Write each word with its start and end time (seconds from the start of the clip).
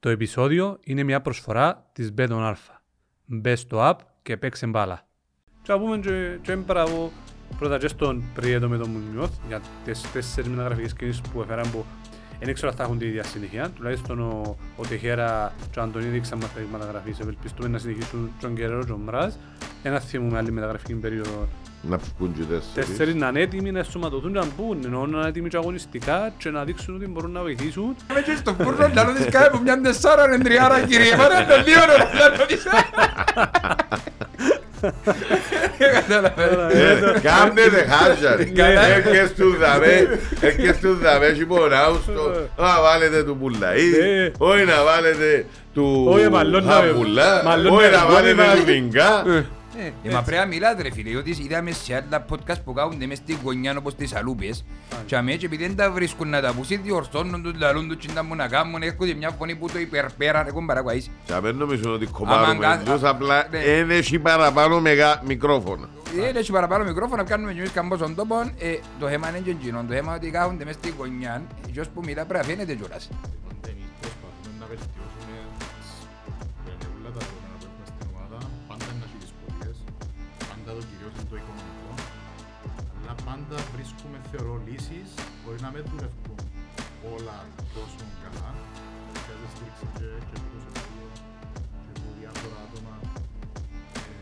Το 0.00 0.08
επεισόδιο 0.08 0.78
είναι 0.84 1.02
μια 1.02 1.20
προσφορά 1.20 1.90
της 1.92 2.14
Beton 2.16 2.50
Alpha. 2.50 2.74
Μπε 3.24 3.54
στο 3.54 3.90
app 3.90 3.96
και 4.22 4.36
παίξε 4.36 4.66
μπάλα. 4.66 5.06
Και 5.62 5.72
να 5.72 5.78
πούμε 5.78 5.98
και, 5.98 6.38
και 6.42 6.56
μπράβο 6.56 7.12
πρώτα 7.58 7.78
και 7.78 7.88
στον 7.88 8.24
Πριέτο 8.34 8.68
με 8.68 8.78
τον 8.78 8.90
Μουνιώθ 8.90 9.30
για 9.48 9.60
τις 9.84 10.12
τέσσερις 10.12 10.50
μεταγραφικές 10.50 10.92
κινήσεις 10.92 11.20
που 11.20 11.40
έφεραν 11.40 11.70
που 11.70 11.84
δεν 12.40 12.54
ξέρω 12.54 12.70
αν 12.70 12.76
θα 12.76 12.82
έχουν 12.82 12.98
τη 12.98 13.06
ίδια 13.06 13.24
συνέχεια. 13.24 13.70
Τουλάχιστον 13.70 14.20
ο, 14.20 14.56
ο 14.76 14.86
Τεχέρα 14.86 15.52
και 15.70 15.78
ο 15.78 15.82
Αντωνί 15.82 16.06
δείξαν 16.06 16.38
μας 16.38 16.52
τα 16.52 16.60
μεταγραφές. 16.72 17.20
Ευελπιστούμε 17.20 17.68
να 17.68 17.78
συνεχίσουν 17.78 18.30
τον 18.40 18.54
Κεραίρο 18.54 18.80
και 18.80 18.86
τον 18.86 19.00
Μπράζ. 19.04 19.32
Ένα 19.82 20.00
θυμούμε 20.00 20.38
άλλη 20.38 20.50
μεταγραφική 20.50 20.94
περίοδο 20.94 21.48
Να 21.82 21.96
βγουν 22.18 22.34
και 22.34 22.42
τέσσερις. 22.42 22.88
Τέσσερις 22.88 23.14
να 23.14 23.28
είναι 23.28 23.40
έτοιμοι 23.40 23.70
να 23.72 23.78
εσωματωθούν 23.78 24.32
και 24.32 24.38
να 24.38 24.46
μπουν, 24.56 24.78
ενώ 24.84 25.06
να 25.06 25.18
είναι 25.18 25.28
έτοιμοι 25.28 25.48
και 25.48 25.56
αγωνιστικά 25.56 26.32
και 26.38 26.50
να 26.50 26.64
δείξουν 26.64 26.94
ότι 26.94 27.06
μπορούν 27.06 27.30
να 27.30 27.40
βοηθήσουν. 27.40 27.96
Είμαι 28.10 28.20
και 28.20 28.34
στο 28.38 28.54
φούρνο 28.62 28.88
να 28.94 29.02
ρωτήσεις 29.04 29.30
κάτι 29.30 29.46
από 29.46 29.58
μια 29.62 29.80
τεσσάρα 29.80 30.24
είναι 30.24 30.38
τριάρα 30.44 30.80
κύριε 30.80 31.16
Μάρα 31.16 31.46
το 31.46 31.54
λίγο 31.66 31.80
να 32.18 32.36
ρωτήσεις 32.36 32.64
Ε, 35.78 37.20
Κάμνετε 37.22 37.86
χάζαρ. 37.90 38.44
Καλά. 38.52 38.86
Έρχες 38.86 39.32
του 39.34 39.56
δαμέ, 39.60 40.18
έρχες 40.40 40.78
του 40.78 40.94
δαμέ 41.02 41.26
και 41.38 41.44
πονάους 41.46 42.04
το, 42.04 42.32
να 42.62 42.80
βάλετε 42.82 43.22
του 43.24 43.36
Πουλαίδη, 43.36 43.98
Ε. 43.98 44.32
όχι 44.38 44.64
να 44.64 44.84
βάλετε 44.84 45.46
του 45.74 46.06
Όχι, 46.08 46.28
μάλλον 46.28 46.64
να- 46.64 46.72
Χαμπουλά, 46.72 47.42
μάλλον 47.44 47.72
όχι 47.76 47.90
να 47.90 47.96
να 47.96 48.06
βάλετε 48.06 48.34
βγάλει 48.34 48.60
του 48.60 48.66
Βινκά. 48.66 49.24
Ε, 50.02 50.10
μα 50.12 50.22
πρέπει 50.22 50.40
να 50.40 50.46
μιλάτε 50.46 50.82
ρε 50.82 50.90
φίλε, 50.90 51.16
ότι 51.16 51.30
είδαμε 51.42 51.70
σε 51.70 51.94
άλλα 51.94 52.24
podcast 52.30 52.62
που 52.64 52.72
κάνονται 52.72 53.06
μες 53.06 53.18
στην 53.18 53.36
γωνιά 53.44 53.74
όπως 53.78 53.94
τις 53.94 54.14
αλούπες 54.14 54.64
και 55.06 55.16
αμέ 55.16 55.32
και 55.34 55.46
επειδή 55.46 55.66
δεν 55.66 55.76
τα 55.76 55.90
βρίσκουν 55.90 56.28
να 56.28 56.40
τα 56.40 56.52
πούσει 56.52 56.76
διορθώνουν 56.76 57.42
τους, 57.42 57.52
λαλούν 57.58 57.88
τους 57.88 57.96
και 58.06 58.12
να 58.14 58.22
μου 58.22 58.34
να 58.34 58.48
κάνουν, 58.48 58.82
έρχονται 58.82 59.14
μια 59.14 59.30
φωνή 59.30 59.54
που 59.56 59.68
το 59.72 59.78
υπερπέραν, 59.78 60.46
έχουν 60.46 60.66
παρακουαείς. 60.66 61.10
Και 61.24 61.32
απ' 61.32 61.44
νομίζουν 61.52 61.92
ότι 61.94 62.04
Άμα 62.04 62.18
κομμάρουμε 62.18 62.66
κα- 62.66 62.78
τους, 62.92 63.02
απλά 63.02 63.46
ναι. 63.50 63.58
δεν 63.64 63.90
έχει 63.90 64.18
παραπάνω 64.18 64.80
μεγά 64.80 65.22
μικρόφωνα. 65.26 65.88
Δεν 66.14 66.36
έχει 66.36 66.52
παραπάνω 66.52 66.84
μικρόφωνα, 66.84 67.22
κάνουμε 67.24 67.52
και 67.52 67.58
εμείς 67.58 67.72
καμπόσον 67.72 68.14
τόπον, 68.14 68.52
ε, 68.58 68.76
το 69.00 69.08
θέμα 69.08 69.28
είναι 69.28 69.38
και 69.38 69.50
εκείνο, 69.50 69.84
το 69.88 69.94
θέμα 69.94 70.06
είναι 70.06 70.14
ότι 70.14 70.30
κάθονται 70.30 70.64
μες 70.64 70.74
στην 70.74 70.92
γωνιά, 70.98 71.42
ποιος 71.72 71.88
που 71.88 72.00
μιλά 72.04 72.24
πρέπει 72.24 72.46
να 72.46 72.54
φαίνεται 72.54 72.74
κιόλας. 72.74 73.10
Πάντα 83.50 83.70
βρίσκουμε, 83.76 84.18
θεωρώ, 84.30 84.54
λύσεις. 84.66 85.08
Μπορεί 85.40 85.58
να 85.66 85.70
μην 85.74 85.82
δουλεύουν 85.90 86.38
όλα 87.14 87.36
τόσο 87.76 88.04
καλά. 88.22 88.50
Χρειάζεται 89.22 89.48
στήριξη 89.54 89.86
και, 89.96 90.08
και 90.28 90.34
από 90.38 90.48
το 90.52 90.58
Συμβούλιο 90.64 91.08
και 91.84 91.92
από 91.96 92.08
διάφορα 92.18 92.58
άτομα. 92.66 92.94
Ε, 94.00 94.12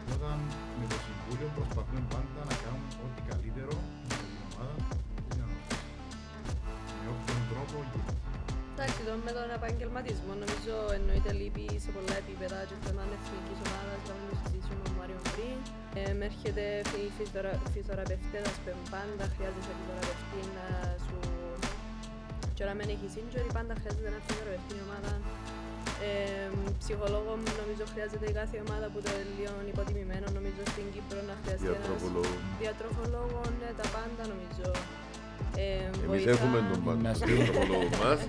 οπότε 0.00 0.30
με 0.78 0.84
το 0.92 0.98
Συμβούλιο 1.06 1.48
προσπαθούμε 1.56 2.02
πάντα 2.12 2.40
να 2.50 2.54
κάνουμε 2.62 2.88
ό,τι 3.04 3.20
καλύτερο 3.30 3.74
για 4.08 4.16
την 4.22 4.40
ομάδα 4.48 4.76
και 5.14 5.22
την 5.30 5.40
ανόρθωση. 5.44 5.84
Με 7.00 7.06
όποιον 7.14 7.40
τρόπο 7.50 7.76
γίνεται. 7.88 8.14
Εντάξει, 8.74 9.00
το 9.06 9.12
με 9.26 9.32
τον 9.36 9.48
επαγγελματισμό 9.58 10.32
νομίζω 10.44 10.74
εννοείται 10.98 11.30
λείπει 11.40 11.66
σε 11.84 11.90
πολλά 11.96 12.14
επίπεδα 12.22 12.58
και 12.68 12.76
θέμα 12.84 13.02
εθνικής 13.16 13.58
ομάδας, 13.66 14.00
να 14.08 14.14
μην 14.18 14.26
το 14.30 14.34
συζητήσουμε 14.40 14.74
με 14.78 14.82
τον 14.86 14.94
Μάριο 14.98 15.20
πριν. 15.34 15.58
Ε, 15.98 16.12
με 16.18 16.24
έρχεται 16.30 16.64
η 17.04 17.06
φυσιοθεραπευτέδας 17.66 18.56
που 18.62 18.70
πάντα 18.94 19.24
χρειάζεται 19.34 19.62
φυσιοθεραπευτή 19.68 20.40
να 20.56 20.66
σου... 21.04 21.16
Και 22.54 22.62
όταν 22.64 22.74
μην 22.80 22.88
έχεις 22.94 23.12
injury 23.20 23.48
πάντα 23.56 23.72
χρειάζεται 23.80 24.08
ένα 24.12 24.20
φυσιοθεραπευτή 24.24 24.74
η 24.80 24.82
ομάδα. 24.88 25.12
Ε, 26.08 26.48
ψυχολόγο 26.82 27.32
νομίζω 27.60 27.84
χρειάζεται 27.92 28.26
η 28.32 28.34
κάθε 28.40 28.56
ομάδα 28.66 28.86
που 28.92 28.98
το 29.04 29.08
είναι 29.14 29.24
λίγο 29.38 29.54
υποτιμημένο 29.72 30.26
νομίζω 30.38 30.62
στην 30.72 30.86
Κύπρο 30.94 31.20
να 31.30 31.34
χρειάζεται 31.42 31.68
ένας 31.70 31.80
Διατροφολόγο. 31.82 32.34
διατροφολόγο, 32.62 33.40
ναι, 33.60 33.68
τα 33.80 33.86
πάντα 33.94 34.22
νομίζω. 34.32 34.68
Ε, 35.62 35.84
Εμείς 36.04 36.06
βοηθά- 36.10 36.32
έχουμε 36.34 36.58
τον 36.70 36.78
Να 36.80 36.86
πάντα 36.88 37.08
στείλω. 37.18 37.36
διατροφολόγο 37.36 37.88
μας. 38.02 38.20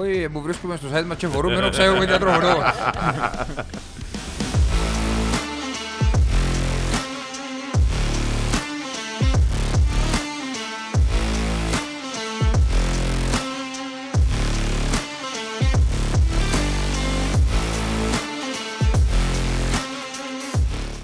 Όχι, 0.00 0.18
που 0.32 0.38
βρίσκουμε 0.46 0.74
στο 0.80 0.88
site 0.94 1.06
μας 1.10 1.16
και 1.20 1.28
φορούμε 1.34 1.58
να 1.66 1.70
ξέρουμε 1.74 2.04
διατροφολόγο. 2.12 2.62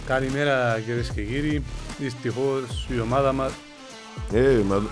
Καλημέρα 0.07 0.81
κυρίες 0.85 1.11
και 1.11 1.23
κύριοι. 1.23 1.63
Δυστυχώς 1.99 2.89
η 2.97 3.01
ομάδα 3.01 3.33
μας 3.33 3.53
Ε, 4.33 4.61
μα- 4.69 4.83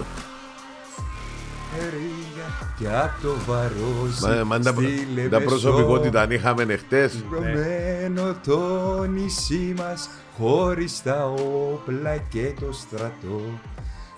Και 2.78 2.86
απ' 3.02 3.22
το 3.22 3.34
βαρός 3.46 4.20
μα- 4.20 4.44
μα 4.44 4.58
τα- 4.58 4.70
στη 4.72 5.28
τα 5.30 5.40
προσωπικότητα 5.40 6.20
αν 6.20 6.30
είχαμε 6.30 6.62
εχθές. 6.62 7.24
Ρωμένο 7.30 8.34
το 8.46 9.02
νησί 9.04 9.74
μας 9.76 10.08
χωρίς 10.38 11.02
τα 11.02 11.24
όπλα 11.26 12.16
και 12.16 12.52
το 12.60 12.72
στρατό 12.72 13.40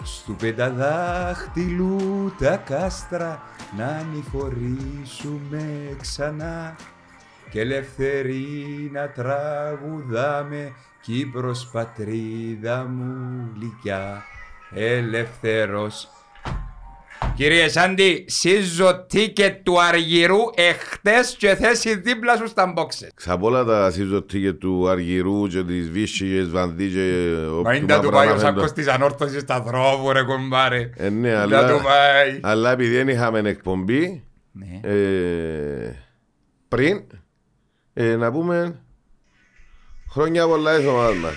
Στου 0.03 0.35
πενταδάχτυλου 0.37 2.33
τα 2.39 2.57
κάστρα 2.57 3.43
να 3.77 3.87
ανηφορήσουμε 3.87 5.65
ξανά 6.01 6.77
και 7.55 7.61
ελευθερή 7.61 8.91
να 8.93 9.09
τραγουδάμε 9.09 10.73
Κύπρος 11.03 11.69
πατρίδα 11.73 12.85
μου 12.85 13.51
γλυκιά 13.55 14.23
ελευθερός 14.75 16.09
Κύριε 17.35 17.69
Σάντι, 17.69 18.25
σύζω 18.29 19.05
τίκετ 19.09 19.63
του 19.65 19.81
Αργυρού 19.83 20.39
εχθές 20.55 21.37
και 21.39 21.55
θέση 21.55 21.95
δίπλα 22.01 22.37
σου 22.37 22.47
στα 22.49 22.67
μπόξες. 22.67 23.11
Ξαπ' 23.15 23.43
όλα 23.43 23.65
τα 23.65 23.91
συζωτήκε 23.91 24.53
του 24.53 24.89
Αργυρού 24.89 25.47
και 25.47 25.63
της 25.65 25.91
Βύσσης 25.91 26.19
και 26.31 26.39
της 26.41 26.51
Βανδί 26.51 26.89
και 26.89 27.35
Μα 27.51 27.57
όποιου 27.57 27.73
είναι 27.77 27.95
να 27.95 28.01
του 28.01 28.11
πάει 28.11 28.27
ο 28.27 28.31
μαυρανά 28.31 28.55
σάκος 28.57 28.73
της 28.73 28.89
ανόρθωσης 28.89 29.41
στα 29.41 29.61
δρόμου 29.61 30.13
ρε 30.13 30.23
κομπάρε. 30.23 30.91
Ε, 30.97 31.09
ναι, 31.09 31.33
Να 31.33 31.41
αλλά, 31.41 31.69
του 31.77 31.83
πάει. 31.85 32.39
αλλά 32.43 32.71
επειδή 32.73 32.97
δεν 32.97 33.09
είχαμε 33.09 33.39
εκπομπή 33.39 34.25
Ναι. 34.53 34.81
ε, 34.91 35.95
πριν, 36.69 37.03
ε, 37.95 38.17
να 38.17 38.33
πούμε 38.33 38.81
χρόνια 40.11 40.47
πολλά 40.47 40.77
της 40.77 40.87
ομάδας 40.87 41.17
μας. 41.17 41.37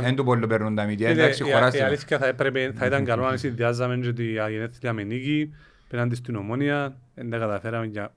Δεν 0.00 0.16
του 0.16 0.24
πολύ 0.24 0.46
παίρνουν 0.46 0.74
τα 0.74 0.84
μύτια, 0.84 1.08
εντάξει 1.08 1.42
η, 1.42 1.46
η, 1.46 1.50
η 1.50 1.52
χωράστε. 1.52 1.84
αλήθεια 1.84 2.18
θα, 2.18 2.26
έπρεπε, 2.26 2.72
θα 2.76 2.86
ήταν 2.86 3.04
καλό 3.04 3.24
αν 3.24 3.38
συνδυάζαμε 3.38 3.96
και 3.96 4.12
τη 4.12 4.24
γενέθλια 4.24 4.92
με 4.92 5.02
νίκη 5.02 5.54
πέραν 5.88 6.08
της 6.08 6.18
στην 6.18 6.36
ομόνια, 6.36 6.96
δεν 7.14 7.30
τα 7.30 7.38
καταφέραμε 7.38 7.86
για... 7.86 8.14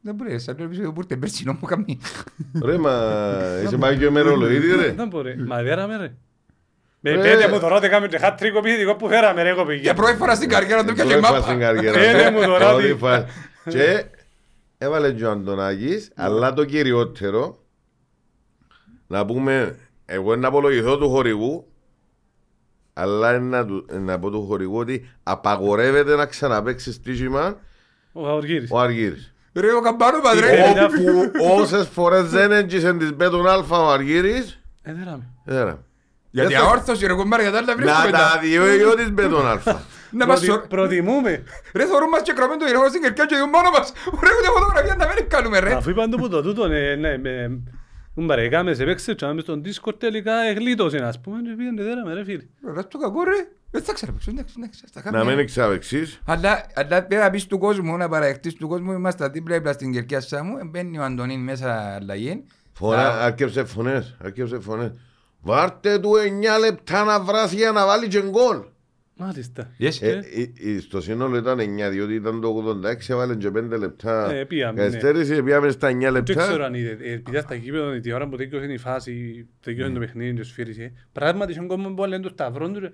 Δεν 0.00 0.14
μπορεί, 0.14 0.38
σαν 0.38 0.56
το 0.56 0.62
επεισόδιο 0.62 0.92
που 0.92 1.00
ήρθε 1.00 1.16
περσινό 1.16 1.52
μου 1.52 1.66
καμί. 1.66 2.00
Ρε, 2.64 2.78
μα 2.78 2.90
είσαι 3.64 3.76
πάει 3.76 3.98
και 3.98 4.10
μερολογίτη 4.10 4.76
ρε. 4.76 4.92
Δεν 4.92 5.08
μπορεί, 5.08 5.36
μα 5.36 5.62
δέραμε 5.62 5.96
ρε. 5.96 6.14
Με 7.06 7.10
Ε. 7.10 7.16
πέντε 7.16 7.48
μου 7.48 7.58
τώρα 7.60 7.76
ότι 7.76 7.88
κάνουμε 7.88 8.08
και 8.08 8.18
χατρίκο 8.18 8.58
επιθετικό 8.58 8.94
που 8.96 9.08
φέραμε 9.08 9.42
ρε 9.42 9.52
κοπηγιά. 9.52 9.82
Για 9.82 9.94
πρώτη 9.94 10.16
φορά 10.16 10.34
στην 10.34 10.48
καριέρα 10.48 10.84
του 10.84 10.94
πιάσε 10.94 11.08
Πρώτη 11.10 11.26
φορά 11.26 11.40
στην 11.40 11.52
μάπα. 11.54 11.64
καριέρα 11.64 11.98
Ε, 12.00 12.10
του. 12.10 12.16
ναι, 12.16 12.30
μου 12.30 12.44
τώρα 12.46 12.68
Πρώτη 12.68 12.86
τι. 12.92 12.94
φορά. 12.98 13.26
Και 13.68 14.04
έβαλε 14.78 15.12
και 15.12 15.24
ο 15.24 15.30
Αντωνάκης, 15.30 16.10
αλλά 16.16 16.52
το 16.52 16.64
κυριότερο, 16.64 17.58
να 19.06 19.24
πούμε, 19.24 19.76
εγώ 20.06 20.36
να 20.36 20.48
απολογηθώ 20.48 20.98
του 20.98 21.08
χορηγού, 21.10 21.66
αλλά 22.92 23.38
να, 23.38 23.66
του- 23.66 23.86
να 23.92 24.18
πω 24.18 24.30
του 24.30 24.46
χορηγού 24.46 24.76
ότι 24.78 25.08
απαγορεύεται 25.22 26.16
να 26.16 26.26
ξαναπαίξει 26.26 26.92
στοίχημα 26.92 27.58
Ο 28.12 28.20
Γαουργύρης. 28.22 28.70
ο 28.72 28.78
Αργύρης. 28.80 29.34
Ρε 29.52 29.72
ο 29.72 29.80
καμπάνο 29.80 30.20
πατρέ. 30.20 30.52
Ε, 30.52 30.84
Όπου 30.84 31.60
όσες 31.60 31.88
φορές 31.88 32.28
δεν 32.30 32.52
έντυχε 32.52 32.94
της 32.94 33.12
Μπέτων 33.14 33.46
Αλφα 33.48 33.78
ο 33.78 33.90
Αργύρης, 33.90 34.60
Ε, 34.82 34.92
δέραμε. 35.44 35.78
Έδρα. 36.40 36.48
Γιατί 36.48 36.52
Δεν 36.54 36.62
θα- 36.62 36.68
αόρθωση 36.68 37.06
ρε 37.06 37.12
κομπάρε, 37.12 37.42
για 37.42 37.50
τα 37.52 37.58
άλλα 37.58 37.66
Να 37.66 37.76
βρίσκουμε 37.76 38.10
τα 38.10 38.18
τα. 38.18 38.38
διόιο 38.42 38.94
της 38.94 39.10
Μπέτων 39.12 39.46
Αλφα. 39.46 39.82
Να 40.10 40.26
μας 40.26 40.38
Προτι- 40.40 40.52
σωρ- 40.54 40.66
Προτιμούμε. 40.68 41.42
Ρε 41.74 41.84
θωρούν 41.86 42.08
μας 42.08 42.22
και 42.22 42.32
κρατούμε 42.32 42.56
το 42.56 42.66
ηρεμό 42.66 42.88
στην 42.88 43.02
κερκιά 43.02 43.24
και 43.26 43.36
δουν 43.36 43.48
μόνο 43.48 43.70
μας. 43.76 43.92
Ρε 44.24 44.30
ούτε 44.38 44.48
φωτογραφία 44.58 44.94
να 44.98 45.06
μην 45.06 45.28
κάνουμε 45.28 45.58
ρε. 45.58 45.72
Αφού 45.74 45.90
είπαν 45.90 46.10
το 46.10 46.16
που 46.16 46.28
το 46.28 46.42
τούτο, 46.42 46.66
ναι, 46.68 46.94
ναι, 46.94 47.18
με... 47.18 47.60
Μου 48.16 48.26
παρεκάμε 48.26 48.74
σε 48.74 48.84
παίξε 48.84 49.14
και 49.14 49.26
στο 49.40 49.60
Discord 49.64 49.98
τελικά 49.98 50.32
εγλίτωσε, 50.50 50.96
ας 50.96 51.20
πούμε, 51.20 51.36
και 51.42 51.54
πήγαινε 51.56 51.82
δέραμε 51.82 52.14
ρε 52.14 52.24
φίλε. 52.24 52.42
Ρε 52.74 52.82
το 52.82 52.98
κακό 52.98 53.24
ρε. 53.24 53.48
Δεν 53.70 53.82
θα 53.82 53.92
ξέρω 53.92 54.12
παίξω, 54.12 54.30
εντάξει, 54.30 54.54
εντάξει. 54.58 54.80
θα 54.92 55.00
Να 55.04 55.10
κάνουμε. 55.10 55.30
μην 55.30 55.40
εξαβεξείς. 55.40 56.20
Αλλά, 56.24 56.66
αλλά 56.74 57.02
πρέπει 57.04 57.22
να 57.22 57.30
πεις 57.30 57.46
του 57.46 57.58
κόσμου, 57.58 57.96
να 57.96 58.08
παραδεχτείς 58.08 58.54
του 58.54 58.68
κόσμου, 58.68 58.92
είμαστε 58.92 59.28
δίπλα 59.28 59.72
στην 59.72 59.92
κερκιά 59.92 60.22
μου, 60.44 60.68
μπαίνει 60.70 60.98
ο 60.98 61.02
Αντωνίν 61.04 61.40
μέσα 61.40 61.94
αλλαγή. 61.94 62.44
Φωνά, 62.72 63.08
αρκεύσε 63.22 63.64
φωνές, 63.64 64.16
αρκεύσε 64.24 64.58
φωνές. 64.60 64.90
Βάρτε 65.44 65.98
του 65.98 66.10
9 66.56 66.60
λεπτά 66.60 67.04
να 67.04 67.20
βράσει 67.20 67.56
για 67.56 67.72
να 67.72 67.86
βάλει 67.86 68.08
και 68.08 68.22
γκολ. 68.22 68.64
Μάλιστα. 69.16 69.70
Yes. 69.78 69.98
Ε, 70.00 70.10
ε, 70.10 70.20
ε, 70.74 70.80
στο 70.80 71.00
σύνολο 71.00 71.36
ήταν 71.36 71.58
9, 71.58 71.90
διότι 71.90 72.14
ήταν 72.14 72.40
το 72.40 72.78
86, 72.84 73.08
έβαλε 73.08 73.34
και 73.34 73.48
5 73.48 73.78
λεπτά. 73.78 74.30
Ε, 74.30 74.44
πήγαμε, 74.44 74.80
ναι. 74.80 74.86
Καθυστέρηση, 74.86 75.42
πήγαμε 75.42 75.70
στα 75.70 75.88
9 75.88 76.12
Δεν 76.12 76.24
ξέρω 76.24 76.50
λεπτά. 76.50 76.64
αν 76.64 76.74
είδε, 76.74 76.96
ε, 77.00 77.12
επειδή 77.12 77.38
στα 77.38 77.54
γήπεδο 77.54 78.00
τη 78.00 78.12
ώρα 78.12 78.28
που 78.28 78.36
τέκειωσε 78.36 78.72
η 78.72 78.78
φάση, 78.78 79.46
τέκειωσε 79.60 79.90
το 79.90 79.98
παιχνίδι 79.98 80.34
και 80.36 80.42
σφύρισε, 80.42 80.92
πράγματι 81.12 81.52
είχαν 81.52 81.66
κόσμο 81.66 81.94
που 81.94 82.04
λένε 82.04 82.22
το 82.22 82.28
σταυρόν 82.28 82.72
τους, 82.72 82.88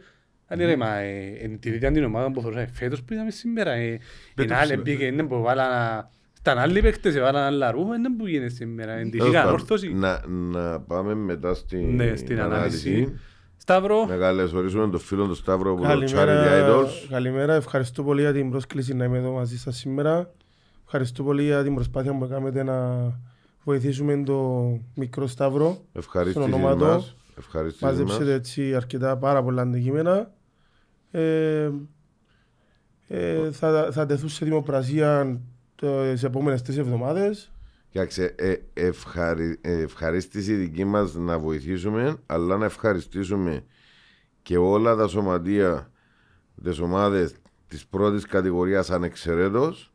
αν 0.47 0.59
ρε, 0.59 0.77
μα 0.77 0.97
ε, 0.97 1.37
εν 1.41 1.59
τη 1.59 1.71
δίτη 1.71 1.91
την 1.93 2.05
ομάδα 2.05 2.31
που 2.31 2.41
θεωρούσα, 2.41 2.69
φέτος 2.73 3.03
που 3.03 3.13
είδαμε 3.13 3.31
σήμερα, 3.31 3.73
ε, 3.73 3.99
είναι 4.41 4.55
άλλη 4.55 4.77
πήγε, 4.77 5.05
είναι 5.05 5.23
που 5.23 5.43
βάλαν, 5.43 6.09
ήταν 6.41 6.59
άλλοι 6.59 6.81
παίχτες, 6.81 7.15
έβαλαν 7.15 7.43
άλλα 7.43 7.71
ρούχα, 7.71 7.95
είναι 7.95 8.17
που 8.17 8.27
γίνεται 8.27 8.49
σήμερα, 8.49 8.93
εν 8.93 9.11
Τέλος 9.11 9.13
τυχήκαν 9.27 9.43
πάντων, 9.45 9.53
όρθωση. 9.61 9.93
Να, 9.93 10.27
να 10.29 10.81
πάμε 10.81 11.15
μετά 11.15 11.55
στην, 11.55 11.95
Ναι, 11.95 12.17
στην 12.17 12.41
ανάλυση. 12.41 13.19
Σταύρο, 13.57 14.07
Να 14.07 14.17
καλωσορίσουμε 14.17 14.89
τον 14.91 15.01
φίλο 15.01 15.27
του 15.27 15.35
Σταύρο 15.35 15.73
από 15.73 15.83
το 15.83 15.89
Charity 15.89 16.11
Καλημέρα, 16.13 16.69
Idols. 16.69 16.89
καλημέρα, 17.11 17.55
ευχαριστώ 17.55 18.03
πολύ 18.03 18.21
για 18.21 18.33
την 18.33 18.51
πρόσκληση 18.51 18.95
να 18.95 19.05
είμαι 19.05 19.19
εδώ 19.19 19.33
μαζί 19.33 19.59
σας 19.59 19.77
σήμερα. 19.77 20.31
Ευχαριστώ 20.85 21.23
πολύ 21.23 21.43
για 21.43 21.63
την 21.63 21.75
προσπάθεια 21.75 22.19
που 22.19 22.29
κάνετε 22.29 22.63
να 22.63 22.99
βοηθήσουμε 23.65 24.23
το 24.25 24.65
μικρό 24.95 25.27
Σταύρο. 25.27 25.79
Ευχαρίστηση 25.93 26.47
στον 26.47 26.55
όνομα 26.55 26.77
του. 26.77 26.85
μας. 26.85 27.17
Ευχαρίστηση 27.39 27.85
μας. 27.85 27.93
Μαζέψετε 27.99 28.33
έτσι 28.33 28.75
αρκετά 28.75 29.17
πάρα 29.17 29.43
πολλά 29.43 29.63
αντικείμενα. 29.63 30.31
Ε, 31.11 31.71
ε, 33.09 33.51
θα, 33.51 33.89
θα 33.93 34.07
τεθούν 34.07 34.29
σε 34.29 34.45
δημοπρασία 34.45 35.41
τις 36.13 36.23
επόμενες 36.23 36.63
τρεις 36.63 36.79
εβδομάδες. 36.79 37.53
Κοίταξε, 37.91 38.35
ε, 38.39 38.55
ευχαρι, 38.75 39.59
ε, 39.61 39.81
ευχαρίστηση 39.81 40.55
δική 40.55 40.85
μας 40.85 41.15
να 41.15 41.39
βοηθήσουμε, 41.39 42.17
αλλά 42.27 42.57
να 42.57 42.65
ευχαριστήσουμε 42.65 43.65
και 44.43 44.57
όλα 44.57 44.97
τα 44.97 45.07
σωματεία, 45.07 45.91
τις 46.63 46.79
ομάδες 46.79 47.35
της 47.69 47.87
πρώτης 47.87 48.27
κατηγορίας 48.27 48.91
ανεξαιρέτως, 48.91 49.93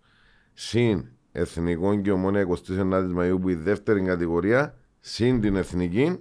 συν 0.54 1.06
εθνικών 1.32 2.02
και 2.02 2.12
ομόνια 2.12 2.42
29 2.42 3.12
Μαΐου 3.18 3.38
που 3.42 3.50
η 3.50 3.56
δεύτερη 3.56 4.02
κατηγορία, 4.02 4.78
συν 5.00 5.42
την 5.42 5.56
εθνική, 5.56 6.20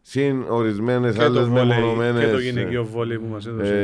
συν 0.00 0.44
ορισμένες 0.48 1.12
και 1.12 1.18
το 1.18 1.24
άλλες 1.24 1.48
βόλεϊ, 1.48 1.66
μεμονωμένες 1.66 2.24
και 2.24 2.30
το 2.30 2.38
γυναικείο 2.38 2.84
βόλεϊ 2.84 3.18
που 3.18 3.26
μας 3.26 3.46
έδωσε. 3.46 3.74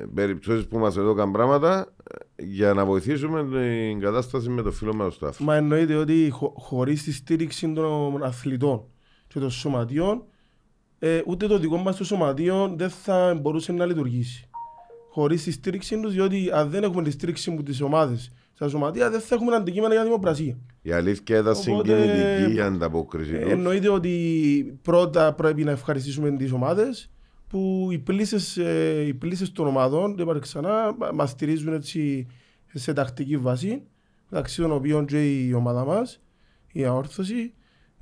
ε, 0.00 0.06
περιπτώσεις 0.14 0.66
που 0.66 0.78
μας 0.78 0.96
έδωκαν 0.96 1.30
πράγματα 1.32 1.80
ε, 1.80 2.01
για 2.36 2.72
να 2.74 2.84
βοηθήσουμε 2.84 3.44
την 3.44 4.00
κατάσταση 4.00 4.48
με 4.48 4.62
το 4.62 4.70
φίλο 4.70 4.94
μας 4.94 5.04
τον 5.04 5.12
Στάφο. 5.32 5.44
Μα 5.44 5.56
εννοείται 5.56 5.94
ότι 5.94 6.28
χω, 6.30 6.52
χωρίς 6.56 7.02
τη 7.02 7.12
στήριξη 7.12 7.72
των 7.72 8.22
αθλητών 8.22 8.84
και 9.26 9.38
των 9.38 9.50
σωματείων, 9.50 10.22
ε, 10.98 11.20
ούτε 11.26 11.46
το 11.46 11.58
δικό 11.58 11.76
μας 11.76 11.96
το 11.96 12.04
σωματείο 12.04 12.74
δεν 12.76 12.90
θα 12.90 13.38
μπορούσε 13.40 13.72
να 13.72 13.86
λειτουργήσει. 13.86 14.48
Χωρίς 15.10 15.42
τη 15.42 15.50
στήριξη 15.50 16.00
τους, 16.00 16.12
διότι 16.12 16.50
αν 16.52 16.70
δεν 16.70 16.82
έχουμε 16.82 17.02
τη 17.02 17.10
στήριξη 17.10 17.50
από 17.52 17.62
τις 17.62 17.80
ομάδες 17.80 18.32
στα 18.52 18.68
σωματεία, 18.68 19.10
δεν 19.10 19.20
θα 19.20 19.34
έχουμε 19.34 19.54
αντικείμενα 19.56 19.94
για 19.94 20.02
δημοπρασία. 20.04 20.58
Η 20.82 20.92
αλήθεια 20.92 21.38
ήταν 21.38 21.54
Οπότε, 21.68 22.02
συγκινητική 22.02 22.54
η 22.56 22.60
ανταπόκριση 22.60 23.34
Ε, 23.34 23.38
τους. 23.38 23.50
εννοείται 23.52 23.88
ότι 23.88 24.78
πρώτα 24.82 25.32
πρέπει 25.34 25.64
να 25.64 25.70
ευχαριστήσουμε 25.70 26.30
τις 26.36 26.52
ομάδες 26.52 27.11
που 27.52 27.88
οι 27.92 27.98
πλήσεις, 27.98 28.56
ε, 28.56 29.04
οι 29.06 29.14
πλήσεις 29.14 29.52
των 29.52 29.66
ομάδων, 29.66 30.16
δεν 30.16 30.26
πάρει 30.26 30.38
ξανά, 30.38 30.94
μα- 30.98 31.10
μας 31.14 31.30
στηρίζουν 31.30 31.72
έτσι 31.72 32.26
σε 32.72 32.92
τακτική 32.92 33.36
βάση, 33.36 33.82
μεταξύ 34.30 34.60
των 34.60 34.72
οποίων 34.72 35.06
και 35.06 35.44
η 35.46 35.52
ομάδα 35.52 35.84
μας, 35.84 36.20
η 36.72 36.84
αόρθωση, 36.84 37.52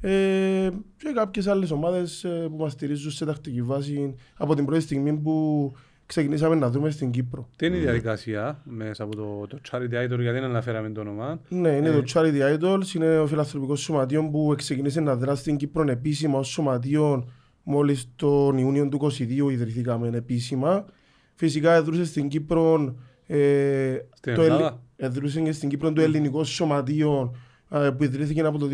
ε, 0.00 0.69
και 0.97 1.12
κάποιες 1.14 1.47
άλλες 1.47 1.70
ομάδες 1.70 2.25
ε, 2.25 2.47
που 2.50 2.56
μας 2.56 2.73
στηρίζουν 2.73 3.11
σε 3.11 3.25
τακτική 3.25 3.62
βάση 3.62 4.14
από 4.37 4.55
την 4.55 4.64
πρώτη 4.64 4.81
στιγμή 4.82 5.12
που 5.12 5.73
ξεκινήσαμε 6.06 6.55
να 6.55 6.70
δούμε 6.70 6.91
στην 6.91 7.11
Κύπρο. 7.11 7.49
Τι 7.56 7.67
είναι 7.67 7.76
η 7.76 7.81
διαδικασία 7.81 8.62
μέσα 8.64 9.02
από 9.05 9.17
το, 9.17 9.47
το 9.49 9.58
Charity 9.70 9.82
Idol, 10.05 10.08
γιατί 10.08 10.31
δεν 10.31 10.44
αναφέραμε 10.44 10.91
το 10.91 11.00
όνομα; 11.00 11.41
Ναι, 11.49 11.69
είναι 11.69 11.88
Ε. 11.88 11.93
το 11.93 12.02
Charity 12.14 12.58
Idols, 12.58 12.94
είναι 12.94 13.19
ο 13.19 13.26
φιλανθρωπικός 13.26 13.81
σωματείο 13.81 14.29
που 14.31 14.55
ξεκίνησε 14.56 15.00
να 15.00 15.17
δράσει 15.17 15.41
στην 15.41 15.56
Κύπρο 15.56 15.91
επίσημα 15.91 16.38
ως 16.38 16.49
σωματείο 16.49 17.29
μόλις 17.71 18.11
τον 18.17 18.59
Ιούνιο 18.59 18.89
του 18.89 19.11
2022 19.19 19.51
ιδρυθήκαμε 19.51 20.11
επίσημα. 20.13 20.85
Φυσικά 21.35 21.73
εδρούσε 21.73 22.05
στην 22.05 22.29
Κύπρο 22.29 22.95
ε, 23.27 23.97
Στην 24.13 24.35
το 24.35 24.43
Ελλάδα. 24.43 24.83
εδρούσε 24.97 25.41
και 25.41 25.53
στην 25.53 25.69
Κύπρο 25.69 25.93
το 25.93 26.01
ελληνικό 26.01 26.45
σωματείο 26.45 27.35
ε, 27.71 27.91
που 27.91 28.05
ιδρύθηκε 28.05 28.41
από 28.41 28.59
το 28.59 28.69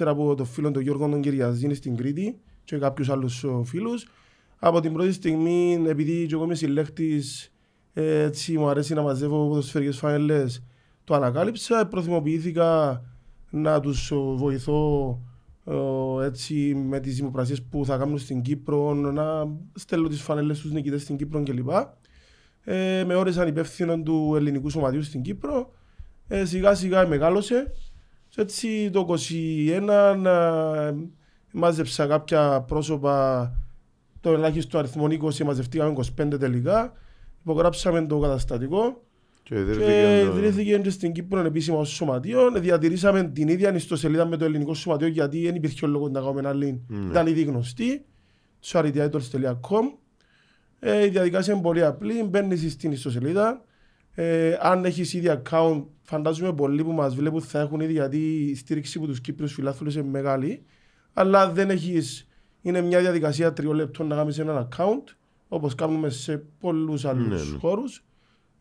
2014 0.00 0.06
από 0.06 0.34
τον 0.34 0.46
φίλο 0.46 0.70
τον 0.70 0.82
Γιώργο 0.82 1.08
τον 1.08 1.20
Κυριαζίνη 1.20 1.74
στην 1.74 1.96
Κρήτη 1.96 2.38
και 2.64 2.76
κάποιους 2.76 3.10
άλλους 3.10 3.44
ε, 3.44 3.48
φίλους. 3.64 4.06
Από 4.58 4.80
την 4.80 4.92
πρώτη 4.92 5.12
στιγμή, 5.12 5.84
επειδή 5.86 6.26
και 6.26 6.34
εγώ 6.34 6.44
είμαι 6.44 6.54
συλλέκτης, 6.54 7.52
ε, 7.92 8.22
έτσι 8.22 8.58
μου 8.58 8.68
αρέσει 8.68 8.94
να 8.94 9.02
μαζεύω 9.02 9.48
ποδοσφαιρικές 9.48 9.98
φανελές, 9.98 10.62
το 11.04 11.14
ανακάλυψα, 11.14 11.86
προθυμοποιήθηκα 11.86 13.02
να 13.50 13.80
τους 13.80 14.10
ε, 14.10 14.16
βοηθώ 14.16 15.08
ε, 15.08 15.29
έτσι 16.22 16.74
με 16.74 17.00
τις 17.00 17.16
δημοπρασίες 17.16 17.62
που 17.62 17.84
θα 17.84 17.96
κάνουν 17.96 18.18
στην 18.18 18.42
Κύπρο, 18.42 18.94
να 18.94 19.48
στέλνω 19.74 20.08
τις 20.08 20.22
φανελές 20.22 20.58
στους 20.58 20.72
νικητές 20.72 21.02
στην 21.02 21.16
Κύπρο 21.16 21.42
κλπ. 21.42 21.68
Ε, 22.64 23.04
με 23.04 23.14
όρισαν 23.14 23.48
υπεύθυνο 23.48 24.02
του 24.02 24.32
ελληνικού 24.36 24.70
σωματείου 24.70 25.02
στην 25.02 25.22
Κύπρο. 25.22 25.70
Ε, 26.28 26.44
σιγά 26.44 26.74
σιγά 26.74 27.06
μεγάλωσε. 27.06 27.72
Και 28.28 28.40
έτσι 28.40 28.90
το 28.90 29.06
2021 29.08 30.26
ε, 30.26 30.94
μάζεψα 31.52 32.06
κάποια 32.06 32.60
πρόσωπα, 32.60 33.52
το 34.20 34.32
ελάχιστο 34.32 34.78
αριθμό 34.78 35.06
20, 35.06 35.44
μαζευτήκαμε 35.44 35.94
25 36.20 36.38
τελικά. 36.38 36.92
Υπογράψαμε 37.40 38.06
το 38.06 38.18
καταστατικό 38.18 39.02
Και 39.50 39.56
και 39.56 39.60
ιδρύθηκε 39.60 40.24
το- 40.30 40.36
ιδρύθηκε 40.36 40.78
και 40.78 40.90
στην 40.90 41.12
Κύπρο 41.12 41.40
επίσημα 41.40 41.78
ως 41.78 41.88
σωματείο. 41.88 42.50
Διατηρήσαμε 42.60 43.22
την 43.24 43.48
ίδια 43.48 43.74
ιστοσελίδα 43.74 44.26
με 44.26 44.36
το 44.36 44.44
ελληνικό 44.44 44.74
σωματείο 44.74 45.08
γιατί 45.08 45.42
δεν 45.44 45.54
υπήρχε 45.54 45.86
λόγο 45.86 46.08
να 46.08 46.20
κάνουμε 46.20 46.48
άλλη. 46.48 46.82
Ναι. 46.88 47.10
Ήταν 47.10 47.26
ήδη 47.26 47.42
γνωστή. 47.42 48.04
charityitles.com 48.64 49.82
ε, 50.78 51.04
Η 51.04 51.08
διαδικασία 51.08 51.52
είναι 51.52 51.62
πολύ 51.62 51.84
απλή. 51.84 52.22
Μπαίνεις 52.22 52.72
στην 52.72 52.92
ιστοσελίδα. 52.92 53.64
Ε, 54.14 54.56
αν 54.60 54.84
έχεις 54.84 55.14
ήδη 55.14 55.40
account, 55.42 55.84
φαντάζομαι 56.02 56.52
πολλοί 56.52 56.84
που 56.84 56.92
μας 56.92 57.14
βλέπουν 57.14 57.40
θα 57.42 57.60
έχουν 57.60 57.80
ήδη 57.80 57.92
γιατί 57.92 58.18
η 58.50 58.54
στήριξη 58.54 58.98
από 58.98 59.06
τους 59.06 59.20
Κύπριους 59.20 59.52
φιλάθλους 59.52 59.94
είναι 59.94 60.08
μεγάλη. 60.08 60.62
Αλλά 61.12 61.50
δεν 61.52 61.70
έχεις. 61.70 62.28
Είναι 62.62 62.80
μια 62.80 63.00
διαδικασία 63.00 63.52
τριών 63.52 63.74
λεπτών 63.74 64.06
να 64.06 64.16
κάνεις 64.16 64.38
ένα 64.38 64.68
account, 64.68 65.14
όπως 65.48 65.74
κάνουμε 65.74 66.08
σε 66.10 66.44
πολλούς 66.60 67.04
άλλους 67.04 67.28
Ναι, 67.28 67.34
ναι. 67.34 67.58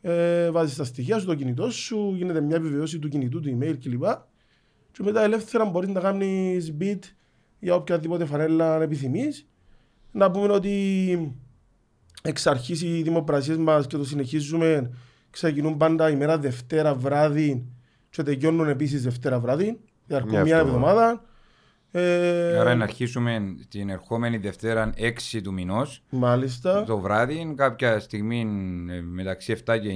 Χώρου. 0.01 0.13
Ε, 0.15 0.49
Βάζεις 0.51 0.75
τα 0.75 0.83
στοιχεία 0.83 1.19
σου, 1.19 1.25
το 1.25 1.35
κινητό 1.35 1.69
σου, 1.71 2.13
γίνεται 2.15 2.41
μια 2.41 2.55
επιβεβαίωση 2.55 2.99
του 2.99 3.07
κινητού, 3.07 3.39
του 3.39 3.57
email 3.59 3.75
κλπ. 3.83 4.03
Και 4.91 5.03
μετά 5.03 5.23
ελεύθερα 5.23 5.65
μπορείς 5.65 5.89
να 5.89 5.99
κάνεις 5.99 6.73
bid 6.79 6.99
για 7.59 7.75
οποιαδήποτε 7.75 8.25
φανέλα 8.25 8.81
επιθυμείς. 8.81 9.47
Να 10.11 10.31
πούμε 10.31 10.53
ότι 10.53 11.35
εξ 12.23 12.47
αρχής 12.47 12.81
οι 12.81 13.01
δημοπρασίες 13.01 13.57
μας 13.57 13.87
και 13.87 13.97
το 13.97 14.05
συνεχίζουμε 14.05 14.91
ξεκινούν 15.29 15.77
πάντα 15.77 16.09
ημέρα 16.09 16.37
Δευτέρα 16.37 16.95
βράδυ 16.95 17.65
και 18.09 18.23
τελειώνουν 18.23 18.67
επίσης 18.69 19.03
Δευτέρα 19.03 19.39
βράδυ. 19.39 19.79
Διαρκούν 20.05 20.31
Μια 20.31 20.43
μια 20.43 20.57
εβδομάδα. 20.57 21.01
εβδομάδα. 21.01 21.23
Ε, 21.91 22.57
Άρα 22.59 22.75
να 22.75 22.83
αρχίσουμε 22.83 23.55
την 23.69 23.89
ερχόμενη 23.89 24.37
Δευτέρα 24.37 24.93
6 24.97 25.41
του 25.43 25.53
μηνός 25.53 26.01
Μάλιστα. 26.09 26.83
το 26.83 26.97
βράδυ, 26.99 27.53
κάποια 27.57 27.99
στιγμή 27.99 28.39
ε, 28.89 29.01
μεταξύ 29.01 29.55
7 29.65 29.77
και 29.81 29.89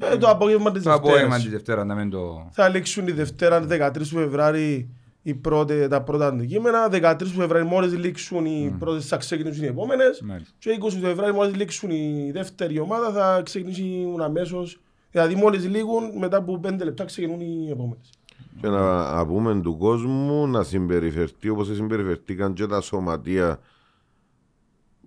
9. 0.00 0.12
Ε, 0.12 0.16
το 0.16 0.28
απόγευμα 0.28 0.72
της 0.72 0.82
το 0.82 0.92
απόγευμα 0.92 1.20
Δευτέρας. 1.20 1.42
της 1.42 1.50
Δευτέρας 1.52 1.84
να 1.86 1.94
μην 1.94 2.10
το. 2.10 2.48
Θα 2.52 2.68
λήξουν 2.68 3.06
η 3.06 3.12
Δευτέρα 3.12 3.66
13 3.68 3.90
του 3.98 4.04
Φεβράρι 4.04 4.88
οι 5.22 5.34
πρώτε, 5.34 5.88
τα 5.88 6.02
πρώτα 6.02 6.26
αντικείμενα. 6.26 6.88
13 6.88 7.16
του 7.18 7.26
Φεβράρι 7.26 7.64
μόλις 7.64 7.96
λήξουν 7.96 8.44
οι 8.44 8.76
πρώτες 8.78 9.06
θα 9.06 9.16
ξεκινήσουν 9.16 9.64
οι 9.64 9.66
επόμενες. 9.66 10.20
Μάλιστα. 10.20 10.54
Και 10.58 10.70
20 10.80 10.92
του 10.94 11.00
Φεβράρι 11.00 11.32
μόλις 11.32 11.54
λήξουν 11.56 11.90
η 11.90 12.30
δεύτερη 12.32 12.78
ομάδα 12.78 13.12
θα 13.12 13.42
ξεκινήσουν 13.44 14.20
αμέσως. 14.20 14.80
Δηλαδή 15.10 15.34
μόλις 15.34 15.68
λήγουν 15.68 16.18
μετά 16.18 16.36
από 16.36 16.60
5 16.64 16.84
λεπτά 16.84 17.04
ξεκινούν 17.04 17.40
οι 17.40 17.68
επόμενες. 17.70 18.10
Και 18.60 18.68
να, 18.68 19.14
να 19.14 19.26
πούμε 19.26 19.60
του 19.60 19.76
κόσμου 19.76 20.46
να 20.46 20.62
συμπεριφερθεί 20.62 21.48
όπως 21.48 21.66
συμπεριφερθήκαν 21.66 22.52
και 22.52 22.66
τα 22.66 22.80
σωματεία 22.80 23.60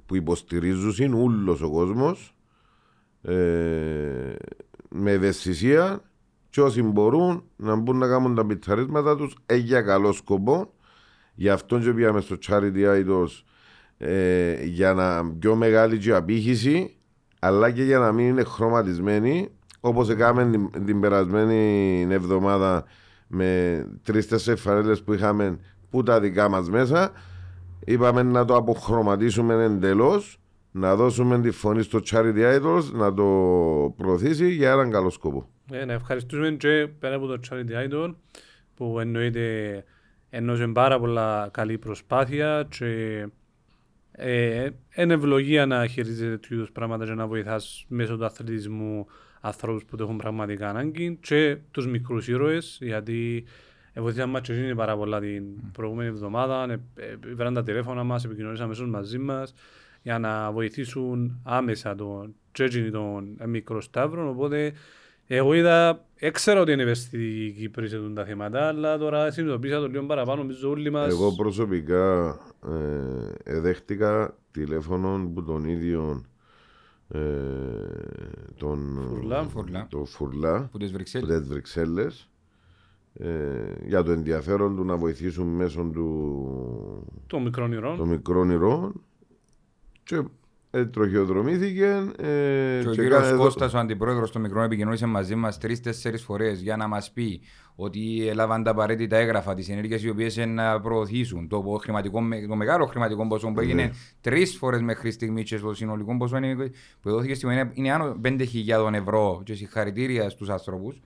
που 0.06 0.16
υποστηρίζουν 0.16 0.94
είναι 0.98 1.16
ούλος 1.16 1.62
ο 1.62 1.70
κόσμος 1.70 2.36
ε, 3.22 4.36
με 4.90 5.12
ευαισθησία 5.12 6.02
και 6.50 6.62
όσοι 6.62 6.82
μπορούν 6.82 7.44
να 7.56 7.76
μπουν 7.76 7.98
να 7.98 8.08
κάνουν 8.08 8.36
τα 8.36 8.46
πιτσαρίσματα 8.46 9.16
τους 9.16 9.36
ε, 9.46 9.56
για 9.56 9.82
καλό 9.82 10.12
σκοπό. 10.12 10.74
Γι' 11.36 11.50
αυτό 11.50 11.80
και 11.80 11.94
πήγαμε 11.94 12.22
στο 12.22 12.38
Charity 12.48 13.04
Idols 13.04 13.44
ε, 13.98 14.64
για 14.66 14.94
να 14.94 15.32
πιο 15.40 15.56
μεγάλη 15.56 15.98
και 15.98 16.14
απήχηση 16.14 16.96
αλλά 17.40 17.72
και 17.72 17.84
για 17.84 18.00
να 18.00 18.12
μην 18.12 18.28
είναι 18.28 18.44
χρωματισμένοι 18.44 19.50
όπως 19.80 20.10
έκαμε 20.10 20.50
την, 20.50 20.86
την 20.86 21.00
περασμένη 21.00 22.08
εβδομάδα 22.10 22.86
με 23.28 23.84
τρεις-τέσσερις 24.04 24.62
φανέλες 24.62 25.04
που 25.04 25.14
είχαμε 25.14 25.60
που 25.90 26.04
τα 26.04 26.20
δικά 26.20 26.50
μας 26.50 26.70
μέσα 26.70 27.12
είπαμε 27.86 28.24
να 28.24 28.46
το 28.46 28.56
αποχρωματίσουμε 28.56 29.64
εντελώς 29.64 30.40
να 30.72 30.96
δώσουμε 30.96 31.42
τη 31.42 31.52
φωνή 31.52 31.82
στο 31.82 32.00
Charity 32.12 32.60
Idols 32.60 32.84
να 32.94 33.14
το 33.14 33.24
προωθήσει 33.98 34.52
για 34.52 34.72
έναν 34.72 34.92
καλό 34.92 35.10
σκοπό. 35.10 35.50
Ε, 35.72 35.86
να 35.86 35.94
ευχαριστούμε 35.94 36.52
και 36.52 36.88
πέρα 37.00 37.16
από 37.16 37.26
το 37.26 37.40
Charity 37.50 37.90
Idol 37.90 38.16
που 38.76 39.00
εννοείται 39.00 39.84
εννοούσε 40.30 40.68
πάρα 40.68 41.00
πολλά 41.00 41.50
καλή 41.54 41.78
προσπάθεια 41.78 42.68
και 42.70 43.28
ε, 44.12 44.70
είναι 44.96 45.14
ευλογία 45.14 45.66
να 45.66 45.88
χειρίζεται 45.88 46.30
τέτοιου 46.30 46.56
είδους 46.56 46.72
πράγματα 46.72 47.06
και 47.06 47.14
να 47.14 47.28
βοηθάς 47.28 47.86
μέσω 47.88 48.18
του 48.18 48.26
αθλητισμού 48.26 49.08
ανθρώπους 49.46 49.86
που 49.86 49.96
το 49.96 50.04
έχουν 50.04 50.18
πραγματικά 50.18 50.70
ανάγκη 50.70 51.18
και 51.22 51.58
τους 51.72 51.88
μικρούς 51.88 52.28
ήρωες 52.28 52.78
γιατί 52.82 53.44
βοηθήσαμε 53.96 54.32
μας 54.32 54.42
και 54.42 54.54
εκείνοι 54.54 54.76
πάρα 54.76 54.98
πολλά 54.98 55.20
την 55.20 55.44
προηγούμενη 55.72 56.10
εβδομάδα. 56.10 56.72
Ε, 56.72 56.80
ε, 56.96 57.16
πήραν 57.36 57.54
τα 57.54 57.64
τηλέφωνα 57.64 58.04
μας, 58.04 58.26
επικοινωνήσαμε 58.26 58.66
αμέσως 58.66 58.90
μαζί 58.90 59.18
μας 59.18 59.54
για 60.02 60.20
να 60.20 60.52
βοηθήσουν 60.52 61.40
άμεσα 61.44 61.96
τον 61.96 62.36
τσέτσινι 62.52 62.92
τον 62.92 63.38
μικρό 63.46 63.82
Σταύρο 63.82 64.30
οπότε 64.30 64.74
εγώ 65.28 65.54
είδα, 65.54 66.06
έξερα 66.16 66.60
ότι 66.60 66.72
είναι 66.72 66.82
ευαίσθητη 66.82 67.46
η 67.46 67.52
Κύπρη 67.52 67.88
σε 67.88 68.00
τα 68.14 68.26
θέματα, 68.26 68.68
αλλά 68.68 68.98
τώρα 68.98 69.32
συνειδητοποίησα 69.32 69.80
το 69.80 69.88
λίγο 69.88 70.04
παραπάνω, 70.04 70.42
νομίζω 70.42 70.70
όλοι 70.70 70.92
μας... 70.92 71.08
Εγώ 71.08 71.32
προσωπικά 71.32 72.38
ε, 73.44 73.56
εδέχτηκα 73.56 74.38
τηλέφωνο 74.52 75.32
που 75.34 75.44
τον 75.44 75.66
ίδιο 75.68 76.26
ε, 77.08 77.20
τον 78.58 79.06
Φουρλά. 79.10 79.44
Φουρλά. 79.48 79.88
το 79.90 80.06
Φουρλά 80.06 80.70
Που 80.72 80.78
τις 80.78 80.88
από 80.88 80.96
Βρυξέλλες. 80.98 81.40
τις 81.40 81.48
Βρυξέλλες 81.48 82.30
ε, 83.14 83.30
για 83.86 84.04
το 84.04 84.12
ενδιαφέρον 84.12 84.76
του 84.76 84.84
να 84.84 84.96
βοηθήσουν 84.98 85.48
μέσω 85.48 85.90
του 85.94 87.14
Το 87.28 87.40
μικρό 87.40 87.68
νερό. 87.68 87.96
των 87.96 88.08
μικρών 88.08 88.50
ηρώων 88.50 89.04
και 90.04 90.24
ε, 90.72 90.86
τροχιοδρομήθηκε 90.86 92.12
ε, 92.18 92.80
Και 92.82 92.88
ο 92.88 92.92
και 92.92 93.02
κύριος 93.02 93.22
κάνε- 93.22 93.38
Κώστας, 93.38 93.74
ο 93.74 93.78
αντιπρόεδρος 93.78 94.32
των 94.32 94.42
μικρών, 94.42 94.64
επικοινωνήσε 94.64 95.06
μαζί 95.06 95.36
μας 95.36 95.58
τρεις-τέσσερις 95.58 96.24
φορές 96.24 96.62
για 96.62 96.78
να 96.78 96.88
μας 96.88 97.12
πει 97.12 97.42
ότι 97.76 98.28
έλαβαν 98.28 98.64
τα 98.64 98.72
απαραίτητα 98.72 99.18
έγγραφα, 99.18 99.54
τις 99.54 99.70
ενέργειες 99.70 100.04
οι 100.04 100.10
οποίες 100.10 100.36
είναι 100.36 100.46
να 100.46 100.80
προωθήσουν. 100.80 101.48
Το, 101.48 101.62
χρηματικό, 101.82 102.20
το 102.48 102.56
μεγάλο 102.56 102.86
χρηματικό 102.86 103.28
ποσό 103.28 103.52
που 103.52 103.60
έγινε 103.60 103.92
τρεις 104.22 104.58
φορές 104.58 104.82
μέχρι 104.82 105.12
στιγμή 105.12 105.44
και 105.44 105.58
στο 105.58 105.74
συνολικό 105.74 106.18
ποσό 106.18 106.38
είναι, 106.38 106.72
που 107.02 107.10
δόθηκε 107.10 107.34
στη 107.34 107.46
είναι, 107.46 107.72
είναι 107.74 107.92
άνω 107.92 108.16
5.000 108.24 108.94
ευρώ 108.94 109.42
και 109.44 109.54
συγχαρητήρια 109.54 110.30
στους 110.30 110.50
άνθρωπους 110.50 111.02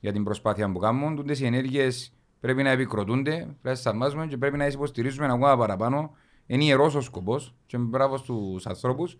για 0.00 0.12
την 0.12 0.24
προσπάθεια 0.24 0.72
που 0.72 0.78
κάνουν. 0.78 1.16
Τούτες 1.16 1.40
οι 1.40 1.46
ενέργειες 1.46 2.12
πρέπει 2.40 2.62
να 2.62 2.70
επικροτούνται, 2.70 3.32
πρέπει 3.32 3.58
να 3.62 3.72
τις 3.72 3.86
αρμάζουμε 3.86 4.26
και 4.26 4.36
πρέπει 4.36 4.56
να 4.56 4.64
τις 4.64 4.74
υποστηρίζουμε 4.74 5.26
ακόμα 5.26 5.56
παραπάνω. 5.56 6.16
Είναι 6.46 6.64
ιερός 6.64 6.94
ο 6.94 7.00
σκοπός 7.00 7.54
και 7.66 7.78
μπράβο 7.78 8.16
στους 8.16 8.66
ανθρώπους. 8.66 9.16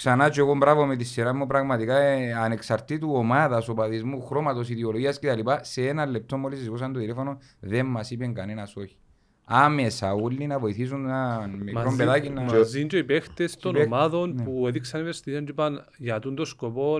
Ξανά 0.00 0.28
και 0.30 0.40
εγώ 0.40 0.54
μπράβο 0.54 0.86
με 0.86 0.96
τη 0.96 1.04
σειρά 1.04 1.34
μου 1.34 1.46
πραγματικά 1.46 1.96
ε, 1.96 2.32
ανεξαρτήτου 2.32 3.10
ομάδας, 3.14 3.68
οπαδισμού, 3.68 4.22
χρώματος, 4.22 4.68
ιδεολογίας 4.70 5.18
κτλ. 5.18 5.40
Σε 5.60 5.88
ένα 5.88 6.06
λεπτό 6.06 6.36
μόλις 6.36 6.58
σηκώσαν 6.62 6.92
το 6.92 6.98
τηλέφωνο 7.00 7.38
δεν 7.60 7.86
μας 7.86 8.10
είπε 8.10 8.26
κανένας 8.26 8.76
όχι. 8.76 8.96
Άμεσα 9.44 10.12
όλοι 10.12 10.46
να 10.46 10.58
βοηθήσουν 10.58 11.04
ένα 11.04 11.50
μικρό 11.62 11.82
Μαζί- 11.82 11.96
παιδάκι 11.96 12.28
να. 12.30 12.42
Μαζί 12.42 12.86
και 12.86 12.96
οι 12.96 13.04
παίχτες 13.04 13.56
των 13.56 13.72
παίχ- 13.72 13.86
ομάδων 13.86 14.34
ναι. 14.34 14.42
που 14.42 14.66
έδειξαν 14.66 15.00
ευαισθησία 15.00 15.40
και 15.42 15.50
είπαν 15.50 15.84
για 15.96 16.18
τον 16.18 16.34
το 16.34 16.44
σκοπό 16.44 16.98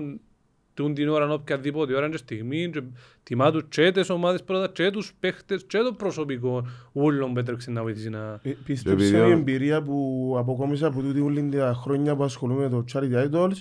τούν 0.73 0.93
την 0.93 1.09
ώρα, 1.09 1.33
οποιαδήποτε 1.33 1.93
ώρα 1.95 2.09
και 2.09 2.17
στιγμή 2.17 2.69
και 2.69 2.81
τιμά 3.23 3.51
τους 3.51 3.63
και 3.69 3.91
τις 3.91 4.09
ομάδες 4.09 4.43
πρώτα 4.43 4.67
και 4.67 4.89
τους 4.89 5.13
παίχτες 5.19 5.63
και 5.67 5.77
το 5.77 5.93
προσωπικό 5.93 6.65
ούλων 6.91 7.33
που 7.33 7.39
έτρεξε 7.39 7.71
να 7.71 7.81
βοηθήσει 7.81 8.09
να... 8.09 8.39
Ε, 8.43 8.51
Πίστεψα 8.65 9.05
Επειδή 9.05 9.19
ο- 9.19 9.27
η 9.27 9.31
εμπειρία 9.31 9.81
που 9.81 10.35
αποκόμισα 10.37 10.87
από 10.87 11.01
τούτη 11.01 11.19
όλη 11.19 11.49
τα 11.49 11.73
χρόνια 11.75 12.15
που 12.15 12.23
ασχολούμαι 12.23 12.61
με 12.61 12.69
το 12.69 12.83
Charity 12.93 13.29
Idols 13.31 13.51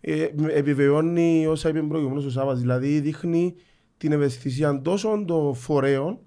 ε, 0.00 0.26
με- 0.36 0.52
επιβεβαιώνει 0.52 1.46
όσα 1.46 1.68
είπε 1.68 1.82
προηγουμένως 1.82 2.24
ο 2.24 2.30
Σάββας. 2.30 2.60
Δηλαδή 2.60 3.00
δείχνει 3.00 3.54
την 3.96 4.12
ευαισθησία 4.12 4.80
τόσο 4.82 5.24
των 5.26 5.54
φορέων, 5.54 6.18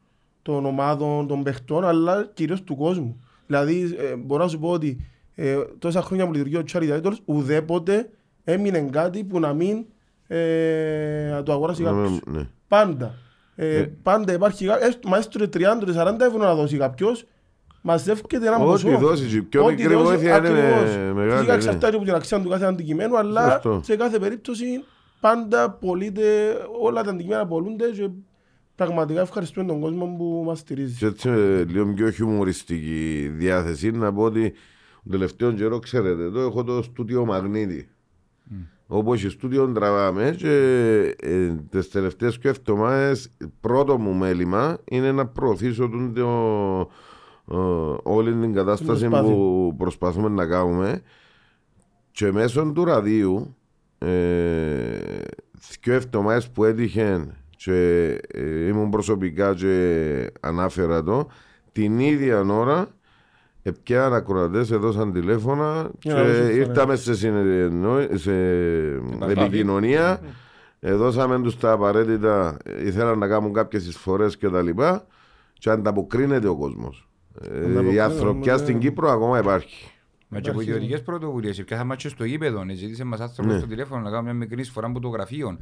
των 0.41 0.65
ομάδων, 0.65 1.27
των 1.27 1.43
παιχτών, 1.43 1.85
αλλά 1.85 2.31
κυρίως 2.33 2.63
του 2.63 2.75
κόσμου. 2.75 3.21
Δηλαδή 3.47 3.95
ε, 4.11 4.15
μπορώ 4.15 4.43
να 4.43 4.49
σου 4.49 4.59
πω 4.59 4.69
ότι 4.69 5.05
ε, 5.35 5.57
τόσα 5.79 6.01
χρόνια 6.01 6.25
που 6.25 6.31
λειτουργεί 6.33 6.55
ο 6.55 6.63
Charity 6.71 7.01
Idols 7.01 7.15
ουδέποτε 7.25 8.09
έμεινε 8.43 8.81
κάτι 8.91 9.23
που 9.23 9.39
να 9.39 9.53
μην 9.53 9.85
ε, 10.35 11.41
το 11.43 11.51
αγοράσει 11.51 11.83
κάποιος. 11.83 12.19
ναι. 12.25 12.47
Πάντα. 12.67 13.13
Ε, 13.55 13.85
Πάντα 14.03 14.33
υπάρχει 14.33 14.65
κα- 14.65 14.85
έστω- 14.85 15.07
μα 15.09 15.17
έστω 15.17 15.39
30-40 15.53 16.25
ευρώ 16.25 16.37
να 16.37 16.55
δώσει 16.55 16.77
κάποιος 16.77 17.25
μαζεύκεται 17.81 18.47
ένα 18.47 18.55
Ό,τι 18.57 18.65
ποσό. 18.83 18.97
δώσει 18.97 19.23
και 19.27 19.41
πιο 19.41 19.63
Ό,τι 19.65 19.73
μικρή 19.75 19.93
δώσει, 19.93 20.05
βοήθεια 20.05 20.37
είναι 20.37 20.47
ακριβώς. 20.47 20.95
μεγάλη, 21.15 21.31
Φυσικά 21.31 21.51
ναι. 21.51 21.53
εξαρτάται 21.53 21.95
από 21.95 22.05
την 22.05 22.13
αξία 22.13 22.39
του 22.41 22.49
κάθε 22.49 22.65
αντικειμένου, 22.65 23.17
αλλά 23.17 23.51
Σωστό. 23.51 23.81
σε 23.83 23.95
κάθε 23.95 24.19
περίπτωση 24.19 24.65
πάντα 25.19 25.69
πωλείται, 25.71 26.23
όλα 26.81 27.03
τα 27.03 27.09
αντικείμενα 27.09 27.47
πολλούνται 27.47 27.85
και 27.89 28.09
πραγματικά 28.75 29.21
ευχαριστούμε 29.21 29.65
τον 29.67 29.79
κόσμο 29.79 30.15
που 30.17 30.43
μας 30.45 30.59
στηρίζει. 30.59 30.95
Και 30.97 31.05
έτσι 31.05 31.29
με 31.29 31.65
λίγο 31.69 31.93
πιο 31.93 32.09
χιουμοριστική 32.11 33.31
διάθεση 33.33 33.91
να 33.91 34.13
πω 34.13 34.23
ότι 34.23 34.53
τον 35.03 35.11
τελευταίο 35.11 35.51
καιρό 35.51 35.79
ξέρετε 35.79 36.23
εδώ 36.23 36.41
έχω 36.41 36.63
το 36.63 36.81
στούντιο 36.81 37.25
Μαγνήτη 37.25 37.89
όπου 38.93 39.13
έχει 39.13 39.29
στούντιο 39.29 39.71
τραβάμε 39.71 40.35
και 40.37 40.53
ε, 41.21 41.55
τις 41.69 41.89
τελευταίες 41.89 42.37
και 42.37 42.47
εβδομάδες 42.47 43.31
πρώτο 43.61 43.97
μου 43.97 44.13
μέλημα 44.13 44.77
είναι 44.83 45.11
να 45.11 45.27
προωθήσω 45.27 45.89
τον 45.89 46.13
το, 46.13 46.89
ε, 47.51 47.95
όλη 48.03 48.33
την 48.33 48.53
κατάσταση 48.53 49.07
προσπάθεια. 49.07 49.33
που 49.33 49.75
προσπαθούμε 49.77 50.29
να 50.29 50.45
κάνουμε 50.45 51.01
και 52.11 52.31
μέσω 52.31 52.71
του 52.71 52.85
ραδίου 52.85 53.55
ε, 53.97 54.07
δύο 55.81 55.93
εβδομάδες 55.93 56.49
που 56.49 56.63
έτυχε 56.63 57.27
και 57.57 58.07
ε, 58.27 58.67
ήμουν 58.67 58.89
προσωπικά 58.89 59.53
και 59.53 60.31
ανάφερα 60.39 61.03
το 61.03 61.27
την 61.71 61.99
ίδια 61.99 62.39
ώρα 62.39 62.87
Επιάναν 63.63 64.13
ακροατές, 64.13 64.71
έδωσαν 64.71 65.13
τηλέφωνα 65.13 65.89
και 65.99 66.09
Για 66.09 66.13
να 66.21 66.23
δώσουν 66.23 66.55
ήρθαμε 66.55 66.95
σε, 66.95 67.15
συνεννόη- 67.15 68.17
σε 68.17 68.31
επικοινωνία. 69.29 70.19
Έδωσαμε 70.79 71.41
τους 71.41 71.57
τα 71.57 71.71
απαραίτητα, 71.71 72.57
ήθελαν 72.85 73.17
να 73.19 73.27
κάνουν 73.27 73.53
κάποιες 73.53 73.87
εισφορές 73.87 74.37
και 74.37 74.49
τα 74.49 74.61
λοιπά 74.61 75.05
και 75.53 75.69
ανταποκρίνεται 75.69 76.47
ο 76.47 76.55
κόσμος. 76.57 77.07
Ε, 77.41 77.47
η 77.57 77.59
Ανταποκρίνεται, 77.59 78.01
ανθρωπιά 78.01 78.53
ναι. 78.53 78.59
στην 78.59 78.79
Κύπρο 78.79 79.09
ακόμα 79.11 79.39
υπάρχει. 79.39 79.91
Μα 80.33 80.39
και 80.39 80.49
από 80.49 80.61
Υπάρχει- 80.61 80.77
ιδιωτικές 80.77 81.05
πρωτοβουλίες. 81.05 81.63
Πιάσαμε 81.63 81.95
και 81.95 82.07
στο 82.09 82.23
γήπεδο. 82.25 82.63
ε, 82.69 82.73
Ζήτησε 82.73 83.03
μας 83.03 83.19
άνθρωπος 83.19 83.53
Ναι. 83.53 83.59
στο 83.59 83.67
τηλέφωνο 83.67 84.01
να 84.01 84.09
κάνουμε 84.09 84.29
μια 84.33 84.39
μικρή 84.39 84.61
εισφορά 84.61 84.87
από 84.87 84.99
το 84.99 85.07
γραφείο. 85.07 85.57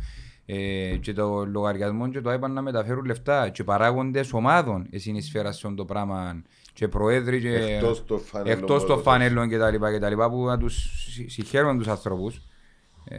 Ε, 0.45 0.95
και 1.01 1.13
το 1.13 1.45
λογαριασμό 1.51 2.09
και 2.09 2.21
το 2.21 2.33
iPad 2.33 2.49
να 2.49 2.61
μεταφέρουν 2.61 3.05
λεφτά. 3.05 3.49
Και 3.49 3.63
παράγοντες 3.63 4.33
ομάδων 4.33 4.87
συνεισφέραν 4.95 5.53
σε 5.53 5.61
αυτό 5.67 5.77
το 5.77 5.85
πράγμα. 5.85 6.41
Και 6.79 6.87
προέδροι 6.87 7.41
και... 7.41 7.49
Εκτός 7.49 8.05
των 8.05 8.19
φανελών 8.19 8.51
εκτός 8.51 8.67
των 8.67 8.87
ποδοσφαίρων. 8.87 9.03
φανέλων 9.03 9.49
και 9.49 9.57
τα 9.57 9.71
λοιπά, 9.71 9.91
και 9.91 9.99
τα 9.99 10.09
λοιπά 10.09 10.29
που 10.29 10.45
να 10.45 10.57
τους 10.57 10.75
συ- 11.13 11.29
συγχαίρουν 11.29 11.77
τους 11.77 11.87
ανθρώπους 11.87 12.41
ε, 13.05 13.17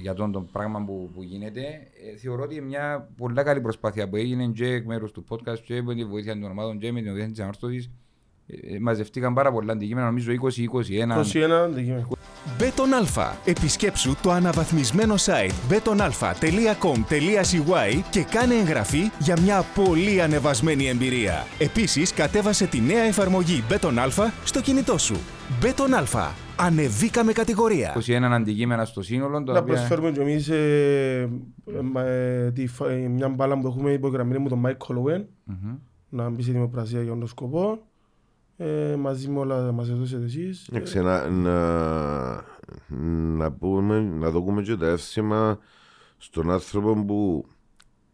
για 0.00 0.14
τον 0.14 0.32
το 0.32 0.40
πράγμα 0.40 0.84
που, 0.84 1.10
που 1.14 1.22
γίνεται. 1.22 1.60
Ε, 1.60 2.16
θεωρώ 2.16 2.42
ότι 2.42 2.54
είναι 2.54 2.64
μια 2.64 3.08
πολύ 3.16 3.42
καλή 3.42 3.60
προσπάθεια 3.60 4.08
που 4.08 4.16
έγινε 4.16 4.46
και 4.46 4.66
εκ 4.66 4.86
μέρους 4.86 5.12
του 5.12 5.24
podcast 5.28 5.58
και 5.64 5.82
με 5.82 5.94
τη 5.94 6.04
βοήθεια 6.04 6.32
των 6.32 6.50
ομάδων 6.50 6.78
και 6.78 6.92
με 6.92 7.00
την 7.00 7.10
βοήθεια 7.10 7.30
της 7.30 7.40
ανόρθωσης. 7.40 7.90
Ε, 8.74 8.78
μαζευτήκαν 8.80 9.34
πάρα 9.34 9.52
πολλά 9.52 9.72
αντικείμενα, 9.72 10.06
νομίζω 10.06 10.32
20-21. 10.32 11.20
21 11.20 11.50
αντικείμενα. 11.64 12.06
Μπέτον 12.58 12.94
Αλφα. 12.94 13.36
Επισκέψου 13.44 14.14
το 14.22 14.30
αναβαθμισμένο 14.30 15.14
site 15.18 15.52
betonalpha.com.cy 15.72 18.02
και 18.10 18.22
κάνε 18.30 18.54
εγγραφή 18.54 19.10
για 19.18 19.36
μια 19.42 19.64
πολύ 19.74 20.22
ανεβασμένη 20.22 20.86
εμπειρία. 20.88 21.46
Επίσης, 21.58 22.12
κατέβασε 22.14 22.66
τη 22.66 22.80
νέα 22.80 23.02
εφαρμογή 23.02 23.64
Beton 23.70 23.94
Alpha 24.06 24.30
στο 24.44 24.60
κινητό 24.60 24.98
σου. 24.98 25.16
Beton 25.62 26.02
Alpha. 26.04 26.28
Ανεβήκαμε 26.56 27.32
κατηγορία. 27.32 27.96
21 28.06 28.12
αντικείμενα 28.32 28.84
στο 28.84 29.02
σύνολο. 29.02 29.42
τα 29.44 29.52
Να 29.52 29.58
οποία- 29.58 29.74
προσφέρουμε 29.74 30.10
και 30.10 30.20
εμείς 30.20 30.48
ε, 30.48 31.28
ε, 31.76 31.80
μα, 31.92 32.02
ε, 32.02 32.50
τη 32.54 32.66
φα- 32.66 32.90
ε, 32.90 32.96
μια 33.08 33.28
μπάλα 33.28 33.58
που 33.58 33.66
έχουμε 33.66 33.92
υπογραμμένη 33.92 34.42
με 34.42 34.48
τον 34.48 34.62
Mike 34.66 34.86
Holloway 34.86 35.22
Μμμ. 35.44 35.74
να 36.08 36.28
μπει 36.28 36.42
σε 36.42 36.52
δημοπρασία 36.52 37.02
για 37.02 37.10
τον 37.12 37.26
σκοπό. 37.26 37.78
Ε, 38.62 38.96
μαζί 38.96 39.28
με 39.28 39.38
όλα 39.38 39.72
μας 39.72 39.88
έδωσετε 39.88 40.24
εσείς. 40.24 40.68
Ε, 40.72 40.76
Εντάξει, 40.76 41.00
να, 41.00 41.28
να, 41.28 42.44
να, 43.36 43.52
πούμε, 43.52 44.00
να 44.00 44.30
δούμε 44.30 44.62
και 44.62 44.76
τα 44.76 44.86
εύσημα 44.86 45.58
στον 46.16 46.50
άνθρωπο 46.50 47.04
που 47.04 47.46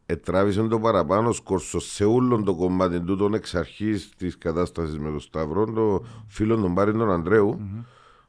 ετράβησε 0.06 0.62
το 0.62 0.78
παραπάνω 0.78 1.32
σκόρσο 1.32 1.80
σε 1.80 2.04
όλο 2.04 2.42
το 2.42 2.54
κομμάτι 2.54 3.00
του 3.00 3.16
τον 3.16 3.34
εξ 3.34 3.54
αρχής 3.54 4.08
της 4.16 4.38
κατάστασης 4.38 4.98
με 4.98 5.10
τον 5.10 5.20
Σταυρό, 5.20 5.72
το 5.72 6.04
φίλο 6.26 6.56
τον 6.56 6.74
Πάρη 6.74 6.92
τον 6.92 7.10
Ανδρέου, 7.10 7.60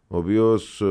ο 0.08 0.18
οποίος 0.18 0.82
ε, 0.82 0.86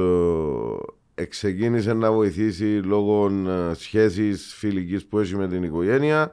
εξεκίνησε 1.15 1.93
να 1.93 2.13
βοηθήσει 2.13 2.65
λόγω 2.65 3.27
ε, 3.29 3.75
σχέσης 3.75 4.55
φιλικής 4.55 5.07
που 5.07 5.19
έχει 5.19 5.37
με 5.37 5.49
την 5.49 5.63
οικογένεια 5.63 6.31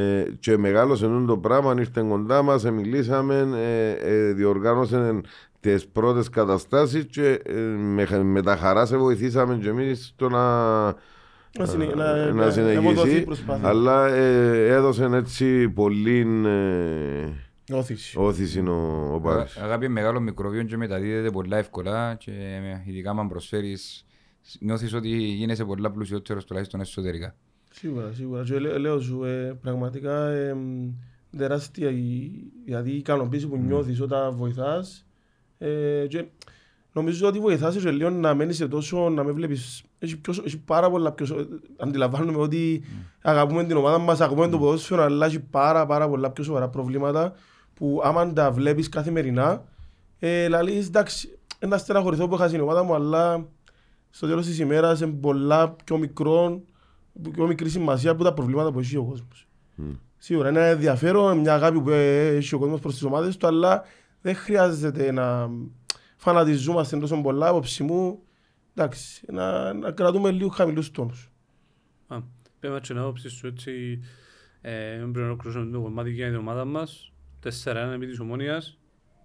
ε, 0.00 0.24
και 0.40 0.56
μεγάλωσε 0.56 1.10
το 1.26 1.38
πράγμα, 1.38 1.74
ήρθε 1.78 2.00
κοντά 2.08 2.42
μας, 2.42 2.64
ε, 2.64 2.70
μιλήσαμε, 2.70 3.48
ε, 3.56 3.90
ε, 3.90 4.32
διοργάνωσε 4.32 5.20
τις 5.60 5.86
πρώτες 5.86 6.28
καταστάσεις 6.28 7.06
και 7.06 7.40
ε, 7.44 7.60
με, 7.60 8.22
με 8.22 8.42
τα 8.42 8.56
χαρά 8.56 8.86
σε 8.86 8.96
βοηθήσαμε 8.96 9.56
και 9.62 9.68
εμείς 9.68 10.06
στο 10.06 10.28
να, 10.28 10.84
Να 11.58 11.64
συνε- 11.66 11.94
να- 11.94 12.04
να, 12.16 12.26
να- 12.26 12.32
να 12.44 12.50
συνεχίσει 12.50 12.78
αποδοθεί 12.78 13.16
η 13.16 13.20
προσπάθεια. 13.24 13.68
αλλά 13.68 14.06
ε, 14.08 14.68
έδωσε 14.68 15.08
έτσι 15.12 15.68
πολύ 15.68 16.26
ε, 16.46 17.28
Όθηση. 17.76 18.18
όθηση 18.18 18.60
ο, 18.60 19.10
ο 19.14 19.20
Πάρης. 19.20 19.56
Αγάπη 19.56 19.84
είναι 19.84 19.94
μεγάλο 19.94 20.20
μικροβίο 20.20 20.62
και 20.62 20.76
μεταδίδεται 20.76 21.30
πολλά 21.30 21.56
εύκολα 21.56 22.14
και 22.14 22.30
ε, 22.30 22.90
ειδικά 22.90 23.10
αν 23.10 23.28
προσφέρεις 23.28 24.06
νιώθεις 24.60 24.94
ότι 24.94 25.08
γίνεσαι 25.08 25.64
πολλά 25.64 25.90
πλουσιότερος 25.90 26.44
τουλάχιστον 26.44 26.80
εσωτερικά. 26.80 27.34
Σίγουρα, 27.78 28.12
σίγουρα. 28.12 28.42
Και 28.42 28.58
λέ- 28.58 28.76
λέω 28.78 29.00
σου, 29.00 29.24
ε, 29.24 29.58
πραγματικά 29.62 30.26
ε, 30.28 30.54
μ, 30.54 30.88
τεράστια 31.36 31.90
η, 31.90 32.30
δηλαδή 32.64 32.90
η 32.90 32.96
ικανοποίηση 32.96 33.46
που 33.46 33.56
νιώθεις 33.56 34.00
όταν 34.00 34.36
βοηθάς. 34.36 35.06
Ε, 35.58 36.06
και 36.08 36.24
νομίζω 36.92 37.28
ότι 37.28 37.38
βοηθάς 37.38 37.76
και 37.76 37.90
λίγο 37.90 38.10
να 38.10 38.34
μένεις 38.34 38.56
σε 38.56 38.68
τόσο, 38.68 39.08
να 39.08 39.24
με 39.24 39.32
βλέπεις. 39.32 39.82
Έχει, 39.98 40.16
πιο, 40.16 40.34
έχει 40.44 40.58
πάρα 40.58 40.90
πολλά 40.90 41.12
πιο... 41.12 41.26
σο- 41.26 41.46
Αντιλαμβάνομαι 41.76 42.38
ότι 42.38 42.82
αγαπούμε 43.22 43.64
την 43.64 43.76
ομάδα 43.76 43.98
μας, 43.98 44.20
αγαπούμε 44.20 44.48
το 44.48 44.58
ποδόσφαιρο, 44.58 45.02
αλλά 45.02 45.26
έχει 45.26 45.40
πάρα 45.40 45.86
πάρα 45.86 46.08
πολλά 46.08 46.30
πιο 46.30 46.44
σοβαρά 46.44 46.68
προβλήματα 46.68 47.34
που 47.74 48.00
άμα 48.04 48.32
τα 48.32 48.50
βλέπεις 48.50 48.88
καθημερινά, 48.88 49.64
ε, 50.18 50.48
λαλείς, 50.48 50.86
εντάξει, 50.86 51.38
ένα 51.58 51.78
στεναχωρηθώ 51.78 52.28
που 52.28 52.34
έχασε 52.34 52.52
την 52.52 52.60
ομάδα 52.60 52.82
μου, 52.82 52.94
αλλά 52.94 53.46
στο 54.10 54.26
τέλος 54.26 54.46
της 54.46 54.58
ημέρας 54.58 55.00
είναι 55.00 55.12
πολλά 55.12 55.70
πιο 55.84 55.98
μικρό, 55.98 56.62
πιο 57.32 57.46
μικρή 57.46 57.68
σημασία 57.68 58.10
από 58.10 58.24
τα 58.24 58.32
προβλήματα 58.32 58.72
που 58.72 58.78
έχει 58.78 58.96
ο 58.96 59.04
κόσμος. 59.04 59.48
Σίγουρα 60.18 60.48
είναι 60.48 60.68
ενδιαφέρον, 60.68 61.38
μια 61.38 61.54
αγάπη 61.54 61.80
που 61.80 61.90
ε, 61.90 62.26
έχει 62.26 62.54
ο 62.54 62.58
κόσμος 62.58 62.80
προς 62.80 62.92
τις 62.92 63.02
ομάδες 63.02 63.36
του, 63.36 63.46
αλλά 63.46 63.82
δεν 64.20 64.34
χρειάζεται 64.34 65.12
να 65.12 65.50
φανατιζόμαστε 66.16 66.98
τόσο 66.98 67.20
πολλά 67.20 67.48
απόψη 67.48 67.82
μου. 67.82 68.18
Εντάξει, 68.74 69.24
να, 69.32 69.72
να 69.72 69.90
κρατούμε 69.90 70.30
λίγο 70.30 70.48
χαμηλούς 70.48 70.90
τόνους. 70.90 71.30
Α, 72.06 72.18
Πέμε 72.60 72.80
και 72.80 72.94
να 72.94 73.00
άποψη 73.00 73.28
σου 73.28 73.46
έτσι, 73.46 74.00
ε, 74.60 74.96
πρέπει 74.98 75.18
να 75.18 75.24
ολοκληρώσουμε 75.24 75.72
το 75.72 75.80
κομμάτι 75.80 76.10
για 76.10 76.26
την 76.26 76.36
ομάδα 76.36 76.64
μας. 76.64 77.12
4-1 77.64 77.92
επί 77.94 78.06
της 78.06 78.20
Ομόνιας. 78.20 78.78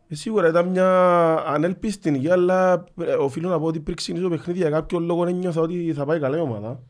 Ε, 0.07 0.15
σίγουρα 0.15 0.47
ήταν 0.47 0.67
μια 0.67 0.87
ανέλπιστη 1.45 2.11
νικία, 2.11 2.33
αλλά 2.33 2.83
ε, 2.99 3.13
οφείλω 3.13 3.49
να 3.49 3.59
πω 3.59 3.65
ότι 3.65 3.79
πριν 3.79 3.95
ξεκινήσω 3.95 4.29
το 4.29 4.35
παιχνίδι 4.35 4.59
για 4.59 4.69
κάποιο 4.69 4.99
λόγο 4.99 5.25
ένιωθα 5.25 5.61
ότι 5.61 5.93
θα 5.93 6.05
πάει 6.05 6.19
καλά 6.19 6.37
η 6.37 6.39
ομάδα. 6.39 6.83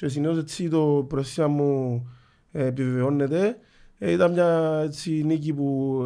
Και 0.00 0.08
συνήθως 0.08 0.38
έτσι 0.38 0.68
το 0.68 1.06
προσύστημα 1.08 1.46
μου 1.46 2.08
ε, 2.52 2.66
επιβεβαιώνεται. 2.66 3.56
Ε, 3.98 4.10
ήταν 4.10 4.32
μια 4.32 4.80
έτσι, 4.84 5.22
νίκη 5.24 5.52
που 5.54 6.02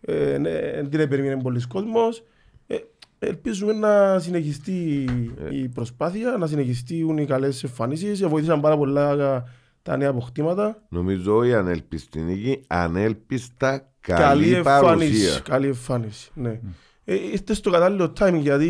ε, 0.00 0.38
ναι, 0.38 0.50
δεν 0.60 0.90
την 0.90 1.08
περίμενε 1.08 1.42
πολλοί 1.42 1.66
κόσμος. 1.66 2.24
Ε, 2.66 2.76
ελπίζουμε 3.18 3.72
να 3.72 4.18
συνεχιστεί 4.18 5.04
η 5.50 5.68
προσπάθεια, 5.68 6.36
να 6.38 6.46
συνεχιστούν 6.46 7.18
οι 7.18 7.26
καλές 7.26 7.64
εμφανίσεις. 7.64 8.20
Ε, 8.20 8.26
βοήθησαν 8.26 8.60
πάρα 8.60 8.76
πολλά 8.76 9.44
τα 9.82 9.96
νέα 9.96 10.08
αποκτήματα. 10.08 10.82
Νομίζω 10.88 11.44
η 11.44 11.54
ανέλπιστη 11.54 12.20
νίκη, 12.20 12.64
ανέλπιστα 12.66 13.92
Καλή 14.00 14.22
καλή, 14.22 14.52
εμφάνιση. 14.52 15.10
παρουσία. 15.10 15.40
Καλή 15.40 15.66
εμφάνιση, 15.66 16.30
ναι. 16.34 16.60
Ε, 17.04 17.14
Είστε 17.14 17.54
στο 17.54 17.70
κατάλληλο 17.70 18.12
timing 18.20 18.40
γιατί 18.40 18.68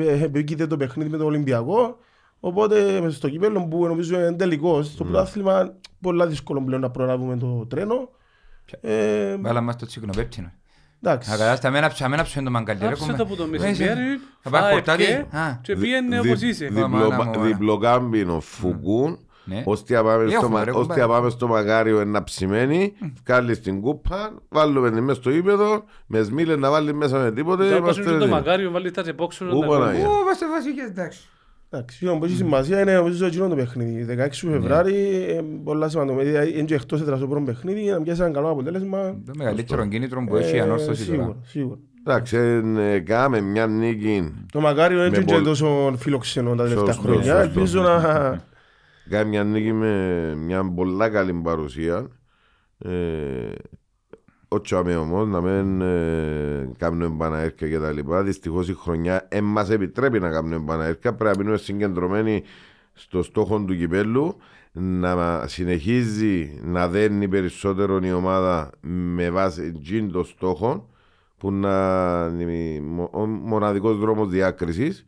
ε, 0.00 0.08
ε, 0.08 0.24
επίκειται 0.24 0.66
το 0.66 0.76
παιχνίδι 0.76 1.10
με 1.10 1.16
τον 1.16 1.26
Ολυμπιακό. 1.26 1.98
Οπότε 2.46 3.00
μες 3.02 3.14
στο 3.14 3.28
κύπελλο 3.28 3.66
που 3.66 3.86
νομίζω 3.86 4.18
είναι 4.18 4.32
τελικός, 4.32 4.86
στο 4.86 5.04
πρωτάθλημα 5.04 5.74
πολλά 6.00 6.26
δύσκολο 6.26 6.62
πλέον 6.62 6.80
να 6.80 6.90
προλάβουμε 6.90 7.36
το 7.36 7.66
τρένο. 7.66 8.08
Ε, 8.80 9.36
Βάλα 9.36 9.60
μας 9.60 9.76
το 9.76 9.86
τσικνοπέπτυνο. 9.86 10.52
εντάξει. 11.02 11.30
Ακατάστα, 11.32 11.68
αμένα 11.68 11.88
ψ- 11.88 12.02
αμένα 12.02 12.22
ψωέντο 12.22 12.50
μαγκαλιέρ. 12.50 12.92
Άψε 12.92 13.12
το 13.12 13.26
που 13.26 13.36
το 13.36 13.46
Μέσα. 13.46 13.66
μεσημέρι, 13.66 14.00
Θα 14.40 14.50
πάει 14.50 14.62
φάει 14.62 14.72
πορτάδι. 14.72 15.02
ευκαι 15.02 15.36
Α, 15.36 15.58
και 15.62 15.76
πήγαινε 15.76 16.20
Δι- 16.20 16.26
όπως 16.30 16.40
δι- 16.40 16.48
είσαι. 16.50 16.64
διπλο- 16.66 16.88
Μάνα 16.88 17.04
μου, 17.04 17.24
μάνα. 17.30 17.42
Διπλοκάμπινο 17.44 18.40
φουκούν, 18.40 19.18
Ναι. 19.44 19.62
ώστε 19.66 19.94
να 19.94 20.02
πάμε 20.02 20.26
στο 20.28 20.36
Έχουμε, 20.36 20.58
μα- 20.58 20.64
ρε, 20.64 20.70
ώστε 20.70 20.80
κουμπάρε. 20.82 21.00
να 21.00 21.08
πάμε 21.08 21.30
στο 21.30 21.46
μαγάριο 21.46 22.00
ένα 22.00 22.24
ψημένη, 22.24 22.92
βγάλεις 23.26 23.60
την 23.60 23.80
κούπα, 23.80 24.34
βάλουμε 24.48 24.90
την 24.90 25.02
μέσα 25.02 25.20
στο 25.20 25.30
ύπεδο, 25.30 25.84
με 26.06 26.22
σμίλε 26.22 26.56
να 26.56 26.70
βάλει 26.70 26.94
μέσα 26.94 27.18
με 27.18 27.32
τίποτε, 27.32 27.62
Θα 27.62 27.68
είμαστε 27.68 27.86
πάσουν 27.86 28.02
και 28.02 28.08
το 28.08 28.14
έτοιμοι. 28.16 28.30
μαγάριο, 28.30 28.70
βάλει 28.70 28.90
τα 28.90 29.02
τσεπόξουν. 29.02 29.48
Ού, 29.50 29.60
τα 29.60 29.66
Παναγία. 29.66 30.04
κόλλη. 30.04 30.16
Ω, 30.18 30.20
είμαστε 30.22 30.48
βασικές, 30.48 30.86
εντάξει. 30.88 31.28
Εντάξει, 31.70 31.98
εκείνο 32.02 32.18
που 32.18 32.24
έχει 32.24 32.34
σημασία 32.36 32.80
είναι 32.80 32.94
νομίζω 32.94 33.26
εκείνο 33.26 33.48
το 33.48 33.54
παιχνίδι. 33.54 34.16
16 34.18 34.28
Φεβράρι, 34.32 34.94
ε, 35.28 35.40
πολλά 35.64 35.88
σημαντικό. 35.88 36.18
Δηλαδή, 36.20 36.50
Είναι 36.52 36.62
και 36.62 36.74
εκτός 36.74 37.00
έδρας 37.00 37.20
το 37.20 37.26
πρώτος 37.28 37.44
παιχνίδι, 37.54 37.90
να 37.90 38.02
πιάσει 38.02 38.22
ένα 38.22 38.30
καλό 38.30 38.48
αποτέλεσμα. 38.50 39.16
Το 39.26 39.32
μεγαλύτερο 39.36 39.86
κίνητρο 39.86 40.24
που 40.24 40.36
έχει 40.36 40.54
η 40.54 40.58
Ε, 40.58 40.60
ανόρθωση 40.62 41.02
Σίγουρα, 41.02 41.22
τώρα. 41.24 41.36
σίγουρα. 41.44 41.78
Εντάξει, 42.06 42.36
ε, 42.78 42.98
κάναμε 42.98 43.40
μια 43.40 43.66
νίκη, 43.66 44.32
Το 44.52 44.60
Μακάριο 44.60 44.98
δεν 44.98 45.10
Με 45.10 45.16
είναι 45.16 45.24
και 45.26 45.32
πολλ- 45.32 45.44
τόσο 45.44 45.94
φιλοξενό 45.98 46.54
τα 46.54 46.62
τελευταία 46.62 46.86
Σωστό, 46.94 47.02
χρόνια. 47.02 47.22
σωστό. 47.22 47.38
Ελπίζω 47.42 47.82
να... 47.82 48.00
κάναμε 49.10 49.28
μια 49.30 49.44
νίκη 49.44 49.72
με 49.72 50.34
μια 50.36 50.72
πολλά 50.74 51.08
καλή 51.08 51.32
παρουσία. 51.32 52.06
Ε, 54.48 54.54
ο 54.54 54.60
Τσάμε 54.60 54.96
όμως 54.96 55.28
να 55.28 55.40
μην 55.40 55.80
ε, 55.80 56.70
κάνουμε 56.78 57.06
επαναέρκα 57.06 57.68
και 57.68 57.78
τα 57.78 57.92
λοιπά. 57.92 58.22
Δυστυχώς 58.22 58.68
η 58.68 58.74
χρονιά 58.74 59.28
δεν 59.30 59.44
μας 59.44 59.70
επιτρέπει 59.70 60.18
να 60.20 60.30
κάνουμε 60.30 60.56
επαναέρκα. 60.56 61.14
Πρέπει 61.14 61.36
να 61.36 61.42
μείνουμε 61.42 61.56
συγκεντρωμένοι 61.56 62.42
στο 62.92 63.22
στόχο 63.22 63.60
του 63.60 63.76
κυπέλου 63.76 64.36
να 64.72 65.44
συνεχίζει 65.46 66.60
να 66.64 66.88
δένει 66.88 67.28
περισσότερο 67.28 68.00
η 68.02 68.12
ομάδα 68.12 68.70
με 68.80 69.30
βάση 69.30 69.72
τζιν 69.72 70.12
το 70.12 70.24
στόχο 70.24 70.88
που 71.38 71.52
να 71.52 71.76
είναι 72.40 72.80
μο- 72.80 73.10
ο 73.12 73.26
μοναδικός 73.26 73.98
δρόμος 73.98 74.28
διάκρισης 74.28 75.04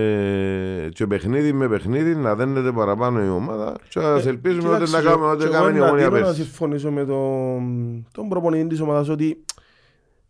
ε, 0.00 0.88
και 0.92 1.06
παιχνίδι 1.06 1.52
με 1.52 1.68
παιχνίδι 1.68 2.14
να 2.14 2.34
δένεται 2.34 2.72
παραπάνω 2.72 3.24
η 3.24 3.28
ομάδα 3.28 3.74
και 3.88 3.98
ας 4.00 4.26
ελπίζουμε 4.26 4.68
ότι 4.68 4.90
να 4.90 5.02
κάνουμε 5.02 5.26
ό,τι 5.26 5.44
Ε, 5.44 5.48
Και 5.48 5.54
εγώ 5.54 5.62
κάνουμε 5.64 5.76
η 5.78 5.80
να 5.80 5.86
ομονία 5.86 6.04
τείνω 6.06 6.18
να 6.18 6.24
πέρσι. 6.24 6.42
συμφωνήσω 6.42 6.90
με 6.90 7.04
τον, 7.04 8.06
τον 8.12 8.28
προπονητή 8.28 8.66
της 8.66 8.80
ομάδας 8.80 9.08
ότι 9.08 9.44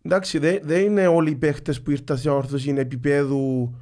εντάξει 0.02 0.38
δεν 0.38 0.58
δεν 0.62 0.84
είναι 0.84 1.06
όλοι 1.06 1.30
οι 1.30 1.34
παίχτες 1.36 1.82
που 1.82 1.90
ήρθαν 1.90 2.18
σε 2.18 2.28
αόρθωση 2.28 2.68
είναι 2.70 2.80
επίπεδου 2.80 3.74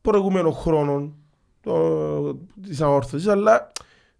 προηγούμενων 0.00 0.52
χρόνων 0.52 1.14
το, 1.60 2.34
της 2.62 2.80
αόρθωσης 2.80 3.28
αλλά 3.28 3.72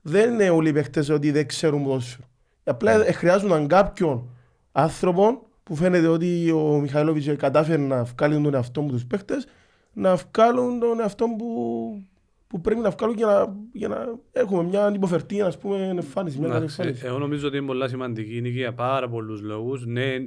δεν 0.03 0.33
είναι 0.33 0.51
όλοι 0.51 0.69
οι 0.69 0.73
παίχτες 0.73 1.09
ότι 1.09 1.31
δεν 1.31 1.47
ξέρουν 1.47 1.83
ποδόσφαιρο. 1.83 2.27
Απλά 2.65 2.97
Ναι. 2.97 3.05
ε, 3.05 3.13
χρειάζονταν 3.13 3.67
κάποιον 3.67 4.29
άνθρωπο 4.73 5.47
που 5.63 5.75
φαίνεται 5.77 6.07
ότι 6.07 6.51
ο 6.51 6.79
Μιχαηλόβιτς 6.81 7.37
κατάφερε 7.37 7.83
να 7.83 8.03
βγάλει 8.05 8.41
τον 8.43 8.55
εαυτό 8.55 8.81
μου 8.81 8.91
τους 8.91 9.05
παίχτες 9.07 9.47
να 9.93 10.17
βγάλουν 10.17 10.81
τον 10.81 11.01
εαυτό 11.01 11.27
που, 11.39 12.03
που 12.47 12.61
πρέπει 12.61 12.81
να 12.81 12.91
βγάλουν 12.91 13.17
για 13.17 13.27
να, 13.27 13.57
για 13.73 13.89
να 13.89 14.19
έχουμε 14.33 14.63
μια 14.63 14.93
υποφερτή 14.95 15.41
ας 15.43 15.59
πούμε 15.59 15.87
εμφάνιση, 15.87 16.39
μια 16.39 16.49
καλή 16.49 16.59
Εντάξει, 16.59 16.81
εμφάνιση. 16.81 17.07
Εγώ 17.07 17.19
νομίζω 17.19 17.47
ότι 17.47 17.57
είναι 17.57 17.67
πολλά 17.67 17.89
σημαντική 17.89 18.41
νίκη 18.41 18.57
για 18.57 18.75
πάρα 18.75 19.09
πολλούς 19.09 19.41
λόγους. 19.41 19.87
Ναι, 19.87 20.15
ε, 20.15 20.25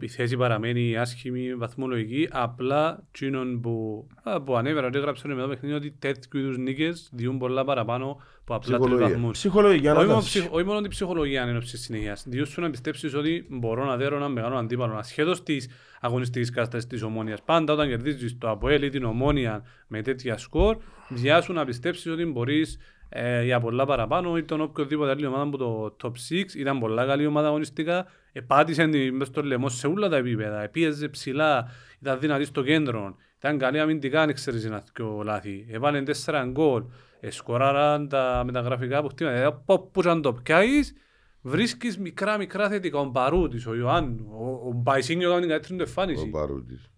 η 0.00 0.08
θέση 0.08 0.36
παραμένει 0.36 0.96
άσχημη, 0.96 1.54
βαθμολογική. 1.54 2.28
Απλά 2.30 3.04
τσίνον 3.12 3.60
που, 3.60 4.06
α, 4.22 4.42
που 4.42 4.56
ανέβερα 4.56 4.86
ότι 4.86 4.98
έγραψε 4.98 5.28
με 5.28 5.42
το 5.42 5.48
παιχνίδι 5.48 5.74
ότι 5.74 5.90
τέτοιου 5.98 6.38
είδους 6.38 6.58
νίκες 6.58 7.08
διούν 7.12 7.38
πολλά 7.38 7.64
παραπάνω 7.64 8.20
από 8.40 8.54
απλά 8.54 8.58
τρεις 8.58 8.78
Ψυχολογία. 8.78 9.08
βαθμούς. 9.14 9.32
Ψυχολογία 9.32 9.92
να 9.92 9.98
Όχι 9.98 10.06
μόνο, 10.08 10.18
τα 10.20 10.24
ψυχ- 10.26 10.52
όχι 10.54 10.64
μόνο 10.64 10.80
την 10.80 10.90
ψυχολογία 10.90 11.42
είναι 11.48 11.56
όψη 11.56 11.76
συνεχείας. 11.78 12.24
Διούς 12.28 12.48
σου 12.48 12.60
να 12.60 12.70
πιστέψεις 12.70 13.14
ότι 13.14 13.46
μπορώ 13.50 13.84
να 13.84 13.96
δέρω 13.96 14.16
έναν 14.16 14.32
μεγάλο 14.32 14.56
αντίπαλο 14.56 14.94
ασχέτως 14.96 15.42
της 15.42 15.68
αγωνιστικής 16.00 16.50
κατάστασης 16.50 16.88
της 16.88 17.02
ομόνιας. 17.02 17.42
Πάντα 17.42 17.72
όταν 17.72 17.88
κερδίζεις 17.88 18.38
το 18.38 18.50
ΑΠΟΕΛ 18.50 18.82
ή 18.82 18.88
την 18.90 19.04
ομόνια 19.04 19.62
με 19.88 20.02
τέτοια 20.02 20.36
σκορ, 20.38 20.76
διάσου 21.08 21.52
να 21.52 21.64
πιστέψεις 21.64 22.06
ότι 22.12 22.24
μπορείς 22.24 22.78
ε, 23.08 23.44
για 23.44 23.60
πολλά 23.60 23.84
παραπάνω 23.84 24.36
ή 24.36 24.44
τον 24.44 24.60
οποιοδήποτε 24.60 25.10
άλλη 25.10 25.26
ομάδα 25.26 25.42
από 25.42 25.56
το 25.56 25.96
top 26.02 26.12
6. 26.30 26.54
Ήταν 26.56 26.78
πολλά 26.78 27.06
καλή 27.06 27.26
ομάδα 27.26 27.46
αγωνιστικά. 27.46 28.06
Επάτησε 28.32 28.88
την 28.88 29.14
μες 29.14 29.28
στο 29.28 29.42
λαιμό 29.42 29.68
σε 29.68 29.86
όλα 29.86 30.08
τα 30.08 30.16
επίπεδα. 30.16 30.62
Επίεζε 30.62 31.08
ψηλά, 31.08 31.70
ήταν 32.00 32.18
δυνατή 32.18 32.44
στο 32.44 32.62
κέντρο. 32.62 33.16
Ήταν 33.38 33.58
καλή 33.58 33.80
αμυντικά, 33.80 34.22
αν 34.22 34.32
ξέρεις 34.32 34.64
να 34.64 34.80
θυκιο 34.80 35.22
λάθη. 35.24 35.66
Έβαλε 35.70 36.02
τέσσερα 36.02 36.44
γκολ. 36.44 36.84
Εσκοράραν 37.20 38.08
τα 38.08 38.42
μεταγραφικά 38.44 38.98
αποκτήματα. 38.98 39.36
Δηλαδή, 39.36 39.56
από 39.56 39.78
που 39.78 40.02
και 40.02 40.08
αν 40.08 40.22
το 40.22 40.32
πιάσεις, 40.32 40.94
βρίσκεις 41.40 41.98
μικρά 41.98 42.38
μικρά 42.38 42.68
θετικά. 42.68 42.98
Ο 42.98 43.04
Μπαρούτης, 43.04 43.66
ο 43.66 43.74
Ιωάννου, 43.74 44.26
ο, 44.30 44.68
ο 44.68 44.72
Μπαϊσίνιο 44.72 45.28
έκανε 45.28 45.40
την 45.40 45.50
καλύτερη 45.50 45.76
του 45.76 45.84
Ο 45.86 45.88
εμφάνιση. 45.88 46.26
Παρούτης. 46.26 46.90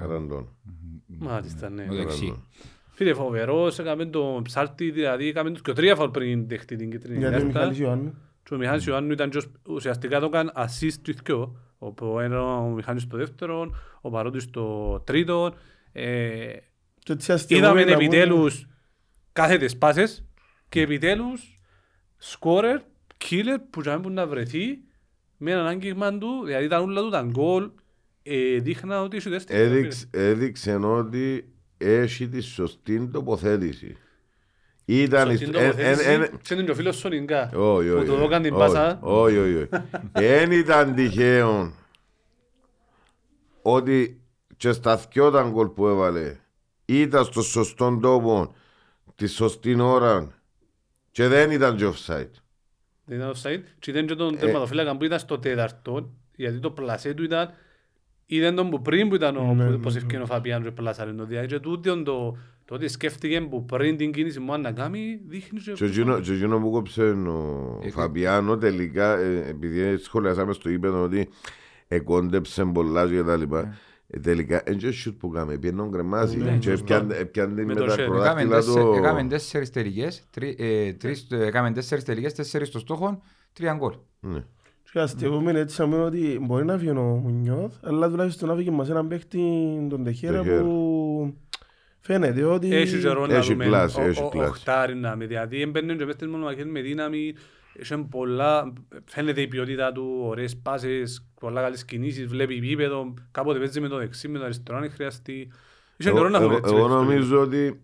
Καραντών. 0.00 0.48
Μάλιστα, 1.06 1.70
ναι. 1.70 1.86
Ο 3.00 3.04
δεξί. 3.04 3.14
Φίλε, 3.14 3.14
φοβερός, 3.14 3.78
έκαμε 3.78 4.04
το 4.06 4.40
ψάλτη, 4.44 4.90
δηλαδή 4.90 5.28
έκαμε 5.28 5.50
τους 5.50 5.62
και 5.62 5.72
τρία 5.72 5.96
φαουλ 5.96 6.10
πριν 6.10 6.48
δεχτεί 6.48 6.76
την 6.76 6.90
κίτρινη 6.90 7.18
Γιατί 7.18 7.34
ο 7.34 7.38
κάρτα. 7.38 7.58
Μιχάλης 7.58 7.78
Ιωάννου. 7.78 8.14
Και 8.42 8.54
ο 8.54 8.58
Μιχάλης 8.58 8.86
Ιωάννου 8.86 9.12
ήταν 9.12 9.30
και 9.30 9.42
ουσιαστικά 9.68 10.20
το 10.20 10.26
έκανε 10.26 10.50
assist 10.54 10.92
του 11.02 11.10
ηθκιό. 11.10 11.56
Ο, 12.00 12.20
ένα, 12.20 12.56
ο 12.56 12.68
Μιχάλης 12.68 13.02
στο 13.02 13.16
δεύτερο, 13.16 13.70
ο 14.00 14.10
Παρόντης 14.10 14.42
στο 14.42 14.98
τρίτο. 15.06 15.54
Ε, 15.92 16.52
Και 16.98 17.12
έτσι 17.12 17.32
αστειεύουμε 17.32 17.68
είδαμε 17.68 17.84
να 17.84 17.92
πούμε- 17.92 18.04
επιτέλους 18.06 18.66
κάθετες 19.32 19.76
πάσες 19.76 20.24
και 20.68 20.80
επιτέλους 20.80 21.60
σκόρερ, 22.16 22.80
killer 23.24 23.56
που 23.70 23.82
θα 23.82 24.00
να 24.08 24.26
βρεθεί 24.26 24.78
με 25.36 25.50
έναν 25.50 25.66
άγγιγμα 25.66 26.18
του, 26.18 26.44
δηλαδή 26.44 26.64
ήταν 26.64 26.82
όλα 26.82 27.00
του 27.00 27.10
τα 27.10 27.22
γκολ, 27.22 27.70
ε, 28.22 28.58
δείχνα 28.58 29.02
ότι 29.02 29.16
είσαι 29.16 29.30
δεύτερη. 29.30 29.62
Έδειξε, 29.62 30.06
έδειξε 30.10 30.74
ότι 30.74 31.52
έχει 31.82 32.28
τη 32.28 32.40
σωστή 32.40 33.08
τοποθέτηση. 33.12 33.96
Ήταν... 34.84 35.28
Σωστή 35.30 35.44
η- 35.44 35.48
εν- 35.48 35.54
εν- 35.54 35.70
τοποθέτηση. 35.70 36.10
εν- 36.10 36.38
Ξέρετε 36.42 36.66
και 36.66 36.72
ο 36.72 36.74
φίλος 36.74 36.96
Σονιγκά. 36.96 37.50
Όχι, 37.54 37.88
Που 37.90 37.96
όχι. 37.96 38.06
του 38.06 38.14
δώκαν 38.16 38.42
την 38.42 38.52
όχι, 38.54 38.60
πάσα. 38.72 38.98
Όχι, 39.02 39.38
όχι, 39.38 39.54
όχι. 39.56 39.68
Δεν 40.12 40.50
ήταν 40.50 40.94
τυχαίο 40.94 41.72
ότι 43.62 44.20
και 44.56 44.72
στα 44.72 44.96
δυο 45.12 45.30
τα 45.30 45.48
γκολ 45.52 45.66
που 45.68 45.86
έβαλε 45.86 46.36
ήταν 46.84 47.24
στο 47.24 47.42
σωστό 47.42 47.98
τόπο 48.02 48.54
τη 49.14 49.26
σωστή 49.26 49.80
ώρα 49.80 50.28
και 51.10 51.28
δεν 51.28 51.50
ήταν 51.50 51.76
και 51.76 51.86
offside. 51.86 52.30
Δεν 53.04 53.18
ήταν 53.18 53.32
offside. 53.34 53.62
Και 53.78 53.90
ήταν 53.90 54.06
και 54.06 54.14
τον 54.14 54.34
Ε. 54.34 54.36
τερματοφύλακα 54.36 54.96
που 54.96 55.04
ήταν 55.04 55.18
στο 55.18 55.38
τέταρτο, 55.38 56.10
γιατί 56.36 56.58
το 56.58 56.70
πλασέ 56.70 57.14
του 57.14 57.22
ήταν 57.22 57.50
ήταν 58.36 58.54
τον 58.54 58.70
που 58.70 58.82
πριν 58.82 59.08
που 59.08 59.14
ήταν 59.14 59.36
ο, 59.36 59.54
Ναι, 59.54 59.64
που- 59.64 59.70
ναι, 59.70 59.76
πως 59.76 59.92
ναι. 59.94 59.98
ευκαιρία 60.00 60.22
ο 60.24 60.26
Φαπιάν 60.26 60.62
και 60.62 60.70
πλάσαρε 60.70 61.12
το 61.12 61.24
διάρκεια 61.24 61.56
και 61.56 61.62
τούτον 61.62 62.04
το, 62.04 62.36
το 62.64 62.74
ότι 62.74 62.88
σκέφτηκε 62.88 63.40
που 63.40 63.64
πριν 63.64 63.96
την 63.96 64.12
κίνηση 64.12 64.40
μου 64.40 64.60
να 64.60 64.72
κάνει 64.72 65.20
δείχνει 65.26 65.60
και 65.60 65.72
Και 65.72 65.84
εκείνο- 65.84 66.20
και 66.20 66.32
εκείνο 66.32 66.58
που 66.60 66.70
κόψε 66.70 67.02
ο 67.02 67.80
Ε, 67.84 67.90
Φαπιάνο 67.90 68.56
τελικά, 68.58 69.18
ε, 69.18 69.44
επειδή 69.48 69.96
σχολιάσαμε 69.96 70.52
στο 70.52 70.70
ύπεδο 70.70 71.02
ότι 71.02 71.28
εκόντεψε 71.88 72.64
πολλά 72.64 73.08
και 73.08 73.22
τα 73.22 73.36
λοιπά, 73.36 73.74
ε, 74.06 74.18
τελικά 74.18 74.62
δεν 74.66 74.76
και 74.76 74.90
σιούτ 74.90 75.18
που 75.18 75.28
κάμε, 75.28 75.58
πιένω 75.58 75.88
γκρεμάζει 75.88 76.36
Ναι, 76.36 76.56
και 76.56 76.70
σωστό. 76.70 76.94
έπιανε 76.94 77.14
έπιανε 77.16 77.54
Με 77.54 77.64
με 77.64 77.74
το 77.74 77.84
τα 77.84 77.90
χέρι. 77.94 78.02
Έκαμε 78.02 78.16
προδάχτυλα 78.16 78.56
τέσσε- 78.56 78.74
του. 78.82 78.92
Έκαμε 78.96 79.24
τέσσερις 79.24 79.70
τελικές, 79.70 80.22
τρι- 80.30 80.60
ε, 80.60 80.92
τρεις- 80.92 81.26
ε, 81.32 81.46
έκαμε 81.46 81.72
τέσσερις 81.72 82.04
τελικές, 82.04 82.34
τέσσερις 82.34 82.68
στο 82.68 82.78
στόχο, 82.78 83.22
τρία 83.52 83.74
γκολ. 83.74 83.94
Ναι. 84.92 85.00
Και 85.00 85.00
αστευόμενοι 85.00 85.58
έτσι 85.58 85.74
σαν 85.74 85.92
ότι 85.92 86.38
μπορεί 86.42 86.64
να 86.64 86.78
φύγει 86.78 86.90
ο 86.90 87.02
Μουνιώθ, 87.02 87.74
αλλά 87.82 88.08
τουλάχιστον 88.10 88.48
να 88.48 88.54
φύγει 88.54 88.70
μας 88.70 88.90
έναν 88.90 89.08
παίχτη 89.08 89.38
τον 89.90 90.04
Τεχέρα 90.04 90.42
Τεχέρα. 90.42 90.62
που 90.62 91.34
φαίνεται 92.00 92.44
ότι... 92.44 92.74
Έχει 92.74 92.98
και 93.00 93.08
ρόλο 93.08 93.26
να 93.26 93.34
Έχει 93.36 93.52
δούμε 93.52 93.64
κλάση, 93.64 94.00
ο- 94.00 94.04
έχει 94.04 94.22
ο- 94.22 94.28
κλάση. 94.28 94.48
οχτάρι 94.48 94.94
να 94.94 95.16
με 95.16 95.26
δηλαδή 95.26 95.60
έμπαινε 95.62 95.94
και 95.94 96.04
μες 96.04 96.14
στις 96.14 96.28
μονομαχίες 96.28 96.66
με 96.66 96.80
δύναμη 96.80 97.34
είχε 97.80 97.96
πολλά, 98.10 98.72
φαίνεται 99.04 99.40
η 99.40 99.46
ποιότητα 99.48 99.92
του, 99.92 100.20
ωραίες 100.22 100.56
πάσες, 100.56 101.26
πολλά 101.40 101.62
καλές 101.62 101.84
κινήσεις, 101.84 102.26
βλέπει 102.26 102.54
επίπεδο, 102.56 103.14
κάποτε 103.30 103.58
παίζει 103.58 103.80
με 103.80 103.88
το 103.88 103.96
δεξί, 103.96 104.28
με 104.28 104.38
το 104.38 104.44
αριστερό 104.44 104.78
αν 104.78 104.90
χρειαστεί. 104.90 105.52
Είχε 105.96 106.08
Εγώ, 106.08 106.18
καιρό 106.18 106.28
να 106.30 106.38
δούμε 106.40 106.54
εγώ, 106.54 106.56
έτσι 106.56 106.74
εγώ 106.74 106.82
παίκτες 106.82 106.96
στο 106.98 107.04
νομίζω 107.04 107.40
ότι 107.40 107.80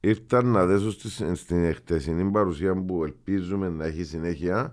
ήρθαν 0.00 0.46
να 0.46 0.66
δέσω 0.66 0.90
στη- 0.90 1.34
στην 1.36 1.64
εχτεσινή 1.64 2.30
παρουσία 2.30 2.74
που 2.84 3.04
ελπίζουμε 3.04 3.68
να 3.68 3.84
έχει 3.84 4.04
συνέχεια 4.04 4.72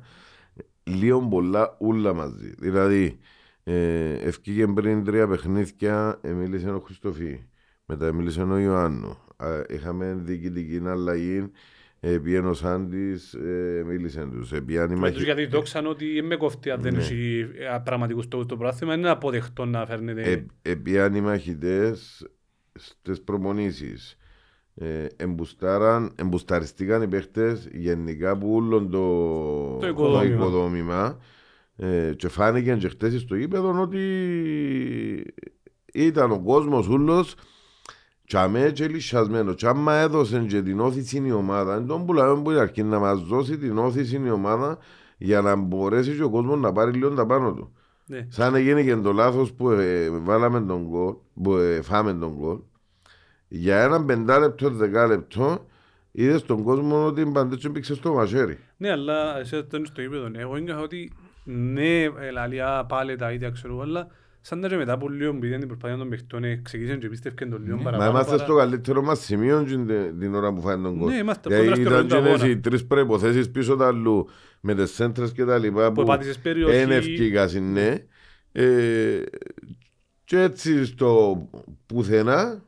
λίγο 0.83 1.19
πολλά 1.27 1.75
ούλα 1.79 2.13
μαζί. 2.13 2.53
Δηλαδή, 2.57 3.17
ε, 3.63 4.11
ευκήγε 4.13 4.67
πριν 4.67 5.03
τρία 5.03 5.27
παιχνίδια, 5.27 6.19
ε, 6.21 6.31
μίλησε 6.31 6.69
ο 6.69 6.79
Χριστοφή, 6.79 7.39
μετά 7.85 8.11
μίλησε 8.13 8.41
ο 8.41 8.57
Ιωάννου. 8.57 9.17
Α, 9.37 9.47
είχαμε 9.69 10.17
διοικητική 10.23 10.81
αλλαγή, 10.85 11.51
ε, 11.99 12.17
πήγαινε 12.17 12.47
ο 12.49 12.53
Σάντης, 12.53 13.33
ε, 13.33 13.83
μίλησε 13.87 14.27
τους. 14.31 14.51
Ε, 14.51 14.61
πήγαν 14.61 14.89
οι 14.89 14.93
Με 14.93 14.99
μαχη- 14.99 15.13
τους 15.15 15.23
γιατί 15.23 15.45
δόξαν 15.45 15.85
ότι 15.87 16.21
με 16.23 16.35
κοφτεί 16.35 16.69
αν 16.69 16.81
δεν 16.81 16.93
Ναι. 16.93 16.99
έχει 16.99 17.47
ε, 17.75 17.77
πραγματικούς 17.83 18.23
στόχους 18.25 18.45
το 18.45 18.57
πράθυμα, 18.57 18.93
είναι 18.93 19.09
αποδεκτό 19.09 19.65
να 19.65 19.85
φέρνετε. 19.85 20.21
Ε, 20.31 20.45
Επίαν 20.71 21.15
οι 21.15 21.21
μαχητές 21.21 22.27
στις 22.73 23.21
προπονήσεις. 23.21 24.17
Ε, 24.75 25.07
εμπουστάραν, 25.15 26.11
εμπουσταριστήκαν 26.15 27.01
οι 27.01 27.07
παίχτες 27.07 27.69
γενικά 27.73 28.37
που 28.37 28.53
όλο 28.55 28.87
το, 28.87 29.77
Το 29.79 29.87
οικοδόμημα. 29.87 30.23
οικοδόμημα. 30.35 31.17
Ε, 31.75 32.13
και 32.15 32.27
φάνηκε 32.27 32.75
και 32.75 32.87
χτες 32.89 33.21
στο 33.21 33.35
γήπεδο 33.35 33.81
ότι 33.81 33.99
ήταν 35.93 36.31
ο 36.31 36.39
κόσμος 36.39 36.87
ούλος 36.87 37.35
Τσαμέ 38.27 38.71
και 38.73 38.87
λυσιασμένος. 38.87 39.55
Και 39.55 39.67
άμα 39.67 39.93
έδωσε 39.93 40.45
και 40.47 40.61
την 40.61 40.79
όθηση 40.79 41.23
η 41.25 41.31
ομάδα, 41.31 41.73
δεν 41.77 41.87
τον 41.87 42.05
πουλάμε 42.05 42.41
που 42.41 42.51
είναι 42.51 42.59
αρκεί 42.59 42.83
να 42.83 42.99
μας 42.99 43.23
δώσει 43.23 43.57
την 43.57 43.77
όθηση 43.77 44.21
η 44.25 44.29
ομάδα 44.29 44.77
για 45.17 45.41
να 45.41 45.55
μπορέσει 45.55 46.15
και 46.15 46.23
ο 46.23 46.29
κόσμος 46.29 46.59
να 46.59 46.71
πάρει 46.71 46.91
λίγο 46.91 47.09
τα 47.09 47.25
πάνω 47.25 47.53
του. 47.53 47.73
Ναι. 48.05 48.27
Σαν 48.29 48.55
έγινε 48.55 48.83
και 48.83 48.95
το 48.95 49.13
λάθος 49.13 49.53
που 49.53 49.69
ε, 49.69 50.09
βάλαμε 50.09 50.61
τον 50.61 50.87
γκολ, 50.87 51.13
που 51.43 51.55
ε, 51.55 51.81
φάμε 51.81 52.13
τον 52.13 52.33
γκολ, 52.39 52.57
για 53.55 53.81
έναν 53.83 54.05
πεντάλεπτο, 54.05 54.69
δεκάλεπτο, 54.69 55.65
είδες 56.11 56.39
στον 56.39 56.63
κόσμο 56.63 57.05
ότι 57.05 57.25
παντέτσο 57.25 57.69
μπήξε 57.69 57.95
στο 57.95 58.13
μαχαίρι. 58.13 58.57
Ναι, 58.77 58.91
αλλά 58.91 59.39
εσύ 59.39 59.55
αυτό 59.55 59.77
είναι 59.77 59.85
στο 59.85 60.01
γήπεδο. 60.01 60.29
ναι. 60.29 60.39
Εγώ 60.41 60.55
νιώθω 60.57 60.81
ότι 60.81 61.11
ναι, 61.43 62.07
λαλιά 62.33 62.85
πάλι 62.89 63.15
τα 63.15 63.31
ίδια 63.31 63.49
ξέρω, 63.49 63.79
αλλά 63.81 64.07
σαν 64.41 64.59
να 64.59 64.67
και 64.67 64.75
μετά 64.75 64.93
από 64.93 65.09
λίγο 65.09 65.33
που 65.33 65.45
είδαν 65.45 65.59
την 65.59 65.67
προσπάθεια 65.67 65.97
των 65.97 66.09
παιχτών, 66.09 66.43
ε, 66.43 66.55
ξεκίνησαν 66.63 66.99
και 66.99 67.07
πίστευκαν 67.07 67.49
το 67.49 67.57
λίγο 67.57 67.75
Μα 67.77 67.83
παραπάνω. 67.83 68.09
είμαστε 68.09 68.31
παρά- 68.31 68.43
στο 68.43 68.55
καλύτερο 68.55 69.01
μας 69.01 69.19
σημείο 69.19 69.63
την, 69.63 69.87
την 70.19 70.35
ώρα 70.35 70.53
που 70.53 70.61
φάνε 70.61 70.83
τον 70.83 70.95
γκολ. 70.97 71.09
Ναι, 71.11 71.17
είμαστε 71.17 71.49
Γιατί 71.49 71.63
κοντά 71.63 71.75
στο 71.75 71.81
ήταν 71.81 71.93
ρόλο 71.95 72.07
του 72.07 72.21
και 72.23 72.29
αγώνα. 72.29 72.47
οι 72.49 72.57
τρεις 72.57 72.85
προϋποθέσεις 72.85 73.51
πίσω 73.51 73.75
τα 73.75 73.87
αλλού, 73.87 74.27
με 74.59 74.75
τις 74.75 74.91
σέντρες 74.91 75.31
και 75.31 75.45
τα 75.45 75.57
λοιπά, 75.57 75.87
Που 75.87 75.93
που 75.93 76.01
επάτησες 76.01 76.39
περιοχή. 76.39 76.77
δεν 76.77 76.91
ευκήκασαν, 76.91 77.71
ναι. 77.71 77.95
Ε, 78.51 79.21
και 80.25 80.39
έτσι 80.41 80.85
στο 80.85 81.37
πουθενά, 81.85 82.63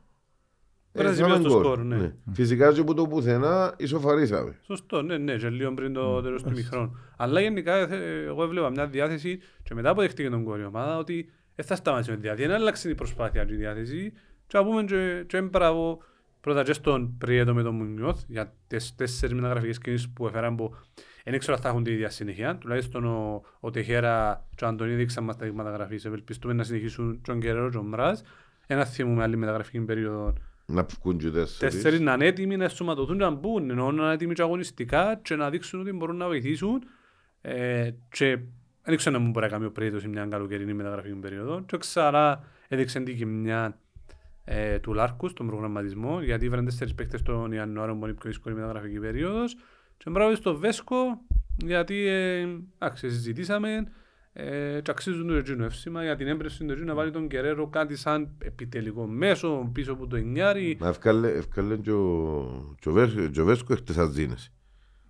Πέρασε 0.95 1.21
έφαμε 1.21 1.35
σημείο 1.35 1.49
στο 1.49 1.59
γκολ. 1.59 1.73
σκορ, 1.73 1.85
ναι. 1.85 2.13
Φυσικά 2.33 2.73
και 2.73 2.83
που 2.83 2.93
το 2.93 3.07
πουθενά 3.07 3.73
ισοφαρίσαμε. 3.77 4.55
Σωστό, 4.61 5.01
ναι, 5.01 5.17
ναι, 5.17 5.35
και 5.35 5.49
λίγο 5.49 5.73
πριν 5.73 5.93
το 5.93 6.21
τέλος 6.21 6.43
του 6.43 6.51
μηχρόνου. 6.51 6.97
Αλλά 7.17 7.39
γενικά 7.39 7.75
ε, 7.75 8.23
εγώ 8.25 8.43
έβλεπα 8.43 8.69
μια 8.69 8.87
διάθεση 8.87 9.39
και 9.63 9.73
μετά 9.73 9.89
αποδεχτήκε 9.89 10.29
τον 10.29 10.43
κόρη 10.43 10.65
ομάδα 10.65 10.97
ότι 10.97 11.29
δεν 11.55 11.65
θα 11.65 11.75
σταματήσει 11.75 12.09
με 12.09 12.15
τη 12.15 12.21
διάθεση, 12.21 12.47
δεν 12.47 12.55
άλλαξε 12.55 12.89
η 12.89 12.95
προσπάθεια 12.95 13.43
και 13.45 13.53
η 13.53 13.57
διάθεση 13.57 14.13
και 14.47 14.57
να 14.57 14.63
πούμε 14.65 14.83
και, 14.83 15.23
και 15.27 15.41
μπράβο 15.41 16.01
πρώτα 16.41 16.63
και 16.63 16.73
στον 16.73 17.17
Πριέτο 17.17 17.53
με 17.53 17.63
τον 17.63 17.75
Μουνιώθ 17.75 18.21
για 18.27 18.53
τις 18.67 18.95
τέσσερις 18.95 19.35
μεταγραφικές 19.35 19.77
κινήσεις 19.77 20.09
που 20.09 20.27
έφεραν 20.27 20.55
που 20.55 20.75
δεν 21.23 21.39
ξέρω 21.39 21.55
αν 21.55 21.61
θα 21.61 21.69
έχουν 21.69 21.83
τη 21.83 21.91
ίδια 21.91 22.09
συνέχεια. 22.09 22.57
Τουλάχιστον 22.57 23.05
ο, 23.05 23.41
ο 23.59 23.69
Τεχέρα 23.69 24.45
και 24.55 24.65
ο 24.65 24.67
Αντωνί 24.67 24.93
δείξαν 24.95 25.23
μας 25.23 25.37
τα 25.37 25.53
μεταγραφής. 25.53 26.05
Ευελπιστούμε 26.05 26.53
να 26.53 26.63
συνεχίσουν 26.63 27.21
τον 27.21 27.39
Κεραίρο 27.39 27.69
και 27.69 27.77
ο 27.77 27.83
Μράζ. 27.83 28.19
Ένα 28.67 28.85
θυμούμε 28.85 29.23
άλλη 29.23 29.35
μεταγραφική 29.37 29.79
περίοδο 29.79 30.33
Να 30.65 30.83
βγουν 30.83 31.17
και 31.17 31.29
τέσσερις. 31.29 31.75
Τέσσερις 31.75 31.99
να 31.99 32.13
είναι 32.13 32.25
έτοιμοι 32.25 32.57
να 32.57 32.63
ενσωματωθούν 32.63 33.17
και 33.17 33.23
να 33.23 33.29
μπουν, 33.29 33.69
ενώ 33.69 33.91
να 33.91 34.03
είναι 34.03 34.13
έτοιμοι 34.13 34.33
και 34.33 34.41
αγωνιστικά 34.41 35.19
και 35.23 35.35
να 35.35 35.49
δείξουν 35.49 35.79
ότι 35.79 35.91
μπορούν 35.91 36.15
να 36.15 36.27
βοηθήσουν. 36.27 36.83
Ε, 37.41 37.91
και 38.09 38.39
δεν 38.83 38.97
ξέρω 38.97 39.17
να 39.17 39.23
μου 39.23 39.29
μπορεί 39.29 39.45
να 39.45 39.51
κάνει 39.51 39.65
ο 39.65 39.71
Πρέτος 39.71 40.01
σε 40.01 40.07
μια 40.07 40.25
καλοκαιρινή 40.25 40.73
μεταγραφική 40.73 41.15
περίοδο. 41.15 41.61
Και 41.65 41.77
ξανά 41.77 42.43
έδειξε 42.67 42.99
την 42.99 43.17
και 43.17 43.25
μια 43.25 43.79
ε, 44.43 44.79
του 44.79 44.93
Λάρκους 44.93 45.31
στον 45.31 45.47
προγραμματισμό, 45.47 46.21
γιατί 46.21 46.45
έφεραν 46.45 46.65
τέσσερις 46.65 46.95
παίκτες 46.95 47.21
τον 47.21 47.51
Ιανουάριο 47.51 47.95
που 47.95 48.03
είναι 48.03 48.11
η 48.11 48.13
πιο 48.13 48.29
δύσκολη 48.29 48.55
μεταγραφική 48.55 48.99
περίοδος. 48.99 49.55
Και 49.97 50.09
μπράβο 50.09 50.35
στο 50.35 50.57
Βέσκο, 50.57 51.21
γιατί 51.65 52.07
ε, 52.07 52.47
άξι, 52.77 53.09
συζητήσαμε 53.09 53.91
ε, 54.37 54.79
και 54.81 54.91
αξίζουν 54.91 55.27
το 55.27 55.33
Ρετζίνο 55.33 55.63
εύσημα 55.65 56.03
για 56.03 56.15
την 56.15 56.27
έμπρεση 56.27 56.59
του 56.59 56.65
Ρετζίνο 56.67 56.87
να 56.87 56.93
βάλει 56.93 57.11
τον 57.11 57.27
Κεραίρο 57.27 57.67
κάτι 57.67 57.95
σαν 57.95 58.29
επιτελικό 58.37 59.05
μέσο 59.05 59.69
πίσω 59.73 59.91
από 59.93 60.07
το 60.07 60.17
Ινιάρι. 60.17 60.77
Μα 60.79 60.87
ευκάλε, 60.87 61.27
ευκάλε 61.31 61.75
και 61.75 61.91
ο, 61.91 62.75
και 62.79 62.89
ο 62.89 62.91
Βέσκο- 62.91 63.27
και 63.27 63.41
ο 63.41 63.45
Βέσκο 63.45 63.73
έχτες 63.73 63.97
αζίνες. 63.97 64.51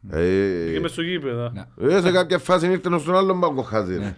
Ε, 0.09 0.71
Και 0.73 0.79
μες 0.79 0.91
στο 0.91 1.01
γήπεδο. 1.01 1.51
Ναι. 1.77 1.95
ε, 1.95 2.01
σε 2.01 2.11
κάποια 2.11 2.37
φάση 2.39 2.65
ήρθε 2.67 2.97
στον 2.99 3.15
άλλον 3.15 3.39
πάγκο 3.39 3.61
χάζι. 3.61 4.15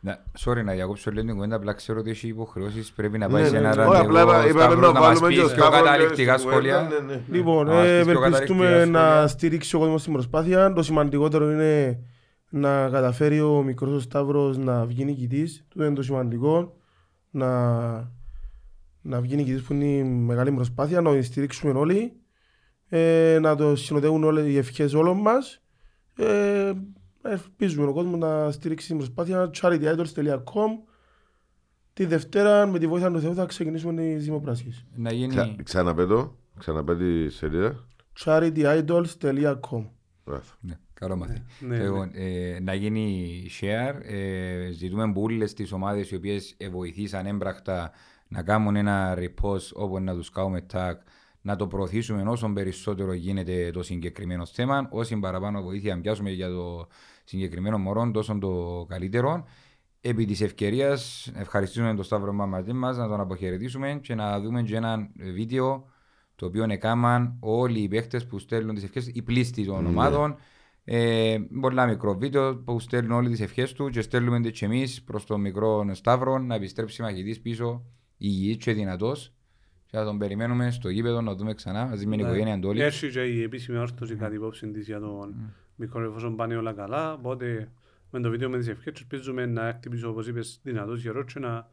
Ναι, 0.00 0.16
sorry 0.44 0.64
να 0.64 0.72
διακόψω 0.72 1.10
λίγο 1.10 1.24
την 1.26 1.34
κουβέντα, 1.34 1.56
απλά 1.56 1.72
ξέρω 1.72 1.98
ότι 1.98 2.10
έχει 2.10 2.28
υποχρεώσεις, 2.28 2.92
πρέπει 2.92 3.18
να 3.18 3.28
πάει 3.28 3.42
Ναι, 3.42 3.48
σε 3.48 3.58
ναι, 3.58 3.58
ένα 3.68 3.76
ναι. 3.76 3.84
Όχι, 3.84 4.00
απλά 4.00 4.24
ραντεβού, 4.24 4.48
είπα- 4.48 4.48
είπαμε 4.48 4.64
Σταύρος, 4.64 4.92
να 4.92 4.92
να 4.92 5.00
μας 5.00 5.08
βάλουμε 5.18 5.28
και 5.28 5.34
πεις 5.42 5.50
ο 5.50 5.54
πιο 5.54 5.64
Σταύρος 5.64 5.80
καταληκτικά 5.82 6.38
στην 6.38 6.50
κουβέντα, 6.50 6.78
σχόλια. 6.84 7.00
ναι, 7.06 7.14
ναι. 7.14 7.20
Λοιπόν, 7.30 7.66
Να 7.66 7.72
μας 7.74 7.86
ε, 7.86 7.96
πεις 8.02 8.12
πιο 8.12 8.20
ευελπιστούμε 8.20 8.64
καταληκτικά 8.64 8.98
να 8.98 9.08
σχόλια. 9.10 9.26
στηρίξει 9.26 9.76
ο 9.76 9.78
κόσμος 9.78 10.00
στην 10.00 10.12
προσπάθεια. 10.12 10.72
Το 10.72 10.82
σημαντικότερο 10.82 11.50
είναι 11.50 11.98
να 12.50 12.88
καταφέρει 12.88 13.40
ο 13.40 13.62
μικρός 13.62 13.92
ο 13.94 14.00
Σταύρος 14.00 14.56
να 14.58 14.86
βγει 14.86 15.04
νικητής. 15.04 15.64
Τούτο 15.68 15.84
είναι 15.84 15.94
το 15.94 16.02
σημαντικό. 16.02 16.76
Να, 17.30 17.70
να 19.02 19.20
βγει 19.20 19.36
νικητής 19.36 19.62
που 19.62 19.72
είναι 19.72 19.84
η 19.84 20.04
μεγάλη 20.04 20.52
προσπάθεια, 20.52 21.00
να 21.00 21.10
τον 21.10 21.22
στηρίξουμε 21.22 21.72
όλοι. 21.78 22.12
Ε, 22.88 23.38
να 23.40 23.56
το 23.56 23.76
συνοδεύουν 23.76 24.24
όλες 24.24 24.46
οι 24.46 24.56
ευχές 24.56 24.92
όλων 24.94 25.16
μας. 25.20 25.62
Ε, 26.16 26.72
ελπίζουμε 27.22 27.86
ο 27.88 27.92
κόσμος 27.92 28.18
να 28.18 28.50
στηρίξει 28.50 28.86
την 28.86 28.96
προσπάθεια 28.96 29.50
charityidols.com 29.60 30.70
Τη 31.92 32.04
Δευτέρα 32.04 32.66
με 32.66 32.78
τη 32.78 32.86
βοήθεια 32.86 33.10
του 33.10 33.20
Θεού 33.20 33.34
θα 33.34 33.46
ξεκινήσουμε 33.46 34.02
τις 34.02 34.24
δημοπράσεις. 34.24 34.86
Να 34.94 35.12
γίνει... 35.12 35.28
Ξα- 35.28 35.56
Ξαναπέτω, 35.62 36.36
ξαναπέτω 36.58 36.98
τη 36.98 37.28
σελίδα. 37.30 37.86
charityidols.com 38.24 39.84
Μπράβο. 40.24 40.42
Ναι, 40.60 40.78
καλό 41.00 41.16
μαθή. 41.16 41.42
Ναι, 41.60 41.82
Λοιπόν, 41.82 42.10
ε, 42.14 42.58
να 42.60 42.74
γίνει 42.74 43.42
share. 43.60 43.94
Ε, 44.02 44.70
ζητούμε 44.70 45.02
από 45.02 45.20
όλες 45.20 45.54
τις 45.54 45.72
ομάδες 45.72 46.10
οι 46.10 46.14
οποίες 46.14 46.54
ε, 46.56 46.68
βοηθήσαν 46.68 47.26
έμπρακτα 47.26 47.90
να 48.28 48.42
κάνουν 48.42 48.76
ένα 48.76 49.14
repost 49.18 49.72
όπου 49.74 50.00
να 50.00 50.14
τους 50.14 50.30
κάνουμε 50.30 50.66
tag 50.72 50.94
να 51.40 51.56
το 51.56 51.66
προωθήσουμε 51.66 52.22
όσο 52.22 52.52
περισσότερο 52.52 53.12
γίνεται 53.12 53.70
το 53.70 53.82
συγκεκριμένο 53.82 54.46
θέμα. 54.46 54.88
Όση 54.90 55.16
παραπάνω 55.16 55.62
βοήθεια 55.62 56.00
πιάσουμε 56.00 56.30
για 56.30 56.48
το 56.48 56.86
συγκεκριμένο 57.24 57.78
μωρό, 57.78 58.10
τόσο 58.10 58.38
το 58.38 58.84
καλύτερο. 58.88 59.44
επί 60.00 60.24
της 60.24 60.40
ευκαιρίας 60.40 61.30
ευχαριστούμε 61.34 61.94
τον 61.94 62.04
Σταύρο 62.04 62.32
μας 62.32 62.48
μαζί 62.48 62.72
μας, 62.72 62.96
να 62.96 63.08
τον 63.08 63.20
αποχαιρετήσουμε 63.20 63.98
και 64.02 64.14
να 64.14 64.40
δούμε 64.40 64.62
και 64.62 64.76
ένα 64.76 65.10
βίντεο 65.34 65.88
το 66.34 66.46
οποίο 66.46 66.64
έκαναν 66.68 67.36
όλοι 67.40 67.78
οι 67.78 67.88
παίχτες 67.88 68.26
που 68.26 68.38
στέλνουν 68.38 68.74
τις 68.74 68.84
ευχές, 68.84 69.06
οι 69.14 69.22
πλήστοι 69.22 69.64
των 69.64 69.82
Ναι. 69.82 69.88
ομάδων. 69.88 70.36
Ε, 70.88 71.38
πολλά 71.60 71.86
μικρό 71.86 72.16
βίντεο 72.16 72.56
που 72.56 72.80
στέλνουν 72.80 73.12
όλοι 73.12 73.30
τις 73.30 73.40
ευχές 73.40 73.72
του 73.72 73.90
και 73.90 74.00
στέλνουμε 74.00 74.50
και 74.50 74.64
εμείς 74.64 75.02
προς 75.02 75.24
τον 75.24 75.40
μικρό 75.40 75.86
Σταύρο 75.92 76.38
να 76.38 76.54
επιστρέψει 76.54 77.02
μαχητής 77.02 77.40
πίσω 77.40 77.84
υγιής 78.16 78.56
και 78.56 78.72
δυνατός 78.72 79.32
και 79.86 79.96
να 79.96 80.04
τον 80.04 80.18
περιμένουμε 80.18 80.70
στο 80.70 80.88
γήπεδο 80.88 81.20
να 81.20 81.34
δούμε 81.34 81.54
ξανά 81.54 81.86
μαζί 81.86 82.06
με 82.06 82.16
την 82.16 82.24
οικογένεια 82.24 82.58
του 82.58 82.68
όλοι. 82.68 82.82
Έχει 82.82 83.10
και 83.10 83.20
η 83.20 83.42
επίσημη 83.42 83.78
όρθωση 83.78 84.14
κάτι 84.14 84.34
υπόψη 84.34 84.70
της 84.70 84.86
για 84.86 85.00
τον 85.00 85.34
μικρό 85.76 86.04
εφόσον 86.04 86.36
πάνε 86.36 86.56
όλα 86.56 86.72
καλά. 86.72 87.12
Οπότε 87.12 87.70
με 88.10 88.20
το 88.20 88.30
βίντεο 88.30 88.50
με 88.50 88.58
τις 88.58 88.68
ευχές 88.68 89.00
ελπίζουμε 89.00 89.46
να 89.46 89.66
έρθει 89.66 89.88
πίσω 89.88 90.08
όπως 90.08 90.28
είπες 90.28 90.60
δυνατός 90.62 91.00
γερός 91.02 91.32
και 91.32 91.38
να 91.38 91.68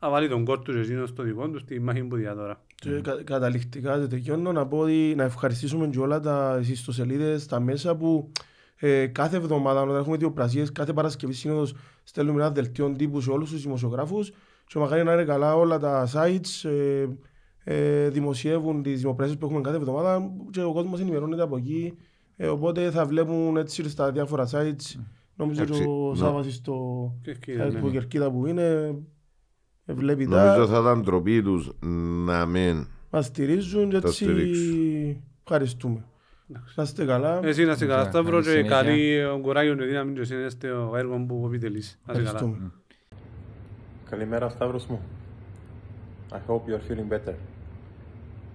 να 0.00 0.10
βάλει 0.10 0.28
τον 0.28 0.44
κόρ 0.44 0.62
του 0.62 0.72
και 0.72 0.78
εκείνος 0.78 1.08
στο 1.08 1.22
δικό 1.22 1.50
του 1.50 1.58
στη 1.58 1.80
μάχη 1.80 2.04
που 2.04 2.16
διά 2.16 2.34
τώρα. 2.34 2.65
Και 2.78 3.00
κα- 3.00 3.22
καταληκτικά 3.24 3.98
και 4.00 4.06
τελειώνω 4.06 4.52
να 4.52 4.66
πω 4.66 4.78
ότι 4.78 5.14
να 5.16 5.22
ευχαριστήσουμε 5.22 5.86
και 5.88 5.98
όλα 5.98 6.20
τα 6.20 6.60
ιστοσελίδες, 6.70 7.46
τα 7.46 7.60
μέσα 7.60 7.96
που 7.96 8.30
ε, 8.76 9.06
κάθε 9.06 9.36
εβδομάδα 9.36 9.82
όταν 9.82 9.96
έχουμε 9.96 10.16
διοπρασίες, 10.16 10.72
κάθε 10.72 10.92
Παρασκευή 10.92 11.32
σύνοδος 11.32 11.74
στέλνουμε 12.04 12.40
ένα 12.42 12.50
δελτίο 12.50 12.90
τύπου 12.96 13.20
σε 13.20 13.30
όλους 13.30 13.50
τους 13.50 13.62
δημοσιογράφους 13.62 14.32
και 14.66 14.78
μακάρι 14.78 15.02
να 15.04 15.12
είναι 15.12 15.24
καλά 15.24 15.54
όλα 15.56 15.78
τα 15.78 16.08
sites, 16.14 16.68
ε, 16.70 17.06
ε, 17.64 18.08
δημοσιεύουν 18.08 18.82
τις 18.82 19.00
δημοπρασίες 19.00 19.38
που 19.38 19.46
έχουμε 19.46 19.60
κάθε 19.60 19.76
εβδομάδα 19.76 20.30
και 20.50 20.62
ο 20.62 20.72
κόσμος 20.72 21.00
ενημερώνεται 21.00 21.42
από 21.42 21.56
εκεί. 21.56 21.94
Ε, 22.36 22.46
οπότε 22.46 22.90
θα 22.90 23.04
βλέπουν 23.06 23.56
έτσι 23.56 23.88
στα 23.88 24.10
διάφορα 24.12 24.46
sites. 24.52 25.00
Νομίζω 25.36 25.64
και 25.64 25.70
Εντάξει, 25.72 25.88
ο 25.88 26.08
να- 26.10 26.16
Σάββας 26.16 26.54
στο 26.54 27.12
Κερκίδα, 27.22 27.66
site 27.68 27.72
ναι. 27.72 27.80
που 27.80 27.90
Κερκίδα 27.90 28.30
που 28.30 28.46
είναι. 28.46 28.62
ε, 28.62 28.94
βλέπεις 29.94 30.28
τα 30.28 30.44
Νομίζω 30.44 30.66
θα 30.72 30.78
ήταν 30.80 31.02
ντροπή 31.02 31.42
τους 31.42 31.70
να 32.26 32.46
μην 32.46 32.86
μας 33.10 33.26
στηρίζουν 33.26 33.90
και 33.90 33.98
Τα 33.98 34.08
έτσι 34.08 34.24
στηρίξουν. 34.24 35.22
ευχαριστούμε. 35.44 36.04
Να 36.74 36.82
είστε 36.82 37.04
καλά. 37.04 37.40
Εσύ 37.42 37.64
να 37.64 37.72
είσαι 37.72 37.86
καλά 37.86 37.96
Καλή 37.98 38.08
Σταύρο 38.10 38.40
και 38.42 38.48
συνέχεια. 38.48 38.70
καλή 38.70 39.22
κουράγιο 39.42 39.74
και 39.74 39.84
δύναμη 39.84 40.12
και 40.14 40.24
συνέστε 40.24 40.70
ο 40.70 40.96
έργο 40.96 41.24
που 41.28 41.42
επιτελείς. 41.46 41.98
Να 42.06 42.12
είσαι 42.12 42.22
καλά. 42.22 42.34
Ευχαριστούμε. 42.38 42.72
Καλημέρα 44.10 44.50
Stavros 44.58 44.82
μου. 44.88 45.00
I 46.32 46.38
hope 46.50 46.60
you 46.68 46.74
are 46.74 46.92
feeling 46.92 47.08
better. 47.08 47.34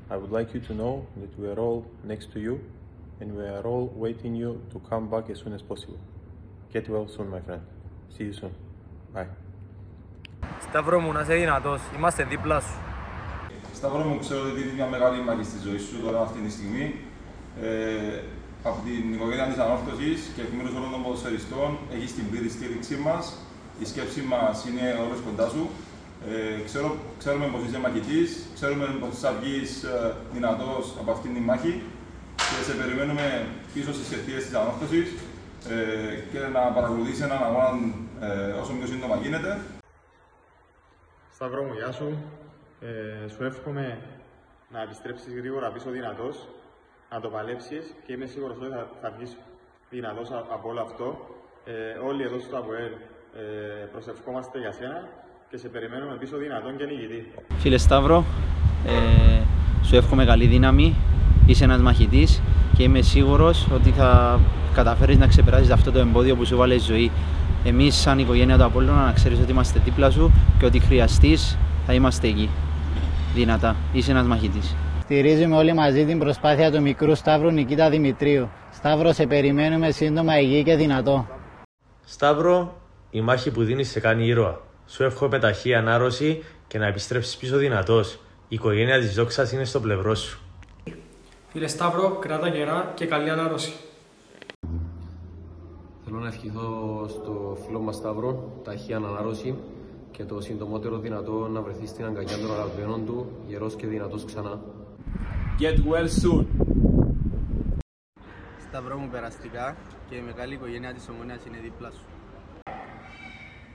I 0.10 0.16
would 0.18 0.32
like 0.32 0.54
you 0.54 0.62
to 0.70 0.74
know 0.82 0.96
that 1.22 1.32
we 1.42 1.48
are 1.54 1.60
all 1.60 1.84
next 2.08 2.28
to 2.34 2.40
you 2.40 2.56
and 3.22 3.30
we 3.38 3.46
are 3.58 3.66
all 3.72 3.86
waiting 4.06 4.34
you 4.44 4.52
to 4.74 4.78
come 4.90 5.06
back 5.10 5.26
as 5.34 5.38
soon 5.42 5.54
as 5.54 5.64
possible. 5.72 6.00
Get 6.74 6.86
well 6.90 7.08
soon, 7.16 7.28
my 7.36 7.42
friend. 7.48 7.62
See 8.16 8.26
you 8.30 8.34
soon. 8.42 8.54
Bye. 9.14 9.51
Σταύρο 10.68 11.00
μου, 11.00 11.12
να 11.12 11.22
είσαι 11.22 11.34
δυνατός. 11.34 11.80
Είμαστε 11.98 12.24
δίπλα 12.24 12.60
σου. 12.60 12.76
Σταύρο 13.78 14.04
μου, 14.08 14.18
ξέρω 14.24 14.42
ότι 14.52 14.62
είναι 14.62 14.74
μια 14.80 14.88
μεγάλη 14.94 15.18
μάχη 15.28 15.44
στη 15.52 15.58
ζωή 15.66 15.80
σου 15.88 15.96
τώρα 16.06 16.20
αυτή 16.28 16.40
τη 16.46 16.52
στιγμή. 16.58 16.86
Ε, 17.62 18.20
από 18.70 18.80
την 18.88 19.14
οικογένεια 19.14 19.48
της 19.52 19.60
Ανόρθωσης 19.66 20.20
και 20.36 20.42
εκ 20.46 20.52
μέρου 20.58 20.72
όλων 20.80 20.92
των 20.96 21.02
ποδοσφαιριστών 21.04 21.70
έχεις 21.96 22.12
την 22.18 22.26
πλήρη 22.30 22.50
στήριξή 22.56 22.96
μας. 23.06 23.24
Η 23.84 23.86
σκέψη 23.92 24.22
μας 24.32 24.56
είναι 24.68 24.86
όλος 25.04 25.20
κοντά 25.26 25.48
σου. 25.54 25.64
Ε, 26.32 26.62
ξέρω, 26.68 26.90
ξέρουμε 27.22 27.46
πως 27.54 27.62
είσαι 27.66 27.80
μαχητής, 27.86 28.30
ξέρουμε 28.58 28.86
πως 29.02 29.14
θα 29.24 29.32
βγεις 29.38 29.70
δυνατός 30.36 30.84
από 31.02 31.10
αυτήν 31.16 31.32
τη 31.36 31.42
μάχη 31.50 31.74
και 32.50 32.64
σε 32.68 32.74
περιμένουμε 32.80 33.26
πίσω 33.74 33.92
στις 33.94 34.08
αιτίες 34.16 34.44
της 34.46 34.54
Ανόρθωσης 34.60 35.08
ε, 35.70 36.16
και 36.32 36.40
να 36.56 36.60
παρακολουθήσει 36.60 37.24
έναν 37.24 37.42
αγώνα 37.44 37.70
ε, 38.22 38.52
όσο 38.62 38.72
πιο 38.74 38.88
σύντομα 38.88 39.16
γίνεται. 39.24 39.52
Σταύρο 41.42 41.64
μου, 41.64 41.74
γεια 41.80 41.92
σου. 41.92 42.08
Ε, 42.88 43.28
σου 43.34 43.44
εύχομαι 43.44 43.86
να 44.74 44.80
επιστρέψεις 44.82 45.34
γρήγορα 45.40 45.68
πίσω 45.76 45.90
δυνατός, 45.98 46.36
να 47.12 47.20
το 47.24 47.28
παλέψεις 47.36 47.84
και 48.06 48.12
είμαι 48.14 48.26
σίγουρος 48.34 48.58
ότι 48.62 48.72
θα, 48.76 48.82
θα 49.02 49.10
βγεις 49.16 49.32
δυνατός 49.90 50.28
α- 50.32 50.46
από 50.56 50.66
όλο 50.72 50.82
αυτό. 50.88 51.06
Ε, 51.66 51.74
όλοι 52.10 52.22
εδώ 52.28 52.40
στο 52.40 52.58
ΑΠΟΕΛ 52.62 52.94
ε, 53.42 53.86
προσευχόμαστε 53.94 54.60
για 54.60 54.72
σένα 54.72 55.00
και 55.50 55.58
σε 55.58 55.68
περιμένουμε 55.68 56.16
πίσω 56.22 56.38
δυνατόν 56.38 56.78
και 56.78 56.86
νικητή. 56.86 57.22
Φίλε 57.64 57.78
Σταύρο, 57.78 58.24
ε, 58.86 59.42
σου 59.88 59.96
εύχομαι 59.96 60.26
καλή 60.26 60.46
δύναμη. 60.46 60.96
Είσαι 61.46 61.64
ένας 61.64 61.82
μαχητής 61.82 62.42
και 62.76 62.84
είμαι 62.84 63.02
σίγουρος 63.02 63.68
ότι 63.78 63.90
θα 63.92 64.40
καταφέρεις 64.74 65.18
να 65.18 65.28
ξεπεράσεις 65.28 65.72
αυτό 65.72 65.92
το 65.92 66.00
εμπόδιο 66.00 66.36
που 66.36 66.46
σου 66.46 66.58
βάλε 66.58 66.74
η 66.74 66.80
ζωή. 66.92 67.12
Εμείς 67.64 67.96
σαν 67.96 68.20
οικογένεια 68.20 68.58
του 68.58 68.64
Απόλλωνα 68.64 69.06
να 69.06 69.12
ξέρεις 69.12 69.40
ότι 69.40 69.52
είμαστε 69.52 69.82
δίπλα 69.84 70.12
σου 70.12 70.32
και 70.60 70.66
ότι 70.66 70.80
χρειαστείς 70.80 71.58
θα 71.86 71.94
είμαστε 71.94 72.28
εκεί. 72.28 72.50
Δυνατά. 73.34 73.76
Είσαι 73.94 74.12
ένας 74.12 74.26
μαχητής. 74.26 74.76
Στηρίζουμε 75.04 75.56
όλοι 75.56 75.74
μαζί 75.74 76.06
την 76.06 76.20
προσπάθεια 76.20 76.72
του 76.72 76.82
μικρού 76.82 77.16
Σταύρου 77.16 77.52
Νικήτα 77.52 77.90
Δημητρίου. 77.90 78.50
Σταύρο, 78.72 79.14
σε 79.14 79.28
περιμένουμε 79.28 79.92
σύντομα 79.92 80.40
υγιή 80.40 80.64
και 80.64 80.76
δυνατό. 80.76 81.28
Σταύρο, 82.06 82.82
η 83.10 83.22
μάχη 83.22 83.52
που 83.52 83.64
δίνεις 83.64 83.90
σε 83.90 84.00
κάνει 84.00 84.26
ήρωα. 84.26 84.60
Σου 84.88 85.04
εύχομαι 85.04 85.40
ταχύ 85.40 85.74
ανάρρωση 85.74 86.44
και 86.68 86.78
να 86.78 86.86
επιστρέψεις 86.86 87.38
πίσω 87.38 87.58
δυνατός. 87.58 88.14
Η 88.48 88.56
οικογένεια 88.56 89.00
της 89.00 89.14
δόξας 89.14 89.52
είναι 89.52 89.66
στο 89.66 89.80
πλευρό 89.80 90.16
σου. 90.16 90.40
Φίλε 91.52 91.68
Σταύρο, 91.68 92.10
κράτα 92.10 92.48
γερά 92.48 92.92
και 92.96 93.06
καλή 93.06 93.30
ανάρρωση. 93.30 93.74
Θέλω 96.14 96.24
να 96.24 96.30
ευχηθώ 96.30 97.06
στο 97.08 97.58
φίλο 97.66 97.80
μας 97.80 97.96
Σταύρο 97.96 98.62
ταχύ 98.64 98.94
ανάρρωση 98.94 99.56
και 100.12 100.24
το 100.24 100.42
συντομότερο 100.42 100.98
δυνατό 100.98 101.48
να 101.48 101.62
βρεθεί 101.62 101.88
στην 101.88 102.06
αγκαλιά 102.06 102.38
των 102.38 102.52
αγαπημένων 102.52 103.06
του, 103.06 103.26
γερός 103.48 103.76
και 103.76 103.88
δυνατός 103.88 104.26
ξανά. 104.26 104.60
Get 105.60 105.78
well 105.92 106.08
soon. 106.22 106.46
Σταυρό 108.68 108.98
μου 108.98 109.10
περαστικά 109.12 109.76
και 110.10 110.16
η 110.16 110.22
μεγάλη 110.22 110.54
οικογένεια 110.54 110.94
της 110.94 111.10
Ομόνιας 111.10 111.46
είναι 111.46 111.58
δίπλα 111.64 111.90
σου. 111.92 112.06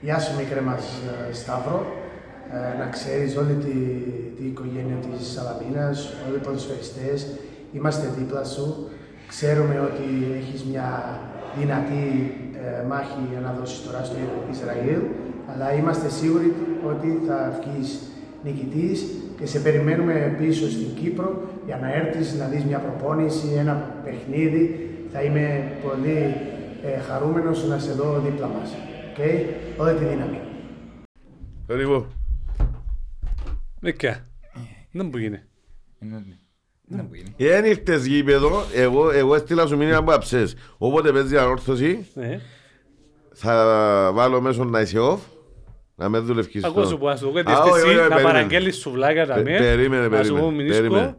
Γεια 0.01 0.19
σου 0.19 0.35
μικρέ 0.35 0.61
μας 0.61 1.01
ε, 1.29 1.33
Σταύρο. 1.33 1.85
Ε, 2.51 2.77
να 2.77 2.89
ξέρεις 2.89 3.37
όλη 3.37 3.53
τη, 3.53 3.73
την 4.35 4.47
οικογένεια 4.47 4.95
της 4.95 5.31
Σαλαμίνας, 5.31 6.13
όλοι 6.27 6.35
οι 6.35 6.39
ποδοσφαιριστές, 6.39 7.27
είμαστε 7.71 8.07
δίπλα 8.17 8.43
σου. 8.43 8.89
Ξέρουμε 9.27 9.79
ότι 9.79 10.33
έχεις 10.37 10.63
μια 10.63 11.19
δυνατή 11.59 12.33
ε, 12.63 12.85
μάχη 12.87 13.19
να 13.43 13.51
δώσεις 13.59 13.83
τώρα 13.85 14.03
στο 14.03 14.15
Ισραήλ, 14.51 15.01
αλλά 15.51 15.73
είμαστε 15.73 16.09
σίγουροι 16.09 16.53
ότι 16.85 17.21
θα 17.27 17.59
βγεις 17.59 18.11
νικητής 18.43 19.05
και 19.39 19.45
σε 19.45 19.59
περιμένουμε 19.59 20.35
πίσω 20.37 20.69
στην 20.69 20.93
Κύπρο 20.95 21.41
για 21.65 21.77
να 21.77 21.93
έρθεις 21.93 22.35
να 22.39 22.45
δεις 22.45 22.63
μια 22.63 22.79
προπόνηση, 22.79 23.47
ένα 23.57 23.73
παιχνίδι. 24.03 24.89
Θα 25.11 25.21
είμαι 25.21 25.71
πολύ 25.83 26.35
ε, 26.83 26.99
χαρούμενος 26.99 27.67
να 27.67 27.79
σε 27.79 27.93
δω 27.93 28.19
δίπλα 28.19 28.47
μας. 28.47 28.71
Okay? 29.15 29.43
Όλη 29.77 29.97
τη 29.97 30.05
δύναμη. 30.05 30.39
Περίπου. 31.65 32.05
Ναι 33.79 33.91
και. 33.91 34.15
Δεν 34.91 35.09
που 35.09 35.17
γίνει. 35.17 35.39
Δεν 36.89 37.07
που 37.09 37.15
γίνει. 37.15 37.33
Εάν 37.37 37.65
ήρθες 37.65 38.05
γήπεδο, 38.05 38.63
εγώ, 38.73 39.09
εγώ 39.11 39.35
έστειλα 39.35 39.65
σου 39.67 39.77
μήνυμα 39.77 40.03
που 40.03 40.11
αψές. 40.11 40.55
Όποτε 40.77 41.11
παίζει 41.11 41.37
ανόρθωση, 41.37 42.05
Ναι. 42.13 42.39
θα 43.33 43.53
βάλω 44.13 44.41
μέσω 44.41 44.63
να 44.63 44.81
είσαι 44.81 44.97
off, 45.01 45.17
να 45.95 46.09
με 46.09 46.19
δουλευκείς 46.19 46.63
Ακούω 46.63 46.85
σου 46.85 46.97
που 46.97 47.05
να 47.05 47.15
σου 47.15 47.31
πω 47.31 47.39
ότι 47.39 47.51
Α, 47.51 47.53
εσύ 47.53 47.69
όχι, 47.69 47.81
όχι, 47.81 47.85
να 47.95 48.01
περίμενε. 48.01 48.21
παραγγέλεις 48.21 48.77
σουβλάκια 48.77 49.25
τα 49.27 49.33
Πε- 49.33 49.43
με, 49.43 49.57
Περίμενε, 49.57 50.07
να 50.07 50.23
σου 50.23 50.33
πω 50.33 50.39
περίμενε. 50.39 50.69
περίμενε. 50.69 51.01
μηνίσκο. 51.01 51.17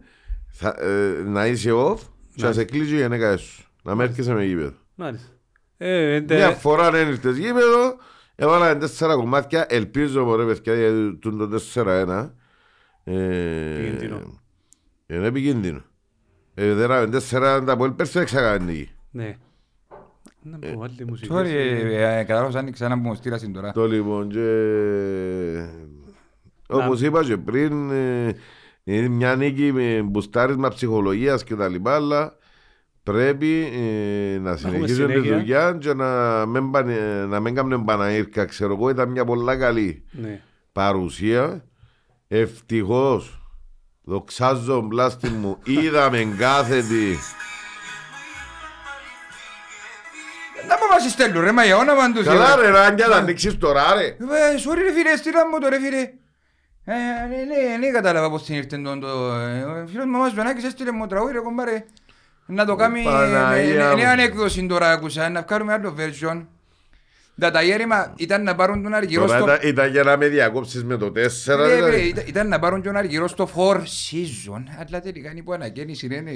Θα, 0.51 0.77
ε, 0.81 1.23
να 1.27 1.47
είσαι 1.47 1.71
off 1.73 1.97
και 2.35 2.43
να 2.43 2.47
Ναι. 2.49 2.53
σε 2.55 2.65
κλείσει 2.65 2.95
η 2.95 2.97
γενέκα 2.97 3.37
σου. 3.37 3.63
Να 3.83 3.95
με 3.95 4.05
έρχεσαι 4.05 4.33
με 4.35 4.45
γήπεδο. 4.45 4.73
Μάλιστα. 4.95 5.29
Ε, 5.77 6.15
ε, 6.15 6.21
Μια 6.21 6.27
τε- 6.49 6.57
φορά 6.59 6.91
δεν 6.91 7.09
ήρθες 7.09 7.37
γήπεδο, 7.37 7.97
έβαλα 8.35 8.77
τέσσερα 8.79 9.15
κομμάτια, 9.15 9.67
ελπίζω 9.69 10.25
μωρέ 10.25 10.45
παιδιά 10.45 10.75
γιατί 10.75 11.19
το 11.21 11.49
4-1. 11.49 12.35
Επικίνδυνο. 15.11 15.15
Ε, 15.15 15.17
είναι 15.17 15.27
επικίνδυνο. 15.27 15.83
Ε, 16.55 16.73
δεν 16.75 16.87
ράβει 16.89 17.11
τέσσερα 17.11 17.65
τα 17.65 17.77
πόλη 17.77 17.93
πέρσι 17.93 18.19
έξαγαν 18.19 18.65
νίκη. 18.65 18.89
Ναι. 19.11 19.37
Να 20.43 20.59
πω 20.59 20.83
άλλη 20.83 21.05
μουσική. 21.07 21.29
Sorry, 21.33 21.45
ε, 21.47 22.19
ε, 22.19 22.25
κατάλαβα 22.25 22.59
άνοιξα 22.59 22.85
ένα 22.85 22.95
που 23.01 23.09
μου 23.09 23.15
στείλασαν 23.15 23.53
τώρα. 23.53 23.73
Το 23.73 23.87
λοιπόν 23.87 24.29
και... 24.29 25.67
Όπως 26.69 27.01
είπα 27.01 27.25
και 27.25 27.37
πριν, 27.37 27.91
ε, 27.91 28.35
είναι 28.85 29.09
μια 29.09 29.37
νίκη 29.37 29.73
με 29.73 30.03
μπουστάρισμα 30.03 30.69
ψυχολογίας 30.69 31.45
και 31.45 31.55
τα 31.55 31.69
λοιπά, 31.69 31.95
αλλά 31.95 32.37
πρέπει 33.03 33.69
ε, 34.35 34.39
να 34.39 34.57
συνεχίσουν 34.57 34.87
τη 35.07 35.13
συνέχεια. 35.13 35.37
δουλειά 35.39 35.77
και 35.81 35.95
να 35.95 36.47
μην, 36.47 36.71
πανε- 36.71 37.27
να 37.29 37.41
μην 37.41 37.55
κάνουν 37.55 37.85
παναήρκα. 37.85 38.45
Ξέρω 38.45 38.73
εγώ, 38.75 38.89
ήταν 38.91 39.11
μια 39.11 39.25
πολλά 39.25 39.57
καλή 39.57 40.05
Ναι. 40.11 40.41
παρουσία. 40.73 41.65
Ευτυχώς, 42.29 43.38
δοξάζω 44.09 44.81
μπλάστη 44.81 45.29
μου, 45.29 45.59
είδαμε 45.65 46.35
κάθετη. 46.39 47.19
Να 50.69 50.75
πάμε 50.77 50.93
μας 50.93 51.11
στέλνουν 51.13 51.43
ρε, 51.45 51.53
μα 51.53 51.65
για 51.65 51.77
όνομα 51.77 52.13
τους. 52.13 52.25
Καλά 52.27 52.57
ρε. 52.57 52.63
ρε 52.63 52.69
Ράγκα, 52.71 53.07
να 53.07 53.17
ανοίξεις 53.17 53.59
τώρα 53.59 53.95
ρε. 53.95 54.05
Ε, 54.07 54.17
sorry 54.67 54.79
ρε 54.83 54.93
φίλε, 54.93 55.17
στείλα 55.17 55.49
μου 55.49 55.59
το 55.59 55.69
ρε 55.69 55.79
φίλε. 55.81 55.99
Ε, 56.85 56.95
ναι, 57.29 57.37
ναι, 57.37 57.77
ναι, 57.77 57.91
κατάλαβα 57.91 58.31
πώς 58.31 58.45
την 58.45 58.55
ήρθε 58.55 58.79
το... 58.79 58.99
το- 58.99 59.33
ε, 59.35 59.63
Ο 59.63 59.87
φίλος 59.87 60.05
μου 60.07 60.19
μας 60.19 60.33
Βενάκης 60.35 60.65
έστειλε 60.65 60.91
μου 60.93 61.07
τραγούδι 61.07 61.33
ρε 61.33 61.39
κομπάρε. 61.39 61.85
Να 62.47 62.65
το 62.65 62.75
κάνει 62.75 63.03
Παναγία 63.03 63.87
ε, 63.87 63.91
μου. 63.91 63.97
νέα 63.97 64.21
έκδοση 64.21 64.67
τώρα 64.67 64.91
άκουσα, 64.91 65.29
να 65.29 65.43
βγάλουμε 65.49 65.73
άλλο 65.73 65.95
version. 65.99 66.47
Τα 67.41 67.51
τα 67.51 67.63
γέρημα 67.63 68.13
ήταν 68.17 68.43
να 68.43 68.55
πάρουν 68.55 68.83
τον 68.83 68.95
αργυρό 68.95 69.27
Τώρα 69.27 69.39
στο... 69.39 69.45
ήταν- 69.47 69.59
ήταν 69.69 69.91
για 69.91 70.03
να 70.03 70.17
με 70.17 70.27
διακόψεις 70.29 70.85
με 70.85 70.97
το 70.97 71.07
4 71.07 71.11
Ναι, 71.13 71.21
δηλαδή. 71.25 71.81
βρε, 71.83 71.97
ήταν- 72.01 72.25
Ήταν 72.27 72.49
να 72.49 72.59
πάρουν 72.59 72.83
τον 72.83 72.97
αργυρό 72.97 73.29
στο 73.29 73.51
Four 73.57 73.77
Season, 73.77 74.63
αλλά 74.89 75.01
τελικά 75.01 75.31
είναι 75.31 75.43
που 75.43 75.53
ανακαίνιση 75.53 76.07
ρε, 76.07 76.21
ναι, 76.21 76.31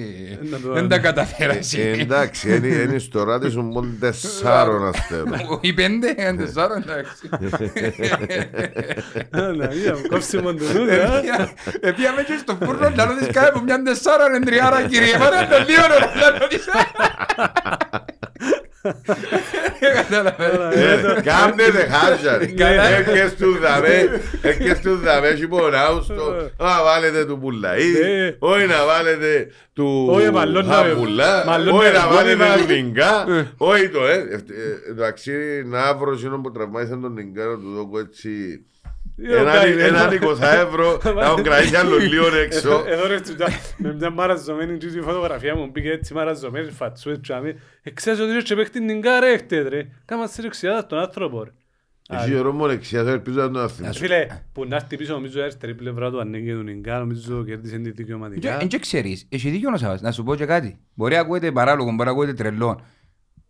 δεν 0.73 0.89
τα 0.89 0.99
καταφέρα. 0.99 1.53
Ε, 1.53 2.01
Εντάξει, 2.01 2.57
είναι 2.57 2.99
στο 2.99 3.25
ράδι 3.25 3.51
σου 3.51 3.61
μόνο 3.63 3.89
τεσσάρων 4.01 4.89
αστέρων. 4.89 5.35
Οι 5.61 5.73
πέντε, 5.73 6.15
αν 6.29 6.37
τεσσάρων, 6.37 6.83
εντάξει. 6.89 7.29
Αναγία 9.31 9.93
μου, 9.95 10.03
κόψε 10.09 10.41
μου 10.43 10.55
το 10.55 10.65
νου, 10.73 10.85
ρε. 10.85 11.05
Επίαμε 11.81 12.23
και 12.23 12.37
στο 12.41 12.59
φούρνο 12.65 12.91
να 12.91 13.05
ρωτήσεις 13.05 13.33
κάτι 13.33 13.49
από 13.49 13.61
μια 13.61 13.83
τεσσάρα 13.83 14.27
είναι 14.27 14.39
τριάρα 14.45 14.83
κύριε 14.83 15.19
Μάρα 15.19 15.47
το 15.49 15.57
λίγο 15.67 15.83
να 16.21 16.39
ρωτήσεις. 16.39 16.73
Ε, 20.71 21.21
Κάμτε 21.23 21.71
δε 21.71 21.87
χάζα 21.89 22.39
ρε. 22.39 22.47
Καλά. 22.47 22.83
Έκες 22.89 23.35
του 23.35 23.59
δαμέ, 23.59 24.21
έκες 24.43 24.81
του 24.81 24.97
δαμέ 24.97 25.33
και 25.33 25.47
πονάω 25.47 26.03
στο 26.03 26.35
να 26.59 26.83
βάλετε 26.85 27.25
του 27.25 27.41
πουλαΐδη, 27.43 28.01
Ναι. 28.03 28.37
όχι 28.39 28.67
να 28.67 28.85
βάλετε 28.87 29.49
του 29.73 30.07
Όχι, 30.11 30.31
μαλλώνα 30.31 30.83
με- 30.83 30.89
χαπουλά, 30.89 31.45
μαλλώνα 31.47 31.77
όχι 31.79 31.93
με 31.93 31.99
να 31.99 32.09
βάλετε 32.09 32.37
βόμβα. 32.45 32.57
του 32.59 32.73
νιγκά, 32.73 33.27
όχι 33.57 33.89
το 33.89 34.07
ε. 34.07 34.13
ε, 34.15 34.35
ε, 34.35 34.91
Εντάξει, 34.91 35.33
να 35.67 35.95
βρω 35.95 36.13
εκείνο 36.13 36.39
που 36.41 36.51
τραυμάτισαν 36.53 37.01
τον 37.01 37.13
νιγκά 37.13 37.45
να 37.45 37.55
του 37.55 37.71
δω 37.91 37.99
έτσι 37.99 38.65
Ε, 39.17 39.37
έναν- 39.37 39.47
ο 39.49 39.53
Καϊ, 39.53 39.73
έναν 39.81 40.13
ε, 40.13 40.19
20 40.23 40.39
ευρώ 40.67 41.01
να 41.15 41.35
τον 41.35 41.43
κρατήσει 41.43 41.77
άλλο 41.77 41.97
λίγο 41.97 42.27
έξω. 42.37 42.85
Εδώ 42.87 43.07
ρε 43.07 43.21
τσουτά, 43.21 43.47
με 43.77 43.95
μια 43.95 44.11
μαραζωμένη 44.11 44.79
και 44.79 44.87
η 44.87 45.01
φωτογραφία 45.01 45.57
μου 45.57 45.69
μπήκε 45.73 45.91
έτσι 45.91 46.15
μαραζωμένη 46.15 46.71
φατσούες 46.71 47.21
τσάμε. 47.21 47.55
Εξάς 47.83 48.19
ότι 48.21 48.37
είσαι 48.37 48.55
παίχτη 48.55 48.81
νιγκά 48.81 49.21
ρε 49.21 49.33
έχετε 49.33 49.69
ρε. 49.69 49.87
Κάμας 50.05 50.33
σε 50.33 50.43
ρεξιάδα 50.43 50.87
τον 50.87 50.99
άνθρωπο 50.99 51.43
ρε. 51.45 51.51
Εσύ 52.09 52.35
ο 52.35 52.43
Ρώμο 52.43 52.67
Λεξιάς 52.67 53.07
ελπίζω 53.07 53.41
να 53.41 53.51
τον 53.51 53.63
αθήνω. 53.63 53.93
Φίλε, 53.93 54.27
που 54.53 54.65
να 54.65 54.77
έρθει 54.77 54.97
πίσω 54.97 55.13
νομίζω 55.13 55.39
η 55.39 55.43
αριστερή 55.43 55.75
πλευρά 55.75 56.11
του 56.11 56.21
ανέγγε 56.21 56.53
του 56.55 56.63
νιγκά, 56.63 56.99
νομίζω 56.99 57.45
κέρδισε 57.45 57.79
τη 57.79 57.91
δικαιωματικά. 57.91 58.57
Δεν 58.59 58.81
ξέρεις, 58.81 59.27
έχει 59.29 59.51
δίκιο 59.51 59.71
ο 59.75 59.77
Σάββας, 59.77 60.01
να 60.01 60.13
σου 60.13 60.23
πω 60.23 60.35
και 60.35 60.45
κάτι. 60.47 60.79
Μπορεί 60.95 61.15
να 61.15 61.21
ακούγεται 61.21 61.53
παράλογο, 61.53 61.91
μπορεί 61.91 62.05
να 62.05 62.11
ακούγεται 62.11 62.33
τρελό. 62.35 62.81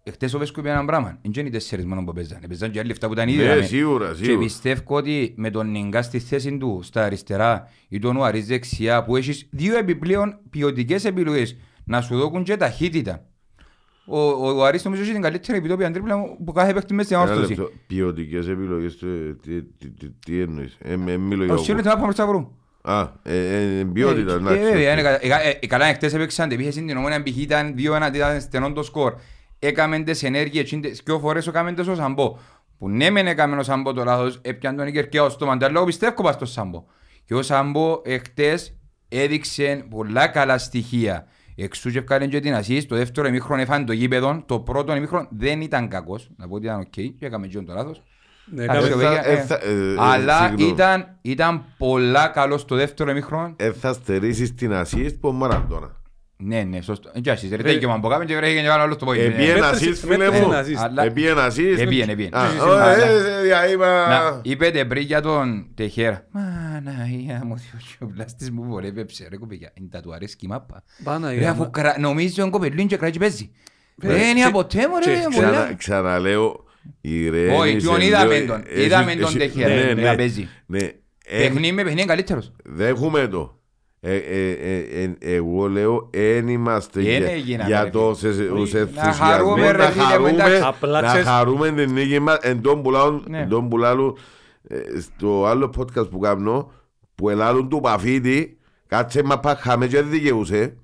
Εχθές 0.05 0.35
ο 0.35 0.39
Βέσκο 0.39 0.61
είπε 0.61 0.71
έναν 0.71 0.87
πράγμα. 0.87 1.19
Δεν 1.23 1.33
είναι 1.37 1.49
οι 1.49 1.51
τέσσερις 1.51 1.85
μόνο 1.85 2.05
που 2.05 2.13
παίζαν. 2.13 2.39
Παίζαν 2.49 2.71
και 2.71 2.79
άλλοι 2.79 2.89
λεφτά 2.89 3.07
που 3.07 3.13
ήταν 3.13 3.29
ήδη. 3.29 3.37
Ναι, 3.43 3.49
δάμε. 3.49 3.63
σίγουρα, 3.63 4.09
Και 4.09 4.25
σίγουρα. 4.25 4.39
πιστεύω 4.45 4.83
ότι 4.87 5.35
με 5.37 5.51
τον 5.51 5.71
Νιγκά 5.71 6.03
στη 6.03 6.19
θέση 6.19 6.57
του, 6.59 6.81
στα 6.83 7.05
αριστερά 7.05 7.69
ή 7.89 7.99
τον 7.99 8.17
Ουαρίς 8.17 8.47
δεξιά, 8.47 9.05
που 9.05 9.17
έχεις 9.17 9.49
δύο 9.51 9.79
επιπλέον 9.79 10.39
ποιοτικές 10.51 11.05
επιλογές 11.05 11.57
να 11.85 12.01
σου 12.01 12.17
δώκουν 12.19 12.43
και 12.45 12.57
ταχύτητα. 12.57 13.27
Ο, 14.07 14.19
ο, 14.21 14.51
ο 14.59 14.65
Αρής 14.65 14.85
νομίζω 14.85 15.03
έχει 15.03 15.13
την 15.13 15.21
καλύτερη 15.23 15.59
επιτόπια 15.59 15.91
τρίπλα 15.91 16.17
που 16.45 16.53
κάθε 16.53 16.73
παίχτη 16.73 16.95
μέσα 16.95 17.09
στην 17.09 17.21
Ένα 17.21 17.31
όρθωση. 17.31 17.55
λεπτό. 17.55 17.71
Ποιοτικές 17.87 18.49
επιλογές, 18.49 19.03
ε, 19.03 19.37
τι- 19.43 19.63
τι- 19.63 19.91
τι- 19.91 20.11
τι 20.27 20.41
εννοείς; 20.41 20.77
Ε, 20.81 20.97
με- 20.97 21.17
μιλώ 21.17 21.45
για 21.45 21.55
Ο 21.55 21.57
Σύρου 21.57 21.79
ήταν 21.79 21.99
από 22.03 22.13
Σταυρού. 22.13 22.51
Α, 22.83 23.09
ε, 23.23 23.79
ε, 23.79 23.85
ποιότητα, 23.85 24.33
Ε, 24.33 24.37
εντάξει. 24.37 24.61
ε, 24.61 24.71
βέβαια, 24.73 24.93
είναι 24.93 25.03
κα- 25.03 25.25
ε, 25.25 25.49
ε, 25.49 25.59
ε, 25.61 25.67
Καλά, 25.67 25.87
εχθές 25.87 26.15
έπαιξαν 26.15 26.51
επίθεση 26.51 26.79
στην 26.81 26.97
ομόνια 26.97 27.23
π.χ. 27.23 27.37
ήταν 27.37 27.75
2-1, 27.77 28.15
ήταν 28.15 28.41
στενό 28.41 28.73
το 28.73 28.83
σκορ. 28.83 29.15
Έκαμε 29.65 29.99
τις 29.99 30.23
ενέργειες, 30.23 30.65
εκείνες 30.65 31.01
δυο 31.05 31.19
φορές 31.19 31.47
έκαμε 31.47 31.73
τις 31.73 31.87
ο 31.89 31.95
Σαμπό. 31.95 32.37
Που 32.79 32.89
ναι 32.89 33.11
μεν 33.11 33.27
έκαμε 33.27 33.57
ο 33.57 33.63
Σαμπό 33.63 33.93
το 33.93 34.05
λάθος, 34.05 34.39
έπιαν 34.43 34.77
τον 34.77 34.87
Ικερκέο 34.87 35.29
στο 35.29 35.47
μανταλό, 35.47 35.85
πιστεύω 35.85 36.23
πας 36.23 36.35
στο 36.35 36.45
Σαμπό. 36.47 36.85
Και 37.25 37.35
ο 37.35 37.43
Σαμπό 37.43 38.01
εχθές 38.05 38.75
έδειξε 39.09 39.85
πολλά 39.91 40.27
καλά 40.29 40.59
στοιχεία. 40.59 41.27
Εξού 41.57 41.91
και 41.91 41.99
ευκάλεν 41.99 42.29
και 42.29 42.41
την 42.41 42.55
ασίστ, 42.55 42.89
το 42.89 42.97
δεύτερο 42.97 43.27
ημίχρονο 43.29 43.61
έφανε 43.63 43.85
το 43.85 43.93
γήπεδο, 43.93 44.43
το 44.47 44.61
πρώτο 44.61 44.97
ημίχρονο 44.97 45.27
δεν 45.31 45.61
ήταν 45.61 45.89
κακός, 45.89 46.31
να 46.37 46.49
πω 46.49 46.55
ότι 46.55 46.65
ήταν 46.65 46.81
οκ, 46.81 46.91
και 46.91 47.15
έκαμε 47.27 47.47
και 47.47 47.59
το 47.61 47.73
λάθος. 47.73 48.03
Ναι, 48.45 48.63
Εντάξει, 48.63 48.87
έκαμε- 48.87 49.05
παιδιά, 49.05 49.27
Ε, 49.27 49.33
ε, 49.33 49.41
θα- 49.41 49.61
ε, 49.63 49.93
ε, 49.93 49.95
Αλλά 49.99 50.39
συγγνώμη. 50.47 50.71
ήταν, 50.73 51.19
ήταν 51.23 51.65
πολλά 51.79 52.27
καλός 52.29 52.61
στο 52.61 52.77
δεύτερο 52.77 53.11
ημίχρονο. 53.11 53.55
Ε, 53.57 53.73
θα 53.73 53.93
στερήσεις 53.93 54.55
την 54.55 54.73
assist 54.75 55.15
που 55.21 55.29
ο 55.29 55.33
Μαραντώνα. 55.33 56.01
Ναι, 56.45 56.63
ναι, 56.63 56.81
σωστό. 56.81 57.11
Ε, 57.15 57.21
και 57.21 57.31
ασίστ, 57.31 57.53
ρε, 57.55 57.63
τέτοιο 57.63 57.89
μα 57.89 57.97
μποκάμε 57.97 58.25
και 58.25 58.37
βρέχει 58.37 58.61
και 58.61 58.69
άλλο 58.71 58.83
άλλο 58.83 58.95
στο 58.95 59.05
πόδι. 59.05 59.21
Επί 59.21 59.37
Ναι. 59.37 59.45
ένα 59.45 59.71
Μέτρησε- 59.71 59.91
assist, 59.91 60.07
φίλε 60.09 60.17
μέτρησε 60.17 60.43
μου. 60.43 60.53
ένα 60.53 60.63
assist. 60.65 60.85
Αλλά- 60.85 61.05
Επί 61.05 61.27
ένα 61.27 61.47
assist. 61.51 61.79
Επίεν, 61.79 62.09
επίεν. 62.09 62.35
Α, 62.35 62.47
Sí, 62.49 62.53
sí, 62.53 62.63
sí, 62.63 62.69
ωραία, 62.69 62.85
αλλά- 62.85 63.05
ε, 63.07 63.67
ε, 63.67 63.69
ε, 63.69 63.73
είπα- 63.73 64.09
Να, 64.09 64.41
είπετε 64.43 64.85
πριν 64.85 65.03
για 65.03 65.21
τον 65.21 65.67
Τεχέρα. 65.75 66.27
Μαναία 66.31 67.45
μου, 67.45 67.55
ο 68.01 68.07
πλάστης 68.07 68.51
μου 68.51 68.65
βολεύεψε, 68.65 69.27
ρε 69.31 69.37
κοπηγιά. 69.37 69.71
Είναι 69.75 69.89
τα 69.91 70.01
του 70.01 70.15
αρέσκει 70.15 70.45
η 70.45 70.49
μάπα. 70.49 70.83
Παναγία 71.05 71.41
Ρε, 71.41 71.47
αφού 71.49 71.63
μου. 71.63 71.71
κρα- 71.71 71.99
νομίζω 71.99 72.43
είναι 72.43 72.51
κοπελούν 72.51 72.87
και 72.87 72.97
κράζει 72.97 73.19
παίζει. 73.19 73.51
Ε, 74.03 74.09
Δεν 74.09 74.37
είναι 74.37 74.45
και- 74.45 74.51
ποτέ 74.53 74.89
μου, 74.89 74.95
ρε, 75.07 75.13
και 75.15 75.29
πολλά. 75.37 75.49
Ξανα- 75.51 75.75
Ξαναλέω, 75.75 76.65
ηρέμησε 77.01 77.57
Όχι, 77.61 77.77
ποιον 77.77 77.97
λίγο. 77.97 78.07
είδαμε 78.07 78.39
τον- 78.41 78.63
Εσύ- 78.69 78.85
είδαμε 78.85 79.15
τον 79.15 79.25
εσύ- 79.25 79.39
Τεχέρα, 79.39 79.75
ναι, 79.75 79.95
να 80.03 80.11
ναι, 80.11 80.17
παίζει. 80.17 80.49
Ναι. 80.67 80.79
Ε, 81.27 81.39
Παιχνίδι 81.39 81.73
με 81.73 81.83
παιχνίδι 81.83 81.93
είναι 81.93 82.05
καλύτερος. 82.05 82.53
Δέχομαι 82.65 83.27
το. 83.27 83.61
Ε, 84.05 84.17
ε, 84.17 84.51
ε, 84.51 85.03
ε, 85.03 85.35
εγώ 85.37 85.69
λέω 85.69 86.09
εν 86.13 86.49
είμαστε 86.49 87.01
Δεν 87.01 87.19
για, 87.23 87.31
έγιναμε, 87.31 87.69
για 87.69 87.85
ρε 87.85 87.91
το 87.91 88.15
φίλε. 88.15 88.33
σε- 88.33 88.43
Όχι, 88.43 88.61
τους 88.63 88.73
να 88.73 88.79
ενθουσιασμένους, 88.79 89.17
χαρούμε, 89.19 89.71
ρε 89.71 89.79
να 89.79 89.85
φίλε 89.85 90.03
μου, 90.05 90.09
χαρούμε, 90.11 90.31
εντάξει. 90.31 90.61
Απλά 90.65 91.01
να 91.01 91.07
ξέρεις- 91.09 91.27
χαρούμε 91.29 91.71
την 91.71 91.93
νίκη 91.93 92.19
μας 92.19 92.39
εν 92.41 92.61
τον 92.63 92.83
πουλάουν- 92.83 93.25
Ναι. 93.29 93.39
εν 93.39 93.49
τον 93.49 93.69
πουλάλου 93.69 94.17
ε, 94.69 94.77
στο 95.01 95.47
άλλο 95.47 95.73
podcast 95.79 96.11
που 96.11 96.19
κάνω 96.19 96.73
που 97.15 97.29
ελάλουν 97.31 97.69
του 97.69 97.81
Παφίτη 97.81 98.59
κάτσε 98.87 99.23
μα 99.23 99.39
πάχαμε 99.41 99.87
και 99.87 99.97
δεν 100.01 100.11
δικαιούσε 100.11 100.77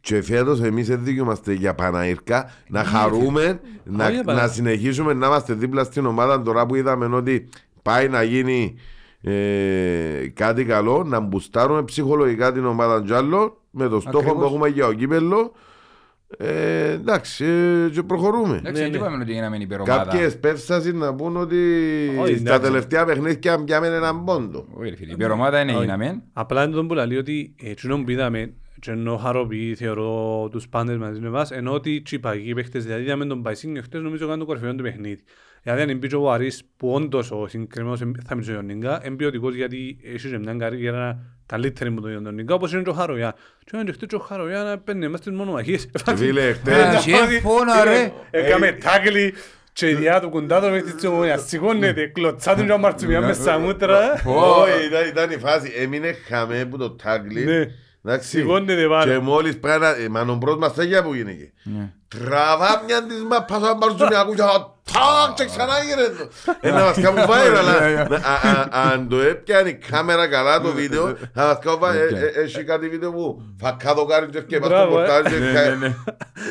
και 0.00 0.22
φέτος 0.22 0.60
εμείς 0.60 0.86
δεν 0.88 1.04
δικαιούμαστε 1.04 1.52
για 1.52 1.74
Παναήρκα 1.74 2.50
να 2.68 2.84
χαρούμε, 2.84 3.60
να, 3.84 4.06
Όχι, 4.06 4.16
επανα- 4.16 4.40
να 4.42 4.48
συνεχίσουμε 4.48 5.12
να 5.12 5.26
είμαστε 5.26 5.54
δίπλα 5.54 5.84
στην 5.84 6.06
ομάδα 6.06 6.42
τώρα 6.42 6.66
που 6.66 6.74
είδαμε 6.74 7.16
ότι 7.16 7.48
πάει 7.82 8.08
να 8.08 8.22
γίνει 8.22 8.74
ε, 9.24 10.28
κάτι 10.34 10.64
καλό, 10.64 11.04
να 11.04 11.20
μπουστάρουμε 11.20 11.82
ψυχολογικά 11.82 12.52
την 12.52 12.64
ομάδα 12.64 13.02
κι 13.06 13.12
άλλο 13.12 13.60
με 13.70 13.88
το 13.88 14.00
στόχο 14.00 14.18
Ακριβώς. 14.18 14.38
που 14.38 14.44
έχουμε 14.44 14.68
για 14.68 14.86
ο 14.86 14.92
κύπελο. 14.92 15.52
Ε, 16.38 16.90
εντάξει, 16.90 17.44
ε, 17.44 17.88
και 17.88 18.02
προχωρούμε. 18.02 18.56
Εντάξει, 18.56 18.82
ναι. 18.82 18.88
δεν 18.88 19.00
είπαμε 19.00 19.22
ότι 19.22 19.32
γίναμε 19.32 19.56
υπερομάδα. 19.56 20.04
Κάποιες 20.04 20.38
πέφτασεις 20.38 20.92
να 20.92 21.14
πούν 21.14 21.36
ότι 21.36 21.56
Όχι, 22.20 22.36
στα 22.36 22.54
εντάξει. 22.54 22.60
τελευταία 22.60 23.04
παιχνίδια 23.04 23.64
πιάμε 23.64 23.86
έναν 23.86 24.24
πόντο. 24.24 24.66
Όχι, 24.74 24.88
ρε 24.90 24.96
φίλε, 24.96 25.12
υπερομάδα 25.12 25.60
είναι 25.60 25.72
Όχι. 25.72 25.80
γίναμε. 25.80 26.22
Απλά 26.32 26.64
είναι 26.64 26.74
τον 26.74 26.88
που 26.88 26.94
λέει 26.94 27.16
ότι 27.16 27.54
εκείνον 27.60 28.04
που 28.04 28.10
είδαμε 28.10 28.54
και 28.80 28.90
ενώ 28.90 29.16
χαροποιεί 29.16 29.74
θεωρώ 29.74 30.48
τους 30.50 30.68
πάντες 30.68 30.96
μαζί 30.96 31.20
με 31.20 31.26
εμάς 31.26 31.50
ενώ 31.50 31.72
ότι 31.72 32.02
και 32.04 32.14
οι 32.14 32.18
παγιοί 32.18 32.54
παίχτες 32.54 32.84
δηλαδή 32.84 33.02
είδαμε 33.02 33.26
τον 33.26 33.42
Παϊσίνιο 33.42 33.82
χτες 33.82 34.02
νομίζω 34.02 34.24
κάνουν 34.24 34.38
το 34.38 34.44
κορυφαίο 34.44 34.74
του 34.74 34.82
παιχνίδι 34.82 35.22
δηλαδή 35.64 35.82
αν 35.92 35.98
μπήκε 35.98 36.16
ο 36.16 36.32
Αρής 36.32 36.62
που 36.76 36.92
όντως 36.92 37.30
ο 37.30 37.46
συγκεκριμένος 37.48 38.00
εμ- 38.00 38.16
θα 38.26 38.34
μιλήσω 38.34 38.52
για 38.52 38.60
τον 38.60 38.70
Νίγκα 38.70 39.02
είναι 39.06 39.16
ποιοτικός 39.16 39.54
γιατί 39.54 39.98
έχει 40.14 40.28
και 40.28 40.38
μια 40.38 40.54
καριέρα 40.58 41.18
καλύτερη 41.46 41.90
με 41.90 42.00
τον 42.00 42.24
τον 42.24 42.34
Νίγκα 42.34 42.54
όπως 42.54 42.72
είναι 42.72 42.82
και 42.82 42.88
ο 42.90 42.92
Χαρογιά 42.92 43.34
και 43.64 43.70
όταν 43.74 43.86
και 43.86 43.92
χτες 43.92 44.08
και 44.08 44.14
ο 44.14 44.18
Χαρογιά 44.18 44.62
να 44.62 44.78
παίρνει 44.78 45.08
μέσα 45.08 45.22
στις 45.22 45.36
μονομαχίες 45.36 45.88
Ε, 46.06 46.16
Φίλε, 46.16 46.48
Α, 46.48 46.54
χτες 46.54 47.00
συμφώνα, 47.00 47.84
ρε. 47.84 48.12
Έκαμε 48.30 48.72
τάκλι 48.72 49.34
και 49.72 49.88
η 49.90 49.94
διά 49.94 50.20
του 50.20 50.28
κοντά 50.28 50.60
του 50.60 50.70
μέχρι 50.70 50.92
της 50.92 51.04
ομονίας 51.04 51.42
σηκώνεται 51.48 52.06
κλωτσάτουν 52.06 52.66
και 52.66 52.72
ο 52.72 52.78
Μαρτσουμιά 52.78 53.20
μες 53.20 53.36
στα 53.36 53.58
μούτρα 53.58 54.12
Όχι, 54.24 54.86
ήταν- 54.86 55.06
ήταν 55.08 55.30
η 55.30 55.36
φάση. 55.38 55.72
Έμεινε 55.76 56.12
χαμέ 56.28 56.64
που 56.64 56.76
το 56.78 56.90
τάγκλι. 56.90 57.44
Ναι. 58.06 58.12
Εντάξει. 58.12 58.28
Σηκώνεται 58.28 58.86
πάλι. 58.88 59.10
Και 59.12 59.18
μόλις 59.18 59.58
πράγμα, 59.58 59.96
ε, 59.96 60.08
μα 60.08 60.20
ο 60.20 60.38
πρώτος 60.38 60.58
μας 60.60 60.74
τάγια 60.74 61.02
που 61.02 61.14
γίνηκε. 61.14 61.52
Ναι. 61.62 61.92
Τραβά 62.08 62.82
μια 62.86 63.02
της 63.06 63.22
μαπάς, 63.30 63.62
αν 63.62 63.78
πάρουν 63.78 63.96
στον 63.98 64.10
Ιακού 64.10 64.34
και 64.34 64.42
τάκ 64.92 65.34
και 65.34 65.44
ξανά 65.44 65.72
γύρε 65.86 66.08
το. 66.18 66.28
Ε, 66.60 66.70
να 66.70 66.80
μας 66.84 67.00
κάνουν 67.00 67.24
viral, 67.24 67.56
αλλά 67.58 67.72
να- 68.08 68.16
α- 68.16 68.58
α- 68.60 68.90
αν 68.92 69.08
το 69.08 69.20
έπιανε 69.20 69.68
η 69.68 69.74
κάμερα 69.90 70.28
καλά 70.28 70.60
το 70.60 70.70
βίντεο, 70.72 71.16
να 71.32 71.44
μας 71.46 71.58
κάνουν 71.58 71.80
viral. 71.82 72.14
Ε, 72.14 72.26
ε, 72.26 72.42
Έχει 72.42 72.64
κάτι 72.64 72.88
βίντεο 72.88 73.12
που 73.12 73.42
φακά 73.60 73.94
το 73.94 74.04
κάνει 74.04 74.26
και 74.30 74.38
έφτιαξε 74.38 74.68
πάνω 74.68 74.82
στο 74.82 74.90
Μπράβο, 74.92 75.00
ε. 75.00 75.06
πορτάζ 75.20 75.32
και 75.32 75.38
κα- 75.52 75.94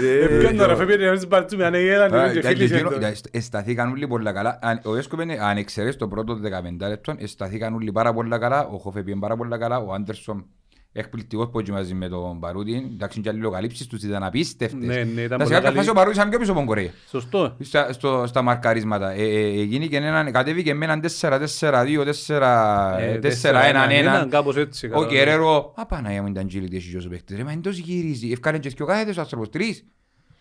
Ε, 0.07 0.35
Έπιανε 0.35 0.65
ρε 0.65 0.75
φεύγει 0.75 1.05
να 1.05 1.11
μην 1.11 1.21
Μαρτσουμιά 1.31 1.69
ναι 1.69 1.79
γέλανε 1.79 2.09
και 2.31 2.39
Εντάξει, 2.39 2.41
φίλησε 2.47 2.73
εκείνο- 2.73 2.89
το. 2.89 2.95
εντάξει, 2.95 3.21
Εσταθήκαν 3.31 3.91
όλοι 3.91 4.07
πολλά 4.07 4.31
καλά. 4.33 4.59
Αν- 4.61 4.79
Ο 4.83 4.95
Έσκο 4.95 5.21
είπε, 5.21 5.37
αν 5.41 5.57
εξαιρέσει 5.57 5.97
το 5.97 6.07
πρώτο 6.07 6.39
15 6.43 6.87
λεπτό, 6.87 7.13
εσταθήκαν 7.17 7.73
όλοι 7.73 7.91
πάρα 7.91 8.13
πολλά 8.13 8.37
καλά. 8.39 8.67
Ο 8.67 8.77
Χόφε 8.77 9.03
πήγε 9.03 9.17
πάρα 9.19 9.35
πολλά 9.35 9.57
καλά. 9.57 9.77
Ο 9.77 9.93
Άντερσον 9.93 10.45
εκπληκτικός 10.93 11.49
που 11.49 11.63
μαζί 11.71 11.93
με 11.93 12.07
τον 12.07 12.39
Παρούτη. 12.39 12.89
Εντάξει, 12.93 13.21
και 13.21 13.29
αλληλοκαλύψεις 13.29 13.87
τους 13.87 14.03
ήταν 14.03 14.23
απίστευτες. 14.23 14.87
Ναι, 14.87 14.95
ναι, 14.95 15.21
ήταν 15.21 15.21
Εντάξει, 15.21 15.37
πολλά 15.37 15.47
κάποια 15.47 15.61
καλή. 15.61 15.75
φάση 15.77 15.89
ο 15.89 15.93
Παρούτης 15.93 16.17
ήταν 16.17 16.29
πιο 16.29 16.39
πίσω 16.39 16.51
από 16.51 16.59
τον 16.59 16.67
Κορέα. 16.69 16.89
Σωστό. 17.09 17.55
Στα, 17.59 17.93
στο, 17.93 18.23
στα 18.27 18.41
μαρκαρίσματα. 18.41 19.11
Ε, 19.11 19.23
ε, 19.23 19.61
εκείνη 19.61 19.87
και 19.87 19.97
έναν, 19.97 20.31
κατέβηκε 20.31 20.73
με 20.73 20.85
έναν 20.85 21.01
4-4-2, 21.21 22.05
4-1-1. 23.21 24.27
κάπως 24.29 24.57
έτσι. 24.57 24.85
Ο 24.85 24.89
καλά. 24.89 25.07
Κεραίρο, 25.07 25.73
α 25.75 25.85
Παναγία 25.85 26.21
μου 26.21 26.27
ήταν 26.27 26.47
τζίλι 26.47 26.67
τι 26.67 26.75
έχει 26.75 26.97
ο 26.97 27.09
παίκτης. 27.09 27.37
Ρε, 27.37 27.43
μα 27.43 27.51
εντός 27.51 27.77
γυρίζει. 27.77 28.31
Ευκάλεν 28.31 28.59
και 28.59 28.69
δυο 28.69 28.85
κάθετες 28.85 29.17
ο 29.17 29.21
άνθρωπος, 29.21 29.49
τρεις. 29.49 29.85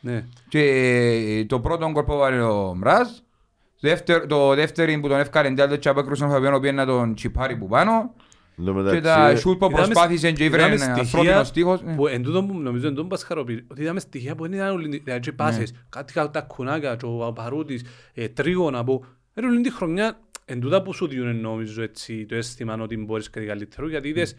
Ναι. 0.00 0.24
Και 0.48 0.60
ε, 0.60 1.44
το 1.44 1.60
πρώτο 1.60 1.90
γκολ 1.90 2.04
που 2.04 2.16
βάλε 2.16 2.42
ο 2.42 2.74
Μράζ, 2.74 3.08
το 3.80 3.88
δεύτερο- 3.88 4.26
το 4.26 4.54
δεύτερο 4.54 5.00
που 5.00 5.08
τον 5.08 5.18
έφκανε 5.18 5.48
εντάλλον 5.48 5.78
και 5.78 5.88
απέκρουσαν 5.88 6.28
ο 6.28 6.32
Φαβιάνο 6.32 6.60
πήγε 6.60 6.72
να 6.72 6.86
τον 6.86 7.14
τσιπάρει 7.14 7.56
που 7.56 7.66
πάνω. 7.68 8.14
Εν 8.58 8.64
τω 8.64 8.72
Και 8.72 8.78
μεταξύ, 8.78 9.00
τα 9.00 9.36
σούτ 9.36 9.58
που 9.58 9.64
Είδαμε- 9.64 9.84
προσπάθησε 9.84 10.32
και 10.32 10.44
ήβρε 10.44 10.60
είδαμε 10.60 10.74
ένα 10.74 10.82
στοιχεία 10.84 11.18
ανθρώπινο 11.18 11.44
στίχος. 11.44 11.82
ναι. 11.82 11.94
Που 11.94 12.06
εν 12.06 12.22
τούτο 12.22 12.44
που 12.44 12.58
νομίζω 12.58 12.86
εν 12.86 12.92
τούτο 12.92 13.02
που 13.02 13.08
μας 13.10 13.22
χαροποιεί, 13.24 13.64
ότι 13.70 13.82
είδαμε 13.82 14.00
στοιχεία 14.00 14.34
που 14.34 14.42
δεν 14.42 14.52
ήταν 14.52 14.70
όλοι, 14.74 15.00
δηλαδή 15.04 15.20
και 15.20 15.32
πάσες, 15.32 15.72
κάτι 15.88 16.12
κα- 16.12 16.30
τα 16.30 16.40
κουνάκια, 16.40 16.96
και 16.96 17.04
ο 17.06 17.32
Παρούτης, 17.34 17.84
ε, 18.14 18.28
τρίγωνα 18.28 18.84
που, 18.84 19.04
είναι 19.34 19.46
όλη 19.46 19.60
τη 19.60 19.72
χρονιά, 19.72 20.20
εν 20.44 20.60
τούτα 20.60 20.82
που 20.82 20.92
σου 20.94 21.06
διούν 21.06 21.40
νομίζω 21.40 21.82
έτσι 21.82 22.26
το 22.26 22.34
αίσθημα 22.34 22.74
ότι 22.80 22.96
μπορείς 22.96 23.30
κάτι 23.30 23.46
καλύτερο, 23.46 23.88
γιατί 23.88 24.08
είδες 24.08 24.36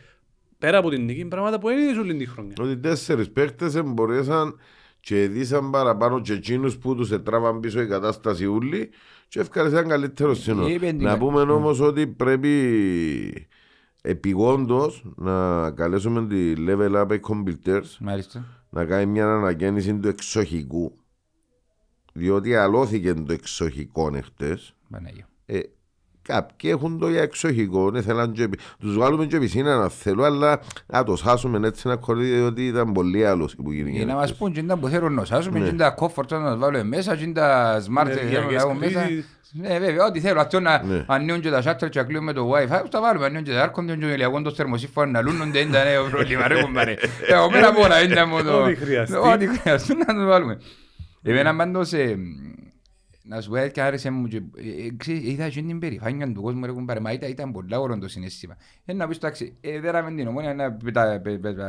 πέρα 0.58 0.78
από 0.78 0.90
την 0.90 1.06
νίκη 1.06 1.26
πράγματα 1.26 1.60
που 1.60 1.68
δεν 1.68 1.78
είδες 1.80 1.98
όλη 1.98 2.16
τη 2.16 2.26
χρονιά. 2.26 2.54
Ότι 2.60 2.78
τέσσερις 2.78 3.30
παίκτες 3.30 3.76
εμπορέσαν 3.76 4.60
και 5.00 5.28
δίσαν 5.28 5.70
παραπάνω 5.70 6.22
και 6.22 6.34
εκείνους 6.34 6.78
που 6.78 6.96
τους 6.96 7.12
ετράβαν 7.12 7.60
πίσω 7.60 7.82
η 7.82 7.88
κατάσταση 7.88 8.46
ούλη 8.46 8.90
και 9.28 9.40
ευκάλεσαν 9.40 9.88
καλύτερο 9.88 10.34
σύνολο. 10.34 10.68
Είπε 10.68 10.86
την- 10.86 11.02
Να 11.02 11.18
πούμε 11.18 11.42
όμως 11.42 11.80
ότι 11.80 12.08
πρέπει 12.08 13.48
επιγόντως 14.06 15.04
να 15.16 15.72
καλέσουμε 15.72 16.28
τη 16.28 16.54
Level 16.58 16.96
Up 16.96 17.08
Computers 17.20 17.98
Μάλιστα. 18.00 18.46
να 18.70 18.86
κάνει 18.86 19.06
μια 19.06 19.28
αναγέννηση 19.28 19.94
του 20.00 20.08
εξοχικού 20.08 20.92
διότι 22.14 22.56
αλώθηκε 22.56 23.14
το 23.14 23.34
εξοχικό 23.34 24.12
εχθές 24.16 24.74
Παναγία. 24.90 25.28
ε, 25.46 25.60
κάποιοι 26.22 26.70
έχουν 26.74 27.00
το 27.00 27.10
για 27.10 27.22
εξοχικό 27.22 27.92
ναι, 27.92 28.02
θέλαν 28.02 28.32
και, 28.32 28.48
πι- 28.48 28.60
τους 28.80 28.98
βάλουμε 28.98 29.26
και 29.26 29.40
πισίνα 29.40 29.78
να 29.78 29.90
θέλω 29.90 30.24
αλλά 30.24 30.60
να 30.86 31.04
το 31.04 31.16
σάσουμε 31.16 31.68
έτσι 31.68 31.88
να 31.88 31.96
κορδί 31.96 32.26
διότι 32.36 32.68
ήταν 32.68 32.92
πολύ 32.92 33.26
άλλος 33.26 33.56
που 33.56 33.72
Για 33.72 33.84
γίνει 33.84 34.06
να 34.06 34.16
μας 34.16 34.36
πούν 34.36 34.52
και 34.54 34.64
τα 34.64 34.78
που 34.78 34.88
θέλουν 34.88 35.14
να 35.14 35.26
σάσουμε, 35.26 35.60
Ναι. 35.60 35.70
και 35.70 35.76
τα 35.76 35.90
κόφορτ 35.92 36.32
να 36.32 36.40
μας 36.40 36.58
βάλουμε 36.58 36.84
μέσα, 36.84 37.16
και 37.16 37.28
τα 37.28 37.78
smart 37.82 38.06
Ναι, 38.06 38.14
θέλουν 38.14 38.16
να 38.16 38.20
ενεργειακές 38.38 38.64
λάβουν 38.64 38.78
μέσα. 38.78 39.08
Κρίσεις. 39.54 39.70
Ναι, 39.72 39.80
βέβαια, 39.80 40.06
ό,τι 40.06 40.20
θέλω. 40.20 40.40
Αυτό 40.40 40.60
να 40.60 40.84
Ναι. 40.84 41.06
ανοίγουν 41.08 41.42
και 41.42 41.50
τα 41.50 41.62
σάτρια 41.62 41.90
και 41.90 42.00
να 42.00 42.06
κλείνουμε 42.06 42.34
το 42.34 42.52
wifi, 42.52 42.84
τα 42.90 43.02
βάλουμε, 43.02 43.26
ανοίγουν 43.26 43.44
και 43.46 43.52
τα 43.52 43.62
άρκοντα 43.62 43.96
και 43.96 44.16
λιαγούν 44.16 44.44
το 44.44 44.52
θερμοσύφωνο 44.52 45.12
να 45.12 45.22
λούνονται, 45.22 45.60
δεν 45.60 45.70
ήταν 45.70 45.86
νέο 45.88 46.10
πρόβλημα, 46.10 46.48
ρε 46.48 46.62
κομπάρε. 46.62 46.96
Εγώ 47.28 47.50
μένα 47.52 47.72
μπορώ, 47.72 47.94
δεν 47.94 48.12
ήταν 48.12 48.30
μόνο... 48.30 48.62
Ό,τι 48.64 48.76
χρειαστεί. 48.76 49.16
Ό,τι 49.16 49.48
χρειαστεί 49.48 49.96
να 49.96 50.16
το 50.16 50.26
βάλουμε. 50.26 50.58
Εμένα 51.24 51.56
πάντως, 51.56 51.94
ε, 51.94 52.18
να 53.24 53.42
σου 53.42 53.50
πω 53.50 53.56
έτσι 53.56 53.82
άρεσε 53.82 54.10
μου 54.10 54.28
και 54.28 54.38
ε, 54.38 54.86
ε, 54.86 54.96
ξέρεις, 54.98 55.24
είδα 55.28 55.50
και 55.50 55.62
την 55.62 55.80
περηφάνεια 55.80 56.32
του 56.32 56.42
κόσμου 56.42 56.66
ρε 56.66 56.72
κουμπάρε, 56.72 57.00
μα 57.00 57.12
ήταν, 57.12 57.30
ήταν 57.30 57.52
πολλά 57.52 57.80
ωραίο 57.80 58.00
το 58.00 58.08
συναίσθημα. 58.08 58.58
Ε, 58.86 58.94
να 58.94 59.08
πεις 59.08 59.18
εντάξει, 59.18 59.58
ε, 59.62 59.80
δέραμε 59.80 60.12
την 60.12 60.28
ομόνια 60.28 60.54
να 60.54 60.72
πετα, 60.72 61.20
πε, 61.24 61.32
πε, 61.38 61.52
πε, 61.54 61.64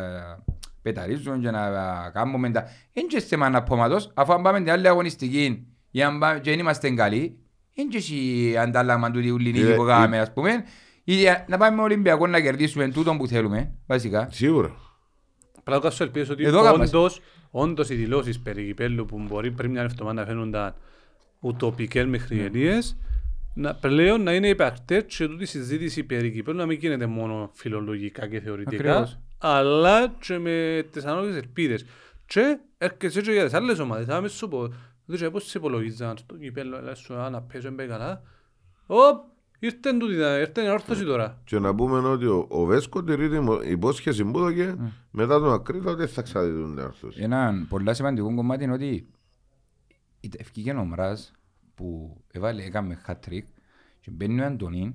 πεταρίζουν 0.82 1.40
και 1.40 1.50
να 1.50 1.60
α, 1.62 2.10
κάνουμε 2.10 2.50
τα... 2.50 2.64
Εν 2.92 3.06
και 3.08 3.20
θέμα 3.20 3.46
αναπόματος, 3.46 4.10
αφού 4.14 4.32
αν 4.32 4.42
πάμε 4.42 4.58
την 4.58 4.70
άλλη 4.70 4.88
αγωνιστική 4.88 5.66
ή 5.90 6.02
αν 6.02 6.18
πάμε 6.18 6.40
και 6.40 6.50
δεν 6.50 6.58
είμαστε 6.58 6.90
καλοί, 6.90 7.38
εν 7.74 7.88
και 7.88 7.96
εσύ 7.96 8.54
αντάλλαγμα 8.56 9.10
του 9.10 9.20
διούλη 9.20 9.52
νίκη 9.52 9.64
Ε, 9.70 9.74
που 9.74 9.82
ε, 9.82 9.86
κάναμε 9.86 10.18
ας 10.20 10.32
πούμε, 10.32 10.64
ή 11.04 11.28
α, 11.28 11.44
να 11.48 11.56
πάμε 11.56 11.76
με 11.76 11.82
Ολυμπιακό 11.82 12.26
να 12.26 12.40
κερδίσουμε 12.40 12.88
τούτο 12.88 13.14
που 13.16 13.26
θέλουμε, 13.26 13.74
βασικά. 13.86 14.28
Σίγουρα. 14.30 14.74
Πράγμα 15.64 15.90
σου 15.90 16.02
ελπίζω 16.02 16.32
ότι 16.32 16.44
Εδώ 16.44 16.62
κάμας. 16.62 16.88
όντως, 16.88 17.20
όντως 17.50 17.90
οι 17.90 17.94
δηλώσεις 17.94 18.40
περί 18.40 18.64
κυπέλλου 18.66 19.04
που 19.04 19.18
μπορεί 19.28 19.50
πριν 19.50 19.70
μια 19.70 19.82
εβδομάδα 19.82 20.20
να 20.20 20.26
φαίνονταν 20.26 20.74
ουτοπικές 21.40 22.04
μέχρι 22.06 22.36
γενίες, 22.36 22.96
να, 23.54 23.74
πλέον 23.74 24.22
να 24.22 24.34
είναι 24.34 24.48
υπαρκτές 24.48 25.04
και 25.06 25.26
τούτη 25.26 25.42
η 25.42 25.46
συζήτηση 25.46 26.04
περί 26.04 26.30
κυπέλλου 26.32 26.58
να 26.58 26.66
μην 26.66 26.78
γίνεται 26.78 27.06
μόνο 27.06 27.50
φιλολογικά 27.52 28.28
και 28.28 28.40
θεωρητικά, 28.40 28.90
Ακριβώς. 28.90 29.18
αλλά 29.38 30.14
και 30.20 30.38
με 30.38 30.86
τις 30.90 31.04
ανώδες 31.04 31.36
ελπίδες. 31.36 31.84
Και 32.26 32.58
έρχεσαι 32.78 33.20
και 33.20 33.32
για 33.32 33.44
τις 33.44 33.54
άλλες 33.54 33.78
ομάδες. 33.78 34.06
Θα 34.06 34.20
με 34.20 34.28
σου 34.28 34.48
πω, 34.48 34.74
δεν 35.06 35.16
ξέρω 35.16 35.30
πώς 35.30 35.44
σε 35.44 35.58
υπολογίζαν 35.58 36.16
στο 36.16 36.36
κυπέλλο, 36.36 36.76
αλλά 36.76 36.94
σου 36.94 37.12
να 37.12 37.42
παίζω 37.42 37.70
μπε 37.70 37.86
καλά. 37.86 38.22
Οπ, 38.86 39.24
ήρθε 39.58 39.92
τούτη, 39.98 40.14
ήρθε 40.14 40.62
η 40.64 40.68
όρθωση 40.68 41.04
τώρα. 41.04 41.40
Και 41.44 41.58
να 41.58 41.74
πούμε 41.74 41.98
ότι 41.98 42.26
ο, 42.26 42.46
ο 42.48 42.64
Βέσκο 42.64 43.04
τηρεί 43.04 43.28
την 43.28 43.48
υπόσχεση 43.70 44.24
που 44.24 44.38
έδωκε 44.38 44.76
μετά 45.10 45.38
τον 45.38 45.52
Ακρίτο 45.52 45.90
ότι 45.90 46.06
θα 46.06 46.22
ξαδιδούν 46.22 46.76
τα 46.76 46.84
όρθωση. 46.84 47.22
Ένα 47.22 47.66
πολλά 47.68 47.94
σημαντικό 47.94 48.34
κομμάτι 48.34 48.64
είναι 48.64 48.72
ότι 48.72 49.08
ευκήγε 50.38 50.72
ο 50.72 50.84
Μράζ 50.84 51.20
που 51.74 52.16
έβαλε, 52.32 52.64
έκαμε 52.64 53.00
hat-trick 53.06 53.44
και 54.00 54.10
μπαίνει 54.10 54.40
ο 54.40 54.44
Αντωνίν 54.44 54.94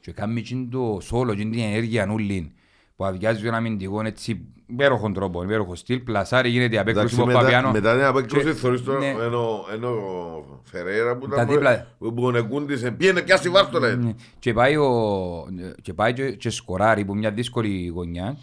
και 0.00 0.12
κάνει 0.12 0.40
εκείνο 0.40 0.68
το 0.70 0.98
σόλο, 1.00 1.32
εκείνη 1.32 1.50
την 1.50 1.60
ενέργεια 1.60 2.06
νουλήν 2.06 2.52
που 3.00 3.06
αδειάζει 3.06 3.42
τον 3.44 3.54
αμυντικό 3.54 4.02
έτσι 4.04 4.46
υπέροχον 4.66 5.12
τρόπο, 5.12 5.42
υπέροχο 5.42 5.74
στυλ, 5.74 5.98
πλασάρι 6.00 6.48
γίνεται 6.48 6.74
η 6.74 6.78
απέκρουση 6.78 7.14
Εντάξει, 7.14 7.20
από 7.20 7.26
μετά, 7.26 7.40
Φαβιάνο. 7.40 7.70
μετά 7.70 7.94
την 7.94 8.04
απέκτωση 8.04 8.44
Και- 8.44 8.52
θωρείς 8.52 8.82
τώρα 8.84 8.98
ναι. 8.98 9.06
ενώ, 9.06 9.64
ενώ 9.72 9.88
ο 9.88 10.60
Φεραίρα 10.64 11.16
που 11.16 11.28
Τα 11.28 11.34
ήταν 11.34 11.48
δίπλα. 11.48 11.86
που 11.98 12.14
που 12.14 12.30
νεκούντισε 12.30 12.90
πήγαινε 12.90 13.22
πιάσει 13.22 13.48
βάρτο 13.48 13.78
λέει. 13.78 13.96
Ναι. 13.96 14.12
Και 14.38 14.52
πάει, 14.52 14.76
ο, 14.76 15.46
και, 15.82 15.94
πάει 15.94 16.12
και, 16.12 16.30
και 16.30 16.50
σκοράρει 16.50 17.04
που 17.04 17.16
μια 17.16 17.30
δύσκολη 17.30 17.86
γωνιά. 17.86 18.38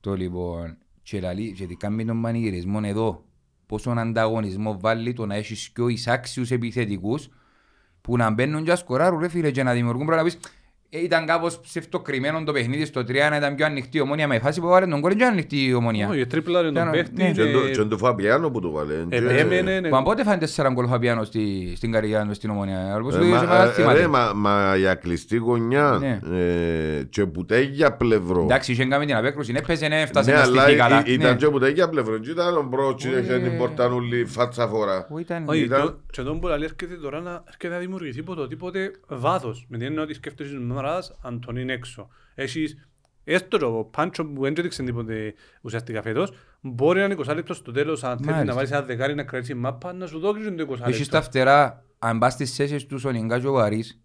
Το 0.00 0.14
λοιπόν, 0.14 0.76
και, 1.02 1.20
λαλεί, 1.20 1.52
και 1.52 1.66
τι 1.66 1.74
κάνει 1.74 2.04
τον 2.04 2.22
πανηγυρισμό 2.22 2.80
εδώ. 2.82 3.24
Πόσον 3.66 3.98
ανταγωνισμό 3.98 4.76
βάλει 4.80 5.12
το 5.12 5.26
να 5.26 5.34
έχεις 5.34 5.70
πιο 5.72 5.88
εισάξιους 5.88 6.50
επιθετικούς 6.50 7.28
που 8.00 8.16
να 8.16 8.30
μπαίνουν 8.30 8.64
και 8.64 8.70
να 8.70 8.76
σκοράρουν 8.76 9.20
ρε 9.20 9.28
φίλε 9.28 9.50
και 9.50 9.62
να 9.62 9.72
δημιουργούν 9.72 10.06
πρέπει 10.06 10.18
να 10.22 10.24
πεις 10.24 10.34
ε, 10.34 10.48
ήταν 11.00 11.26
κάπως 11.26 11.60
ψευτοκριμένο 11.60 12.42
το 12.44 12.52
παιχνίδι 12.52 12.84
στο 12.84 13.00
3 13.00 13.12
να 13.30 13.36
ήταν 13.36 13.54
πιο 13.54 13.66
ανοιχτή 13.66 13.96
η 13.96 14.00
ομόνια 14.00 14.26
με 14.28 14.38
φάση 14.38 14.60
που 14.60 14.66
βάλε 14.68 14.86
τον 14.86 15.00
κόλλη 15.00 15.16
και 15.16 15.24
ανοιχτή 15.24 15.64
η 15.66 15.74
ομόνια. 15.74 16.08
Όχι, 16.08 16.26
τρίπλαρε 16.26 16.66
τον 16.66 16.74
Ήταν- 16.76 16.90
παίχτης 16.90 17.18
ναι. 17.18 17.30
Και 17.32 17.52
το- 17.52 17.60
και- 17.60 17.70
Και 17.70 17.82
το 17.82 17.98
Φαπιάνο 17.98 18.50
που 18.50 18.60
το 18.60 18.70
βάλε. 18.70 18.94
Ε, 19.08 19.18
και- 19.20 19.26
έμενε, 19.38 19.80
ναι. 19.80 19.88
Που 19.88 19.96
αν 19.96 20.02
πότε 20.02 20.22
φάνε 20.24 20.38
τέσσερα 20.38 20.70
γκολ 20.72 20.84
ο 20.84 20.88
Φαπιάνο 20.88 21.24
στη, 21.24 21.72
στην 21.76 21.92
καρδιά 21.92 22.26
του 22.28 22.34
στην 22.34 22.50
ομόνια. 22.50 22.96
Όπως 23.00 23.14
Ε, 23.14 23.18
το 23.18 23.24
μα- 23.24 23.36
είδες, 23.36 23.48
μα 23.48 23.62
ε, 23.64 23.68
θυμάται. 23.70 23.98
ρε, 24.00 24.06
μα- 24.06 24.32
Μα 24.34 24.76
για 24.76 24.94
κλειστή 24.94 25.36
γωνιά 25.36 25.98
Ναι. 26.00 26.20
ε, 26.38 27.02
και 27.10 27.26
που 27.26 27.44
τέγια 27.44 27.92
πλευρό. 27.92 28.42
Εντάξει, 28.42 28.72
είχε 28.72 28.84
κάνει 28.84 29.06
την 29.06 29.14
απέκρουση, 29.16 29.52
έπαιζε, 29.56 29.88
ναι, 29.88 30.00
έφτασε 30.00 30.30
Ναι, 30.30 30.36
να 30.36 30.42
αλλά 30.42 30.62
στηθεί 30.62 30.76
καλά. 30.76 31.02
ή- 31.06 31.12
ήταν 31.12 31.30
Ναι. 31.30 31.36
και 31.36 31.48
που 31.48 31.58
τέγια 31.58 31.88
πλευρό. 31.88 32.18
Και 32.18 32.30
ήταν 32.30 32.56
ο 32.56 32.62
μπρότσι, 32.62 33.08
Όχι, 33.08 33.18
είχε 33.18 33.38
την 33.38 33.52
ε. 33.52 33.56
πορτανούλη 33.56 34.24
φάτσα 34.24 34.66
φορά. 34.68 35.04
Που 35.08 35.18
ήταν- 35.18 35.44
Όχι, 35.48 35.60
Ήταν- 35.60 35.80
το- 35.80 35.98
και 36.10 36.22
τον 36.22 36.40
που 36.40 36.46
λέει 36.46 36.58
έρχεται 36.62 36.94
τώρα 37.02 37.20
να, 37.20 37.42
έρχεται 37.46 37.68
να 37.74 37.78
δημιουργηθεί 37.78 38.22
ποτοτήποτε 38.22 38.90
βάθος. 39.08 39.66
Με 39.68 39.76
την 39.78 39.86
έννοια 39.86 40.02
ότι 40.02 40.14
σκέφτεσαι 40.14 40.54
τον 40.82 40.90
Μαράς, 40.90 41.18
Αντωνίν 41.22 41.70
έξω. 41.70 42.08
Έχεις, 42.34 42.88
έστω 43.24 43.58
και 43.58 43.64
ο 43.64 43.84
Πάντσο 43.84 44.24
που 44.26 44.42
δεν 44.42 44.54
έδειξε 44.58 44.82
τίποτε 44.82 45.34
ουσιαστικά 45.62 46.02
φέτος, 46.02 46.32
μπορεί 46.60 46.98
να 46.98 47.04
είναι 47.04 47.14
20 47.26 47.34
λεπτό 47.34 47.54
στο 47.54 47.72
τέλος, 47.72 48.04
αν 48.04 48.16
θέλει 48.16 48.26
Μάλιστα. 48.30 48.44
να 48.44 48.54
βάλεις 48.54 48.70
ένα 48.70 48.82
δεκάρι 48.82 49.14
να 49.14 49.22
κρατήσει 49.24 49.54
μάπα, 49.54 49.92
να 49.92 50.06
σου 50.06 50.18
δώσει 50.18 50.52
το 50.52 50.62
20 50.62 50.88
Έχεις 50.88 51.08
τα 51.08 51.16
λεπτό. 51.16 51.30
φτερά, 51.30 51.84
αν 51.98 52.18
πας 52.18 52.32
στις 52.32 52.54
θέσεις 52.54 52.86
του 52.86 52.98
Σονιγκά 52.98 53.40
και 53.40 53.46
ο 53.46 53.52
Βαρύς, 53.52 54.00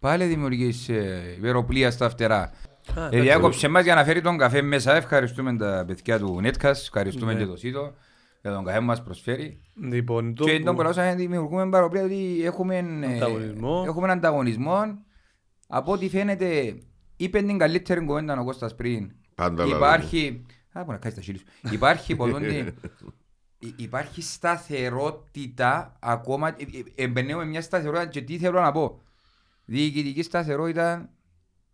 πάλι 0.00 0.24
δημιουργείς 0.24 0.88
ε, 0.88 1.34
υπεροπλία 1.38 1.90
στα 1.90 2.08
φτερά. 2.10 2.40
Α, 2.40 2.50
Ε, 2.96 3.06
εντάξει. 3.06 3.20
διάκοψε 3.20 3.68
μας 3.68 3.84
για 3.84 3.94
να 3.94 4.04
φέρει 4.04 4.20
τον 4.20 4.38
καφέ 4.38 4.62
μέσα. 4.62 4.94
Ευχαριστούμε 4.96 5.56
τα 5.56 5.84
παιδιά 5.86 6.18
του 6.18 6.40
Netcast, 6.44 6.62
ευχαριστούμε 6.70 7.32
Ναι. 7.32 7.38
και 7.40 7.46
το 7.46 7.56
ΣΥΤΟ 7.56 7.94
για 8.42 8.52
τον 8.52 8.64
καφέ 8.64 8.78
που 8.78 8.84
μας 8.84 9.02
προσφέρει. 9.02 9.60
Λοιπόν, 9.90 10.34
το 10.34 10.44
Και 10.44 10.58
που- 10.58 10.64
τον 10.64 10.76
κολόσα 10.76 11.14
δημιουργούμε 11.14 11.68
παροπλία 11.68 12.02
ότι 12.04 12.40
έχουμε, 12.44 12.76
ε, 12.76 13.16
Ανταγωνισμό. 14.10 14.98
Έχουμε 15.68 15.76
ανταγωνισμό. 15.76 15.76
Από 15.76 15.92
ό,τι 15.92 16.08
φαίνεται, 16.08 16.78
είπε 17.16 17.42
την 17.42 17.58
καλύτερη 17.58 18.04
κουβέντα 18.04 18.40
ο 18.40 18.44
Κώστας 18.44 18.74
πριν. 18.74 19.12
Πάντα 19.34 19.62
λαλούμε. 19.64 19.76
Υπάρχει... 19.76 20.44
Α, 20.72 20.80
μπορεί 20.84 20.90
να 20.92 20.98
κάνεις 20.98 21.16
τα 21.16 21.22
χείλη 21.22 21.38
σου. 21.38 21.44
Υπάρχει 21.70 22.16
πολλούντι... 22.20 22.74
Υ- 23.58 23.80
Υπάρχει 23.80 24.22
σταθερότητα 24.22 25.96
ακόμα, 26.00 26.48
ε, 26.48 26.52
ε, 26.94 27.02
εμπνέουμε 27.04 27.44
μια 27.44 27.62
σταθερότητα 27.62 28.06
και 28.06 28.20
τι 28.22 28.38
θέλω 28.38 28.60
να 28.60 28.72
πω. 28.72 29.00
Διοικητική 29.64 30.22
σταθερότητα 30.22 31.10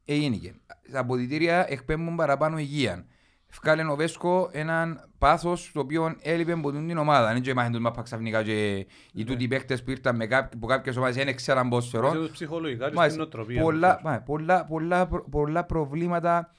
έγινε. 0.05 0.55
Τα 0.93 0.99
αποδητήρια 1.01 1.67
εκπέμπουν 1.69 2.17
παραπάνω 2.17 2.59
υγεία. 2.59 3.07
Φκάλεν 3.55 3.89
ο 3.91 3.97
Βέσκο 3.97 4.49
έναν 4.53 5.09
πάθος 5.19 5.71
το 5.75 5.81
οποίο 5.81 6.17
έλειπε 6.23 6.53
από 6.53 6.73
την 6.73 6.99
ομάδα. 6.99 7.33
Δεν 7.33 7.43
και 7.43 7.55
μάθαν 7.55 7.73
τους 7.73 7.81
μάπα 7.81 8.03
ξαφνικά 8.03 8.43
και 8.43 8.87
οι 9.13 9.25
τούτοι 9.25 9.49
παίκτες 9.49 9.83
που 9.83 9.91
ήρθαν 9.91 10.17
με 10.17 10.27
κάποιοι, 10.27 10.61
που 10.61 10.67
κάποιες 10.67 10.97
ομάδες 10.97 11.25
δεν 11.25 11.37
ξέραν 11.37 11.69
πώς 11.69 11.87
Είσαι 11.87 11.99
τους 11.99 12.09
φερόν. 12.11 12.31
ψυχολογικά 12.33 12.89
και 12.89 12.95
Μάλιστα. 12.95 13.23
στην 13.23 13.33
νοοτροπία. 13.33 13.63
πολλά, 13.63 14.01
μα, 14.05 14.21
πολλά, 14.21 14.65
πολλά, 14.65 15.07
προ- 15.07 15.29
πολλά 15.31 15.65
προβλήματα 15.65 16.51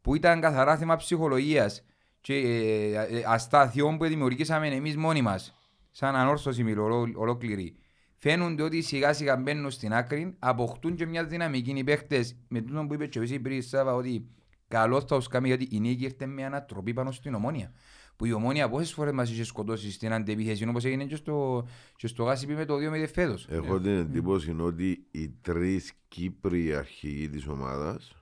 που 0.00 0.14
ήταν 0.14 0.40
καθαρά 0.40 0.76
θέμα 0.76 0.96
ψυχολογίας 0.96 1.84
και 2.20 2.34
ε, 2.34 3.16
ε, 3.18 3.22
αστάθειών 3.26 3.98
που 3.98 4.04
δημιουργήσαμε 4.04 4.66
εμείς 4.68 4.96
μόνοι 4.96 5.22
μας 5.22 5.54
σαν 5.90 6.16
ανόρθωση 6.16 6.62
μιλώ 6.62 6.84
ολό- 6.84 7.16
ολόκληρη 7.16 7.76
φαίνονται 8.16 8.62
ότι 8.62 8.82
σιγά 8.82 9.12
σιγά 9.12 9.36
μπαίνουν 9.36 9.70
στην 9.70 9.94
άκρη 9.94 10.34
αποκτούν 10.38 10.94
και 10.94 11.06
μια 11.06 11.24
δυναμική 11.24 11.70
οι 11.70 11.84
παίχτες 11.84 12.36
με 12.48 12.60
τούτο 12.60 12.84
που 12.88 12.94
είπε 12.94 13.06
και 13.06 13.18
εσύ 13.20 13.38
πριν 13.40 13.62
Σάβα 13.62 13.94
ότι 13.94 14.28
καλό 14.74 15.00
θα 15.00 15.16
τους 15.16 15.28
κάνει 15.28 15.46
γιατί 15.46 15.68
η 15.70 15.80
νίκη 15.80 16.04
ήρθε 16.04 16.26
με 16.26 16.44
ανατροπή 16.44 16.94
πάνω 16.94 17.10
στην 17.12 17.34
ομόνια 17.34 17.72
που 18.16 18.24
η 18.24 18.32
ομόνια 18.32 18.68
πόσες 18.68 18.92
φορές 18.92 19.12
μας 19.12 19.30
είχε 19.30 19.44
σκοτώσει 19.44 19.92
στην 19.92 20.12
αντεπίθεση 20.12 20.68
όπως 20.68 20.84
έγινε 20.84 21.04
και 21.04 21.16
στο, 21.16 21.66
και 21.96 22.06
στο 22.06 22.24
Γάσιπι 22.24 22.54
με 22.54 22.64
το 22.64 22.74
2 22.74 23.08
φέτος. 23.12 23.46
Έχω 23.50 23.80
την 23.80 23.90
εντύπωση 23.90 24.56
ότι 24.58 25.06
οι 25.10 25.28
τρεις 25.28 25.92
Κύπροι 26.08 26.74
αρχηγοί 26.74 27.28
της 27.28 27.46
ομάδας 27.46 28.16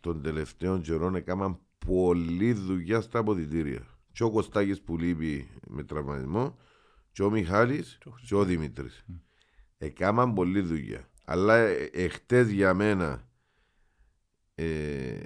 των 0.00 0.22
τελευταίων 0.22 0.80
καιρών 0.80 1.14
έκαναν 1.14 1.58
πολλή 1.86 2.52
δουλειά 2.52 3.00
στα 3.00 3.18
αποδητήρια. 3.18 3.86
και 4.12 4.24
ο 4.24 4.30
Κωστάκης 4.30 4.82
που 4.82 4.98
λείπει 4.98 5.48
με 5.66 5.82
τραυματισμό 5.82 6.56
και 7.12 7.22
ο 7.22 7.30
Μιχάλης 7.30 7.98
και 8.26 8.34
ο 8.34 8.44
Δημήτρης. 8.44 9.04
Έκαναν 9.78 10.34
πολλή 10.34 10.60
δουλειά. 10.60 11.08
Αλλά 11.24 11.56
ε, 11.56 11.90
εχθές 11.92 12.50
για 12.50 12.74
μένα 12.74 13.25
ε, 14.58 15.18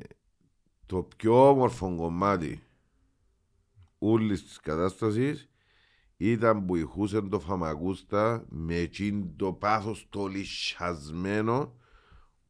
το 0.87 1.03
πιο 1.17 1.49
όμορφο 1.49 1.95
κομμάτι 1.97 2.63
όλης 3.99 4.45
της 4.45 4.61
κατάστασης 4.61 5.49
ήταν 6.17 6.65
που 6.65 6.77
ηχούσε 6.77 7.21
το 7.21 7.41
Φαμακούστα 7.41 8.45
με 8.49 8.75
εκείνο 8.75 9.33
το 9.37 9.53
πάθος 9.53 10.07
το 10.11 10.27
λυσιασμένο 10.27 11.77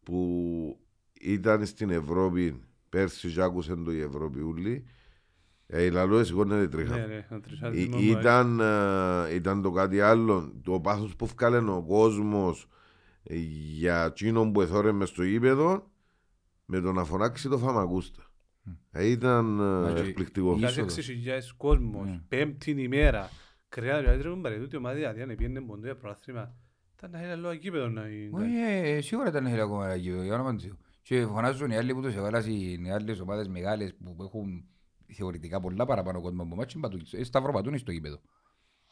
που 0.02 0.80
ήταν 1.20 1.66
στην 1.66 1.90
Ευρώπη. 1.90 2.60
Πέρσι 2.88 3.32
και 3.32 3.42
άκουσε 3.42 3.76
το 3.76 3.92
η 3.92 4.00
Ευρώπη 4.00 4.40
ούλη 4.40 4.84
ε, 5.66 5.82
η 5.84 5.90
λαλός 5.90 6.26
σηκώνεται 6.26 6.68
τρίχα. 6.68 6.96
Ναι, 6.96 7.06
ναι, 7.06 7.26
ο 7.30 7.40
τρισάρις 7.40 7.84
Ή- 7.84 7.88
μου 7.88 7.96
μου 7.96 8.10
ήταν, 8.10 8.60
ε, 8.60 9.34
ήταν 9.34 9.62
το 9.62 9.70
κάτι 9.70 10.00
άλλο, 10.00 10.52
το 10.62 10.80
πάθος 10.80 11.16
που 11.16 11.26
βγάλε 11.26 11.58
ο 11.58 11.84
κόσμος 11.88 12.68
ε, 13.22 13.34
για 13.76 14.04
εκείνον 14.04 14.52
που 14.52 14.60
εθώρε 14.60 14.92
μες 14.92 15.08
στο 15.08 15.22
γήπεδο 15.22 15.89
με 16.70 16.80
το 16.80 16.92
να 16.92 17.04
φωνάξει 17.04 17.48
το 17.48 17.58
Φαμακούστα. 17.58 18.22
Ε, 18.90 19.06
ήταν 19.06 19.60
ε, 19.60 19.62
Μα 19.62 19.92
και- 19.94 20.00
εκπληκτικό. 20.08 20.58
Κάθε 20.60 20.82
6.000 20.82 21.54
κόσμος, 21.56 22.20
πέμπτη 22.28 22.70
ημέρα. 22.70 23.30
Κρέα, 23.68 23.98
δηλαδή 24.00 24.20
τρέχουν 24.20 24.40
παρετούτη 24.40 24.76
ομάδα, 24.76 24.94
δηλαδή 24.94 25.22
αν 25.22 25.28
πήγαινε 25.36 25.60
ποντό 25.60 25.84
για 25.84 25.96
προάθλημα, 25.96 26.54
ήταν 26.96 27.14
ένα 27.14 27.34
λόγο 27.36 27.52
γήπεδο 27.52 27.88
να 27.88 28.06
είναι. 28.08 28.30
Όχι, 28.42 28.56
ε, 28.56 29.00
σίγουρα 29.00 29.28
ήταν 29.28 29.46
ένα 29.46 29.62
ακόμα 29.62 29.84
ένα 29.84 29.94
γήπεδο, 29.94 30.22
για 30.22 30.34
όνομα 30.34 30.54
του 30.54 30.60
Θεού. 30.60 30.76
Και 31.02 31.26
φωνάζουν 31.26 31.70
οι 31.70 31.76
άλλοι 31.76 31.94
που 31.94 32.00
τους 32.02 32.14
έβαλαν 32.14 32.44
οι 32.84 32.90
άλλες 32.92 33.20
ομάδες 33.20 33.48
μεγάλες 33.48 33.94
που 33.94 34.16
έχουν 34.22 34.64
θεωρητικά 35.12 35.60
πολλά 35.60 35.84
παραπάνω 35.86 36.20
κόσμο 36.20 36.42
από 36.42 36.54
εμάς 36.54 36.66
και 36.72 36.78
πατούν- 36.80 37.06
ε, 37.12 37.24
σταυροπατούν 37.24 37.78
στο 37.78 37.92
γήπεδο. 37.92 38.20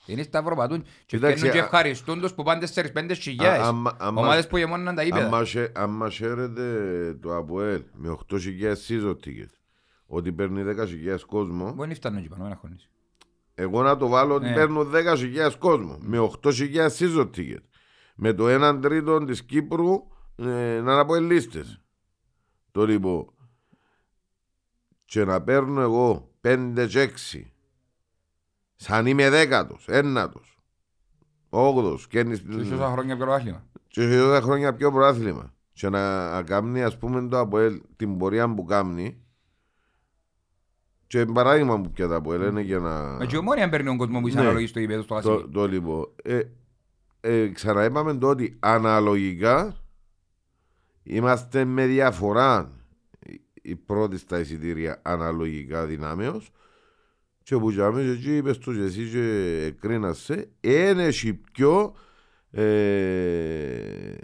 Είναι 0.09 0.23
σταυροπατούν 0.23 0.83
και 0.83 0.89
Κοιτάξτε, 1.07 1.37
φτιάχνουν 1.39 1.53
και 1.53 1.59
α- 1.61 1.65
ευχαριστούν 1.65 2.21
τους 2.21 2.35
που 2.35 2.43
πάνε 2.43 2.67
4-5 2.75 3.11
Α- 3.11 3.15
χιλιάδες. 3.15 3.67
άμα- 3.67 3.97
άμα- 3.99 4.21
Ομάδες 4.23 4.47
που 4.47 4.57
γεμώναν 4.57 4.95
τα 4.95 5.03
γήπεδα. 5.03 5.27
άμα 5.27 5.45
σε- 5.45 5.73
Άμα 5.75 6.11
χαίρεται 6.11 6.65
το 7.23 7.37
ΑΠΟΕΛ 7.37 7.83
με 7.93 8.09
8.000 8.09 8.77
season 8.89 9.17
ticket, 9.25 9.51
ότι 10.07 10.33
παίρνει 10.33 10.63
10.000 10.63 11.25
κόσμο, 11.27 11.73
Μπορεί 11.73 11.89
να 11.89 11.95
φτάνουν 11.95 12.19
εκεί 12.19 12.29
πάνω, 12.29 12.45
ένα 12.47 12.57
χρόνο. 12.61 12.77
εγώ 13.55 13.83
να 13.83 13.97
το 13.97 14.09
βάλω 14.09 14.35
ότι 14.35 14.45
Ναι. 14.49 14.55
παίρνω 14.55 14.85
10.000 14.85 15.51
κόσμο 15.59 15.99
με 16.01 16.19
8.000 16.19 16.89
season 16.99 17.31
ticket. 17.37 17.63
Με 18.21 18.33
το 18.33 18.49
1 18.49 18.79
τρίτο 18.81 19.25
της 19.25 19.45
Κύπρου 19.45 20.07
ε, 20.37 20.45
να 20.45 20.93
είναι 20.93 21.01
αποελίστες. 21.01 21.81
Το 22.73 22.87
λοιπόν. 22.87 23.33
Και 25.05 25.25
να 25.25 25.43
παίρνω 25.43 25.81
εγώ 25.81 26.31
5 26.41 26.87
και 26.89 27.01
6 27.01 27.53
σαν 28.81 29.07
είμαι 29.07 29.31
δέκατος, 29.31 29.85
ένατος, 29.89 30.59
όγδος 31.49 32.07
και 32.07 32.19
είναι 32.19 32.37
Και 32.37 32.61
έχει 32.61 32.75
όσα 32.75 32.91
χρόνια 32.91 33.17
πιο 33.17 33.25
πρωτάθλημα. 33.27 33.65
και 33.89 34.03
έχει 34.03 34.17
τόσα 34.19 34.41
χρόνια 34.41 34.75
πιο 34.75 34.93
προάθλημα. 34.93 35.53
Και 35.73 35.89
να 35.89 36.43
κάνει 36.43 36.83
ας 36.83 36.99
πούμε 36.99 37.29
το 37.29 37.39
ΑΠΟΕΛ 37.39 37.81
την 37.97 38.19
πορεία 38.19 38.55
που 38.55 38.65
κάνει 38.65 39.23
και 41.07 41.25
παράδειγμα 41.25 41.81
που 41.81 41.91
πια 41.91 42.09
το 42.09 42.15
ΑΠΟΕΛ 42.15 42.43
είναι 42.43 42.61
για 42.61 42.79
να... 42.79 43.01
Μα 43.03 43.25
και 43.27 43.37
ομόνια 43.37 43.69
παίρνει 43.69 43.87
τον 43.87 43.97
κόσμο 43.97 44.21
που 44.21 44.29
είσαι 44.29 44.37
Ναι. 44.37 44.43
αναλογής 44.45 44.71
στο 44.71 44.81
γήπεδο 44.81 45.03
στο 45.03 45.21
Το, 45.21 45.31
Βασίλειο. 45.31 45.49
το 45.53 45.67
λοιπόν. 45.67 46.07
Ε, 46.23 46.41
ε, 47.21 47.49
ξαναείπαμε 47.49 48.15
το 48.19 48.29
ότι 48.29 48.57
αναλογικά 48.61 49.77
είμαστε 51.03 51.65
με 51.65 51.87
διαφορά 51.87 52.71
η- 53.19 53.41
η 53.63 53.77
πρώτη 53.77 54.19
στα 54.19 54.39
εισιτήρια 54.39 55.01
αναλογικά 55.05 55.87
δυνάμεως 55.87 56.51
και 57.49 57.57
που 57.57 57.71
τζάμε 57.71 58.03
και 58.03 58.11
εκεί 58.11 58.37
είπες 58.37 58.59
το 58.59 58.73
και 58.73 58.81
εσύ 58.81 59.09
και 59.11 59.71
κρίνασαι 59.81 60.49
είναι 60.61 61.03
έχει 61.05 61.35
πιο 61.53 61.95
ε, 62.51 64.15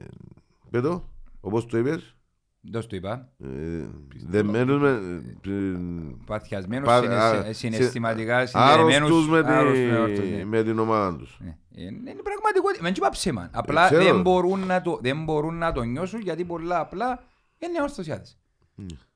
πέτω 0.71 1.09
όπως 1.41 1.67
το 1.67 1.79
είπες 1.79 2.17
Δεν 2.61 2.83
σου 2.83 2.89
το 2.89 2.97
είπα. 2.97 3.29
ε, 3.45 3.49
δεμένους 4.27 4.81
με 4.81 4.91
ε, 5.47 5.51
Παθιασμένους 6.27 6.87
πα- 6.89 7.01
συναισθη- 7.03 7.49
α, 7.49 7.53
συναισθηματικά 7.53 8.47
σε- 8.47 8.59
άρρωστους 8.59 8.95
συνδεδεμένους. 8.95 9.29
με, 9.29 9.43
τη- 9.43 9.49
άρρωστους, 9.53 9.91
άρρωστους, 9.93 10.31
ναι. 10.31 10.45
με 10.45 10.63
την 10.63 10.79
ομάδα 10.79 11.17
τους. 11.17 11.39
Ε, 11.45 11.57
Είναι 11.83 12.15
πραγματικότητα. 12.23 12.83
Μεν 12.83 12.93
είπα 12.97 13.09
ψέμα. 13.11 13.49
Απλά 13.53 13.85
ξέρω. 13.87 14.05
δεν 14.05 14.21
μπορούν, 14.21 14.67
να 14.67 14.83
το, 14.83 14.99
δεν 15.03 15.25
μπορούν 15.25 15.55
να 15.59 15.73
το 15.73 15.83
νιώσουν 15.83 16.21
γιατί 16.21 16.45
πολλά 16.45 16.81
απλά 16.81 17.23
είναι 17.59 17.83
ορθωσιάδες. 17.83 18.39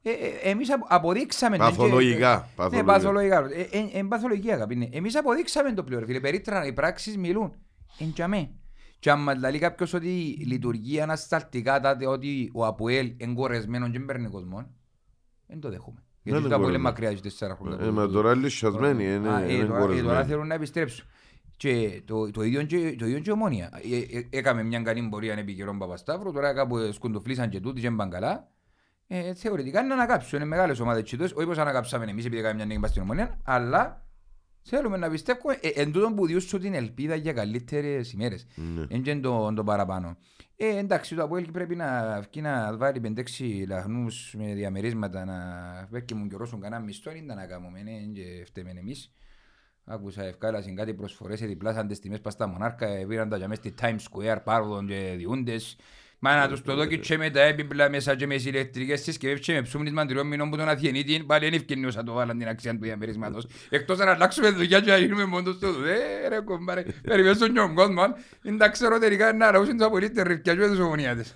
Ε, 0.03 0.11
ε, 0.11 0.51
εμείς 0.51 0.73
απο- 0.73 0.87
αποδείξαμε... 0.89 1.57
Παθολογικά, 1.57 2.35
Ναι, 2.37 2.47
παθολογικά. 2.57 2.85
παθολογικά. 2.93 3.37
Ε, 3.53 3.61
ε, 3.79 3.99
ε, 3.99 4.03
παθολογική 4.03 4.53
αγάπη. 4.53 4.77
ναι. 4.77 4.89
Εμείς 4.93 5.17
αποδείξαμε 5.17 5.73
το 5.73 5.83
πλέον. 5.85 6.05
Φίλε, 6.07 6.21
περίτρανα, 6.21 6.67
οι 6.67 6.73
πράξεις 6.73 7.17
μιλούν. 7.17 7.53
Εν 7.99 8.13
τζαμέ. 8.13 8.51
Και 8.99 9.11
αν 9.11 9.23
μας 9.23 9.39
λέει 9.39 9.59
κάποιος 9.59 9.93
ότι 9.93 10.09
λειτουργεί 10.47 11.01
ανασταλτικά 11.01 11.81
τότε 11.81 12.07
ότι 12.07 12.51
ο 12.55 12.67
Αποέλ 12.67 13.13
είναι 13.17 13.35
κορεσμένος 13.35 13.91
και 13.91 13.97
δεν 13.99 14.07
παίρνει 14.07 14.29
κόσμο, 14.29 14.75
δεν 15.47 15.61
το 15.61 15.69
δέχομαι. 15.71 16.03
Γιατί 16.23 16.39
είναι 16.41 16.49
το 16.49 16.55
Αποέλ 16.55 16.75
είναι 16.75 16.79
κορεσμένο. 16.83 16.83
μακριά 16.83 17.13
και 17.13 17.21
τέσσερα 17.21 17.55
χρόνια. 17.61 17.87
Ε, 17.87 17.91
μα 17.91 18.09
τώρα 18.09 18.33
είναι 18.33 18.43
λυσιασμένοι, 18.43 19.05
είναι- 19.15 19.29
Α, 19.29 19.41
ε, 19.43 19.53
είναι 19.53 19.65
τώρα- 19.65 19.77
ε, 19.79 19.81
κορεσμένοι. 19.81 20.09
Τώρα 20.09 20.25
θέλουν 20.25 20.47
να 20.47 20.55
επιστρέψουν. 20.55 21.07
Και 21.57 22.03
το, 22.05 22.31
το, 22.31 22.43
ίδιο, 22.43 22.63
και, 22.63 22.77
το 22.99 23.07
ίδιο 23.07 23.19
και 23.19 23.31
η 23.31 23.33
ομόνια. 23.33 23.71
Ε, 23.93 24.19
ε, 24.19 24.27
έκαμε 24.31 24.63
μια 24.63 24.81
καλή 24.81 25.09
πορεία 25.11 25.35
επί 25.35 25.55
καιρόν 25.55 25.79
Παπασταύρου, 25.79 26.33
τώρα 26.33 26.55
κάπου 26.55 26.93
σκουντοφλήσαν 26.93 27.49
και 27.49 27.61
τούτοι 27.61 27.81
και 27.81 27.91
μπαν 27.91 28.11
καλά. 28.11 28.49
Ε, 29.11 29.35
θεωρητικά 29.35 29.79
είναι 29.79 29.89
να 29.89 29.95
ανακάψουν, 29.95 30.39
είναι 30.39 30.49
μεγάλες 30.49 30.81
ομάδες 30.81 31.03
και 31.03 31.17
τούτες, 31.17 31.33
όχι 31.33 31.47
πως 31.47 31.59
ανακάψαμε 31.59 32.05
εμείς 32.05 32.25
επειδή 32.25 32.41
έκαμε 32.41 32.55
μια 32.55 32.65
νέγγι 32.65 32.87
στην 32.87 33.03
ομόνια, 33.03 33.39
αλλά 33.43 34.07
θέλουμε 34.63 34.97
να 34.97 35.11
πιστεύουμε 35.11 35.59
ε, 35.61 35.69
εν 35.69 35.93
τούτον 35.93 36.15
που 36.15 36.27
διούσου 36.27 36.59
την 36.59 36.75
ελπίδα 36.75 37.15
για 37.15 37.33
καλύτερες 37.33 38.13
ημέρες. 38.13 38.47
Ναι. 38.55 38.87
Εν 38.89 39.03
και 39.03 39.17
το, 39.17 39.53
το 39.55 39.65
παραπάνω. 39.65 40.17
Ε, 40.57 40.79
εντάξει, 40.79 41.15
το 41.15 41.23
Αποέλ 41.23 41.51
πρέπει 41.51 41.77
να 41.77 42.21
βγει 42.21 42.41
να 42.41 42.77
βάλει 42.77 43.15
5-6 43.17 43.23
λαχνούς 43.69 44.35
με 44.39 44.55
διαμερίσματα 44.55 45.25
να 45.25 45.37
βέκκιμουν 45.91 46.29
και 46.29 46.37
ρώσουν 46.37 46.61
κανένα 46.61 46.83
μισθό, 46.83 47.11
είναι 47.11 47.35
να 47.35 47.47
κάνουμε, 47.47 47.83
ναι, 47.83 47.91
και 47.91 48.45
φταίμε 48.47 48.71
εμείς. 48.71 49.13
Άκουσα 49.85 50.23
ευκάλασαν 50.23 50.75
κάτι 50.75 50.95
προσφορές, 50.95 51.41
διπλάσαν 51.41 51.89
τις 51.89 51.99
τιμές 52.01 52.21
πας 52.21 52.33
στα 52.33 52.47
μονάρκα, 52.47 52.87
ε, 52.87 53.05
πήραν 53.07 53.29
τα 53.29 53.37
για 53.37 53.49
μέσα 53.49 53.61
στη 53.61 53.75
Times 53.81 53.99
Square, 54.11 54.39
πάρουν 54.45 54.87
και 54.87 55.15
διούντες. 55.17 55.77
Μα 56.19 56.37
να 56.37 56.49
τους 56.49 56.63
το 56.63 56.75
δω 56.75 56.87
και 56.87 57.17
με 57.17 57.31
τα 57.31 57.41
έπιπλα 57.41 57.91
μέσα 57.91 58.15
και 58.17 58.27
με 58.27 58.35
τις 58.35 58.47
ηλεκτρικές 58.47 59.03
συσκευές 59.03 59.41
και 59.41 59.53
με 59.53 59.63
ψούμνισμα 59.63 60.07
τριών 60.07 60.27
μηνών 60.27 60.51
που 60.51 60.57
τον 60.57 60.69
αθιενίτη, 60.69 61.25
πάλι 61.27 61.47
είναι 61.47 61.57
ευκαινίως 61.57 61.95
να 61.95 62.05
το 62.05 62.13
βάλαν 62.13 62.39
την 62.39 62.49
αξία 62.49 62.73
του 62.73 62.79
διαμερίσματος. 62.81 63.47
Εκτός 63.69 63.99
να 63.99 64.11
αλλάξουμε 64.11 64.51
δουλειά 64.51 64.81
και 64.81 64.91
να 64.91 64.97
γίνουμε 64.97 65.25
μόντος 65.25 65.55
στο 65.55 65.67
Ε, 65.67 66.29
ρε 66.29 66.41
κομπάρε, 66.41 66.85
περιμένω 67.03 67.35
στον 67.35 67.53
νιόμ 67.53 67.75
κόσμο, 67.75 68.03
είναι 68.43 68.57
τα 68.57 68.65
εξωτερικά 68.65 69.33
να 69.33 69.51
ραούσουν 69.51 69.77
τους 69.77 69.87
απολύτες 69.87 70.25
ριφκιά 70.25 70.55
και 70.55 70.67
τους 70.67 70.79
ομονιάτες. 70.79 71.35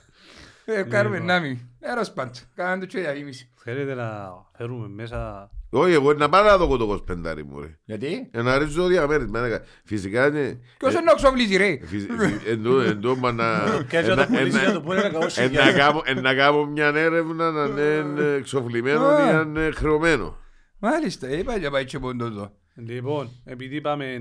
Ε, 0.65 0.83
κάνουμε 0.83 1.15
Λοιπόν. 1.19 1.27
να 1.35 1.41
μην. 1.41 1.59
Έρος 1.81 2.13
πάντως, 2.13 2.45
κάναμε 2.55 2.81
το 2.81 2.87
και 2.87 2.99
διαφήμιση. 2.99 3.51
Θέλετε 3.55 3.95
να 3.95 4.31
φέρουμε 4.57 4.89
μέσα... 4.89 5.51
Όχι, 5.75 5.93
εγώ 5.93 6.13
να 6.13 6.29
πάω 6.29 6.45
να 6.45 6.57
δω 6.57 6.77
το 6.77 7.05
25 7.11 7.43
μου 7.47 7.61
ρε. 7.61 7.79
Γιατί; 7.85 8.29
Ε, 8.31 8.43
να 8.43 8.59
ρίξω 8.59 8.87
διαμέρισμα. 8.87 9.39
ε, 9.47 9.63
Φυσικά 9.85 10.27
είναι... 10.27 10.61
Ποιος 10.79 10.93
είναι 10.93 11.03
να 11.03 11.15
ξοβλίζει 11.15 11.57
ρε. 11.57 11.79
φυσι- 11.87 12.11
φυσι- 12.19 12.47
εντό- 12.47 12.81
εντό, 12.83 13.17
μα 13.17 13.33
να... 13.33 13.45
Και 13.89 13.97
έτσι 13.97 14.11
να 14.11 14.17
το 14.17 14.23
ε, 14.23 14.27
πουλήσει 14.27 14.59
ε, 14.59 14.63
για 14.63 14.73
το 14.73 14.81
που 14.81 14.93
είναι 14.93 15.01
κακό 15.03 15.25
ε, 15.25 15.29
σιγιά. 15.29 15.65
να 15.65 15.73
κάνω- 15.73 16.03
ε, 16.05 16.15
Να 16.15 16.35
κάνω 16.35 16.65
μια 16.67 16.87
έρευνα 16.87 17.51
να 17.51 17.65
είναι 17.65 18.33
εξοφλημένο 18.39 19.05
Α. 19.07 19.27
ή 19.27 19.35
αν 19.35 19.49
είναι 19.49 19.71
χρεωμένο. 19.71 20.37
Μάλιστα, 20.79 21.29
είπα 21.31 21.57
για 21.57 21.71
πάει 21.71 21.85
και 21.85 21.99
πόντο 21.99 22.25
εδώ. 22.25 22.53
Λοιπόν, 22.75 23.29
επειδή 23.45 23.77
είπαμε 23.77 24.05
ε, 24.13 24.19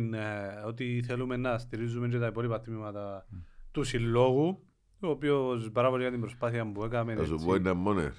ότι 0.67 1.03
θέλουμε 1.07 1.37
να 1.37 1.57
στηρίζουμε 1.57 2.07
και 2.07 2.17
τα 2.17 2.27
υπόλοιπα 2.27 2.61
τμήματα 2.61 3.25
του 3.71 3.83
συλλόγου, 3.83 4.63
ο 5.01 5.09
οποίος 5.09 5.71
μπράβο 5.71 5.97
για 5.99 6.11
την 6.11 6.19
προσπάθεια 6.19 6.71
που 6.71 6.83
έκαμε. 6.83 7.15
Θα 7.15 7.25
σου 7.25 7.33
έτσι. 7.33 7.45
πω 7.45 7.55
ένα 7.55 7.73
μόνος. 7.73 8.03
ρε. 8.03 8.11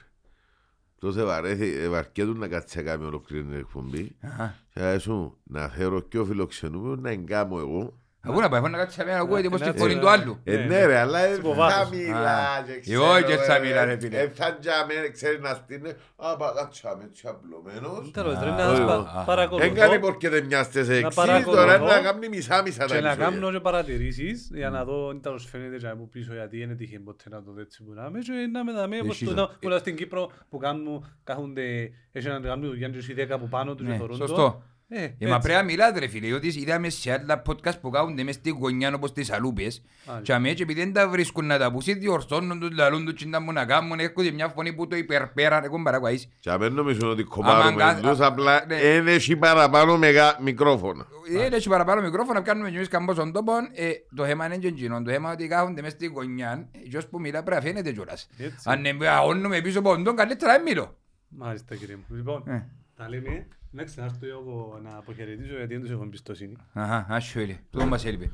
Τόσο 0.99 1.25
βαρέθη, 1.27 1.69
ευαρκέτουν 1.69 2.39
να 2.39 2.49
κάτσει 2.49 2.77
να 2.77 2.83
κάνει 2.83 3.05
ολοκλήρη 3.05 3.45
την 3.45 3.59
εκπομπή. 3.59 4.17
Αχα. 4.21 4.55
Και 4.75 4.99
σου 4.99 5.39
να 5.45 5.69
φέρω 5.69 6.01
και 6.01 6.19
ο 6.19 6.25
φιλοξενούμενο 6.25 6.97
να 6.97 7.11
εγκάμω 7.11 7.57
εγώ. 7.61 8.02
Αφού 8.27 8.41
να 8.41 8.49
πάει, 8.49 8.61
να 8.61 8.79
κάτσει 8.79 9.05
να 9.05 9.17
ακούγεται 9.19 9.49
πως 9.49 9.61
τη 9.61 9.67
εντάξει, 9.67 9.83
φωνή 9.83 9.95
ε, 9.95 9.99
του 10.01 10.09
άλλου. 10.11 10.41
Ε, 10.45 10.57
Ναι, 10.57 10.63
ναι 10.63 10.67
ναι. 10.67 10.87
ρε, 10.87 10.99
αλλά 10.99 11.19
ε, 11.25 11.35
Υποβάθος. 11.35 11.75
θα 11.89 11.97
μιλάς 11.97 12.59
Α. 12.59 12.63
και 12.83 12.93
Εγώ 12.93 13.05
ξέρω, 13.13 13.23
και 13.27 13.37
θα 13.37 13.57
ε, 13.57 13.61
μιλά, 13.61 13.85
ρε, 13.85 13.99
φίλε. 14.01 14.19
ε, 14.19 14.29
Θα 14.35 14.57
τζάμε, 14.61 14.93
ξέρεις 15.13 15.41
να 15.41 15.55
στείλει. 15.55 15.89
Α, 16.17 16.37
παγάτσαμε 16.37 17.05
έτσι 17.05 17.27
απλωμένος. 17.29 18.11
Τέλος, 18.11 18.39
ρε, 18.43 18.49
Α, 18.51 18.55
να 18.55 18.65
α, 18.65 18.69
σας 18.69 18.79
α, 18.79 18.85
πα- 18.85 19.13
α. 19.21 19.25
παρακολουθώ 19.25 19.67
Δεν 19.69 19.77
κάνει 19.77 19.99
πορ 19.99 20.17
και 20.17 20.29
δεν 20.29 20.45
μοιάστες 20.45 20.87
σε 20.87 20.95
εξής, 20.97 21.15
παρακολουθώ 21.15 21.63
τώρα 21.63 21.79
να 21.79 22.01
κάνει 22.01 22.29
μισά-μισά 22.29 22.79
τα 22.87 22.95
και 22.95 23.01
να 23.01 23.11
επεισόδια. 23.11 23.39
κάνω 23.39 23.53
και 23.53 23.61
παρατηρήσεις 23.61 24.51
για 24.55 24.71
να 24.71 24.85
δω 24.85 25.09
αν 25.09 25.21
τέλος 25.21 25.47
φαίνεται 25.51 25.77
και 25.77 25.89
από 25.89 26.09
πίσω 26.13 26.33
γιατί 26.35 26.61
είναι 26.61 26.75
τύχε 26.75 26.99
ποτέ 26.99 27.25
να 27.29 27.43
το 27.43 27.53
δω 27.53 27.61
έτσι 27.61 27.83
που 27.83 27.93
να 27.93 28.07
είμαι 28.09 28.19
και 28.19 28.33
να 28.53 28.65
με 28.65 28.73
δαμε 28.73 28.99
όπως 29.03 29.15
Εσύ 29.15 29.25
το 29.25 29.35
το- 29.35 29.51
που 29.61 29.69
λέω 29.69 29.79
στην 29.79 29.97
Κύπρο 29.97 30.31
που 30.49 30.59
κάνουν, 30.59 31.07
κάθονται, 31.25 31.91
έχει 32.13 32.27
έναν 32.27 32.43
κάνουν 32.43 32.69
δουλειά 32.69 32.89
και 32.89 33.05
οι 33.11 33.15
δέκα 33.15 33.39
που 33.39 33.49
πάνω 33.49 33.75
τους 33.75 33.87
Ναι, 33.87 33.93
και 33.93 33.99
θωρούν 33.99 34.19
το. 34.19 34.27
σωστό. 34.27 34.63
Ε, 34.95 35.15
Ε, 35.19 35.27
μα 35.29 35.39
πρέπει 35.39 35.59
να 35.59 35.63
μιλάτε 35.65 35.99
ρε 35.99 36.07
φίλε, 36.09 36.27
διότι 36.27 36.47
είδαμε 36.61 36.89
σε 36.89 37.13
άλλα 37.13 37.43
podcast 37.47 37.81
που 37.81 37.91
κάνονται 37.91 38.23
μες 38.23 38.35
στην 38.35 38.55
γωνιά 38.61 38.95
όπως 38.95 39.13
τις 39.13 39.31
αλούπες 39.31 39.83
και 40.23 40.33
αμέσως 40.33 40.61
επειδή 40.61 40.81
δεν 40.81 40.93
τα 40.93 41.09
βρίσκουν 41.09 41.47
να 41.47 41.59
τα 41.59 41.73
πούσει 41.73 41.95
διορθώνουν 41.95 42.61
τους, 42.61 42.71
λαλούν 42.77 43.05
τους, 43.05 43.15
τσιντα 43.15 43.41
μου 43.41 43.53
να 43.53 43.65
κάνουν, 43.65 43.99
έρχονται 43.99 44.31
μια 44.31 44.49
φωνή 44.49 44.73
που 44.73 44.87
το 44.87 44.97
υπερπέραν, 44.97 45.65
έχουν 45.65 45.83
παρακουαείς. 45.83 46.29
Και 46.41 46.51
αμέν 46.51 46.73
νομίζουν 46.73 47.11
ότι 47.11 47.21
Άμα 47.23 47.31
κομμάρουμε 47.35 47.83
κα- 47.83 48.01
τους, 48.03 48.21
απλά 48.21 48.65
ναι. 48.67 48.81
δεν 48.81 49.09
έχει 49.09 49.37
παραπάνω 49.37 49.97
μεγά 49.99 50.37
μικρόφωνα. 50.41 51.07
Δεν 51.33 51.53
έχει 51.53 51.69
παραπάνω 51.69 52.01
μικρόφωνα, 52.01 52.41
κάνουμε 52.41 52.71
και 52.71 52.77
εμείς 52.77 52.89
καμπόσον 52.89 53.33
τόπον, 53.33 53.69
ε, 53.75 53.91
το 54.17 54.25
θέμα 54.25 54.47
είναι 54.47 54.57
και 54.57 54.67
εκείνο, 54.67 55.03
το 55.03 55.11
θέμα 55.11 55.27
είναι 55.33 55.37
ότι 55.43 55.49
κάθονται 55.49 55.83
μες 55.83 55.93
στην 55.93 56.13
γωνιά, 56.13 56.69
και 56.91 56.97
ως 56.97 57.07
που 57.07 57.21
μιλά 57.21 57.43
πρέπει 57.43 57.63
να 57.65 57.71
φαίνεται 57.71 57.93
κιόλας. 57.93 58.29
Έτσι. 58.39 58.57
Αν 58.65 58.85
ε, 58.85 59.09
αγώνουμε 59.09 59.61
πίσω 59.61 59.79
από 59.79 60.03
τον, 60.03 60.17
καλύτερα 60.17 60.53
δεν 60.53 60.63
μιλώ. 60.63 60.97
Μάλιστα 61.29 61.75
κύριε 61.75 61.97
μου. 61.97 62.17
Λοιπόν, 62.17 62.43
Ε. 62.47 62.69
τα 62.97 63.09
λέμε. 63.09 63.47
Να 63.75 63.85
ξανάρθω 63.85 64.27
εγώ 64.27 64.79
να 64.83 64.97
αποχαιρετήσω 64.97 65.57
γιατί 65.57 65.73
δεν 65.73 65.81
τους 65.83 65.91
έχω 65.91 66.03
εμπιστοσύνη. 66.03 66.57
Αχα, 66.73 67.07
άσου 67.09 67.39
έλε, 67.41 67.59
τούτο 67.71 67.87
μας 67.87 68.05
έλειπε. 68.05 68.31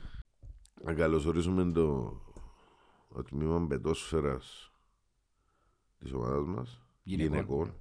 Να 0.84 0.94
καλωσορίσουμε 0.94 1.72
το, 1.72 2.20
το 3.14 3.22
τμήμα 3.22 3.66
πετόσφαιρας 3.66 4.72
της 5.98 6.12
ομάδας 6.12 6.44
μας, 6.46 6.82
Γυναικών. 7.02 7.32
γυναικών, 7.36 7.74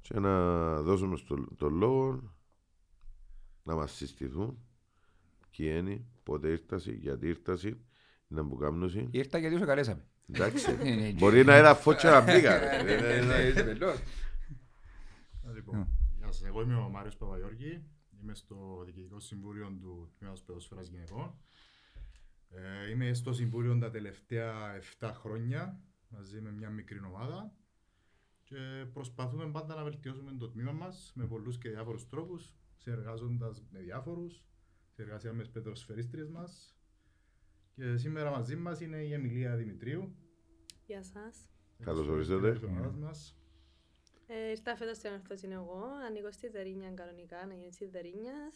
και 0.00 0.18
να 0.18 0.80
δώσουμε 0.82 1.16
στο, 1.16 1.46
το 1.56 1.68
λόγο 1.68 2.34
να 3.62 3.74
μας 3.74 3.92
συστηθούν 3.92 4.58
ποιοι 5.56 5.72
είναι, 5.78 6.04
πότε 6.22 6.48
ήρθασαι, 6.48 6.90
γιατί 6.92 7.26
ήρθασαι, 7.28 7.76
να 8.26 8.46
που 8.46 8.56
κάμνωσαι. 8.56 9.08
Ήρθα 9.10 9.38
γιατί 9.38 9.56
σου 9.56 9.64
καλέσαμε. 9.66 10.04
Εντάξει, 10.32 10.76
Ε, 10.82 11.12
μπορεί 11.12 11.44
να 11.44 11.58
είναι 11.58 11.74
φώτσα 11.74 12.10
να 12.10 12.20
μπήκα. 12.20 12.58
ρε. 12.58 12.66
Ε, 12.76 12.94
Ε, 12.94 13.18
ε, 13.18 13.42
ε, 13.42 13.48
είσαι 13.48 13.62
βελός. 13.62 13.98
Λοιπόν, 15.54 15.88
γεια 16.16 16.26
σας. 16.26 16.42
Εγώ 16.42 16.62
είμαι 16.62 16.74
ο 16.74 16.88
Μάριος 16.88 17.16
Παπαγιώργη. 17.16 17.84
Είμαι 18.22 18.34
στο 18.34 18.82
Διοικητικό 18.84 19.20
Συμβούλιο 19.20 19.78
του 19.80 20.12
Τμήματος 20.18 20.42
Πεδοσφαίρας 20.42 20.88
Γυναικών. 20.88 21.34
Ε, 22.48 22.90
είμαι 22.90 23.14
στο 23.14 23.32
Συμβούλιο 23.32 23.78
τα 23.78 23.90
τελευταία 23.90 24.74
7 24.98 25.10
χρόνια 25.14 25.80
μαζί 26.08 26.40
με 26.40 26.50
μια 26.50 26.70
μικρή 26.70 27.00
ομάδα 27.04 27.52
και 28.44 28.86
προσπαθούμε 28.92 29.50
πάντα 29.50 29.74
να 29.74 29.82
βελτιώσουμε 29.82 30.36
το 30.38 30.48
τμήμα 30.48 30.72
μας 30.72 31.12
με 31.14 31.26
πολλούς 31.26 31.58
και 31.58 31.68
διάφορους 31.68 32.08
τρόπους 32.08 32.56
συνεργάζοντας 32.76 33.62
με 33.70 33.78
διάφορους 33.78 34.44
συνεργασία 34.94 35.32
με 35.32 35.42
τις 35.42 35.50
πεδοσφαιρίστριες 35.50 36.28
μας 36.28 36.76
και 37.74 37.96
σήμερα 37.96 38.30
μαζί 38.30 38.56
μας 38.56 38.80
είναι 38.80 38.96
η 38.96 39.12
Εμιλία 39.12 39.56
Δημητρίου 39.56 40.16
Γεια 40.86 41.02
σας. 41.02 41.48
Καλώς 41.82 42.06
ορίσατε. 42.06 42.52
της 42.52 42.62
ομάδας 42.62 42.96
μας. 42.96 43.35
Ε, 44.26 44.50
ήρθα 44.50 44.76
φέτος 44.76 44.96
στην 44.96 45.10
ορθώση 45.12 45.48
εγώ, 45.52 45.82
ανήκω 46.06 46.30
στη 46.32 46.48
Δερίνια 46.48 46.90
κανονικά, 46.90 47.46
να 47.46 47.54
γίνει 47.54 47.68
της 47.78 47.90
Δερίνιας. 47.90 48.54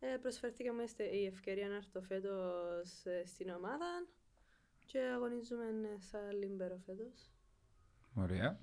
Ε, 0.00 0.16
προσφέρθηκε 0.22 0.72
μου 0.72 0.80
este- 0.80 1.12
η 1.22 1.26
ευκαιρία 1.26 1.68
να 1.68 1.74
έρθω 1.74 2.00
φέτος 2.02 3.04
ε, 3.04 3.22
στην 3.26 3.48
ομάδα 3.50 4.06
και 4.86 4.98
αγωνίζουμε 5.14 5.64
ε, 5.64 6.00
σαν 6.00 6.38
λίμπερο 6.40 6.76
φέτος. 6.86 7.30
Ωραία. 8.14 8.58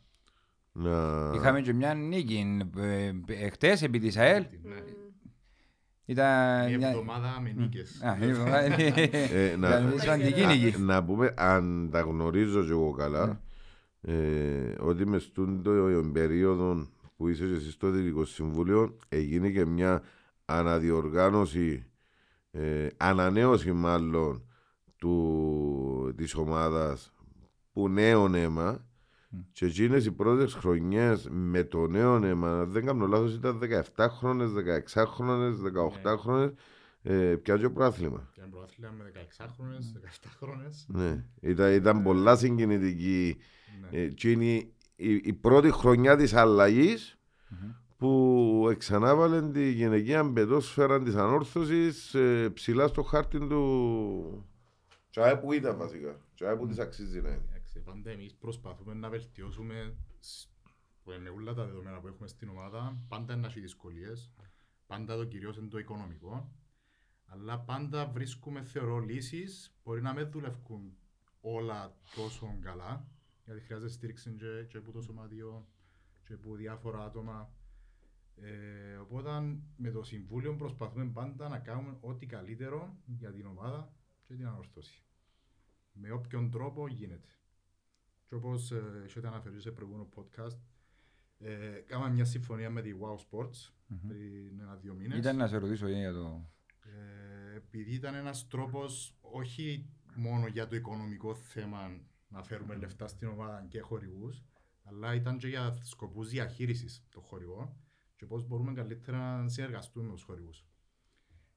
να- 0.71 1.31
Είχαμε 1.35 1.61
και 1.61 1.73
μια 1.73 1.93
νίκη 1.93 2.67
ε, 2.77 3.11
ε, 3.27 3.49
χτες 3.49 3.81
επί 3.81 3.99
της 3.99 4.17
ΑΕΛ. 4.17 4.45
Ήταν... 6.05 6.65
Μια 6.67 6.77
μια- 6.77 6.89
εβδομάδα 6.89 7.39
με 7.39 7.51
νίκες. 7.51 8.01
Α, 8.03 8.15
μια 8.15 8.27
εβδομάδα- 8.27 8.59
Ε, 8.61 9.51
Ήταν 9.51 9.99
σημαντική 9.99 10.43
α, 10.43 10.47
νίκη. 10.55 10.77
να 10.79 11.03
πούμε, 11.03 11.33
αν 11.37 11.89
τα 11.91 12.01
γνωρίζω 12.01 12.63
και 12.65 12.71
εγώ 12.71 12.91
καλά, 12.91 13.41
ε, 14.09 14.75
ότι 14.79 15.05
μες 15.05 15.23
στον 15.23 15.61
το 15.63 15.71
περίοδο 16.13 16.87
που 17.17 17.27
είσαι 17.27 17.45
και 17.45 17.53
εσύ 17.53 17.71
στο 17.71 17.89
Δυτικό 17.89 18.25
Συμβούλιο 18.25 18.97
έγινε 19.09 19.49
και 19.49 19.65
μια 19.65 20.03
αναδιοργάνωση, 20.45 21.85
ε, 22.51 22.87
ανανέωση 22.97 23.71
μάλλον 23.71 24.43
του, 24.95 26.13
της 26.17 26.35
ομάδας 26.35 27.13
που 27.73 27.89
νέο 27.89 28.35
αίμα 28.35 28.85
και 29.51 29.65
εκείνες 29.65 30.05
οι 30.05 30.11
πρώτες 30.11 30.53
χρονιές 30.53 31.27
με 31.31 31.63
το 31.63 31.87
νέο 31.87 32.15
αίμα, 32.15 32.59
αν 32.59 32.71
δεν 32.71 32.85
κάνω 32.85 33.07
λάθος 33.07 33.33
ήταν 33.33 33.59
17 33.95 34.09
χρόνες, 34.09 34.51
16 34.51 35.05
χρόνες, 35.05 35.59
18 35.59 36.17
χρόνες, 36.17 36.53
ε, 37.09 37.35
πιάζει 37.35 37.65
ο 37.65 37.71
πρόθλημα. 37.71 38.29
Και 38.33 38.41
ένα 38.41 38.49
πρωτάθλημα 38.49 38.91
με 38.91 39.11
16 39.39 39.45
χρόνες, 39.57 39.93
17 39.95 40.27
χρόνες. 40.37 40.85
Ναι, 40.87 41.25
ήταν, 41.39 41.73
ήταν 41.73 42.03
πολλά 42.03 42.35
συγκινητική. 42.35 43.37
Ναι. 43.91 43.99
Ε, 43.99 44.07
και 44.07 44.31
είναι 44.31 44.45
η, 44.45 44.73
η, 44.95 45.21
η 45.23 45.33
πρώτη 45.33 45.71
χρονιά 45.71 46.15
της 46.17 46.33
αλλαγής 46.33 47.17
που 47.97 48.67
εξανάβαλε 48.71 49.49
τη 49.51 49.71
γυναικεία 49.71 50.31
πεδόσφαιρα 50.31 51.01
της 51.03 51.15
ανόρθωσης 51.15 52.13
ε, 52.13 52.49
ψηλά 52.49 52.87
στο 52.87 53.01
χάρτη 53.03 53.39
του 53.39 54.45
τσάε 55.09 55.35
που 55.37 55.53
ήταν 55.53 55.77
βασικά, 55.77 56.19
τσάε 56.35 56.55
που 56.55 56.67
της 56.67 56.79
αξίζει 56.79 57.21
να 57.21 57.29
είναι. 57.29 57.41
Εντάξει, 57.49 57.79
πάντα 57.79 58.09
εμείς 58.11 58.33
προσπαθούμε 58.35 58.93
να 58.93 59.09
βελτιώσουμε 59.09 59.95
σ- 60.19 60.49
με 61.03 61.29
όλα 61.29 61.53
τα 61.53 61.65
δεδομένα 61.65 61.99
που 61.99 62.07
έχουμε 62.07 62.27
στην 62.27 62.49
ομάδα. 62.49 62.97
Πάντα 63.07 63.35
να 63.35 63.47
έχει 63.47 63.59
δυσκολίες. 63.59 64.31
Πάντα 64.87 65.15
το 65.17 65.25
κυρίως 65.25 65.57
είναι 65.57 65.67
το 65.67 65.77
οικονομικό. 65.77 66.51
Αλλά 67.29 67.59
πάντα 67.59 68.07
βρίσκουμε, 68.07 68.63
θεωρώ, 68.63 68.99
λύσεις. 68.99 69.77
Μπορεί 69.83 70.01
να 70.01 70.13
μην 70.13 70.31
δουλεύουν 70.31 70.97
όλα 71.41 71.95
τόσο 72.15 72.57
καλά. 72.61 73.07
Γιατί 73.45 73.61
χρειάζεται 73.61 73.91
στήριξη 73.91 74.35
και, 74.35 74.65
και 74.69 74.77
από 74.77 74.91
το 74.91 75.01
σωματείο 75.01 75.67
και 76.23 76.33
από 76.33 76.55
διάφορα 76.55 77.03
άτομα. 77.03 77.51
Ε, 78.35 78.95
οπότε 78.95 79.29
με 79.77 79.91
το 79.91 80.03
Συμβούλιο 80.03 80.55
προσπαθούμε 80.55 81.05
πάντα 81.05 81.49
να 81.49 81.59
κάνουμε 81.59 81.97
ό,τι 82.01 82.25
καλύτερο 82.25 82.97
για 83.05 83.31
την 83.31 83.45
ομάδα 83.45 83.93
και 84.23 84.35
την 84.35 84.47
ανορθώση. 84.47 85.03
Με 85.91 86.11
όποιον 86.11 86.51
τρόπο 86.51 86.87
γίνεται. 86.87 87.29
Και 88.25 88.35
όπως 88.35 88.71
ε, 88.71 89.01
έχετε 89.05 89.27
αναφερθεί 89.27 89.59
σε 89.59 89.71
προηγούμενο 89.71 90.09
podcast, 90.15 90.57
ε, 91.39 91.83
κάναμε 91.85 92.13
μια 92.13 92.25
συμφωνία 92.25 92.69
με 92.69 92.81
τη 92.81 92.91
Wow 93.01 93.15
Sports 93.15 93.71
πριν 94.07 94.59
ένα-δύο 94.59 94.93
μήνες. 94.93 95.17
Ήταν 95.17 95.37
να 95.37 95.47
σε 95.47 95.57
ρωτήσω 95.57 95.87
για 95.87 96.13
το... 96.13 96.49
Ε, 96.95 97.55
επειδή 97.55 97.93
ήταν 97.93 98.15
ένας 98.15 98.47
τρόπος 98.47 99.17
όχι 99.21 99.89
μόνο 100.15 100.47
για 100.47 100.67
το 100.67 100.75
οικονομικό 100.75 101.35
θέμα 101.35 102.01
να 102.27 102.43
φέρουμε 102.43 102.75
λεφτά 102.75 103.07
στην 103.07 103.27
ομάδα 103.27 103.65
και 103.69 103.79
χορηγούς, 103.79 104.43
αλλά 104.83 105.13
ήταν 105.13 105.37
και 105.37 105.47
για 105.47 105.77
σκοπούς 105.81 106.29
διαχείρισης 106.29 107.05
των 107.09 107.23
χορηγών 107.23 107.75
και 108.15 108.25
πώς 108.25 108.47
μπορούμε 108.47 108.73
καλύτερα 108.73 109.41
να 109.41 109.49
συνεργαστούμε 109.49 110.05
με 110.05 110.13
τους 110.13 110.23
χορηγούς. 110.23 110.65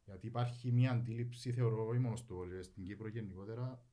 Γιατί 0.04 0.26
υπάρχει 0.26 0.72
μια 0.72 0.90
αντίληψη, 0.90 1.52
θεωρώ, 1.52 1.86
όχι 1.86 1.98
μόνο 1.98 2.16
στο 2.16 2.34
βόλιο, 2.34 2.62
στην 2.62 2.84
Κύπρο 2.84 3.08
γενικότερα, 3.08 3.84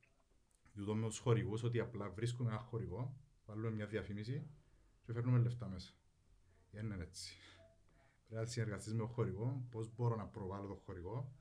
τούτο 0.74 0.94
με 0.94 1.06
τους 1.06 1.18
χορηγούς, 1.18 1.62
ότι 1.62 1.80
απλά 1.80 2.10
βρίσκουμε 2.10 2.50
ένα 2.50 2.58
χορηγό, 2.58 3.16
βάλουμε 3.46 3.70
μια 3.70 3.86
διαφήμιση 3.86 4.46
και 5.02 5.12
φέρνουμε 5.12 5.38
λεφτά 5.38 5.68
μέσα. 5.68 5.92
Δεν 6.70 6.84
είναι 6.84 7.02
έτσι. 7.02 7.36
Πρέπει 8.28 8.44
να 8.44 8.50
συνεργαστείς 8.50 8.92
με 8.92 8.98
τον 8.98 9.08
χορηγό, 9.08 9.66
πώς 9.70 9.90
μπορώ 9.96 10.16
να 10.16 10.24
προβάλλω 10.24 10.66
τον 10.66 10.78
χορηγό, 10.84 11.32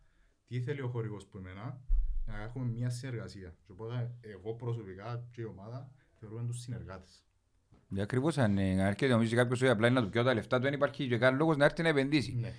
τι 0.47 0.61
θέλει 0.61 0.81
ο 0.81 0.88
χορηγός 0.88 1.25
που 1.25 1.38
εμένα, 1.38 1.81
να 2.25 2.41
έχουμε 2.41 2.65
μια 2.65 2.89
συνεργασία. 2.89 3.55
Και 3.65 3.71
οπότε 3.71 4.15
εγώ 4.21 4.53
προσωπικά 4.53 5.27
και 5.31 5.41
η 5.41 5.43
ομάδα 5.43 5.91
θεωρούμε 6.19 6.45
τους 6.47 6.59
συνεργάτες. 6.59 7.25
Για 7.89 8.03
ακριβώς 8.03 8.38
αν 8.38 8.57
ε, 8.57 8.88
έρχεται 8.88 9.13
νομίζει 9.13 9.35
κάποιος 9.35 9.61
ότι 9.61 9.69
απλά 9.69 9.88
είναι 9.88 9.99
να 9.99 10.05
του 10.05 10.11
πιω 10.11 10.23
τα 10.23 10.33
λεφτά 10.33 10.57
του, 10.57 10.63
δεν 10.63 10.73
υπάρχει 10.73 11.07
και 11.07 11.17
κανένα 11.17 11.38
λόγος 11.38 11.57
να 11.57 11.65
έρθει 11.65 11.81
να 11.81 11.88
επενδύσει. 11.88 12.35
Ναι. 12.35 12.53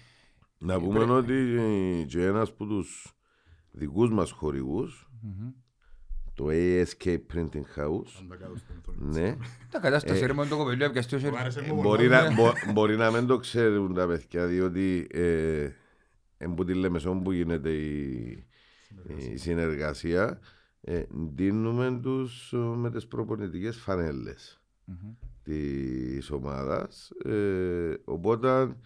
Να 0.59 0.81
πούμε 0.81 0.99
ότι 0.99 1.33
ε, 1.33 2.05
και 2.05 2.25
ένας 2.25 2.49
από 2.49 2.67
τους 2.67 3.17
δικούς 3.71 4.11
μας 4.11 4.31
χορηγούς, 4.31 5.11
Μμμ. 5.21 5.53
Το 6.39 6.47
ASK 6.51 7.05
Printing 7.35 7.67
House, 7.77 8.13
Αν 8.21 8.29
τα 8.29 8.37
κάτω 8.37 8.57
στην 8.57 8.75
οθόνη. 8.79 8.99
ναι, 9.21 9.37
Τα 9.71 9.79
κατάσταση 9.79 10.23
Ε, 10.23 10.27
ρε 10.27 10.33
μόνο 10.33 10.49
το 10.49 10.57
κοπελίο 10.57 10.87
έπιαστεί 10.87 11.15
ο 11.17 11.19
Μου 11.19 11.37
άρεσε 11.39 11.61
μου 11.63 11.81
Μπορεί 11.83 12.07
πολλά. 12.07 12.23
να, 12.29 12.35
μπο- 12.35 12.73
μπορεί 12.73 12.97
να 12.97 13.11
μην 13.11 13.27
το 13.27 13.37
ξέρουν 13.37 13.95
τα 13.95 14.07
παιδιά, 14.07 14.47
διότι 14.47 15.07
ε, 15.11 15.69
εν 16.39 16.55
που 16.55 16.65
τη 16.65 16.75
Λεμεσόν 16.75 17.23
που 17.23 17.33
γίνεται 17.33 17.71
η, 17.71 18.47
η 19.33 19.37
συνεργασία, 19.37 20.39
ε, 20.81 21.03
δίνουμε 21.35 21.99
τους 22.03 22.53
ε, 22.53 22.57
με 22.57 22.91
τις 22.91 23.07
προπονητικές 23.07 23.77
φανέλες 23.77 24.61
της 25.43 26.31
ομάδας. 26.31 27.11
Ε, 27.25 27.95
οπότε... 28.05 28.77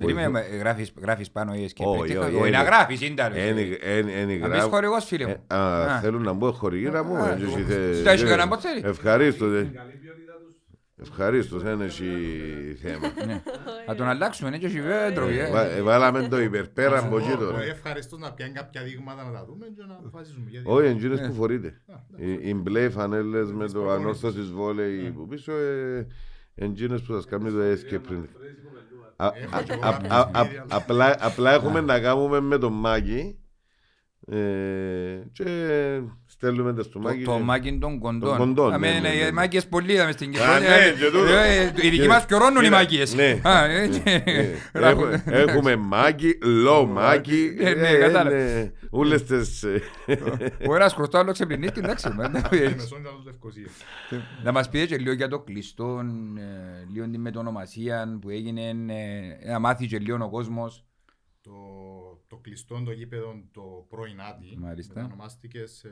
Περίμενε, 0.00 0.28
με, 0.28 0.40
ε, 0.40 0.56
γράφεις, 0.56 0.92
γράφεις 1.00 1.30
πάνω 1.30 1.54
ή 1.54 1.66
και 1.72 1.82
Όχι, 1.86 2.00
πέτυχα. 2.00 2.20
όχι, 2.20 2.34
Όχι, 2.34 2.40
να 2.40 2.46
είναι- 2.46 2.66
γράφεις, 2.68 3.00
είναι 3.02 3.14
τα 3.14 3.24
Εν- 3.34 3.58
εν- 3.80 4.08
εν- 4.08 4.26
Να 4.28 4.34
γράφω- 4.46 4.52
πεις 4.52 4.62
χορηγός, 4.62 5.04
φίλε 5.04 5.26
μου. 5.26 5.44
Ε, 5.50 5.54
α, 5.54 5.82
Α. 5.94 6.00
Θέλουν 6.00 6.22
να 6.22 6.32
μπω 6.32 6.52
χορηγή 6.52 6.88
να 6.88 7.02
μου. 7.02 7.16
Α, 7.16 7.30
έτσι, 7.32 7.44
εσύ 7.44 7.62
θε- 7.62 7.94
στα 7.94 8.10
έχει 8.10 8.18
θε- 8.20 8.28
κανένα 8.28 8.46
μποτσέρι. 8.46 8.80
Ευχαρίστως. 8.84 9.50
δε. 9.50 9.64
Ευχαρίστως, 11.02 11.62
δεν 11.62 11.80
έχει 11.80 12.04
θέμα. 12.82 13.12
Ναι. 13.26 13.42
Να 13.86 13.94
τον 13.94 14.06
αλλάξουμε, 14.08 14.48
είναι 14.48 14.58
και 14.58 14.66
όχι 14.66 14.80
βέβαιο. 14.80 15.28
Ε, 15.28 15.50
βα- 15.50 15.70
ε, 15.70 15.82
Βάλαμε 15.82 16.28
το 16.28 16.40
υπερπέρα 16.40 16.98
από 16.98 17.18
εκεί 17.18 17.30
τώρα. 17.38 17.56
Πολύ 17.58 17.68
ευχαριστώς 17.70 18.18
να 18.18 18.32
πιάνει 18.32 18.52
κάποια 18.52 18.82
δείγματα 18.82 19.24
να 19.24 19.32
τα 19.32 19.44
δούμε 19.44 19.66
και 19.76 19.82
να 19.88 19.94
αποφασίσουμε. 19.94 20.50
Γιατί- 20.50 20.66
Όχι, 20.68 20.86
εντζήνες 20.86 21.20
Ναι. 21.20 21.26
που 21.28 21.34
φορείτε. 21.34 21.80
Οι 22.16 22.48
οι 22.48 22.54
μπλε 22.54 22.88
φανέλες 22.90 23.52
με 23.52 23.66
το 23.66 23.72
προπονήσεις. 23.72 24.02
ανόρθωσης 24.04 24.50
βόλεϊ 24.50 25.10
που 25.10 25.26
πίσω, 25.26 25.52
ε, 25.52 26.06
εντζήνες 26.54 27.02
που 27.02 27.12
σας 27.12 27.24
κάνει 27.24 27.50
το 27.50 27.58
escape 27.60 28.24
print. 29.16 29.24
Α- 29.24 29.32
Έχω 29.34 29.56
α- 29.56 29.62
και 29.62 29.72
εγώ 29.72 29.84
α- 29.84 29.90
κάποιες 29.90 30.12
α- 30.12 30.30
α- 30.32 30.44
βίντεο. 30.44 30.64
Απλά 30.68 31.16
απλά 31.20 31.52
έχουμε 31.52 31.80
να 31.80 32.00
κάνουμε 32.00 32.40
με 32.40 32.58
τον 32.58 32.72
Μάκη 32.72 33.38
ε, 34.26 35.18
και 35.32 36.00
στέλνουμε 36.36 36.74
τα 36.74 36.82
στο 36.82 36.98
Μάκη. 36.98 37.22
Το 37.24 37.32
και- 37.36 37.42
μάκι 37.42 37.78
των 37.78 37.98
κοντών. 37.98 38.36
Των 38.36 38.38
κοντών, 38.38 38.72
Αμέ, 38.72 38.86
ναι, 38.90 38.92
ναι, 39.00 39.08
είναι 39.08 39.22
ναι. 39.22 39.28
οι 39.28 39.32
μάκες 39.32 39.66
πολλοί 39.66 39.92
είδαμε 39.92 40.12
στην 40.12 40.28
Α, 40.28 40.32
Κεφάλαια. 40.32 40.76
ναι, 40.76 40.90
και 40.90 41.04
τούτο. 41.04 41.24
Ε, 41.24 41.56
ε, 41.58 41.72
Οι 41.86 41.88
δικοί 41.90 41.98
Και- 42.02 42.08
μας 42.08 42.26
πιωρώνουν 42.26 42.60
οι 42.60 42.64
κοίτα, 42.64 42.76
μάκες. 42.76 43.14
ναι. 43.14 43.40
Α, 43.42 43.64
ε, 43.64 43.86
και- 43.88 44.22
Ναι. 44.24 44.80
Ράχουν. 44.80 45.12
Έχουμε- 45.12 45.22
Έχουμε 45.48 45.76
Μάκη, 45.76 46.38
low 46.68 46.86
Μάκη. 46.88 47.56
Ε, 47.58 47.74
ναι, 47.74 47.88
ε, 47.88 47.98
κατάλαβα. 47.98 48.36
ναι, 48.36 48.72
Όλες 48.90 49.24
τις... 49.24 49.62
ε, 49.62 49.82
Ο 50.68 50.74
ένας 50.74 50.94
χρωστά, 50.94 51.18
άλλος 51.18 51.32
ξεπλυνίστηκε, 51.32 51.80
εντάξει. 51.80 52.08
μα, 52.16 52.28
δεν 52.28 52.44
Ε, 52.44 52.48
πειράζει. 52.48 52.74
μεσόν 52.74 53.00
ήταν 53.00 53.12
το 53.12 53.22
Λευκοσία. 53.24 53.66
Να 54.44 54.52
μας 54.52 54.68
πείτε 54.68 54.86
και 54.86 54.96
λίγο 54.98 55.12
για 55.12 55.28
το 55.28 55.38
κλειστό, 55.40 56.00
ε, 56.38 56.86
λίγο 56.92 57.08
την 57.10 57.20
μετονομασία 57.20 58.18
που 58.20 58.30
έγινε, 58.30 58.62
ε, 58.68 59.50
να 59.50 59.58
μάθει 59.58 59.86
και 59.86 59.98
λίγο 59.98 60.18
ο 60.24 60.28
κόσμος. 60.30 60.84
Το, 61.42 61.52
το 62.26 62.36
κλειστό 62.36 62.82
το 62.82 62.92
γήπεδο 62.92 63.44
το 63.52 63.86
πρώην 63.88 64.20
Άτι 64.20 64.56
Μάλιστα. 64.58 64.94
μετανομάστηκε 64.94 65.66
σε 65.66 65.90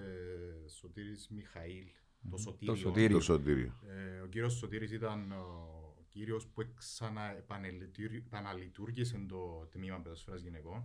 Σωτήρης 0.68 1.28
Μιχαήλ, 1.28 1.86
το 2.30 2.36
Σωτήριο. 2.36 2.74
Το 2.74 2.80
Σωτήριο. 2.80 3.16
Το 3.16 3.22
Σωτήριο. 3.22 3.72
Ε, 3.88 4.20
ο 4.20 4.26
κύριος 4.26 4.52
Σωτήρης 4.52 4.92
ήταν 4.92 5.32
ο 5.32 5.82
κύριος 6.08 6.46
που 6.46 6.62
ξαναεπαναλειτουργήσε 6.74 9.24
το 9.28 9.66
τμήμα 9.70 10.00
παιδοσφαίρας 10.00 10.42
γυναικών 10.42 10.84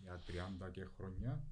για 0.00 0.18
30 0.66 0.70
και 0.70 0.84
χρόνια 0.84 1.44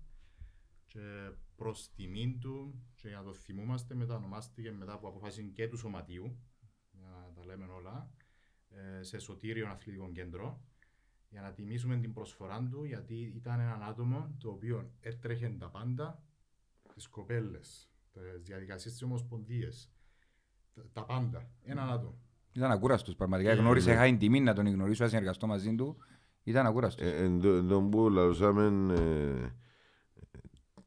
και 0.86 1.30
προς 1.56 1.92
τιμήν 1.94 2.40
του 2.40 2.84
και 2.94 3.08
για 3.08 3.16
να 3.16 3.22
το 3.24 3.32
θυμούμαστε 3.32 3.94
μετανομάστηκε 3.94 4.72
μετά 4.72 4.92
από 4.92 5.08
αποφάση 5.08 5.50
και 5.54 5.68
του 5.68 5.76
Σωματείου 5.76 6.38
για 6.90 7.08
να 7.08 7.32
τα 7.32 7.44
λέμε 7.44 7.64
όλα 7.64 8.10
ε, 8.68 9.02
σε 9.02 9.18
Σωτήριο 9.18 9.68
Αθλητικό 9.68 10.12
Κέντρο 10.12 10.64
για 11.28 11.40
να 11.40 11.52
τιμήσουμε 11.52 11.96
την 11.96 12.12
προσφορά 12.12 12.68
του 12.70 12.84
γιατί 12.84 13.32
ήταν 13.36 13.60
ένα 13.60 13.78
άτομο 13.88 14.34
το 14.38 14.48
οποίο 14.50 14.90
έτρεχε 15.00 15.56
τα 15.58 15.68
πάντα 15.68 16.22
τις 16.94 17.06
κοπέλες, 17.08 17.90
τις 18.12 18.42
διαδικασίες 18.42 18.92
της 18.92 19.02
Ομοσπονδίας 19.02 19.92
τα, 20.74 20.82
τα 20.92 21.04
πάντα, 21.04 21.50
έναν 21.62 21.90
άτομο 21.90 22.18
Ήταν 22.52 22.70
ακούραστος 22.70 23.14
πραγματικά, 23.16 23.50
Ε, 23.50 23.54
γνώρισε, 23.54 23.88
ναι. 23.88 23.94
είχα 23.94 24.04
την 24.04 24.18
τιμή 24.18 24.40
να 24.40 24.54
τον 24.54 24.66
γνωρίσω, 24.66 25.02
να 25.02 25.08
συνεργαστώ 25.08 25.46
μαζί 25.46 25.74
του. 25.74 25.96
Ήταν 26.42 26.66
ακούραστος. 26.66 27.06
Ε, 27.06 27.24
Εν 27.24 27.40
τω- 27.40 27.54
εν 27.54 27.68
τω 27.68 27.80
που 27.82 28.08
λαλούσαμε 28.10 28.94
ε, 28.94 29.48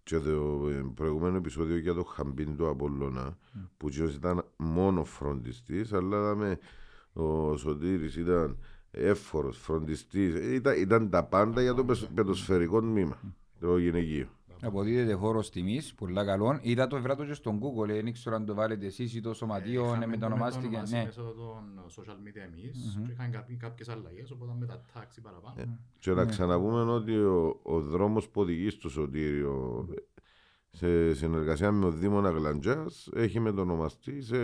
και 0.04 0.20
το 0.20 0.68
ε, 0.70 0.92
προηγούμενο 0.96 1.38
επεισόδιο 1.38 1.78
για 1.78 1.94
το 1.94 2.04
χαμπίν 2.04 2.56
του 2.58 2.70
Απόλλωνα 2.70 3.38
που 3.78 3.88
εκείνος 3.88 4.16
ήταν 4.16 4.46
μόνο 4.58 5.04
φροντιστής 5.04 5.94
αλλά 5.94 6.18
είδαμε 6.18 6.58
ο 7.14 7.58
Σωτήρης 7.58 8.16
ήταν 8.16 8.58
εύφορος, 8.92 9.58
φροντιστής 9.58 10.34
ε, 10.36 10.54
ήταν, 10.54 10.80
ήταν 10.82 11.10
τα 11.10 11.24
πάντα 11.24 11.62
για 11.62 11.74
το 11.74 11.86
πεσ- 11.86 12.10
παιδοσφαιρικό 12.14 12.80
τμήμα 12.82 13.18
το 13.60 13.78
γυναικείο 13.78 14.28
Αποδίδεται 14.62 15.14
χώρος 15.14 15.50
τιμής, 15.50 15.94
πολλά 15.94 16.26
καλών. 16.26 16.60
Είδα 16.62 16.88
το 16.88 17.02
βράτο 17.02 17.26
και 17.26 17.34
στον 17.34 17.60
Google, 17.60 17.88
δεν 17.88 18.08
ήξερα 18.08 18.36
αν 18.36 18.46
το 18.46 18.54
βάλετε 18.54 18.86
εσείς 18.86 19.16
ή 19.16 19.22
το 19.22 19.34
σωματείο, 19.34 19.82
Είχαμε 19.84 19.98
ναι, 19.98 20.06
μετονομάστηκε. 20.08 20.64
μετονομάσει 20.66 20.96
Ναι. 20.96 21.04
μέσω 21.04 21.22
των 21.22 21.84
social 21.98 22.28
media 22.28 22.42
εμείς 22.54 22.96
Μμμ. 22.98 23.06
και 23.06 23.12
είχαν 23.12 23.32
κάποιοι- 23.32 23.58
κάποιες 23.58 23.90
αλλαγές 23.90 24.32
οπότε 24.32 24.52
με 24.60 24.66
τα 24.66 24.84
τάξη 24.94 25.22
παραπάνω 25.22 25.78
και 26.00 26.12
να 26.12 26.26
ξαναπούμε 26.26 26.82
ότι 26.82 27.16
ο, 27.18 27.60
ο 27.64 27.80
δρόμος 27.82 28.30
που 28.30 28.42
οδηγεί 28.42 28.70
στο 28.70 28.90
Σωτήριο 28.90 29.88
σε 30.72 31.14
συνεργασία 31.14 31.72
με 31.72 31.82
τον 31.82 32.00
Δήμο 32.00 32.20
Αγλαντζάς 32.20 33.10
έχει 33.16 33.40
μετονομαστεί 33.40 34.22
σε 34.22 34.38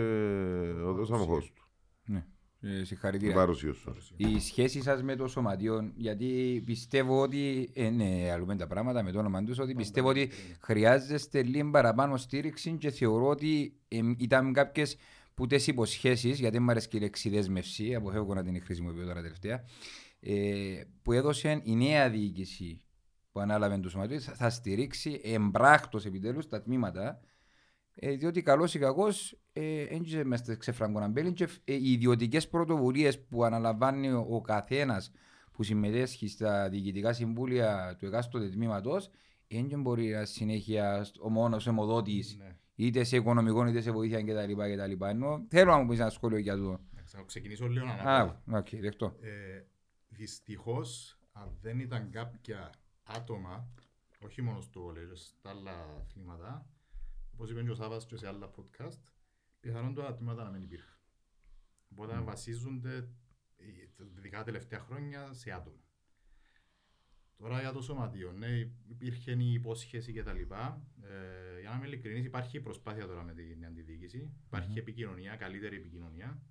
οδός 0.84 1.10
αμοχώς 1.12 1.52
του 1.54 1.64
Ναι. 2.04 2.26
Ε, 2.68 2.76
Την 2.76 2.86
Συγχαρητήρια. 2.86 3.34
παρουσία 3.34 3.72
σου. 3.72 3.96
Η 4.16 4.40
σχέση 4.40 4.82
σας 4.82 5.02
με 5.02 5.16
το 5.16 5.28
σωματείο, 5.28 5.92
γιατί 5.96 6.62
πιστεύω 6.66 7.20
ότι, 7.20 7.70
ε, 7.72 7.90
ναι, 7.90 8.30
αλλούμε 8.32 8.56
τα 8.56 8.66
πράγματα 8.66 9.02
με 9.02 9.12
το 9.12 9.18
όνομα 9.18 9.44
τους, 9.44 9.58
ότι 9.58 9.74
πιστεύω 9.74 10.08
ότι 10.08 10.30
χρειάζεστε 10.60 11.42
λίγο 11.42 11.70
παραπάνω 11.70 12.16
στήριξη 12.16 12.72
και 12.72 12.90
θεωρώ 12.90 13.26
ότι 13.26 13.76
ε, 13.88 14.00
ήταν 14.16 14.52
κάποιες 14.52 14.96
που 15.34 15.46
τις 15.46 15.66
υποσχέσεις, 15.66 16.38
γιατί 16.38 16.58
μου 16.60 16.70
αρέσει 16.70 16.88
και 16.88 16.96
η 16.96 17.00
λέξη 17.00 17.28
δέσμευση, 17.28 17.94
αποφεύγω 17.94 18.34
να 18.34 18.42
την 18.42 18.62
χρησιμοποιώ 18.62 19.04
τώρα 19.04 19.22
τελευταία, 19.22 19.64
ε, 20.20 20.34
που 21.02 21.12
έδωσε 21.12 21.60
η 21.64 21.74
νέα 21.76 22.10
διοίκηση 22.10 22.80
που 23.32 23.40
ανάλαβε 23.40 23.78
το 23.78 23.88
σωματείο, 23.88 24.20
θα, 24.20 24.32
θα 24.32 24.50
στηρίξει 24.50 25.20
εμπράκτως 25.24 26.04
επιτέλους 26.04 26.48
τα 26.48 26.62
τμήματα, 26.62 27.20
ε, 27.98 28.12
διότι 28.14 28.42
καλός 28.42 28.74
ή 28.74 28.78
κακός 28.78 29.38
δεν 29.52 30.04
είμαστε 30.20 30.56
ξέφραγο 30.56 30.99
αμπέλι 30.99 31.32
και 31.32 31.48
ε, 31.64 31.74
οι 31.74 31.92
ιδιωτικές 31.92 32.48
πρωτοβουλίες 32.48 33.20
που 33.24 33.44
αναλαμβάνει 33.44 34.08
ο, 34.10 34.26
ο 34.30 34.40
καθένας 34.40 35.12
που 35.52 35.62
συμμετέχει 35.62 36.28
στα 36.28 36.68
διοικητικά 36.68 37.12
συμβούλια 37.12 37.96
του 37.98 38.06
εκάστοτε 38.06 38.48
τμήματος 38.48 39.10
δεν 39.48 39.80
μπορεί 39.80 40.08
να 40.08 40.24
συνέχεια 40.24 41.04
στο- 41.04 41.24
ο 41.24 41.28
μόνος 41.28 41.66
αιμοδότης 41.66 42.36
Ναι. 42.38 42.56
είτε 42.74 43.04
σε 43.04 43.16
οικονομικό 43.16 43.66
είτε 43.66 43.80
σε 43.80 43.90
βοήθεια 43.90 44.22
κτλ. 44.22 44.52
κτλ. 44.52 45.04
Ενώ 45.04 45.44
θέλω 45.48 45.70
να 45.70 45.78
μου 45.78 45.88
πεις 45.88 45.98
ένα 45.98 46.10
σχόλιο 46.10 46.38
για 46.38 46.56
το. 46.56 46.80
Θα 47.04 47.22
ξεκινήσω 47.26 47.66
λίγο 47.66 47.86
Α, 47.86 47.90
ανάποδα. 48.00 48.58
οκ, 48.58 48.68
δεχτώ. 48.80 49.16
Ε, 49.20 49.62
δυστυχώς, 50.08 51.18
αν 51.32 51.58
δεν 51.62 51.78
ήταν 51.78 52.10
κάποια 52.10 52.70
άτομα, 53.02 53.68
όχι 54.24 54.42
μόνο 54.42 54.60
στο 54.60 54.80
βολέιο, 54.80 55.14
στα 55.16 55.50
άλλα 55.50 55.72
αθλήματα, 56.00 56.66
όπως 57.36 57.50
είπε 57.50 57.62
και 57.62 57.70
ο 57.70 57.74
Σάββας 57.74 58.06
και 58.06 58.16
σε 58.16 58.26
άλλα 58.28 58.50
podcast, 58.56 59.00
πιθανόν 59.60 59.94
τα 59.94 60.06
ατμήματα 60.06 60.44
να 60.44 60.50
μην 60.50 60.62
υπήρχαν. 60.62 60.96
Οπότε 61.88 62.20
βασίζονται, 62.20 62.96
ε, 63.56 63.66
ειδικά 64.16 64.38
τα 64.38 64.44
τελευταία 64.44 64.78
χρόνια, 64.80 65.32
σε 65.32 65.50
άτομα. 65.50 65.84
Τώρα 67.36 67.60
για 67.60 67.72
το 67.72 67.82
σωματείο, 67.82 68.32
ναι, 68.32 68.70
υπήρχε 68.86 69.32
η 69.32 69.52
υπόσχεση 69.52 70.12
και 70.12 70.22
τα 70.22 70.32
λοιπά. 70.32 70.82
Ε, 71.02 71.60
για 71.60 71.70
να 71.70 71.76
είμαι 71.76 71.86
ειλικρινής, 71.86 72.24
υπάρχει 72.24 72.60
προσπάθεια 72.60 73.06
τώρα 73.06 73.22
με 73.22 73.32
την 73.32 73.66
αντιδιοίκηση. 73.66 74.32
Υπάρχει 74.46 74.68
Μμμ. 74.68 74.76
επικοινωνία, 74.76 75.36
καλύτερη 75.36 75.76
επικοινωνία. 75.76 76.42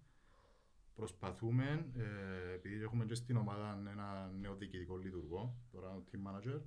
Προσπαθούμε, 0.94 1.92
ε, 1.96 2.54
επειδή 2.54 2.84
έχουμε 2.84 3.06
και 3.06 3.16
στην 3.16 3.36
ομάδα 3.36 3.90
ένα 3.92 4.32
νέο 4.40 4.56
διοικητικό 4.56 4.98
λειτουργό, 4.98 5.58
τώρα 5.72 5.90
ο 5.96 6.04
team 6.12 6.30
manager, 6.30 6.62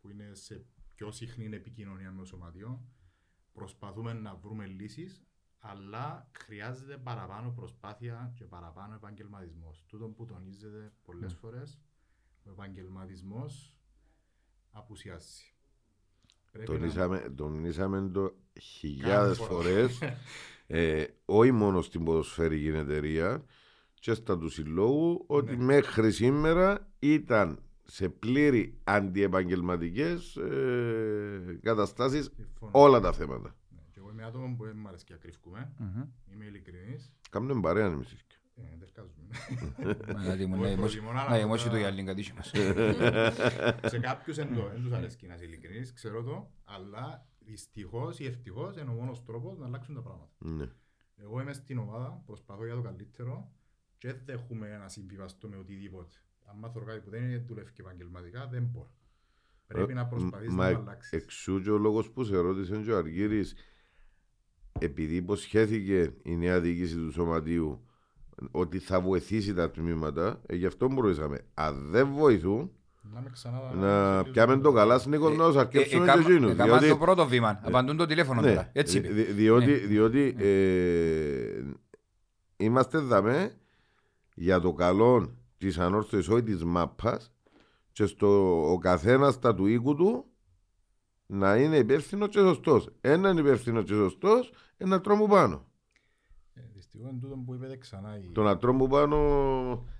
που 0.00 0.10
είναι 0.10 0.34
σε 0.34 0.66
πιο 0.94 1.12
συχνή 1.12 1.56
επικοινωνία 1.56 2.10
με 2.10 2.18
το 2.18 2.24
σωματείο, 2.24 2.88
προσπαθούμε 3.54 4.12
να 4.12 4.34
βρούμε 4.34 4.66
λύσεις, 4.66 5.22
αλλά 5.58 6.30
χρειάζεται 6.38 6.96
παραπάνω 6.96 7.50
προσπάθεια 7.50 8.32
και 8.36 8.44
παραπάνω 8.44 8.94
επαγγελματισμός. 8.94 9.84
Τούτο 9.88 10.08
που 10.08 10.24
τονίζεται 10.24 10.92
πολλές 11.04 11.32
Ναι. 11.32 11.38
φορές, 11.38 11.78
ο 12.46 12.50
επαγγελματισμός 12.50 13.76
απουσιάζει. 14.70 15.42
Πρέπει 16.52 16.70
να- 16.72 16.78
Τονίσαμε, 16.78 17.32
τονίσαμε 17.36 18.08
το 18.10 18.34
χιλιάδες 18.60 19.36
φορά. 19.38 19.50
φορές 19.50 19.98
ε, 20.66 21.04
όχι 21.24 21.52
μόνο 21.52 21.82
στην 21.82 22.04
ποδοσφαιρική 22.04 22.66
εταιρεία 22.68 23.44
και 23.94 24.14
στα 24.14 24.38
του 24.38 24.48
συλλόγου 24.48 25.24
ότι 25.26 25.56
Ναι. 25.56 25.64
μέχρι 25.64 26.12
σήμερα 26.12 26.88
ήταν 26.98 27.62
σε 27.86 28.08
πλήρη 28.08 28.78
αντιεπαγγελματικές 28.84 30.36
ε, 30.36 31.58
καταστάσεις 31.62 32.30
Συμφωνώ. 32.36 32.70
όλα 32.74 33.00
τα 33.00 33.12
θέματα. 33.12 33.56
Ναι, 33.70 33.80
και 33.90 33.98
εγώ 33.98 34.10
είμαι 34.10 34.24
άτομο 34.24 34.54
που 34.56 34.64
δεν 34.64 34.76
μου 34.78 34.88
αρέσει 34.88 35.04
και 35.04 35.14
ακρίβκουμε. 35.14 35.72
Μμμ. 35.78 36.02
Είμαι 36.32 36.44
ειλικρινής. 36.44 37.12
Κάμουν 37.30 37.60
παρέα 37.60 37.86
εμείς. 37.86 38.12
Ε, 38.56 38.62
δεν 38.78 38.88
βγάζουμε. 38.94 40.20
Δηλαδή 40.20 40.46
μου 40.46 40.54
Εγώ 40.54 40.62
να 40.64 40.68
δημόσι- 40.70 40.98
προτιμώ 41.00 41.12
να 41.12 41.28
να 41.28 41.36
δημόσι 41.36 41.42
αναφέρω- 41.68 41.70
το 41.72 41.76
για 41.76 41.86
άλλη 41.88 42.02
κατήση 42.02 42.32
μας. 42.36 42.50
Σε 43.90 43.98
κάποιους 43.98 44.36
δεν 44.36 44.54
το- 44.54 44.68
δεν 44.72 44.82
τους 44.82 44.92
αρέσει 44.92 45.26
να 45.26 45.34
είσαι 45.34 45.44
ειλικρινής, 45.44 45.92
ξέρω 45.92 46.22
το, 46.22 46.50
αλλά 46.64 47.26
δυστυχώς 47.38 48.18
ή 48.18 48.24
ευτυχώς 48.26 48.76
είναι 48.76 48.90
ο 48.90 48.92
μόνος 48.92 49.24
τρόπος 49.24 49.58
να 49.58 49.66
αλλάξουν 49.66 49.94
τα 49.94 50.02
πράγματα. 50.02 50.30
Ναι. 50.38 50.68
Εγώ 51.16 51.40
είμαι 51.40 51.52
στην 51.52 51.78
ομάδα, 51.78 52.22
προσπαθώ 52.26 52.64
για 52.64 52.74
το 52.74 52.80
καλύτερο 52.82 53.52
και 53.98 54.08
δεν 54.08 54.20
δέχομαι 54.24 54.76
να 54.78 54.88
συμβιβαστώ 54.88 55.48
με 55.48 55.56
οτιδήποτε. 55.56 56.14
Αν 56.54 56.60
μάθω 56.60 56.80
κάτι 56.80 57.00
που 57.00 57.10
δεν 57.10 57.42
δουλεύει 57.46 57.72
και 57.72 57.82
επαγγελματικά, 57.82 58.48
δεν 58.52 58.62
μπορώ. 58.72 58.90
Πρέπει 59.66 59.94
να 59.94 60.00
Ε, 60.00 60.06
προσπαθείς 60.10 60.52
μα 60.52 60.68
να 60.70 60.74
το 60.74 60.80
αλλάξεις. 60.80 61.12
Εξού 61.12 61.60
και 61.62 61.70
ο 61.70 61.78
λόγος 61.78 62.10
που 62.10 62.24
σε 62.24 62.36
ρώτησε 62.36 62.76
και 62.84 62.92
ο 62.92 62.96
Αργύρης 62.96 63.54
επειδή 64.78 65.14
υποσχέθηκε 65.16 66.12
η 66.22 66.36
νέα 66.36 66.60
διοίκηση 66.60 66.94
του 66.96 67.12
σωματείου 67.12 67.86
ότι 68.50 68.78
θα 68.78 69.00
βοηθήσει 69.00 69.54
τα 69.54 69.70
τμήματα, 69.70 70.40
ε, 70.46 70.54
γι' 70.56 70.66
αυτό 70.66 70.88
μπορούσαμε. 70.88 71.38
Αν 71.54 71.90
δεν 71.90 72.08
βοηθούν, 72.12 72.70
Να 73.14 73.20
με 73.20 73.30
ξανά- 73.32 73.74
να 73.74 74.22
πιάμε 74.30 74.58
το 74.58 74.72
καλά 74.72 75.00
Νίκο 75.06 75.30
να 75.30 75.46
τους 75.46 75.56
αρκέψουμε 75.56 76.04
και 76.04 76.10
Έκαμα 76.10 76.28
εκείνους. 76.28 76.50
έκαμα 76.50 76.70
διότι- 76.78 76.88
το 76.88 76.96
πρώτο 77.04 77.26
βήμα. 77.26 77.60
Απαντούν 77.62 77.96
το 77.96 78.06
τηλέφωνο 78.06 78.40
Ναι, 78.40 78.48
τώρα. 78.48 78.70
Έτσι 78.72 78.98
είπε. 78.98 79.08
δι- 79.08 79.30
διότι, 79.30 79.66
Ναι. 79.70 79.76
διότι 79.76 80.34
ε, 80.38 81.62
είμαστε 82.56 82.98
δαμέ 82.98 83.54
για 84.34 84.60
το 84.60 84.72
καλό 84.72 85.36
της 85.66 85.78
ανόρθωσης 85.78 86.28
όχι 86.28 86.42
της 86.42 86.64
μάπας 86.64 87.32
και 87.92 88.06
στο 88.06 88.60
ο 88.72 88.78
καθένας 88.78 89.38
τα 89.38 89.54
του 89.54 89.66
οίκου 89.66 89.94
του 89.94 90.24
να 91.26 91.56
είναι 91.56 91.76
υπεύθυνο 91.76 92.26
και 92.26 92.38
σωστός. 92.38 92.88
Έναν 93.00 93.36
υπεύθυνο 93.38 93.82
και 93.82 93.92
σωστός, 93.94 94.52
ένα 94.76 95.00
τρόμο 95.00 95.26
πάνω. 95.26 95.66
Απογοητευτικό 96.56 97.08
είναι 97.08 97.18
τούτο 97.20 97.36
που 97.46 97.54
είπετε 97.54 97.76
ξανά. 97.76 98.18
η- 98.18 98.30
Τον 98.32 98.48
ατρόμ 98.48 98.76
που 98.76 98.86
πάνω 98.88 99.16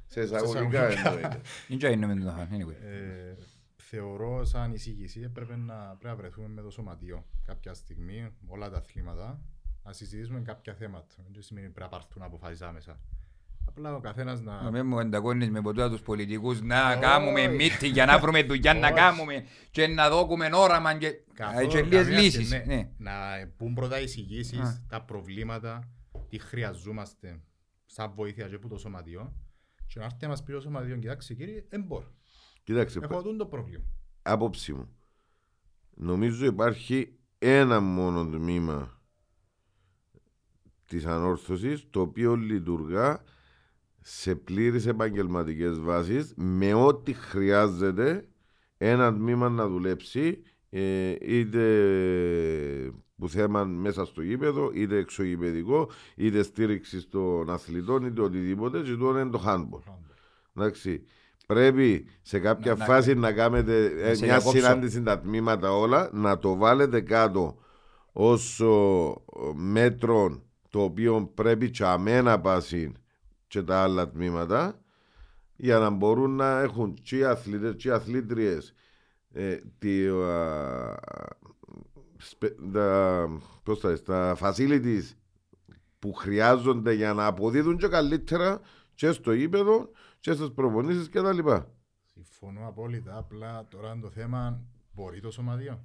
σε 0.06 0.20
εισαγωγικά 0.22 0.88
εισαγωγικά. 0.88 1.08
εννοείται. 1.08 1.40
Δεν 1.68 1.78
τζάινουμε 1.78 2.14
το 2.14 2.30
χάν, 2.30 2.48
anyway. 2.52 2.74
Ε, 2.84 3.34
θεωρώ 3.76 4.44
σαν 4.44 4.72
εισήγηση 4.72 5.20
έπρεπε 5.20 5.56
να, 5.56 5.74
πρέπει 5.74 6.06
να 6.06 6.14
βρεθούμε 6.14 6.48
με 6.48 6.62
το 6.62 6.70
σωματείο 6.70 7.24
κάποια 7.44 7.74
στιγμή, 7.74 8.30
όλα 8.46 8.70
τα 8.70 8.76
αθλήματα, 8.76 9.40
να 9.82 9.92
συζητήσουμε 9.92 10.40
κάποια 10.40 10.74
θέματα. 10.74 11.14
Δεν 11.32 11.42
σημαίνει 11.42 11.66
πρέπει 11.70 11.80
να 11.92 11.98
πάρθουν 11.98 12.22
αποφάσεις 12.22 12.62
άμεσα. 12.62 13.00
Απλά 13.68 13.94
ο 13.94 14.00
καθένας 14.00 14.40
να... 14.40 14.62
Να 14.62 14.70
μην 14.70 14.86
μου 14.86 14.98
εντακώνεις 14.98 15.50
με 15.50 15.60
ποτέ 15.60 15.88
τους 15.88 16.00
πολιτικούς 16.00 16.60
να 16.62 16.90
Όχι. 16.90 17.00
κάνουμε 17.00 17.46
meeting 17.58 17.90
για 17.92 18.06
να 18.06 18.18
βρούμε 18.18 18.42
δουλειά 18.42 18.74
να 18.74 18.86
Όχι. 18.86 18.94
κάνουμε 18.96 19.44
και 19.70 19.86
να 19.86 20.08
δώκουμε 20.10 20.48
όραμα 20.54 20.98
και, 20.98 21.12
Καθόλου, 21.34 21.68
και 21.68 21.82
λίγες 21.82 22.02
καμία 22.04 22.20
λύσεις. 22.20 22.46
σχέση, 22.48 22.66
Ναι. 22.66 22.90
Να 22.98 23.12
πούν 23.56 23.74
πρώτα 23.74 24.00
εισηγήσεις, 24.00 24.58
Α. 24.60 24.84
τα 24.88 25.02
προβλήματα, 25.04 25.88
τι 26.28 26.38
χρειαζόμαστε 26.38 27.40
σαν 27.86 28.12
βοήθεια 28.14 28.48
και 28.48 28.58
που 28.58 28.68
το 28.68 28.78
σωματείο 28.78 29.32
και 29.86 29.98
να 29.98 30.04
έρθει 30.04 30.16
να 30.20 30.28
μας 30.28 30.42
πει 30.42 30.52
το 30.52 30.60
σωματείο, 30.60 30.96
κοιτάξτε 30.96 31.34
κύριε, 31.34 31.64
δεν 31.68 31.82
μπορώ. 31.82 32.12
Κοίταξε, 32.62 32.98
Έχω 33.02 33.22
τούτο 33.22 33.36
το 33.36 33.46
πρόβλημα. 33.46 33.84
άποψη 34.22 34.72
μου. 34.72 34.88
Νομίζω 35.96 36.46
υπάρχει 36.46 37.18
ένα 37.38 37.80
μόνο 37.80 38.26
τμήμα 38.26 39.00
της 40.88 41.04
ανόρθωσης 41.06 41.86
το 41.90 42.00
οποίο 42.00 42.34
λειτουργά 42.36 43.22
σε 44.06 44.34
πλήρες 44.34 44.86
επαγγελματικές 44.86 45.78
βάσεις 45.80 46.32
με 46.36 46.74
ό,τι 46.74 47.12
χρειάζεται 47.12 48.28
ένα 48.78 49.14
τμήμα 49.14 49.48
να 49.48 49.68
δουλέψει 49.68 50.42
ε, 50.70 51.14
είτε 51.20 51.62
που 53.16 53.28
θέμα 53.28 53.64
μέσα 53.64 54.04
στο 54.04 54.22
γήπεδο, 54.22 54.70
είτε 54.74 54.96
εξωγηπεδικό, 54.96 55.90
είτε 56.16 56.42
στήριξη 56.42 57.08
των 57.08 57.50
αθλητών, 57.50 58.04
είτε 58.04 58.20
οτιδήποτε, 58.20 58.80
και 58.80 58.94
το 58.94 59.08
είναι 59.10 59.30
το 59.30 59.42
handball. 59.46 59.92
Εντάξει. 60.56 61.02
Πρέπει 61.46 62.06
σε 62.22 62.38
κάποια 62.38 62.72
Να- 62.72 62.78
να- 62.78 62.84
φάση 62.84 63.14
να, 63.14 63.32
κάνετε 63.32 63.84
ε, 63.84 64.08
να 64.08 64.14
σε 64.14 64.24
μια 64.24 64.36
διακόψω. 64.38 64.58
συνάντηση 64.58 65.02
τα 65.02 65.20
τμήματα 65.20 65.72
όλα, 65.76 66.10
να 66.12 66.38
το 66.38 66.56
βάλετε 66.56 67.00
κάτω 67.00 67.56
ως 68.12 68.60
ο, 68.60 69.14
μέτρο 69.54 70.42
το 70.70 70.82
οποίο 70.82 71.30
πρέπει 71.34 71.70
και 71.70 71.84
αμένα 71.84 72.40
πάσει 72.40 72.92
και 73.54 73.62
τα 73.62 73.82
άλλα 73.82 74.08
τμήματα 74.08 74.80
για 75.56 75.78
να 75.78 75.90
μπορούν 75.90 76.30
να 76.36 76.60
έχουν 76.60 76.94
και 76.94 77.16
οι 77.16 77.24
αθλητές 77.24 77.74
και 77.76 77.88
οι 77.88 77.90
αθλήτριες 77.90 78.74
ε, 79.32 79.56
τη, 79.78 80.06
α, 80.06 80.96
σπε- 82.16 82.72
τα, 82.72 83.28
πώς 83.62 83.80
τα, 83.80 83.88
λες, 83.88 84.02
τα 84.02 84.36
facilities 84.40 85.02
που 85.98 86.12
χρειάζονται 86.12 86.92
για 86.92 87.14
να 87.14 87.26
αποδίδουν 87.26 87.76
και 87.76 87.88
καλύτερα 87.88 88.60
και 88.94 89.12
στο 89.12 89.32
ύπεδο 89.32 89.90
και 90.20 90.32
στις 90.32 90.50
προπονήσεις 90.50 91.08
και 91.08 91.20
τα 91.20 91.32
λοιπά. 91.32 91.72
Συμφωνώ 92.12 92.68
απόλυτα, 92.68 93.16
απλά 93.16 93.66
τώρα 93.68 93.92
είναι 93.92 94.02
το 94.02 94.10
θέμα 94.10 94.60
μπορεί 94.92 95.20
το 95.20 95.30
σωματείο. 95.30 95.84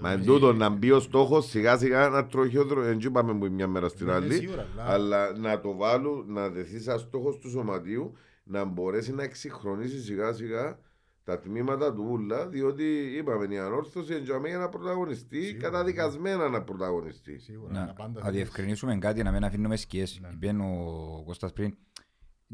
Μα 0.00 0.10
εν 0.12 0.24
τούτο 0.24 0.52
να 0.52 0.68
μπει 0.68 0.90
ο 0.90 1.00
στόχος 1.00 1.48
σιγά 1.48 1.76
σιγά 1.78 2.08
να 2.08 2.26
τροχιόδρο, 2.26 2.82
δεν 2.82 2.98
είπαμε 2.98 3.34
που 3.38 3.52
μια 3.52 3.66
μέρα 3.68 3.88
στην 3.88 4.06
Ναι, 4.06 4.12
ναι, 4.12 4.18
άλλη, 4.18 4.34
σίγουρα, 4.34 4.66
αλλά- 4.72 4.92
αλλά 4.92 5.38
να 5.38 5.60
το 5.60 5.76
βάλουν, 5.76 6.24
να 6.32 6.48
δεθεί 6.48 6.80
σαν 6.80 6.98
στόχος 6.98 7.38
του 7.38 7.48
σωματείου, 7.50 8.12
να 8.44 8.64
μπορέσει 8.64 9.12
να 9.14 9.22
εξυγχρονίσει 9.22 10.00
σιγά 10.02 10.32
σιγά 10.32 10.78
τα 11.24 11.38
τμήματα 11.38 11.92
του 11.94 12.06
ούλα, 12.10 12.48
διότι 12.48 12.84
είπαμε 13.16 13.54
η 13.54 13.58
ανόρθωση 13.58 14.14
εντιαμέ 14.14 14.48
για 14.48 14.58
να 14.58 14.68
πρωταγωνιστεί, 14.68 15.54
καταδικασμένα 15.60 16.48
να 16.48 16.62
πρωταγωνιστεί. 16.62 17.40
Να, 17.68 17.94
να 18.22 18.30
διευκρινίσουμε 18.30 18.96
κάτι, 18.98 19.22
να 19.22 19.32
μην 19.32 19.44
αφήνουμε 19.44 19.76
σκιές. 19.76 20.18
Ναι. 20.22 20.28
Είπε 20.32 20.62
ο 20.62 21.22
Κώστας 21.24 21.52
πριν, 21.52 21.76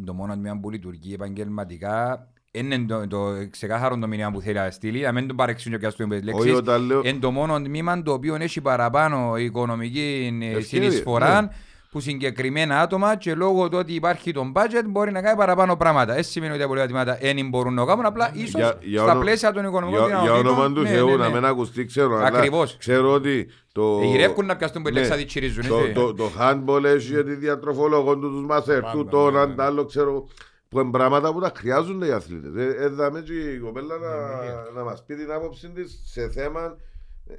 το 0.05 0.15
μόνος 0.15 0.37
τμήμα 0.37 0.61
που 0.61 0.71
λειτουργεί 0.71 1.15
επαγγελματικά 1.15 2.32
είναι 2.55 2.79
το, 2.89 3.07
το 3.09 3.19
ξεκάθαρο 3.51 3.99
το 3.99 4.07
μήνυμα 4.07 4.31
που 4.31 4.41
θέλει 4.41 4.55
να 4.59 4.71
στείλει, 4.71 5.01
να 5.01 5.13
μην 5.13 5.27
τον 5.27 5.37
παρεξηγούν 5.37 5.79
και 5.79 5.87
ας 5.87 5.97
το 5.97 6.05
είπες 6.05 6.23
λέξεις. 6.23 6.43
Όχι, 6.45 6.55
όταν 6.55 6.83
λέω- 6.87 7.01
Είναι 7.05 7.19
το 7.19 7.31
μόνο 7.31 7.63
τμήμα 7.63 8.03
το 8.03 8.13
οποίο 8.13 8.37
έχει 8.41 8.61
παραπάνω 8.61 9.37
οικονομική 9.37 10.39
ε, 10.43 10.45
Ευκαιρία, 10.45 10.63
συνεισφορά 10.67 11.41
ναι. 11.43 11.49
που 11.91 12.01
συγκεκριμένα 12.01 12.81
άτομα 12.81 13.17
και 13.17 13.35
λόγω 13.35 13.69
του 13.69 13.79
ότι 13.79 13.93
υπάρχει 13.95 14.33
το 14.33 14.53
budget 14.55 14.85
μπορεί 14.87 15.13
να 15.13 15.23
κάνει 15.23 15.37
παραπάνω 15.37 15.77
πράγματα. 15.77 16.17
Έτσι 16.17 16.31
σημαίνει 16.31 16.53
ότι 16.53 16.61
τα 16.63 16.69
πολιτικά 16.69 17.05
δεν 17.21 17.49
μπορούν 17.49 17.75
να 17.75 17.85
κάνουν, 17.85 18.05
απλά 18.07 18.31
ίσως 18.35 18.61
Για- 18.61 18.79
για 18.81 18.99
στα 19.01 19.11
όνομα- 19.11 19.25
πλαίσια 19.25 19.53
των 19.53 19.65
οικονομικών 19.65 20.07
για, 20.07 20.21
για 20.23 20.33
όνομα 20.33 20.73
του 20.73 20.81
ναι, 20.83 20.89
Θεού 20.89 21.09
ναι, 21.09 21.17
να 21.17 21.29
ναι. 21.29 21.35
μην 21.35 21.45
ακουστεί, 21.45 21.85
ξέρω. 21.85 22.17
αλλά 22.17 22.27
Ακριβώς. 22.27 22.77
Ξέρω 22.77 23.13
ότι 23.13 23.49
το. 23.73 24.01
Ε, 24.03 24.07
γυρεύκουν 24.07 24.47
να 24.47 24.57
πιαστούν 24.57 24.83
που 24.83 24.91
Ναι. 24.91 24.99
λέξα 25.01 25.17
διτσιρίζουν, 25.17 25.67
Το, 25.69 25.79
έτσι. 25.79 25.93
το, 25.93 26.15
το 26.15 26.31
handball 26.41 26.85
έχει 26.85 27.13
για 27.13 27.25
τη 27.25 27.35
διατροφολόγο 27.35 28.19
του, 28.19 28.31
τους 28.31 28.45
μασέρ 28.45 28.83
του, 28.91 29.05
το 29.11 29.31
ναι, 29.31 29.37
έναν, 29.39 29.57
το 29.57 29.63
άλλο, 29.63 29.85
ξέρω. 29.85 30.27
Που 30.73 30.81
είναι 30.81 30.91
πράγματα 30.91 31.33
που 31.33 31.41
τα 31.41 31.53
χρειάζονται 31.57 32.07
οι 32.07 32.11
αθλήτες. 32.11 32.55
Ε, 32.55 32.83
Έδαμε 32.85 33.21
και 33.23 33.53
η 33.53 33.59
κοπέλα 33.59 33.99
Ναι, 33.99 34.07
να, 34.07 34.71
να 34.71 34.85
μας 34.85 35.05
πει 35.05 35.15
την 35.17 35.31
άποψη 35.33 35.71
της 35.71 36.03
σε 36.05 36.31
θέμα 36.31 36.77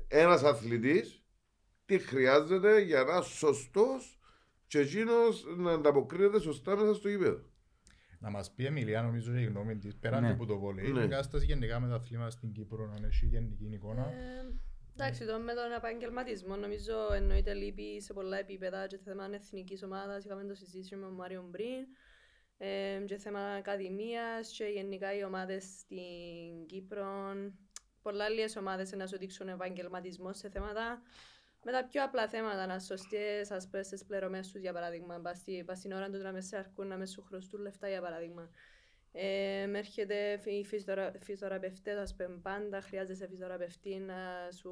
ένας 0.07 0.43
αθλητής 0.43 1.23
τι 1.85 1.99
χρειάζεται 1.99 2.79
για 2.81 3.03
να 3.03 3.13
είναι 3.15 3.23
σωστός 3.23 4.19
και 4.67 4.79
εκείνος 4.79 5.45
να 5.57 5.71
ανταποκρίνεται 5.71 6.39
σωστά 6.39 6.75
μέσα 6.75 6.93
στο 6.93 7.09
γήπεδο. 7.09 7.39
Να 8.19 8.29
μας 8.29 8.51
πει 8.53 8.63
η 8.63 8.65
Εμιλία, 8.65 9.01
νομίζω 9.01 9.35
η 9.35 9.43
γνώμη 9.43 9.77
της, 9.77 9.95
πέραν 9.95 10.21
Ναι. 10.21 10.27
και 10.27 10.33
από 10.33 10.45
το 10.45 10.57
βόλεϊ, 10.59 10.91
Ναι. 10.91 11.03
η 11.03 11.07
κατάσταση 11.07 11.45
γενικά 11.45 11.79
με 11.79 11.87
τα 11.87 11.95
αθλήματα 11.95 12.29
στην 12.29 12.51
Κύπρο, 12.51 12.85
να 12.99 13.07
έχει 13.07 13.25
γενική 13.25 13.69
εικόνα. 13.73 14.01
Ε, 14.01 14.53
Εντάξει, 14.97 15.25
το 15.25 15.39
με 15.39 15.53
τον 15.53 15.71
επαγγελματισμό 15.77 16.55
νομίζω 16.55 16.93
εννοείται 17.15 17.53
λείπει 17.53 18.01
σε 18.01 18.13
πολλά 18.13 18.37
επίπεδα 18.39 18.87
και 18.87 18.97
θέμα 19.03 19.23
εθνικής 19.31 19.83
ομάδας. 19.83 20.25
Είχαμε 20.25 20.43
το 20.43 20.53
συζήτηση 20.55 20.95
με 20.95 21.01
τον 21.01 21.13
Μάριο 21.13 21.47
πριν. 21.51 21.81
Ε, 22.57 23.03
και 23.05 23.17
θέμα 23.17 23.39
ακαδημίας 23.39 24.51
και 24.57 24.65
γενικά 24.65 25.17
οι 25.17 25.23
ομάδες 25.23 25.63
στην 25.79 26.65
Κύπρο. 26.65 27.33
Πολλά 28.01 28.25
άλλες 28.25 28.55
ομάδες 28.55 28.91
να 28.91 29.07
σου 29.07 29.17
δείξουν 29.17 29.47
επαγγελματισμό 29.47 30.33
σε 30.33 30.49
θέματα 30.49 31.01
με 31.63 31.71
τα 31.71 31.85
πιο 31.85 32.03
απλά 32.03 32.27
θέματα, 32.27 32.65
να 32.65 32.79
σωστέ 32.79 33.45
ας 33.49 33.67
πούμε 33.69 33.83
στις 33.83 34.05
πληρωμές 34.05 34.51
τους 34.51 34.61
για 34.61 34.73
παράδειγμα, 34.73 35.19
πας 35.19 35.37
στη- 35.37 35.63
πας 35.65 35.77
στην 35.77 35.91
ώρα 35.91 36.09
τους 36.09 36.21
να 36.21 36.31
μες 36.31 36.45
σε 36.45 36.57
αρκούν, 36.57 36.87
να 36.87 36.97
μες 36.97 37.11
σου 37.11 37.21
χρωστούν 37.23 37.61
λεφτά 37.61 37.87
για 37.89 38.01
παράδειγμα. 38.01 38.49
Ε, 39.11 39.65
με 39.69 39.77
έρχεται 39.77 40.41
οι 40.43 40.65
φυσιοθερα- 40.65 41.11
φυσιοθεραπευτές, 41.19 41.97
ας 41.97 42.15
πούμε, 42.15 42.39
πάντα 42.41 42.81
χρειάζεσαι 42.81 43.27
φυσιοθεραπευτή 43.27 43.95
να 43.95 44.51
σου... 44.51 44.71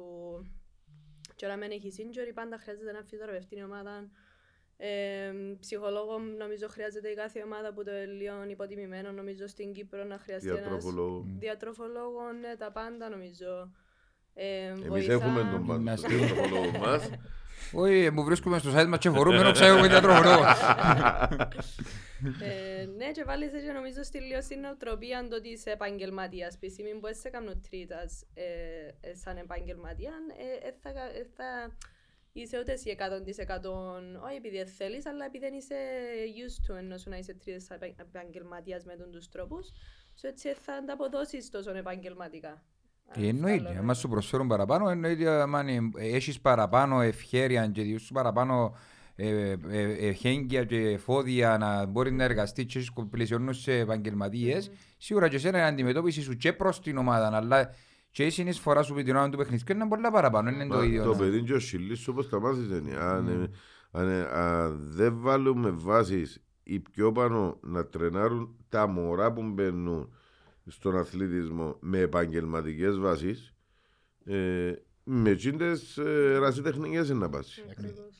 Και 1.36 1.46
όταν 1.46 1.58
μην 1.58 1.70
έχεις 1.70 1.96
injury, 1.98 2.32
πάντα 2.34 2.58
χρειάζεται 2.58 2.90
ένα 2.90 3.02
φυσιοθεραπευτή 3.02 3.56
η 3.56 3.62
ομάδα. 3.62 4.10
Ε, 4.84 5.32
ψυχολόγο 5.60 6.18
νομίζω 6.38 6.68
χρειάζεται 6.68 7.08
η 7.08 7.14
κάθε 7.14 7.42
ομάδα 7.44 7.72
που 7.72 7.84
το 7.84 7.90
είναι 7.90 8.04
λίγο 8.04 8.34
υποτιμημένο 8.48 9.12
νομίζω 9.12 9.46
στην 9.46 9.72
Κύπρο 9.72 10.04
να 10.04 10.18
χρειαστεί 10.18 10.48
ένας 10.48 10.60
Διατροφολόγο. 10.60 11.24
διατροφολόγο, 11.38 12.32
ναι, 12.40 12.56
τα 12.56 12.72
πάντα 12.72 13.08
νομίζω. 13.08 13.70
Ε, 14.34 14.66
Εμείς 14.66 14.88
βοηθά. 14.88 15.12
έχουμε 15.12 15.40
τον 15.52 15.66
πάντο 15.66 15.96
στον 15.96 16.10
διατροφολόγο 16.10 16.78
μας. 16.78 17.10
Όχι, 17.72 18.10
μου 18.10 18.24
βρίσκουμε 18.24 18.58
στο 18.58 18.70
site 18.74 18.86
μας 18.86 18.98
και 18.98 19.10
φορούμε 19.10 19.38
ενώ 19.38 19.52
ξέρουμε 19.52 19.88
διατροφολόγο. 19.88 20.44
Ε, 22.40 22.84
ναι, 22.96 23.10
και 23.10 23.24
βάλεις 23.24 23.52
έτσι 23.52 23.72
νομίζω 23.72 24.02
στη 24.02 24.18
λίγο 24.20 24.42
στην 24.42 24.60
νοοτροπία 24.60 25.26
το 25.28 25.36
ότι 25.36 25.48
είσαι 25.48 25.70
επαγγελματίας. 25.70 26.58
Τη 26.58 26.70
στιγμή 26.70 26.94
που 27.00 27.06
είσαι 27.08 27.28
κάνω 27.30 27.52
τρίτας 27.68 28.24
ε, 28.34 28.44
ε, 29.00 29.14
σαν 29.14 29.36
επαγγελματία, 29.36 30.12
ε, 30.62 30.68
ε, 30.68 30.72
θα, 30.82 30.88
ε, 30.90 31.26
θα 31.36 31.76
είσαι 32.32 32.58
ούτε 32.58 32.72
εσύ 32.72 32.96
100% 32.98 33.02
όχι 34.26 34.36
επειδή 34.36 34.56
δεν 34.56 34.66
θέλεις, 34.66 35.06
αλλά 35.06 35.24
επειδή 35.24 35.44
δεν 35.44 35.54
είσαι 35.54 35.74
used 36.44 36.72
to 36.72 36.76
ενώ 36.76 36.98
σου 36.98 37.10
να 37.10 37.16
είσαι 37.16 37.34
τρίτας 37.34 37.70
επα- 37.70 37.94
επαγγελματίας 38.00 38.84
με 38.84 38.94
τον 38.96 39.10
τους 39.10 39.28
τρόπους, 39.28 39.66
σου 40.14 40.26
έτσι 40.26 40.48
θα 40.54 40.72
ανταποδώσεις 40.72 41.50
τόσο 41.50 41.70
επαγγελματικά. 41.76 42.62
Ε, 43.16 43.26
Εννοείται, 43.26 43.76
άμα 43.78 43.94
σου 43.94 44.08
προσφέρουν 44.08 44.48
παραπάνω, 44.48 44.88
εννοείται 44.88 45.28
αν 45.28 45.92
έχεις 45.96 46.40
παραπάνω 46.40 47.00
ευχέρεια 47.00 47.66
και 47.66 47.82
διούς 47.82 48.02
σου 48.02 48.12
παραπάνω 48.12 48.76
ε, 49.16 49.54
ε, 49.70 50.08
εχέγγυα 50.08 50.64
και 50.64 50.76
εφόδια 50.76 51.58
να 51.58 51.86
μπορεί 51.86 52.12
να 52.12 52.24
εργαστείς 52.24 52.64
και 52.64 52.78
έχεις 52.78 52.92
πλαισιώνους 53.10 53.60
σε 53.60 53.72
επαγγελματίες, 53.78 54.70
σίγουρα 54.98 55.28
και 55.28 55.36
εσένα 55.36 55.58
η 55.58 55.62
αντιμετώπιση 55.62 56.22
σου 56.22 56.36
και 56.36 56.52
προς 56.52 56.80
την 56.80 56.96
ομάδα, 56.96 57.36
αλλά 57.36 57.74
και 58.12 58.26
η 58.26 58.30
συνεισφορά 58.30 58.82
σου 58.82 58.94
με 58.94 59.02
την 59.02 59.16
ώρα 59.16 59.28
του 59.28 59.36
παιχνιδιού 59.36 59.74
είναι 59.76 59.88
πολλά 59.88 60.10
παραπάνω, 60.10 60.50
είναι 60.50 60.66
το 60.66 60.76
Μα 60.76 60.84
ίδιο. 60.84 61.02
Το 61.04 61.10
να- 61.12 61.16
παιδί 61.18 61.42
και 61.42 61.52
ο 61.54 61.58
Σιλής 61.60 62.08
όπως 62.08 62.28
τα 62.28 62.40
μάθεις 62.40 62.66
είναι. 62.66 62.96
Αν, 62.96 63.28
ε, 63.28 63.50
αν, 63.90 64.08
ε, 64.08 64.28
αν 64.32 64.78
δεν 64.80 65.20
βάλουμε 65.20 65.70
βάσεις 65.70 66.42
οι 66.62 66.80
πιο 66.80 67.12
πάνω 67.12 67.58
να 67.62 67.86
τρενάρουν 67.86 68.56
τα 68.68 68.86
μωρά 68.86 69.32
που 69.32 69.42
μπαίνουν 69.42 70.12
στον 70.66 70.96
αθλητισμό 70.96 71.76
με 71.80 71.98
επαγγελματικές 71.98 72.98
βάσεις 72.98 73.54
ε, 74.24 74.72
με 75.04 75.30
εκείνες 75.30 75.96
ε, 75.98 76.32
ερασιτεχνικές 76.34 77.08
είναι 77.08 77.18
να 77.18 77.28
πάσει. 77.28 77.62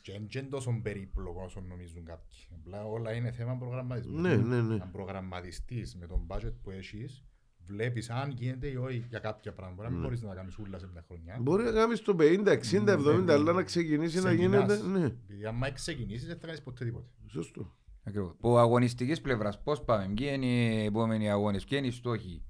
Και 0.01 0.11
είναι 0.11 0.25
και 0.29 0.41
τόσο 0.41 0.79
περίπλοκο 0.83 1.41
όσο 1.45 1.59
νομίζουν 1.67 2.05
κάποιοι. 2.05 2.37
Απλά 2.59 2.83
όλα 2.85 3.13
είναι 3.13 3.31
θέμα 3.31 3.55
προγραμματισμού. 3.57 4.19
Ναι, 4.21 4.35
ναι, 4.35 4.61
ναι. 4.61 4.73
Αν 4.73 4.89
προγραμματιστείς 4.91 5.95
με 5.95 6.07
τον 6.07 6.27
budget 6.27 6.53
που 6.63 6.69
έχεις, 6.69 7.23
βλέπεις 7.67 8.09
αν 8.09 8.31
γίνεται 8.31 8.67
ή 8.67 8.75
όχι 8.75 9.05
για 9.09 9.19
κάποια 9.19 9.53
πράγματα. 9.53 9.75
Μπορεί 9.81 9.87
να 9.87 9.93
μην 9.93 10.01
Ναι. 10.01 10.05
μπορείς 10.07 10.21
να 10.21 10.29
τα 10.29 10.35
κάνεις 10.35 10.57
ούλα 10.57 10.77
σε 10.79 10.87
μια 10.91 11.03
χρονιά. 11.07 11.37
Μπορεί 11.41 11.63
να 11.63 11.71
κάνεις 11.71 12.01
το 12.01 12.15
50, 12.15 12.51
60, 12.51 12.91
70, 12.91 13.33
αλλά 13.33 13.51
να 13.53 13.63
ξεκινήσει 13.63 14.21
να 14.21 14.31
γίνεται. 14.33 14.81
Ναι, 14.83 15.05
Επειδή 15.05 15.45
άμα 15.45 15.71
ξεκινήσεις 15.71 16.27
δεν 16.27 16.37
θα 16.39 16.45
κάνεις 16.45 16.61
ποτέ 16.61 16.85
τίποτε. 16.85 17.05
σωστό. 17.27 17.73
Ακριβώς. 18.03 18.31
Από 18.37 18.57
αγωνιστικής 18.57 19.21
πλευράς 19.21 19.61
πώς 19.63 19.81
πάμε, 19.83 20.13
ποιοι 20.15 20.27
είναι 20.33 20.45
οι 20.45 20.85
επόμενοι 20.85 21.31
αγώνες, 21.31 21.65
ποιοι 21.65 21.77
είναι 21.81 21.87
οι 21.87 21.91
στόχοι; 21.91 22.43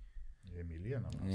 Η 0.55 0.59
Εμιλία 0.59 0.99
να 0.99 1.07
μας. 1.19 1.33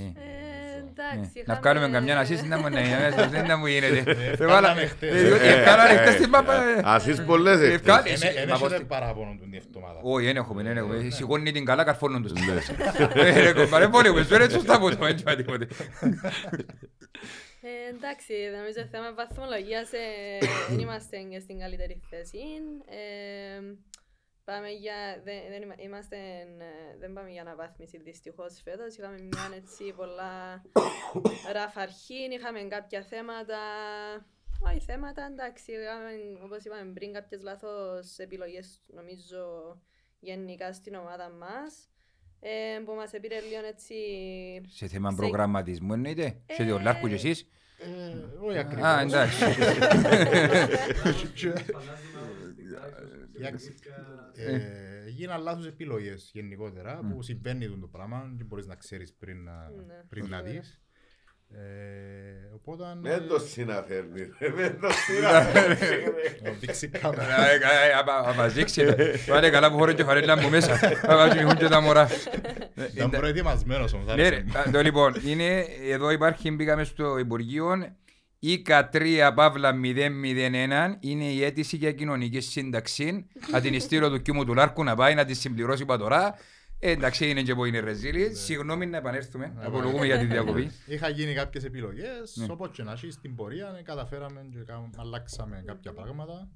Να 1.04 1.30
είχαμε- 1.34 1.58
βγάλουμε 1.60 1.88
καμιά 1.88 2.22
assist 2.26 2.44
να 2.46 2.58
μου 2.58 2.68
να 2.68 2.80
είναι, 2.80 3.14
δεν 3.30 3.58
μου 3.58 3.66
γίνεται. 3.66 3.98
Ε, 3.98 4.36
Δεν 4.36 4.48
βάλα- 4.48 4.68
φτάναμε 4.68 4.86
χτες. 4.86 5.10
ε, 5.14 5.22
διότι 5.24 5.46
Έφταναν 5.46 5.86
χτες 5.98 6.14
την 6.16 6.28
μάπα. 6.28 6.54
Ε, 6.54 6.80
Ασείς 6.84 7.22
πολλές 7.22 7.60
Ε, 7.60 7.64
εχθές. 7.64 7.80
φτάνει. 7.80 8.10
Εν- 8.10 8.22
εν 8.22 8.48
Μα 8.48 8.54
έχετε 8.54 8.74
πώς- 8.76 8.84
παράπονο 8.88 9.30
του 9.38 9.48
την 9.50 9.54
εβδομάδα. 9.54 10.00
Όχι, 10.02 10.24
δεν 10.26 10.36
έχουμε, 10.36 10.62
δεν 10.62 10.76
έχουμε. 10.76 11.10
Σηκώνει 11.10 11.52
την 11.52 11.64
καλά, 11.64 11.84
καρφώνουν 11.84 12.22
τους. 12.22 12.32
Ε, 13.14 13.40
ρε 13.42 13.52
κομπάρε, 13.52 13.88
πολύ 13.88 14.10
μου, 14.12 14.24
δεν 14.24 14.50
σωστά 14.50 14.74
από 14.74 14.88
το, 14.90 14.96
δεν 14.96 15.16
είπα 15.16 15.36
τίποτε. 15.36 15.66
Ε, 17.60 17.94
εντάξει, 17.96 18.32
νομίζω 18.56 18.88
θέμα 18.90 19.12
βαθμολογίας 19.14 19.88
ε, 19.92 20.04
δεν 20.68 20.78
είμαστε 20.78 21.16
και 21.30 21.38
στην 21.40 21.58
καλύτερη 21.58 22.00
θέση. 22.10 22.38
Ε, 24.48 24.52
πάμε 24.52 24.68
για, 24.68 25.20
δεν, 25.24 25.40
δεν 25.48 25.62
είμα- 25.62 25.74
είμαστε, 25.78 26.16
ε, 26.58 26.96
δεν 26.98 27.12
πάμε 27.12 27.30
για 27.30 27.40
αναβάθμιση 27.42 27.98
δυστυχώς 27.98 28.60
φέτος. 28.64 28.96
Είχαμε 28.96 29.18
μια 29.20 29.50
έτσι 29.56 29.92
πολλά 29.96 30.62
ραφ 31.56 31.76
αρχή, 31.76 32.28
είχαμε 32.32 32.60
κάποια 32.60 33.02
θέματα, 33.02 33.58
όχι 34.68 34.80
θέματα, 34.80 35.26
εντάξει, 35.30 35.72
είχαμε, 35.72 36.10
όπως 36.44 36.64
είπαμε 36.64 36.92
πριν 36.92 37.12
κάποιες 37.12 37.42
λάθος 37.42 38.18
επιλογές 38.18 38.82
νομίζω 38.86 39.42
γενικά 40.18 40.72
στην 40.72 40.94
ομάδα 40.94 41.30
μας. 41.30 41.88
Ε, 42.40 42.78
που 42.84 42.92
μας 42.92 43.12
επήρε 43.12 43.40
λίγο 43.40 43.66
έτσι 43.66 43.94
Σε 44.68 44.86
θέμα 44.86 45.10
σε- 45.10 45.16
προγραμματισμού 45.16 45.92
εννοείται, 45.92 46.40
σε 46.52 46.64
δύο 46.64 46.78
Λάρκου 46.78 47.08
και 47.08 47.14
εσείς; 47.14 47.48
Ε, 47.80 48.44
Όχι 48.46 48.58
ακριβώς. 48.58 48.84
Α, 48.86 49.00
εντάξει. 49.00 49.44
Εντάξει. 53.36 53.74
Ε, 54.34 55.08
Γίναν 55.08 55.42
λάθος 55.42 55.66
επιλογές 55.66 56.30
γενικότερα 56.34 57.00
που 57.10 57.22
συμβαίνει 57.22 57.78
το 57.80 57.86
πράγμα 57.86 58.34
και 58.36 58.44
μπορείς 58.44 58.66
να 58.66 58.74
ξέρεις 58.74 59.14
πριν 59.14 59.42
να, 59.42 59.68
Ναι. 59.70 60.04
πριν 60.08 60.28
να 60.28 60.42
δεις. 60.42 60.80
Ε, 61.54 62.54
οπότε... 62.54 62.84
Δεν 63.00 63.28
το 63.28 63.38
συναφέρνει. 63.38 64.22
Δεν 64.56 64.80
το 64.80 64.88
συναφέρνει. 65.06 65.76
Να 66.42 66.50
δείξει 66.50 66.84
η 66.84 66.88
κάμερα. 66.88 67.34
Θα 68.24 68.34
μας 68.36 68.52
δείξει. 68.52 68.94
Πάνε 69.26 69.50
καλά 69.50 69.70
που 69.70 69.76
χωρούν 69.76 69.94
και 69.94 70.04
φαρέλα 70.04 70.36
μου 70.36 70.48
μέσα. 70.48 70.76
Θα 70.76 71.16
βάζουν 71.16 71.56
και 71.56 71.68
τα 71.68 71.80
μωρά. 71.80 72.08
Ήταν 72.94 73.10
προετοιμασμένος 73.10 73.92
όμως. 73.92 74.06
Ναι, 74.06 74.14
ρε. 74.14 74.26
άρεσε 74.26 74.44
μου. 74.46 74.58
Α, 74.58 74.70
το 74.70 74.82
λοιπόν, 74.82 75.14
είναι, 75.24 75.66
εδώ 75.90 76.10
υπάρχει, 76.10 76.50
μπήκαμε 76.50 76.84
στο 76.84 77.18
Υπουργείο, 77.18 77.96
ΙΚΑ 78.38 78.90
3 78.92 79.30
Παύλα 79.34 79.72
001 79.72 80.96
είναι 81.00 81.24
η 81.24 81.44
αίτηση 81.44 81.76
για 81.76 81.92
κοινωνική 81.92 82.40
σύνταξη. 82.40 83.26
Θα 83.40 83.60
την 83.60 83.80
στείλω 83.80 84.10
του 84.10 84.22
κιούμου 84.22 84.44
του 84.44 84.54
Λάρκου 84.54 84.84
να 84.84 84.94
πάει 84.94 85.14
να 85.14 85.24
τη 85.24 85.34
συμπληρώσει 85.34 85.82
είπα 85.82 85.98
τώρα. 85.98 86.26
Ε, 86.26 86.32
εντάξει, 86.78 87.30
είναι 87.30 87.42
και 87.42 87.54
που 87.54 87.64
είναι 87.64 87.78
ρεζίλη. 87.80 88.34
Συγγνώμη 88.34 88.86
να 88.86 88.96
επανέλθουμε. 88.96 89.52
Απολογούμε 89.56 90.06
για 90.06 90.18
τη 90.18 90.26
διακοπή. 90.26 90.70
Είχα 90.86 91.08
γίνει 91.08 91.34
κάποιες 91.34 91.64
επιλογές, 91.64 92.36
Ναι. 92.36 92.46
όπως 92.52 92.70
και 92.70 92.82
να 92.82 92.92
έχεις 92.92 93.14
στην 93.14 93.34
πορεία 93.34 93.76
ε, 93.78 93.82
καταφέραμε 93.82 94.48
και 94.52 94.58
κάναμε- 94.58 94.94
αλλάξαμε 94.98 95.62
κάποια 95.66 95.92
πράγματα. 95.92 96.50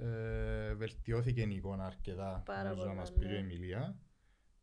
Ε, 0.00 0.74
βελτιώθηκε 0.74 1.40
η 1.40 1.54
εικόνα 1.54 1.84
αρκετά, 1.86 2.42
Πάρα 2.44 2.62
νομίζω 2.62 2.80
να 2.82 2.88
πολλά, 2.88 3.00
μας 3.00 3.12
πει 3.12 3.24
ναι. 3.26 3.32
η 3.32 3.36
Εμιλία. 3.36 3.98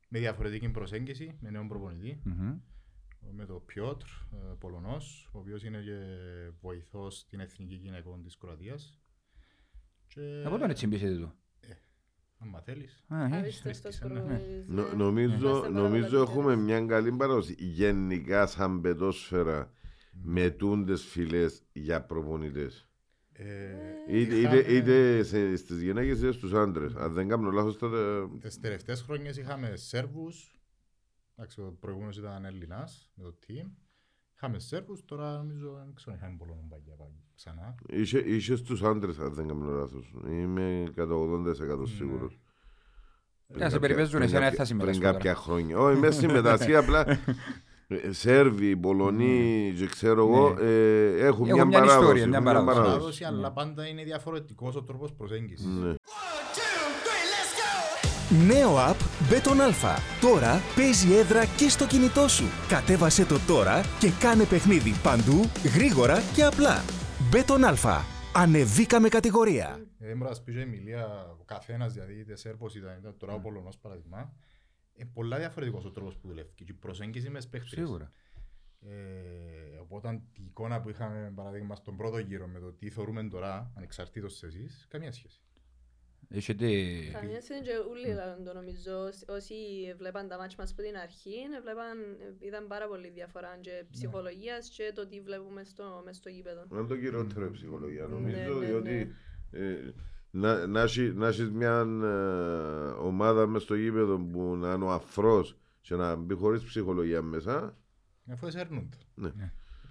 Με 0.09 0.19
διαφορετική 0.19 0.69
προσέγγιση, 0.69 1.38
με 1.41 1.49
νέον 1.49 1.67
προπονητή, 1.67 2.21
Μμμ. 2.23 2.57
με 3.32 3.45
τον 3.45 3.65
Πιότρ, 3.65 4.05
ε, 4.34 4.38
Πολωνός, 4.59 5.29
ο 5.34 5.38
οποίος 5.39 5.63
είναι 5.63 5.77
και 5.82 5.97
βοηθός 6.61 7.17
στην 7.17 7.39
Εθνική 7.39 7.75
Γυναικών 7.75 8.23
της 8.23 8.38
Κροατίας. 8.38 8.97
Και... 10.07 10.43
Από 10.45 10.57
τον 10.57 10.69
έτσι 10.69 10.88
μπήσετε 10.88 11.15
του. 11.15 11.34
Νο- 14.67 14.87
ναι. 14.87 14.93
Νομίζω, 14.93 15.35
Είμαστε 15.49 15.67
πάρα 15.69 15.69
νομίζω 15.69 16.09
πολλά 16.09 16.21
έχουμε 16.21 16.53
τυχεροί. 16.55 16.61
μια 16.61 16.85
καλή 16.85 17.11
παράδοση. 17.11 17.55
Γενικά 17.59 18.47
σαν 18.47 18.81
πετόσφαιρα 18.81 19.71
με 20.11 20.49
τούντες 20.49 21.03
φυλές 21.03 21.63
για 21.73 22.01
προπονητές. 22.05 22.85
Ε, 23.33 23.75
Είτε, 24.09 24.35
είχαμε- 24.35 24.59
είτε, 24.59 24.73
είτε 24.73 25.23
σε- 25.23 25.55
στις 25.55 25.81
γυναίκες 25.81 26.17
είτε 26.17 26.31
στους 26.31 26.53
άντρες. 26.53 26.95
Αν 26.95 27.13
δεν 27.13 27.27
κάνω 27.27 27.51
λάθος 27.51 27.77
τότε... 27.77 28.27
Τις 28.39 28.59
τελευταίες 28.59 29.01
χρόνιες 29.01 29.37
είχαμε 29.37 29.75
Σέρβους, 29.75 30.61
εντάξει, 31.35 31.61
ο 31.61 31.77
προηγούμενος 31.79 32.17
ήταν 32.17 32.45
Έλληνας 32.45 33.11
με 33.15 33.23
το 33.23 33.37
team. 33.47 33.69
Είχαμε 34.35 34.59
Σέρβους, 34.59 35.05
τώρα 35.05 35.37
νομίζω 35.37 35.71
δεν 35.85 35.93
ξέρω 35.93 36.11
αν 36.11 36.17
είχαμε 36.17 36.37
πολλών 36.37 36.67
παγιά 36.69 36.95
πάλι 36.95 37.23
ξανά. 37.43 37.75
Είχε, 37.89 38.17
είχε 38.19 38.55
στους 38.55 38.81
άντρες 38.83 39.19
αν 39.19 39.33
δεν 39.33 39.47
κάνω 39.47 39.65
λάθος. 39.71 40.13
Είμαι 40.29 40.83
κατά 40.95 41.13
80% 41.13 41.87
σίγουρος. 41.97 42.39
Πριν 43.47 43.63
Να 43.63 43.69
σε 43.69 43.71
κάποια- 43.73 43.79
περιπέζουν, 43.79 44.11
πριν 44.11 44.23
εσένα 44.23 44.39
δεν 44.39 44.49
κάποια- 44.49 44.57
θα 44.57 44.65
συμμετάσχω 44.65 44.99
Πριν 44.99 45.11
τώρα. 45.11 45.23
κάποια 45.23 45.35
χρόνια. 45.43 45.77
Όχι, 45.79 45.97
με 45.99 46.11
συμμετάσχει 46.11 46.75
απλά. 46.75 47.09
ε, 47.09 47.19
Σέρβοι, 48.23 48.75
Πολωνοί 48.77 49.73
και 49.77 49.85
ξέρω 49.85 50.27
εγώ 50.27 50.53
Ναι. 50.53 50.61
ε, 50.61 51.25
έχουν 51.25 51.25
Έχουν 51.25 51.53
μια 51.53 51.65
μια 51.65 51.79
παράδοση. 51.79 51.99
ιστορία, 51.99 52.27
μια 52.27 52.37
έχουν 52.37 52.45
παράδοση. 52.65 52.79
Παράδοση, 52.81 53.23
αλλά 53.23 53.51
πάντα 53.51 53.87
είναι 53.87 54.03
διαφορετικός 54.03 54.75
ο 54.75 54.83
τρόπος 54.83 55.13
προσέγγισης. 55.13 55.65
Ναι. 55.65 55.93
Νέο 58.47 58.75
app 58.77 59.31
Beton 59.31 59.57
Alpha. 59.69 59.97
Τώρα 60.21 60.61
παίζει 60.75 61.13
έδρα 61.13 61.45
και 61.45 61.69
στο 61.69 61.85
κινητό 61.87 62.27
σου. 62.27 62.43
Κατέβασε 62.67 63.25
το 63.25 63.39
τώρα 63.47 63.81
και 63.99 64.11
κάνε 64.19 64.43
παιχνίδι 64.43 64.95
παντού, 65.03 65.49
γρήγορα 65.75 66.21
και 66.35 66.43
απλά. 66.43 66.83
Beton 67.34 67.75
Alpha. 67.75 68.01
Ανεβήκαμε 68.36 69.09
κατηγορία. 69.09 69.86
Ε, 69.99 70.15
μπορεί 70.15 70.29
να 70.29 70.36
σου 70.36 70.43
πει 70.43 70.51
και 70.51 70.57
η 70.57 70.61
Εμιλία, 70.61 71.36
ο 71.39 71.43
καθένας, 71.43 71.93
δηλαδή 71.93 72.19
είτε 72.19 72.36
Σέρβος 72.36 72.75
ήταν, 72.75 72.97
ήταν 72.99 73.17
τώρα 73.17 73.34
ο 73.34 73.39
Πολωνός 73.39 73.77
παραδειγμά, 73.77 74.34
είναι 74.93 75.09
πολλά 75.13 75.38
διαφορετικός 75.38 75.86
ο 75.86 75.91
τρόπος 75.91 76.17
που 76.17 76.27
δουλεύει 76.27 76.51
και 76.55 76.63
η 76.67 76.73
προσέγγιση 76.73 77.29
με 77.29 77.38
τις 77.38 77.47
παίχτες. 77.47 77.69
Σίγουρα. 77.69 78.11
Ε, 78.79 79.77
οπότε 79.82 80.21
η 80.34 80.43
εικόνα 80.43 80.82
που 80.82 80.89
είχαμε 80.89 81.32
παραδείγμα 81.36 81.75
στον 81.75 81.97
πρώτο 81.97 82.17
γύρο 82.17 82.47
με 82.47 82.59
το 82.59 82.73
τι 82.73 82.89
θεωρούμε 82.89 83.23
τώρα, 83.23 83.71
ανεξαρτήτως 83.75 84.43
εσείς, 84.43 84.86
καμία 84.89 85.11
σχέση. 85.11 85.41
Έχετε... 86.34 86.65
Καμία 87.11 87.41
σχέση 87.41 87.61
και 87.61 87.71
ούλοι 87.89 88.13
λαλούν 88.13 88.43
το 88.45 88.53
νομίζω. 88.53 88.95
Όσοι 89.27 89.55
βλέπαν 89.97 90.27
τα 90.27 90.38
μάτια 90.38 90.55
μας 90.59 90.71
από 90.71 90.82
την 90.82 90.97
αρχή, 90.97 91.36
βλέπαν, 91.63 91.97
είδαν 92.39 92.67
πάρα 92.67 92.88
πολύ 92.88 93.09
διαφορά 93.09 93.57
και 93.61 93.84
ψυχολογίας 93.91 94.69
και 94.69 94.91
το 94.95 95.07
τι 95.07 95.21
βλέπουμε 95.21 95.63
στο, 95.63 96.01
μες 96.05 96.15
στο 96.17 96.29
γήπεδο. 96.29 96.65
Είναι 96.71 96.88
το 96.88 96.97
κυριότερο 96.97 97.45
η 97.45 97.49
ψυχολογία 97.51 98.05
Ναι, 98.05 98.13
νομίζω, 98.13 98.59
ναι, 98.59 98.65
διότι 98.65 99.15
ε, 99.51 99.75
να, 100.32 100.67
να, 100.67 100.82
έχει- 100.82 101.13
να 101.15 101.27
έχεις 101.27 101.49
μια 101.51 101.79
ε, 102.03 103.05
ομάδα 103.07 103.47
μες 103.47 103.61
στο 103.61 103.75
γήπεδο 103.75 104.17
που 104.17 104.55
να 104.55 104.73
είναι 104.73 104.84
ο 104.86 104.91
αφρός 104.91 105.57
και 105.82 105.95
να 105.95 106.15
μπει 106.15 106.34
χωρίς 106.34 106.63
ψυχολογία 106.63 107.21
μέσα. 107.21 107.77
Αφού 108.32 108.47
εσέρνονται. 108.47 108.97
Ναι. 109.15 109.32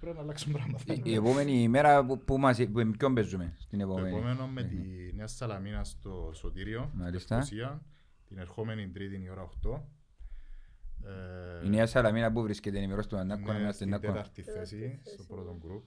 Πρέπει 0.01 0.15
να 0.15 0.21
αλλάξουν 0.23 0.51
πράγματα. 0.51 0.93
Η- 0.93 1.01
Η 1.03 1.13
επόμενη 1.13 1.61
ημέρα 1.63 2.05
που, 2.05 2.19
που 2.23 2.37
μας, 2.37 2.57
που, 2.57 2.71
με 2.71 2.91
ποιον 2.97 3.13
παίζουμε 3.13 3.53
στην 3.57 3.79
Το 3.79 3.85
επόμενη; 3.85 4.15
επόμενο 4.15 4.47
με 4.47 4.63
τη 4.63 4.75
Νέα 5.13 5.27
Σαλαμίνα 5.27 5.83
στο 5.83 6.31
Σωτήριο, 6.33 6.91
Μάλιστα. 6.93 7.35
Λευκοσία, 7.35 7.81
την 8.27 8.37
ερχόμενη 8.37 8.89
Τρίτη 8.89 9.23
η 9.23 9.29
ώρα 9.29 9.41
8. 9.41 9.81
Ε, 11.63 11.65
Η 11.65 11.69
Νέα 11.69 11.85
Σαλαμίνα 11.87 12.31
που 12.31 12.41
βρίσκεται 12.41 12.77
ενημερώσει 12.77 13.07
του 13.07 13.17
Αντάκο, 13.17 13.51
ναι, 13.53 13.59
είμαστε 13.59 13.85
στην 13.85 13.87
στην 13.87 13.93
Αντάκο. 13.93 14.13
τέταρτη 14.13 14.41
θέση, 14.41 14.99
στο 15.13 15.23
πρώτο 15.23 15.57
γκρουπ. 15.59 15.83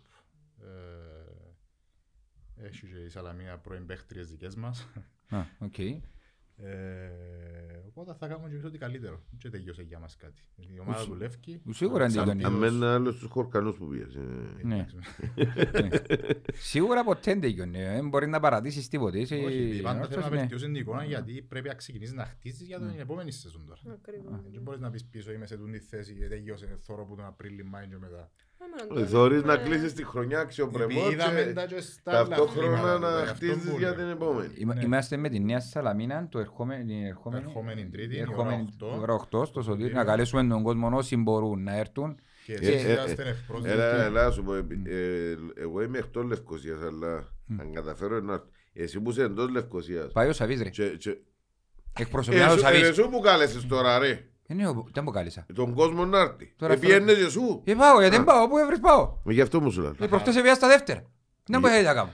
Ε, 0.60 2.66
έχει 2.66 2.86
και 2.86 2.98
η 2.98 3.08
Σαλαμίνα 3.08 3.58
πρώην 3.58 3.86
παίχτριες 3.86 4.28
δικές 4.30 4.54
μας. 4.54 4.88
Α, 5.28 5.40
οκ. 5.58 5.74
Ε, 6.56 7.10
οπότε 7.88 8.14
θα 8.18 8.26
κάνουμε 8.28 8.48
και 8.48 8.54
εμείς 8.54 8.66
ό,τι 8.66 8.78
καλύτερο. 8.78 9.20
Και 9.38 9.50
τελειώσε 9.50 9.82
για 9.82 9.98
μας 9.98 10.16
κάτι. 10.16 10.42
Η 10.74 10.80
ομάδα 10.80 10.98
Ουσ- 11.00 11.08
δουλεύει. 11.08 11.60
σίγουρα 11.70 12.04
είναι 12.04 12.12
Σαν 12.12 12.24
τελειώνει. 12.24 12.44
Αν 12.44 12.58
πύρος- 12.58 12.72
μένει 12.72 12.84
άλλος 12.92 13.16
στους 13.16 13.30
χορκανούς 13.30 13.76
που 13.76 13.86
πήγες. 13.88 14.14
ε. 14.14 14.20
Ναι. 14.62 14.74
Εντάξει. 14.74 14.96
Ναι. 15.82 15.88
Σίγουρα 16.52 17.04
ποτέ 17.04 17.20
δεν 17.24 17.40
τελειώνει. 17.40 17.78
ε, 17.80 17.92
Δεν 17.94 18.08
μπορεί 18.08 18.26
να 18.26 18.40
παρατήσεις 18.40 18.88
τίποτε. 18.88 19.18
Είσαι 19.18 19.34
Όχι, 19.34 19.44
επειδή 19.44 19.80
πάντα 19.82 20.00
όρθιος, 20.00 20.14
θέλω 20.14 20.24
να 20.24 20.30
ναι. 20.34 20.38
βελτιώσουν 20.40 20.72
την 20.72 20.80
εικόνα 20.80 21.04
γιατί 21.04 21.42
πρέπει 21.42 21.68
να 21.68 21.74
ξεκινήσεις 21.74 22.14
να 22.14 22.24
χτίσεις 22.24 22.66
για 22.66 22.78
την 22.78 23.00
επόμενη 23.00 23.30
σεζόν 23.32 23.66
τώρα. 23.66 23.80
Ακριβώς. 23.94 24.40
Δεν 24.52 24.62
μπορείς 24.62 24.80
να 24.80 24.90
πεις 24.90 25.04
πίσω 25.04 25.32
είμαι 25.32 25.46
σε 25.46 25.56
τούτη 25.56 25.78
θέση 25.78 26.14
και 26.14 26.28
τελειώσε 26.28 26.76
θωρώ 26.80 27.04
που 27.06 27.14
τον 27.16 27.24
Απρίλιο, 27.24 27.64
Μάιο 27.64 27.86
και 27.86 27.96
μετά. 27.98 28.30
Ε, 28.96 29.06
Θεωρείς 29.06 29.42
να 29.42 29.52
ε, 29.52 29.56
κλείσεις 29.56 29.92
τη 29.92 30.04
χρονιά 30.04 30.40
αξιοπρεπώς 30.40 30.94
Επειδή 30.94 31.12
είδαμε 31.12 31.42
και 31.42 31.52
τα 31.52 31.66
και 31.66 31.80
στα 31.80 32.10
άλλα 32.18 32.28
ταυτόχρονα 32.28 32.66
αθλήματα, 32.78 32.98
να 32.98 33.08
δηλαδή, 33.08 33.22
αυτό 33.30 33.34
χτίζεις 33.34 33.70
που 33.70 33.78
για 33.78 33.88
λέω. 33.88 33.96
την 33.98 34.08
επόμενη. 34.08 34.52
Είμα- 34.54 34.74
Ναι. 34.74 34.82
Είμαστε 34.84 35.16
με 35.16 35.28
τη 35.28 35.40
Νέα 35.40 35.60
Σαλαμίνα 35.60 36.28
το 36.30 36.38
ερχόμενη, 36.38 36.84
την 36.84 37.04
ερχόμενη, 37.04 37.44
Ερχόμενη 37.46 37.88
Τρίτη, 37.88 38.14
η 38.16 38.20
ώρα 38.20 38.30
ερχόμενη 38.30 38.68
8. 38.80 38.98
ώρα 39.00 39.12
8 39.14 39.44
στο 39.46 39.62
Σωτήρι 39.62 39.64
Σωτήριο. 39.64 39.96
να 39.96 40.04
καλέσουμε 40.04 40.44
τον 40.46 40.62
κόσμο 40.62 40.96
όσοι 40.96 41.16
μπορούν 41.16 41.62
να 41.62 41.76
έρθουν. 41.76 42.18
Και 42.46 42.52
Ε, 42.52 42.56
εσείς 42.56 42.84
ε, 42.84 42.92
είσαστε 42.92 43.22
ε, 43.22 43.28
ευπρόσδεκτοι. 43.28 43.78
Έλα, 43.78 44.02
έλα, 44.04 44.30
σου 44.30 44.42
πω, 44.42 44.54
επί- 44.54 44.86
ε, 44.88 45.36
εγώ 45.54 45.82
είμαι 45.82 45.98
εκτός 45.98 46.24
Λευκοσίας, 46.24 46.80
αλλά 46.82 47.14
αν 47.60 47.72
καταφέρω 47.72 48.20
να 48.20 48.32
έρθω. 48.32 48.46
Εσύ 48.72 49.00
που 49.00 49.10
είσαι 49.10 49.22
εντός 49.22 49.48
Λευκοσίας. 49.50 50.12
Πάει 50.12 50.28
ο 50.28 50.32
Σαββής 50.32 50.62
ρε. 50.62 50.68
Και- 50.70 50.96
και- 50.96 51.16
Εκπροσωπεί 51.98 52.36
Ε, 52.36 52.42
ο 52.44 52.48
σου- 52.48 52.58
ε, 52.58 52.60
Σαββής. 52.60 52.82
Εσύ 52.88 53.08
που 53.08 53.20
κάλεσες 53.20 53.66
τώρα 53.66 53.98
ρε. 53.98 54.28
Είναι 54.46 54.68
ο- 54.68 54.86
δεν 54.92 55.02
μου 55.06 55.10
κάλεσα. 55.10 55.46
Τον 55.54 55.74
κόσμο 55.74 56.04
να 56.04 56.18
έρθει. 56.18 56.54
Τώρα 56.56 56.72
Επιένε 56.72 57.04
φέρω- 57.12 57.24
και 57.24 57.30
σου. 57.30 57.62
Ε, 57.64 57.74
πάω, 57.74 58.00
γιατί 58.00 58.16
δεν 58.16 58.20
Α. 58.20 58.24
πάω, 58.32 58.48
πού 58.48 58.58
έβρες 58.58 58.78
πάω. 58.80 59.12
Ε, 59.28 59.32
Γι' 59.32 59.40
αυτό 59.40 59.60
μου 59.60 59.70
σου 59.70 59.80
λέω. 59.80 59.94
Ε, 60.00 60.06
προχτές 60.06 60.36
έβγαια 60.36 60.54
στα 60.54 60.68
δεύτερα. 60.68 61.02
Δεν 61.46 61.60
μου 61.62 61.66
έχετε 61.66 61.82
να 61.82 61.94
κάνω. 61.94 62.10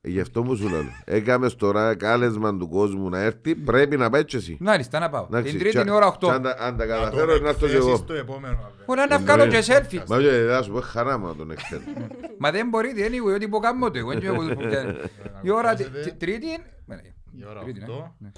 Ε, 0.00 0.08
Γι' 0.08 0.20
αυτό 0.20 0.42
μου 0.44 0.54
σου 0.54 0.68
λέω. 0.68 0.84
Έκαμες 1.04 1.54
τώρα 1.56 1.94
κάλεσμα 1.94 2.56
του 2.56 2.68
κόσμου 2.68 3.08
να 3.08 3.18
έρθει, 3.18 3.54
πρέπει 3.54 3.96
να 3.96 4.10
πάει 4.10 4.24
και 4.24 4.36
εσύ. 4.36 4.56
Να 4.60 4.76
ρίστε, 4.76 4.98
να 4.98 5.10
πάω. 5.10 5.24
Εντάξει, 5.30 5.50
Την 5.50 5.58
τρίτη 5.58 5.74
τσα- 5.74 5.82
είναι 5.82 5.90
ώρα 5.90 6.06
8. 6.06 6.26
τσα- 6.26 6.34
Αν 6.34 6.42
τα- 6.42 6.56
αν 6.58 6.76
τα 6.76 6.86
καταφέρω 6.86 7.38
να 7.38 7.48
έρθω 7.48 7.66
και 7.68 7.74
εγώ. 7.76 7.96
στο 7.96 8.12
επόμενο. 8.12 8.72
Μπορεί 8.86 9.00
να 9.08 9.18
βγάλω 9.18 9.46
και 9.46 9.58
selfie. 9.66 10.02
Μα 10.08 10.20
και 10.20 10.46
θα 10.48 10.62
σου 10.62 10.72
πω 10.72 10.80
χαρά 10.80 11.18
μου 11.18 11.26
να 11.26 11.34
τον 11.36 11.50
εκθέτω. 11.50 11.82
Μα 12.38 12.50
δεν 12.50 12.68
μπορείτε, 12.68 13.06
anyway, 13.08 13.34
ό,τι 13.34 13.48
πω 13.48 13.58
κάνω 13.58 13.90
το 13.90 13.98
εγώ. 13.98 14.10
έτσι 14.12 14.26
εγώ 14.26 14.36
που 14.54 14.56
πιάνω. 14.68 14.94
Η 15.42 15.50
ώρα 15.50 15.74
τε- 15.74 15.88
Βγάζετε. 15.88 16.10
τε- 16.10 16.18
τρίτη 16.18 16.46
είναι... 16.46 16.58
Ναι, 16.86 16.96
Η 17.40 17.44
ώρα 17.50 17.60
τρίτη, 17.60 17.78
ναι. 17.80 17.86
8 17.88 18.14
Ναι. 18.18 18.30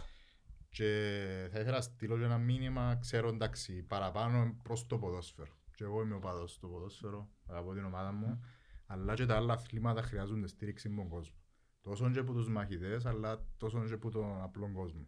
Και 0.83 1.49
θα 1.53 1.61
ήθελα 1.61 1.77
να 1.77 1.81
στείλω 1.83 2.19
και 2.19 2.25
ένα 2.25 2.39
μήνυμα, 2.39 2.97
ξέρω 3.01 3.29
εντάξει, 3.29 3.83
παραπάνω 3.83 4.57
προς 4.63 4.87
το 4.87 4.99
ποδόσφαιρο. 4.99 5.53
Και 5.75 5.85
εγώ 5.85 6.03
είμαι 6.03 6.15
ο 6.15 6.19
παδός 6.19 6.53
στο 6.53 6.67
ποδόσφαιρο, 6.69 7.29
αγαπώ 7.49 7.73
την 7.75 7.85
ομάδα 7.85 8.13
μου, 8.13 8.41
αλλά 8.87 9.15
και 9.15 9.27
τα 9.27 9.37
άλλα 9.37 9.53
αθλήματα 9.53 10.03
χρειάζονται 10.03 10.47
στήριξη 10.47 10.87
από 10.89 10.97
τον 10.97 11.09
κόσμο. 11.09 11.37
Τόσο 11.83 12.11
και 12.11 12.19
από 12.19 12.33
τους 12.33 12.49
μαχητές, 12.49 13.07
αλλά 13.07 13.45
τόσο 13.57 13.85
και 13.87 13.93
από 13.93 14.11
τον 14.11 14.43
απλό 14.43 14.71
κόσμο. 14.75 15.07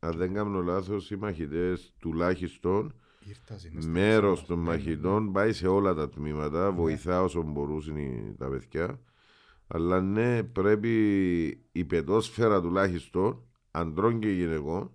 Αν 0.00 0.16
δεν 0.16 0.32
κάνω 0.34 0.60
λάθος, 0.62 1.10
οι 1.10 1.16
μαχητές 1.16 1.94
τουλάχιστον 1.98 2.94
Ήρθασαν, 3.20 3.70
είναι 3.72 3.80
στο 3.80 3.90
μέρος 3.90 4.36
Χριστό. 4.38 4.54
των 4.54 4.62
μαχητών 4.62 5.32
πάει 5.32 5.52
σε 5.52 5.66
όλα 5.68 5.94
τα 5.94 6.08
τμήματα, 6.08 6.72
βοηθά 6.72 7.22
όσο 7.22 7.42
μπορούσαν 7.42 7.96
οι- 7.96 8.34
τα 8.38 8.48
παιδιά. 8.48 9.00
Αλλά 9.66 10.00
ναι, 10.00 10.42
πρέπει 10.42 10.90
η 11.72 11.84
πετόσφαιρα 11.84 12.60
τουλάχιστον, 12.60 13.42
αντρών 13.78 14.18
και 14.18 14.28
γυναικών, 14.28 14.90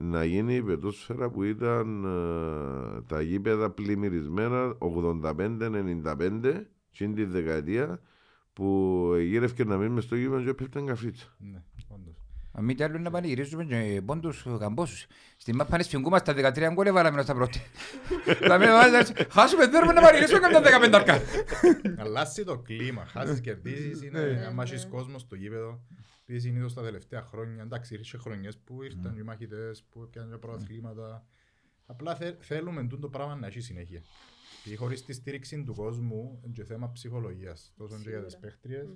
να 0.00 0.24
γίνει 0.24 0.54
η 0.54 0.62
πετόσφαιρα 0.62 1.30
που 1.30 1.42
ήταν 1.42 2.04
ε, 2.04 3.02
τα 3.02 3.20
γήπεδα 3.20 3.70
πλημμυρισμένα 3.70 4.76
85-95 5.22 6.64
στην 6.90 7.14
τη 7.14 7.24
δεκαετία 7.24 8.00
που 8.52 9.10
γύρευκε 9.20 9.64
να 9.64 9.76
μείνει 9.76 9.90
μες 9.90 10.04
στο 10.04 10.16
γήπεδο 10.16 10.42
και 10.42 10.50
έπεφταν 10.50 10.86
καφίτσα. 10.86 11.26
Ναι, 11.38 11.62
όντως. 11.88 12.14
Αν 12.58 12.64
μη 12.64 12.74
τι 12.74 12.84
άλλο 12.84 12.98
να 12.98 13.10
πανηγυρίζουμε 13.10 13.64
και 13.64 14.02
πόντους 14.04 14.46
καμπόσους. 14.58 15.06
Στην 15.36 15.56
μάπα 15.56 15.82
σφιγγούμε 15.82 16.18
στα 16.18 16.34
13 16.34 16.72
γκολ 16.72 16.86
έβαλαμε 16.86 17.22
στα 17.22 17.34
πρώτη. 17.34 17.60
Θα 18.48 18.58
με 18.58 18.66
βάζεις, 18.66 19.12
χάσουμε 19.30 19.66
δέρμα 19.66 19.92
να 19.92 20.00
πανηγυρίσουμε 20.00 20.40
καμιά 20.40 20.88
15 20.88 20.92
αρκά. 20.92 21.20
Αλλάζει 22.02 22.44
το 22.44 22.58
κλίμα, 22.58 23.06
χάσεις 23.06 23.40
κερδίσεις, 23.40 24.00
Ναι, 24.00 24.20
είναι 24.20 24.46
άμα 24.50 24.62
έχεις 24.62 24.86
κόσμο 24.86 25.18
στο 25.18 25.34
γήπεδο. 25.34 25.80
Επειδή 26.28 26.40
συνήθως 26.48 26.74
τα 26.74 26.82
τελευταία 26.82 27.22
χρόνια, 27.22 27.62
εντάξει, 27.62 27.94
ήρθε 27.94 28.18
χρονιές 28.18 28.58
που 28.58 28.82
ήρθαν 28.82 29.16
οι 29.18 29.22
μαχητές, 29.22 29.82
που 29.90 30.02
έπιαναν 30.02 30.30
και 30.30 30.36
πρωταθλήματα. 30.38 31.26
Απλά 31.86 32.14
θε- 32.16 32.42
θέλουμε 32.42 32.86
τούτο 32.86 33.08
πράγμα 33.08 33.34
να 33.34 33.46
έχει 33.46 33.60
συνέχεια. 33.60 34.02
Και 34.64 34.76
χωρίς 34.76 35.04
τη 35.04 35.12
στήριξη 35.12 35.62
του 35.64 35.74
κόσμου, 35.74 36.40
είναι 36.44 36.52
και 36.52 36.64
θέμα 36.64 36.92
ψυχολογίας, 36.92 37.72
τόσο 37.76 37.98
και 38.02 38.08
για 38.08 38.24
τις 38.24 38.38
παίχτριες, 38.38 38.86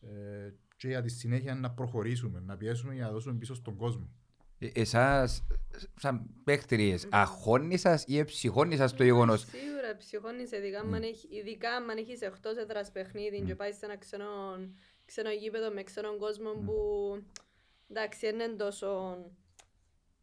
ε, 0.00 0.52
και 0.76 0.88
για 0.88 1.02
τη 1.02 1.08
συνέχεια 1.10 1.54
να 1.54 1.70
προχωρήσουμε, 1.70 2.40
να 2.40 2.56
πιέσουμε 2.56 2.94
για 2.94 3.04
να 3.04 3.12
δώσουμε 3.12 3.34
πίσω 3.38 3.54
στον 3.54 3.76
κόσμο. 3.76 4.10
Ε, 4.58 4.68
Εσάς, 4.74 5.46
σαν 5.96 6.26
παίχτριες, 6.44 7.06
αγχώνει 7.10 7.76
σας 7.76 8.04
ή 8.06 8.18
εψυχώνει 8.18 8.76
σας 8.76 8.94
το 8.94 9.04
γεγονός; 9.04 9.40
Σίγουρα 9.40 9.96
ψυχώνεις 9.98 10.52
ειδικά 10.52 10.80
αν 10.80 10.92
έχει- 11.02 11.28
ειδικά 11.30 11.70
αν 11.74 11.88
έχεις 11.98 12.20
εκτός 12.20 12.56
έδρας 12.56 12.90
παιχνίδι 12.92 13.40
και 13.42 13.54
πάεις 13.54 13.76
σε 13.76 13.84
ένα 13.84 13.96
ξένο, 13.96 14.24
ξένο 15.12 15.30
γήπεδο 15.30 15.70
με 15.70 15.82
ξένον 15.82 16.18
κόσμο 16.18 16.50
που 16.52 16.76
εντάξει 17.90 18.26
δεν 18.26 18.40
είναι 18.40 18.56
τόσο 18.56 19.16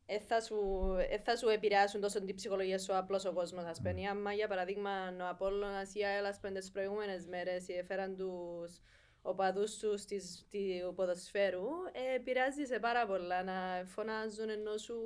ε, 0.05 0.19
θα 0.19 0.41
σου, 0.41 0.57
ε, 1.09 1.17
θα 1.17 1.35
σου 1.35 1.47
επηρεάσουν 1.47 2.01
τόσο 2.01 2.23
την 2.23 2.35
ψυχολογία 2.35 2.79
σου 2.79 2.95
απλώς 2.95 3.25
ο 3.25 3.33
κόσμος 3.33 3.65
ας 3.65 3.77
πούμε. 3.77 4.07
Άμα 4.09 4.33
για 4.33 4.47
παραδείγμα 4.47 5.15
ο 5.21 5.27
Απόλλωνας 5.27 5.95
ή 5.95 5.99
η 5.99 6.05
ΑΕΛ 6.05 6.25
ας 6.25 6.39
πούμε 6.39 6.59
τις 6.59 6.71
προηγούμενες 6.71 7.27
μέρες 7.27 7.67
έφεραν 7.67 8.15
τους 8.15 8.81
οπαδούς 9.21 9.77
του 9.77 9.97
στις, 9.97 10.47
του 10.51 10.93
ποδοσφαίρου 10.95 11.67
ε, 11.91 12.15
επηρεάζεις 12.15 12.67
σε 12.67 12.79
πάρα 12.79 13.05
πολλά. 13.07 13.43
Να 13.43 13.83
φωνάζουν 13.85 14.49
ενώ 14.49 14.77
σου 14.77 14.97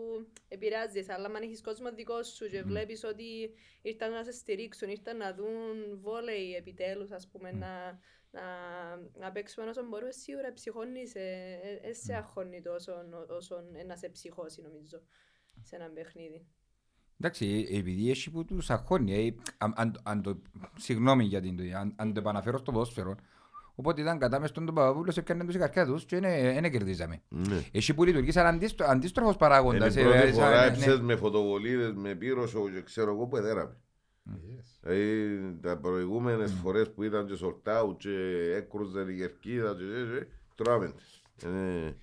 επηρεάζεις. 0.48 1.10
Αλλά 1.10 1.26
αν 1.26 1.36
έχεις 1.36 1.62
κόσμο 1.62 1.92
δικό 1.92 2.24
σου 2.24 2.50
και 2.50 2.64
βλέπεις 2.64 3.04
ότι 3.04 3.54
ήρθαν 3.82 4.12
να 4.12 4.24
σε 4.24 4.32
στηρίξουν, 4.32 4.90
ήρθαν 4.90 5.18
να 5.18 5.34
δουν 5.34 6.00
βόλεϊ 6.02 6.56
επιτέλους 6.56 7.12
ας 7.12 7.28
πούμε 7.28 7.52
να, 7.52 8.00
να, 8.36 8.42
να 9.26 9.32
παίξουμε 9.32 9.70
όσο 9.70 9.84
μπορούμε 9.90 10.12
σίγουρα 10.12 10.54
ψυχώνεις, 10.54 11.16
ε, 11.16 11.20
ε, 11.82 11.90
ε, 11.90 11.94
σε 11.94 12.14
αγχώνει 12.14 12.62
τόσο 12.62 12.92
όσο 13.38 13.56
ε, 13.74 13.84
να 13.84 13.96
σε 13.96 14.10
ψυχώσει 14.10 14.62
νομίζω 14.62 14.98
σε 15.62 15.76
ένα 15.76 15.90
παιχνίδι. 15.90 16.46
Εντάξει, 17.20 17.68
ε, 17.72 17.78
επειδή 17.78 18.10
έχει 18.10 18.32
που 18.32 18.46
τους 18.46 18.70
αγχώνει, 18.70 19.26
ε, 19.28 19.36
αν- 19.58 19.74
αν- 19.76 20.00
αν 20.04 20.22
το- 20.22 20.42
συγγνώμη 20.78 21.24
για 21.24 21.42
την 21.42 21.76
αν- 21.76 21.94
αν 21.98 22.14
το 22.14 22.20
επαναφέρω 22.20 22.58
στο 22.58 22.72
ποδόσφαιρο, 22.72 23.16
οπότε 23.76 24.02
ήταν 24.02 24.20
κατά 24.20 24.40
μες 24.40 24.52
τον 24.52 24.66
Παπαδόπουλος, 24.66 25.18
έκανε 25.18 25.46
τους 25.46 25.56
οι 25.56 25.58
καρκιά 25.58 25.86
τους 25.86 26.06
και 26.06 26.20
δεν 26.20 26.72
κερδίζαμε. 26.72 27.22
Ναι. 27.30 27.62
Έχει 27.72 27.94
που 27.94 28.04
λειτουργήσαν 28.04 28.46
αντίστρο- 28.46 28.88
αντίστροφος 28.88 29.32
Είναι 29.32 29.40
παράγοντας. 29.40 29.96
η 29.96 30.00
ε, 30.00 30.04
πρώτη 30.04 30.18
ε, 30.18 30.32
φορά 30.32 30.56
σαν- 30.64 30.68
έψες 30.74 30.98
ναι. 30.98 31.04
με 31.04 31.16
φωτοβολίδες, 31.16 31.94
με 31.94 32.16
πύροσο 32.16 32.70
και 32.70 32.82
ξέρω 32.82 33.12
εγώ 33.12 33.26
που 33.28 33.38
εδέραμε. 33.38 33.76
Δηλαδή 34.82 35.58
τα 35.62 35.78
προηγούμενες 35.78 36.52
φορές 36.52 36.92
που 36.92 37.04
ήταν 37.04 37.26
και 37.28 37.36
σορτάου 37.36 37.98
και 37.98 38.10
έκρουζαν 38.56 39.10
η 39.10 39.16
κερκίδα 39.16 39.76
και 39.76 39.84
και- 39.84 40.20
και 40.20 40.26
τρώμε 40.56 40.92
τις. 40.92 41.22
Είναι- 41.44 41.96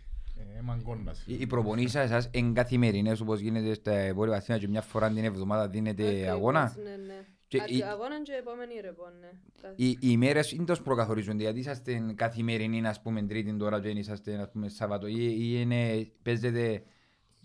Ε, 0.59 0.61
μαγκώνας. 0.63 1.25
Οι 1.27 1.35
οι 1.41 1.47
προπονήσεις 1.47 1.91
σας 1.93 2.05
εσάς 2.05 2.31
εν 2.33 2.55
καθημερινές 2.55 3.21
όπως 3.21 3.41
γίνεται 3.41 3.75
στα 3.75 3.93
βόρεια 4.15 4.33
βαθμία 4.35 4.59
και 4.59 4.69
μια 4.69 4.81
φορά 4.83 5.09
την 5.11 5.25
εβδομάδα 5.25 5.69
δίνεται 5.69 6.07
Ακριβώς, 6.07 6.29
αγώνα; 6.29 6.77
Ναι, 6.85 6.91
ναι. 7.07 7.25
Και 7.49 7.61
Α, 7.61 7.65
η- 7.67 7.83
Αγώνα 7.83 8.23
και 8.23 8.33
επόμενη 8.33 8.75
ρεπό, 8.81 9.03
ναι. 9.21 9.31
Κάθε- 9.63 9.75
Οι, 9.77 9.89
οι 9.89 9.99
ημέρες 10.01 10.53
είναι 10.53 10.65
τόσο 10.65 10.83
προκαθορίζονται 10.83 11.43
γιατί 11.43 11.59
είσαστε 11.59 12.13
καθημερινοί 12.15 12.87
ας 12.87 13.03
πούμε 13.03 13.23
τρίτη 13.23 13.53
τώρα 13.57 13.81
και 13.81 13.89
είσαστε 13.89 14.35
ας 14.41 14.51
πούμε 14.51 14.69
Σαββατο 14.69 15.07
ή, 15.07 15.15
ή 15.19 15.57
είναι, 15.61 16.11
παίζετε 16.23 16.83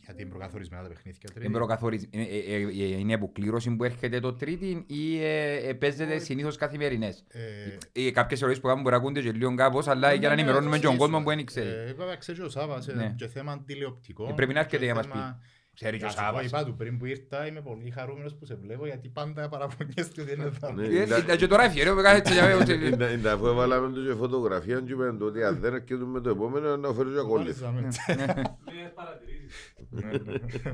Γιατί 0.06 0.22
είναι 0.22 0.30
προκαθορισμένα 0.30 0.84
τα 0.84 0.90
παιχνίδια. 0.90 1.20
τρίτη. 1.34 1.46
είναι, 1.46 1.58
προκαθοριζ- 1.58 2.16
ε, 2.16 2.22
ε, 2.22 2.56
ε, 2.56 2.62
ε, 2.62 2.98
είναι 2.98 3.14
αποκλήρωση 3.14 3.76
που 3.76 3.84
έρχεται 3.84 4.20
το 4.20 4.34
τρίτη 4.34 4.84
ή 4.88 5.24
ε, 5.24 5.54
ε, 5.70 5.74
παίζετε 5.74 6.18
συνήθως 6.20 6.58
καθημερινές. 6.58 7.24
Ε, 7.28 8.06
Ε, 8.08 8.12
κάποιες 8.12 8.40
ερωτήσεις 8.40 8.62
που 8.62 8.68
κάνουν 8.68 8.84
μπορεί 8.84 8.96
να 8.96 9.02
ακούνται 9.02 9.22
και 9.22 9.32
λίγο 9.32 9.56
κάπως 9.56 9.88
αλλά 9.88 10.14
για 10.14 10.20
να 10.22 10.28
Ναι, 10.30 10.36
ναι, 10.36 10.42
ενημερώνουμε 10.42 10.76
ναι, 10.76 10.82
και 10.82 10.88
τον 10.88 10.98
κόσμο 10.98 11.18
ναι. 11.18 11.24
που 11.24 11.30
δεν 11.30 11.46
ξέρει. 11.46 11.70
Ε, 11.70 11.94
Βέβαια, 11.94 12.16
ξέρεις 12.16 12.42
ο 12.42 12.50
Σάββας, 12.50 12.88
ε, 12.88 12.94
Ναι. 12.94 13.14
και 13.18 13.28
θέμα 13.28 13.64
τηλεοπτικό. 13.66 14.28
Ε, 14.30 14.34
πρέπει 14.36 14.54
να 14.54 14.60
έρχεται 14.60 14.78
και 14.78 14.84
για 14.86 14.94
να 14.94 15.00
μας 15.00 15.08
θέμα- 15.08 15.40
πει. 15.42 15.46
Ξέρει 15.76 15.98
και 15.98 16.04
ο 16.04 16.08
Να 16.08 16.12
σου 16.14 16.18
πω, 16.20 16.24
Σάββας. 16.24 16.46
Είπα 16.46 16.64
του 16.66 16.76
πριν 16.76 16.98
που 16.98 17.06
ήρθα, 17.06 17.48
είμαι 17.48 17.62
πολύ 17.62 17.90
χαρούμενος 17.90 18.36
που 18.36 18.46
σε 18.46 18.56
βλέπω 18.56 18.86
γιατί 18.86 19.10
πάντα 19.10 19.50
παραπονιέστε 19.50 20.22
ότι 20.22 20.32
είναι 20.34 20.44
εδώ. 20.44 20.72
Ναι, 20.74 20.88
Ε, 20.88 21.02
ήταν- 21.02 21.30
ε, 21.30 21.36
Και 21.36 21.48
τώρα 21.48 21.64
έφυγε, 21.64 21.84
ρε, 21.84 21.90
κάτσε 22.02 22.16
έτσι, 22.18 22.34
για 22.34 22.44
μένα, 22.46 22.60
ότι- 22.62 22.74
Είναι- 22.88 23.06
είναι 23.06 23.30
αφού 23.30 23.48
έβαλαμε 23.48 23.94
τους 23.94 24.08
και 24.08 24.14
φωτογραφία 24.14 24.82
και 24.82 24.92
είπαν 24.92 25.18
το 25.18 25.26
ότι 25.26 25.44
αν 25.44 25.60
δεν 25.60 25.74
έρχεται 25.74 26.06
με 26.06 26.20
το 26.22 26.30
επόμενο 26.30 26.78
να 26.78 26.94
φέρει 26.94 27.10
και 27.14 27.20
ακόλουθο. 27.20 27.74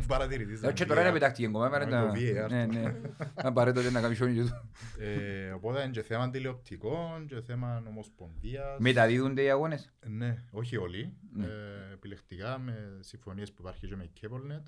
Παρατηρητής. 0.07 0.61
Ε, 0.63 0.71
Και 0.73 0.85
τώρα 0.85 1.01
είναι 1.01 1.11
πετάχτηκε 1.11 1.47
κομμάτι, 1.47 1.71
Με 1.71 1.79
παρέτα- 1.91 2.13
το 2.13 2.19
VAR. 2.19 2.49
Ναι, 2.49 2.65
ναι. 2.65 2.95
Να 3.43 3.53
παρέτω 3.53 3.81
και 3.81 3.89
να 3.89 4.01
κάνει 4.01 4.15
σιόνι 4.15 4.33
και 4.33 4.41
του. 4.41 4.69
Ε, 4.99 5.51
Οπότε 5.51 5.81
είναι 5.81 5.91
και 5.91 6.01
θέμα 6.01 6.29
τηλεοπτικών 6.29 7.25
και 7.27 7.41
θέμα 7.41 7.83
ομοσπονδίας. 7.87 8.75
Μεταδίδονται 8.79 9.41
οι 9.43 9.49
αγώνες; 9.49 9.91
Ναι, 10.07 10.43
όχι 10.51 10.77
όλοι. 10.77 11.13
Ναι. 11.33 11.45
Ε, 11.45 11.93
επιλεκτικά 11.93 12.59
με 12.59 12.97
συμφωνίες 12.99 13.51
που 13.51 13.57
υπάρχει 13.61 13.87
και 13.87 13.95
με 13.95 14.03
η 14.03 14.11
Cablenet. 14.21 14.63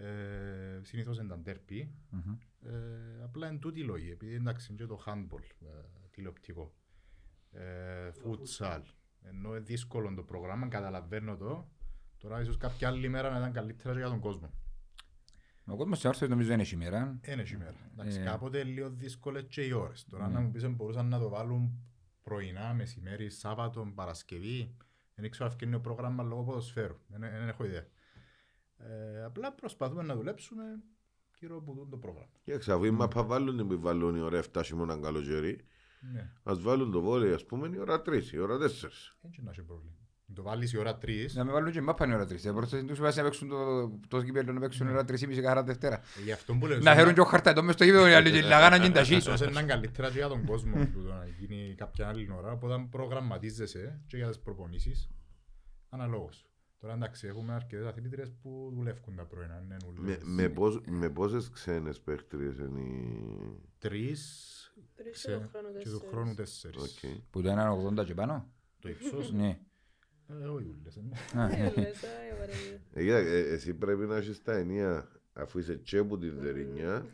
Ε, 0.00 0.80
συνήθως 0.82 1.18
είναι 1.18 1.28
τα 1.28 1.42
derby. 1.46 1.88
Μμμ. 2.10 2.36
Ε, 2.62 3.22
απλά 3.24 3.48
είναι 3.48 3.58
τούτη 3.58 3.80
η 3.80 3.84
λόγη, 3.84 4.10
επειδή 4.10 4.34
εντάξει 4.34 4.66
είναι 4.72 4.80
και 4.80 4.86
το 4.86 5.02
handball 5.06 5.42
ε, 5.60 5.66
τηλεοπτικό. 6.10 6.74
Ε, 7.52 8.10
futsal. 8.24 8.82
Ενώ 9.22 9.48
είναι 9.48 9.58
δύσκολο 9.58 10.14
το 10.14 10.22
πρόγραμμα, 10.22 10.68
καταλαβαίνω 10.68 11.36
το. 11.36 11.68
Τώρα 12.18 12.40
ίσως 12.40 12.56
κάποια 12.56 12.88
άλλη 12.88 13.08
μέρα 13.08 13.30
να 13.30 13.38
ήταν 13.38 13.52
καλύτερα 13.52 13.92
και 13.92 13.98
για 13.98 14.08
τον 14.08 14.20
κόσμο. 14.20 14.50
Ο 15.66 15.76
κόσμος 15.76 15.98
σε 15.98 16.08
όρθιος 16.08 16.30
νομίζω 16.30 16.52
είναι 16.52 16.64
σήμερα. 16.64 17.18
Είναι 17.26 17.44
σήμερα. 17.44 17.74
Εντάξει, 17.92 18.20
Ε. 18.20 18.24
κάποτε 18.24 18.64
λίγο 18.64 18.90
δύσκολες 18.90 19.44
και 19.48 19.62
οι 19.64 19.72
ώρες. 19.72 20.04
Τώρα 20.10 20.26
Ναι. 20.28 20.32
να 20.34 20.40
μου 20.40 20.50
πεις 20.50 20.64
αν 20.64 20.74
μπορούσαν 20.74 21.08
να 21.08 21.18
το 21.18 21.28
βάλουν 21.28 21.82
πρωινά, 22.22 22.74
μεσημέρι, 22.74 23.30
Σάββατο, 23.30 23.92
Παρασκευή. 23.94 24.76
Δεν 25.14 25.30
ξέρω 25.30 25.50
αν 25.50 25.56
είναι 25.62 25.76
ο 25.76 25.80
πρόγραμμα 25.80 26.22
λόγω 26.22 26.42
ποδοσφαίρου. 26.44 26.96
Δεν, 27.08 27.20
δεν 27.20 27.48
έχω 27.48 27.64
ιδέα. 27.64 27.86
Ε, 28.78 29.24
απλά 29.24 29.52
προσπαθούμε 29.52 30.02
να 30.02 30.14
δουλέψουμε 30.14 30.62
γύρω 31.38 31.56
από 31.56 31.72
τούτο 31.72 31.86
το 31.90 31.96
πρόγραμμα. 31.96 32.28
Και 32.44 32.72
αφού 32.72 32.84
οι 32.84 32.90
μάπα 32.90 33.22
βάλουν 33.24 33.56
την 33.56 33.68
που 33.68 33.80
βάλουν 33.80 34.16
η 34.16 34.20
ώρα 34.20 34.42
7 34.54 34.60
χειμώνα 34.64 34.96
καλοκαίρι, 34.96 35.60
Ναι. 36.12 36.30
ας 36.42 36.60
βάλουν 36.62 36.90
το 36.92 37.00
βόλεϊ 37.00 37.32
ας 37.32 37.44
πούμε 37.46 37.70
η 37.74 37.78
ώρα 37.78 38.02
3, 38.02 38.32
η 38.32 38.38
ώρα 38.38 38.58
4. 38.58 38.62
Έτσι 39.22 39.42
να 39.42 39.50
έχει 39.50 39.62
πρόβλημα. 39.62 39.92
Το 40.34 40.42
βάλεις 40.42 40.72
η 40.72 40.78
ώρα 40.78 40.98
3. 40.98 41.32
Να 41.34 41.44
με 41.44 41.52
βάλουν 41.52 41.72
και 41.72 41.80
μάπα 41.80 42.04
είναι 42.04 42.14
ώρα 42.14 42.26
τρεις. 42.26 42.42
Πρώτα 42.42 42.84
τους 42.84 42.98
είπα 42.98 43.12
να 43.16 43.22
παίξουν 43.22 43.48
το, 43.48 43.88
το 44.08 44.20
σκύπελο 44.20 44.52
να 44.52 44.60
παίξουν 44.60 44.88
ώρα 44.88 45.04
τρεις 45.04 45.22
ή 45.22 45.26
μισή 45.26 45.40
κάθε 45.40 45.62
Δευτέρα. 45.62 45.96
Ε, 45.96 46.22
Γι' 46.24 46.32
αυτό 46.32 46.54
που 46.54 46.66
λέω. 46.66 46.78
Να 46.78 46.94
χαίρουν 46.94 47.14
και 47.14 47.20
ο 47.20 47.24
χαρτατό 47.24 47.62
μες 47.62 47.74
στο 47.74 47.84
γήπεδο 47.84 48.08
οι 48.08 48.12
άλλοι 48.12 48.30
και 48.30 48.40
να 48.40 48.48
κάνουν 48.68 48.86
και 48.86 48.90
τα 48.92 49.00
Ίσως 49.00 49.38
σί. 49.38 49.44
είναι 49.48 49.62
καλύτερα 49.62 50.10
και 50.10 50.18
για 50.18 50.28
τον 50.28 50.44
κόσμο 50.46 50.84
τούτο 50.94 51.08
να 51.12 51.26
γίνει 51.38 51.74
κάποια 51.76 52.08
άλλη 52.08 52.30
ώρα. 52.38 52.52
Οπότε 52.52 52.86
προγραμματίζεσαι 52.90 54.00
και 54.06 54.16
για 54.16 54.28
τις 54.28 54.38
προπονήσεις 54.38 55.10
αναλόγως. 55.88 56.47
Τώρα 56.80 56.94
εντάξει, 56.94 57.26
έχουμε 57.26 57.52
αρκετές 57.52 57.86
αθλήτριες 57.86 58.32
που 58.42 58.72
δουλεύουν 58.74 59.16
τα 59.16 59.24
πρωινά. 59.24 59.62
είναι 59.64 59.76
Με, 59.84 60.00
ούλες. 60.00 60.18
με, 60.24 60.48
πώς, 60.48 60.80
με 60.88 61.10
πόσες 61.10 61.50
ξένες 61.50 62.00
παίχτριες 62.00 62.58
είναι 62.58 62.80
οι... 62.80 63.26
Τρεις 63.78 64.52
Τρεις 64.94 65.12
ξε- 65.12 65.38
και 65.38 65.44
του 65.44 65.48
χρόνου 65.50 65.72
και 65.78 65.88
του 65.88 65.98
τέσσερις. 65.98 66.08
χρόνου 66.10 66.34
τέσσερις. 66.34 66.82
Οκ. 66.82 67.20
Που 67.30 67.42
το 67.42 67.48
έναν 67.48 67.98
80 67.98 68.04
και 68.04 68.14
πάνω. 68.14 68.52
Το 68.80 68.88
ύψος. 68.88 69.32
Ναι. 69.40 69.58
Ε, 70.28 70.44
όχι 70.46 70.74
ούλες. 70.80 70.96
ε. 70.96 71.38
Α, 71.40 71.48
Ε, 71.50 71.72
λες, 71.76 72.02
α, 72.02 72.06
η 72.32 72.38
βαρεμία. 72.38 72.80
Ε, 72.92 73.02
κοίτα, 73.02 73.16
ε, 73.16 73.38
εσύ 73.38 73.74
πρέπει 73.74 74.06
να 74.06 74.16
έχεις 74.16 74.42
τα 74.42 74.52
ενία 74.56 75.08
αφού 75.32 75.58
είσαι 75.58 75.74
και 75.76 75.98
από 75.98 76.18
τη 76.18 76.28
Δερινιά 76.30 77.06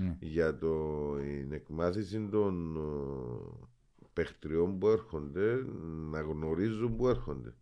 Ναι. 0.00 0.16
για 0.20 0.56
το, 0.58 1.14
την 1.16 1.52
εκμάθηση 1.52 2.28
των 2.30 2.76
ε, 2.76 3.66
παιχτριών 4.12 4.78
που 4.78 4.88
έρχονται 4.88 5.54
να 6.10 6.20
γνωρίζουν 6.20 6.96
που 6.96 7.08
έρχονται. 7.08 7.54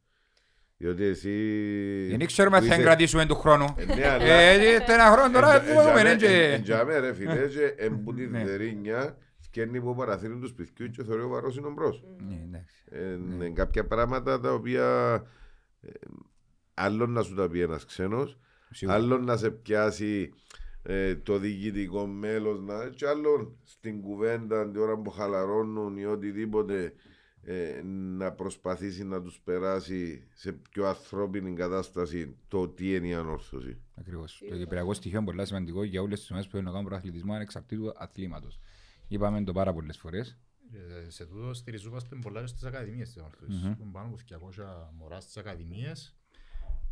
Διότι 0.81 1.05
εσύ... 1.05 1.31
Δεν 2.17 2.27
ξέρουμε 2.27 2.57
αν 2.57 2.63
που 2.63 2.69
θα 2.69 2.75
είσαι- 2.75 2.85
κρατήσουμε 2.85 3.27
του 3.27 3.35
χρόνου. 3.35 3.75
Ε, 3.79 3.85
ναι, 3.85 4.07
αλλά- 4.09 4.25
Ε, 4.25 4.55
ε, 4.55 4.75
ένα 4.89 5.05
χρόνο 5.13 5.31
τώρα 5.33 5.55
Ε, 5.55 5.59
που 5.73 5.81
έχουμε, 5.81 6.01
ε, 6.01 6.03
ναι, 6.03 6.11
ε, 6.11 6.17
και- 6.17 6.27
ε, 6.27 6.53
ε, 6.55 6.59
τζάμε, 6.59 6.99
ρε 6.99 7.15
φίλε, 7.15 7.47
και 7.47 7.75
εμπού 7.77 8.15
τη 8.15 8.27
Ναι. 8.27 8.45
Δερινιά 8.45 9.17
φτιάχνει 9.41 9.79
από 9.79 9.95
παραθύρι 9.95 10.39
τους 10.39 10.51
σπιτιού 10.51 10.91
και 10.91 11.05
θεωρεί 11.05 11.23
ο 11.23 11.29
βαρός 11.29 11.57
είναι 11.57 11.69
μπρος. 11.69 12.05
Ναι, 12.29 12.35
εντάξει. 12.49 12.75
Ε, 12.91 13.17
ναι, 13.39 13.49
κάποια 13.51 13.87
πράγματα 13.87 14.41
τα 14.41 14.53
οποία 14.53 14.87
ε, 15.81 15.91
άλλο 16.75 17.07
να 17.07 17.23
σου 17.23 17.35
τα 17.35 17.49
πει 17.49 17.61
ένας 17.61 17.85
ξένος, 17.85 18.39
Σίγουρα. 18.71 18.97
άλλο 18.97 19.19
να 19.19 19.37
σε 19.37 19.51
πιάσει 19.51 20.33
ε, 20.83 21.15
το 21.17 21.39
διοικητικό 21.39 22.07
μέλος 22.07 22.61
να, 22.61 22.89
και 22.89 23.07
άλλο 23.09 23.59
στην 23.65 24.01
κουβέντα 24.01 24.71
την 24.71 24.81
ώρα 24.81 24.97
που 24.99 25.11
χαλαρώνουν 25.11 25.97
ή 25.97 26.05
οτιδήποτε 26.05 26.93
ε, 27.51 27.83
να 27.85 28.33
προσπαθήσει 28.33 29.05
να 29.05 29.23
τους 29.23 29.41
περάσει 29.41 30.27
σε 30.35 30.53
πιο 30.53 30.87
ανθρώπινη 30.87 31.53
κατάσταση 31.55 32.37
το 32.49 32.69
τι 32.69 32.95
είναι 32.95 33.07
η 33.07 33.15
ανόρθωση. 33.15 33.81
Ακριβώς. 33.95 34.43
Το 34.49 34.57
κυπριακό 34.57 34.95
στοιχείο 34.95 35.17
είναι 35.19 35.27
πολύ 35.27 35.47
σημαντικό 35.47 35.85
για 35.85 36.03
όλες 36.03 36.19
τις 36.21 36.31
ομάδες 36.31 36.47
που 36.47 36.53
θέλουν 36.53 36.67
να 36.67 36.73
κάνουν 36.73 36.89
προαθλητισμό 36.89 37.33
ανεξαρτήτου 37.35 37.93
αθλήματος. 37.97 38.59
Είπαμε 39.09 39.45
το 39.45 39.53
πάρα 39.53 39.73
πολλές 39.73 39.99
φορές. 39.99 40.39
Ε, 41.07 41.11
Σε 41.11 41.27
τούτο 41.27 41.55
στηριζόμαστε 41.55 42.17
πολλά 42.17 42.41
και 42.41 42.47
στις 42.47 42.65
ακαδημίες 42.65 43.09
της 43.09 43.17
Ανόρθωσης. 43.23 43.63
Μμμ. 43.63 43.71
Έχουμε 43.71 43.91
πάνω 43.93 44.07
από 44.07 44.17
200 44.17 44.93
μωρά 44.99 45.21
στις 45.21 45.37
ακαδημίες 45.37 46.17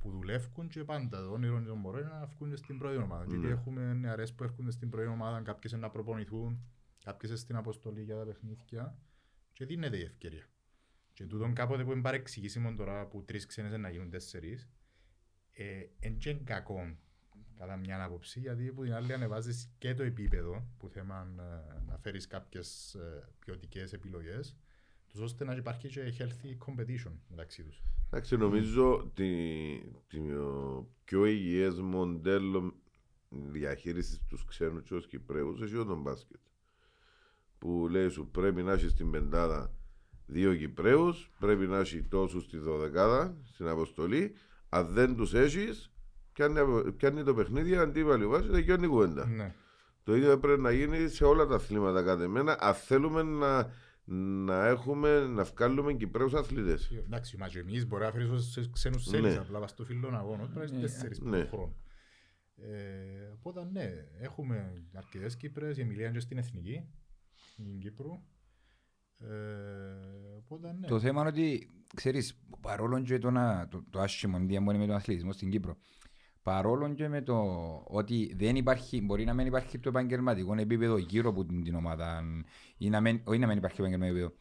που 0.00 0.10
δουλεύουν 0.10 0.68
και 0.68 0.84
πάντα 0.84 1.22
το 1.22 1.30
όνειρο 1.32 1.62
των 1.62 1.78
μωρών 1.78 2.00
είναι 2.00 2.08
να 2.10 2.26
βγουν 2.26 2.56
στην 2.56 2.78
πρώτη 2.78 2.96
ομάδα. 2.96 3.24
Γιατί 3.24 3.46
Ναι. 3.46 3.52
έχουμε 3.52 3.92
νεαρές 3.94 4.32
που 4.34 4.44
έρχονται 4.44 4.70
στην 4.70 4.90
πρώτη 4.90 5.06
ομάδα, 5.08 5.40
κάποιες 5.40 5.72
είναι 5.72 5.80
να 5.80 5.90
προπονηθούν, 5.90 6.60
κάποιες 7.04 7.30
είναι 7.30 7.40
στην 7.40 7.56
αποστολή 7.56 8.02
για 8.02 8.16
τα 8.16 8.24
παιχνίδια 8.24 8.98
και 9.56 9.64
δίνεται 9.64 9.96
η 9.96 10.02
ευκαιρία. 10.02 10.46
Και 11.12 11.24
τούτον 11.24 11.54
κάποτε 11.54 11.84
που 11.84 11.92
είναι 11.92 12.00
παρεξηγήσιμο 12.00 12.74
τώρα 12.74 13.06
που 13.06 13.24
τρεις 13.24 13.46
ξένες 13.46 13.78
να 13.78 13.90
γίνουν 13.90 14.10
τέσσερις, 14.10 14.68
ε, 15.52 15.86
εν 15.98 16.18
και 16.18 16.34
κακό 16.34 16.96
κατά 17.58 17.76
μια 17.76 18.04
άποψη, 18.04 18.40
γιατί 18.40 18.72
που 18.72 18.82
την 18.82 18.94
άλλη 18.94 19.12
ανεβάζεις 19.12 19.70
και 19.78 19.94
το 19.94 20.02
επίπεδο 20.02 20.66
που 20.78 20.88
θέμα 20.88 21.34
ε, 21.38 21.80
να 21.86 21.98
φέρεις 21.98 22.26
κάποιες 22.26 22.94
ε, 22.94 23.28
ποιοτικές 23.38 23.92
επιλογές, 23.92 24.56
τους 25.06 25.20
ώστε 25.20 25.44
να 25.44 25.54
υπάρχει 25.54 25.88
και 25.88 26.14
healthy 26.18 26.66
competition 26.66 27.12
μεταξύ 27.28 27.62
τους. 27.62 27.82
Εντάξει, 28.06 28.36
νομίζω 28.36 28.96
ότι 28.96 29.92
το 30.08 30.88
πιο 31.04 31.24
υγιές 31.24 31.80
μοντέλο 31.80 32.74
διαχείρισης 33.28 34.20
τους 34.28 34.44
ξένους 34.44 34.82
και 34.82 34.94
τους 34.94 35.06
Κυπρέους 35.06 35.62
έχει 35.62 35.72
τον 35.72 36.00
μπάσκετ. 36.00 36.40
Που 37.66 37.88
λέει 37.90 38.08
σου 38.08 38.28
πρέπει 38.30 38.62
να 38.62 38.72
έχεις 38.72 38.90
στην 38.90 39.10
πεντάδα 39.10 39.72
δύο 40.26 40.54
Κυπρέους, 40.54 41.30
πρέπει 41.38 41.66
να 41.66 41.78
έχει 41.78 42.02
τόσους 42.02 42.42
στη 42.42 42.58
δωδεκάδα, 42.58 43.36
στην 43.42 43.68
αποστολή. 43.68 44.34
Αν 44.68 44.86
δεν 44.86 45.16
τους 45.16 45.34
έχεις, 45.34 45.92
πιάνει, 46.32 46.92
πιάνει 46.92 47.22
το 47.22 47.34
παιχνίδι, 47.34 47.76
αντίπαλη 47.76 48.26
βάσης, 48.26 48.50
δεν 48.50 48.60
γιώνει 48.60 48.84
η 48.84 48.88
κουβέντα. 48.88 49.26
Ναι. 49.26 49.54
Το 50.02 50.16
ίδιο 50.16 50.38
πρέπει 50.38 50.60
να 50.60 50.70
γίνει 50.70 51.08
σε 51.08 51.24
όλα 51.24 51.46
τα 51.46 51.54
αθλήματα 51.54 52.02
κάθε 52.02 52.26
μένα, 52.26 52.56
αν 52.60 52.74
θέλουμε 52.74 53.22
να, 53.22 53.70
να 54.44 54.66
έχουμε, 54.66 55.26
να 55.26 55.44
βγάλουμε 55.44 55.92
Κυπρέους 55.92 56.34
αθλητές. 56.34 56.90
Εντάξει, 57.04 57.36
μα 57.36 57.48
και 57.48 57.58
εμείς 57.58 57.86
μπορεί 57.86 58.02
να 58.04 58.10
φέρεις 58.10 58.28
όσους 58.28 58.70
ξένους 58.70 59.06
Ναι. 59.06 59.18
θέλεις, 59.18 59.36
απλά 59.38 59.58
πας 59.58 59.70
στο 59.70 59.84
φιλόν 59.84 60.16
αγώνα, 60.16 60.48
πρέπει 60.48 60.72
να 60.72 60.78
Ναι. 60.78 60.84
είσαι 60.84 60.94
τέσσερις 60.94 61.20
Ναι. 61.20 61.36
ναι. 61.38 61.44
χρόνο. 61.44 61.74
Ε, 62.56 63.30
οπότε 63.34 63.68
ναι, 63.72 63.92
έχουμε 64.20 64.82
αρκετές 64.94 65.36
Κύπρες, 65.36 65.78
η 65.78 65.80
Εμιλία 65.80 66.04
είναι 66.04 66.14
και 66.14 66.20
στην 66.20 66.38
Εθνική, 66.38 66.88
στην 67.56 67.78
Κύπρου. 67.78 68.10
Ε, 69.18 69.26
οπότε 70.36 70.72
ναι. 70.72 70.86
Το 70.86 71.00
θέμα 71.00 71.20
είναι 71.20 71.28
ότι, 71.28 71.70
ξέρεις, 71.94 72.38
παρόλο 72.60 73.02
και 73.02 73.18
το, 73.18 73.30
να- 73.30 73.68
το, 73.68 73.84
το 73.90 74.00
άσχημο 74.00 74.38
διαμόνι 74.38 74.78
με 74.78 74.86
τον 74.86 74.94
αθλητισμό 74.94 75.32
στην 75.32 75.50
Κύπρο, 75.50 75.76
παρόλο 76.42 76.94
και 76.94 77.08
με 77.08 77.22
το 77.22 77.36
ότι 77.86 78.34
δεν 78.36 78.56
υπάρχει, 78.56 79.00
μπορεί 79.00 79.24
να 79.24 79.34
μην 79.34 79.46
υπάρχει 79.46 79.78
το 79.78 79.88
επαγγελματικό 79.88 80.54
επίπεδο 80.54 80.96
γύρω 80.96 81.30
από 81.30 81.44
την, 81.44 81.64
την 81.64 81.74
ομάδα, 81.74 82.22
ή 82.76 82.88
να 82.90 83.00
μην, 83.00 83.20
όχι 83.24 83.38
να 83.38 83.46
μην 83.46 83.56
υπάρχει 83.56 83.80
επαγγελματικό 83.80 84.16
επίπεδο, 84.18 84.40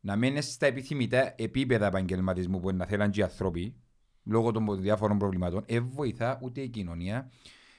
να 0.00 0.16
μην 0.16 0.30
είναι 0.30 0.40
στα 0.40 0.66
επιθυμητά 0.66 1.34
επίπεδα 1.36 1.86
επαγγελματισμού 1.86 2.60
που 2.60 2.72
να 2.72 2.86
θέλουν 2.86 3.10
και 3.10 3.20
οι 3.20 3.22
άνθρωποι, 3.22 3.76
λόγω 4.24 4.50
των 4.50 4.80
διάφορων 4.80 5.18
προβλημάτων, 5.18 5.64
δεν 5.66 5.88
βοηθά 5.88 6.38
ούτε 6.42 6.60
η 6.60 6.68
κοινωνία, 6.68 7.30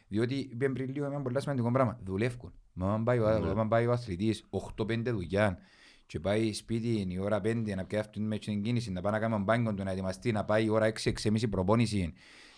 διότι 0.08 0.36
είπε 0.36 0.70
πριν 0.70 0.90
λίγο 0.94 1.06
ένα 1.06 1.22
πολύ 1.22 1.42
σημαντικό 1.42 1.72
πράγμα. 1.72 2.00
Δουλεύουν. 2.04 2.54
Μα 2.80 2.94
αν 2.94 3.04
πάει, 3.04 3.20
ο- 3.20 3.40
Ναι. 3.40 3.60
αν 3.62 3.68
πάει 3.68 3.86
ο 3.88 3.92
αθλητής 3.92 4.46
8-5 4.50 5.12
δουλειά 5.12 5.58
και 6.06 6.20
πάει 6.20 6.54
σπίτι 6.54 7.08
η 7.10 7.20
ώρα 7.20 7.42
5 7.42 7.76
να 7.76 7.86
πιάσει 7.86 8.06
αυτή 8.08 8.20
με 8.20 8.38
την 8.38 8.62
κίνηση, 8.64 8.92
να 8.92 9.02
πάει 9.02 9.12
να 9.12 9.20
κάνει 9.20 9.38
μπάνκο 9.44 9.74
του, 9.74 9.84
να 9.84 9.92
ετοιμαστεί, 9.92 10.32
να 10.32 10.44
πάει 10.46 10.66
η 10.66 10.70
ώρα 10.70 10.86
6-6.30 10.86 11.48
προπόνηση 11.50 12.14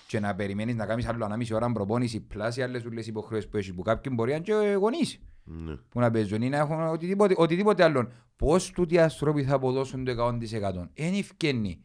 και 0.08 0.20
να 0.20 0.36
περιμένεις 0.36 0.76
να 0.76 0.86
κάνεις 0.86 1.08
άλλο 1.08 1.26
1,5 1.26 1.52
ώρα 1.56 1.72
προπόνηση, 1.72 2.20
πλάσει 2.20 2.62
άλλες 2.62 2.86
ούλες 2.86 3.08
υποχρεώσεις 3.08 3.50
που 3.50 3.58
έχεις, 3.58 3.74
που 3.74 3.82
κάποιοι 3.82 4.12
μπορεί 4.16 4.30
να 4.30 4.36
είναι 4.36 4.46
και 4.46 4.74
γονείς 4.74 5.20
Ναι. 5.44 5.76
που 5.90 6.00
να 6.00 6.12
παίζουν 6.12 6.42
ή 6.42 6.50
να 6.50 6.58
έχουν 6.58 6.82
οτιδήποτε, 6.88 7.34
οτιδήποτε 7.38 7.84
άλλο. 7.84 8.12
Πώς 8.36 8.72
τούτοι 8.72 8.94
οι 8.96 9.00
άνθρωποι 9.00 9.44
θα 9.44 9.56
αποδώσουν 9.56 10.06
το 10.06 10.12
100%. 10.12 10.90
Εν 10.94 11.14
ευκαινεί. 11.14 11.82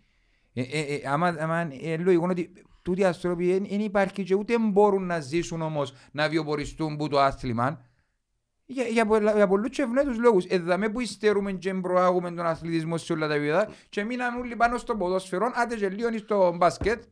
Ε, 0.52 0.60
ε, 0.62 0.80
ε, 0.80 1.00
άμα, 1.08 1.26
άμα 1.38 1.68
ε, 1.82 1.96
λογικό 1.96 2.26
ότι 2.30 2.52
τούτοι 2.82 3.00
οι 3.00 3.04
άνθρωποι 3.04 3.58
δεν 3.58 3.80
υπάρχει 3.80 4.22
και 4.22 4.34
ούτε 4.34 4.54
μπορούν 4.58 5.06
να 5.06 5.20
ζήσουν 5.20 5.62
όμως 5.62 5.92
να 6.12 6.28
βιοποριστούν 6.28 6.96
που 6.96 7.08
το 7.08 7.20
άθλημα. 7.20 7.80
Για, 8.66 8.84
για, 8.84 9.06
πολλα- 9.06 9.34
για 9.34 9.46
πολλούς 9.46 9.68
και 9.70 9.82
ευνέτους 9.82 10.18
λόγους. 10.18 10.44
Εδαμε 10.44 10.88
που 10.88 11.00
υστερούμε 11.00 11.52
και 11.52 11.74
προάγουμε 11.74 12.30
τον 12.30 12.46
αθλητισμό 12.46 12.96
σε 12.96 13.12
όλα 13.12 13.28
τα 13.28 13.34
επίπεδα 13.34 13.68
και 13.88 14.04
μείναν 14.04 14.38
όλοι 14.40 14.56
πάνω 14.56 14.78
στο 14.78 14.96
ποδόσφαιρο, 14.96 15.50
άντε 15.54 15.76
και 15.76 15.88
λίγο 15.88 16.18
στο 16.18 16.54
μπάσκετ. 16.56 17.02
Ε, 17.02 17.06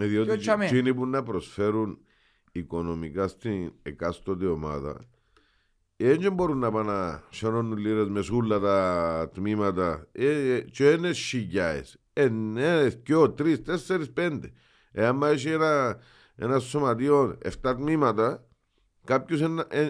Και 0.00 0.06
Διότι 0.06 0.36
τσάμε. 0.36 0.64
εκείνοι 0.64 0.94
που 0.94 1.06
να 1.06 1.22
προσφέρουν 1.22 1.98
οικονομικά 2.52 3.28
στην 3.28 3.72
εκάστοτε 3.82 4.46
ομάδα 4.46 5.00
δεν 5.96 6.32
μπορούν 6.32 6.58
να 6.58 6.70
πάνε 6.70 6.92
να 6.92 7.22
σιωνώνουν 7.30 7.76
λίρες 7.78 8.08
μες 8.08 8.24
σούλα 8.24 8.60
τα 8.60 9.30
τμήματα 9.34 10.06
ε, 10.12 10.54
ε, 10.54 10.60
και 10.60 10.90
είναι 10.90 11.12
χιλιάες. 11.12 11.98
Ένα, 12.12 12.82
δυο, 13.04 13.30
τρεις, 13.30 13.62
τέσσερις, 13.62 14.10
πέντε. 14.12 14.52
Ε, 14.92 15.06
άμα 15.06 15.28
έχει 15.28 15.48
ένα, 15.48 15.98
ένα 16.36 16.58
σωματείο 16.58 17.38
εφτά 17.42 17.76
τμήματα 17.76 18.46
κάποιος 19.04 19.40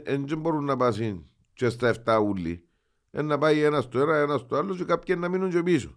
δεν 0.04 0.38
μπορούν 0.38 0.64
να 0.64 0.76
πάσουν 0.76 1.26
και 1.52 1.68
στα 1.68 1.88
εφτά 1.88 2.18
ούλοι. 2.18 2.68
Ε, 3.10 3.22
να 3.22 3.38
πάει 3.38 3.62
ένας 3.62 3.84
στο 3.84 4.00
ένα, 4.00 4.16
ένας 4.16 4.40
στο 4.40 4.56
άλλος 4.56 4.76
και 4.76 4.84
κάποιοι 4.84 5.16
να 5.18 5.28
μείνουν 5.28 5.50
και 5.50 5.62
πίσω. 5.62 5.96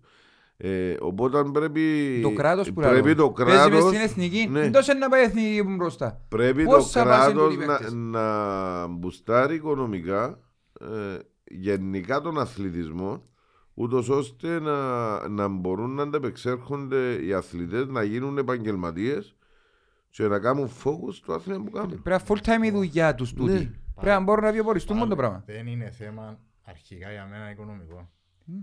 Ε, 0.57 0.95
οπότε 0.99 1.43
πρέπει, 1.43 2.19
Το 2.23 2.33
κράτος 2.33 2.67
που 2.67 2.81
πρέπει 2.81 3.15
λέω. 3.15 3.15
το 3.15 3.29
Παίζει 3.31 3.51
μες 3.51 3.69
κράτος 3.69 3.87
στην 3.87 3.99
εθνική, 3.99 4.47
ναι. 4.51 4.69
τόσο 4.69 4.93
να 4.93 5.09
πάει 5.09 5.21
η 5.21 5.23
εθνική 5.23 5.63
μπροστά. 5.63 6.25
Πρέπει 6.29 6.63
Πώς 6.63 6.91
το 6.91 6.99
θα 6.99 7.03
πάσουν 7.05 7.33
κράτος 7.33 7.53
τούτοι 7.53 7.63
οι 7.63 7.67
να, 7.67 7.77
παίκτες; 7.77 7.93
να 7.93 8.87
μπουστάρει 8.87 9.55
οικονομικά 9.55 10.39
ε, 10.79 11.17
γενικά 11.43 12.21
τον 12.21 12.39
αθλητισμό 12.39 13.23
ούτως 13.73 14.09
ώστε 14.09 14.59
να, 14.59 15.27
να 15.27 15.47
μπορούν 15.47 15.95
να 15.95 16.03
ανταπεξέρχονται 16.03 17.25
οι 17.25 17.33
αθλητές 17.33 17.87
να 17.87 18.03
γίνουν 18.03 18.37
επαγγελματίες 18.37 19.36
και 20.17 20.27
να 20.27 20.39
κάνουν 20.39 20.69
focus 20.83 21.13
στο 21.13 21.33
άθλημα 21.33 21.63
που 21.63 21.71
κάνουν. 21.71 22.01
Πρέπει 22.01 22.09
να 22.09 22.35
full 22.35 22.41
time 22.45 22.63
η 22.65 22.71
δουλειά 22.71 23.15
τους 23.15 23.33
τούτη. 23.33 23.51
Ναι. 23.51 23.71
Πρέπει 23.95 24.07
να 24.07 24.19
μπορούν 24.19 24.43
να 24.43 24.51
βιοποριστούν 24.51 24.97
μόνο 24.97 25.09
το 25.09 25.15
Πάλι, 25.15 25.27
πράγμα. 25.27 25.43
Δεν 25.45 25.67
είναι 25.67 25.89
θέμα 25.89 26.39
αρχικά 26.61 27.11
για 27.11 27.25
μένα 27.25 27.51
οικονομικό. 27.51 28.09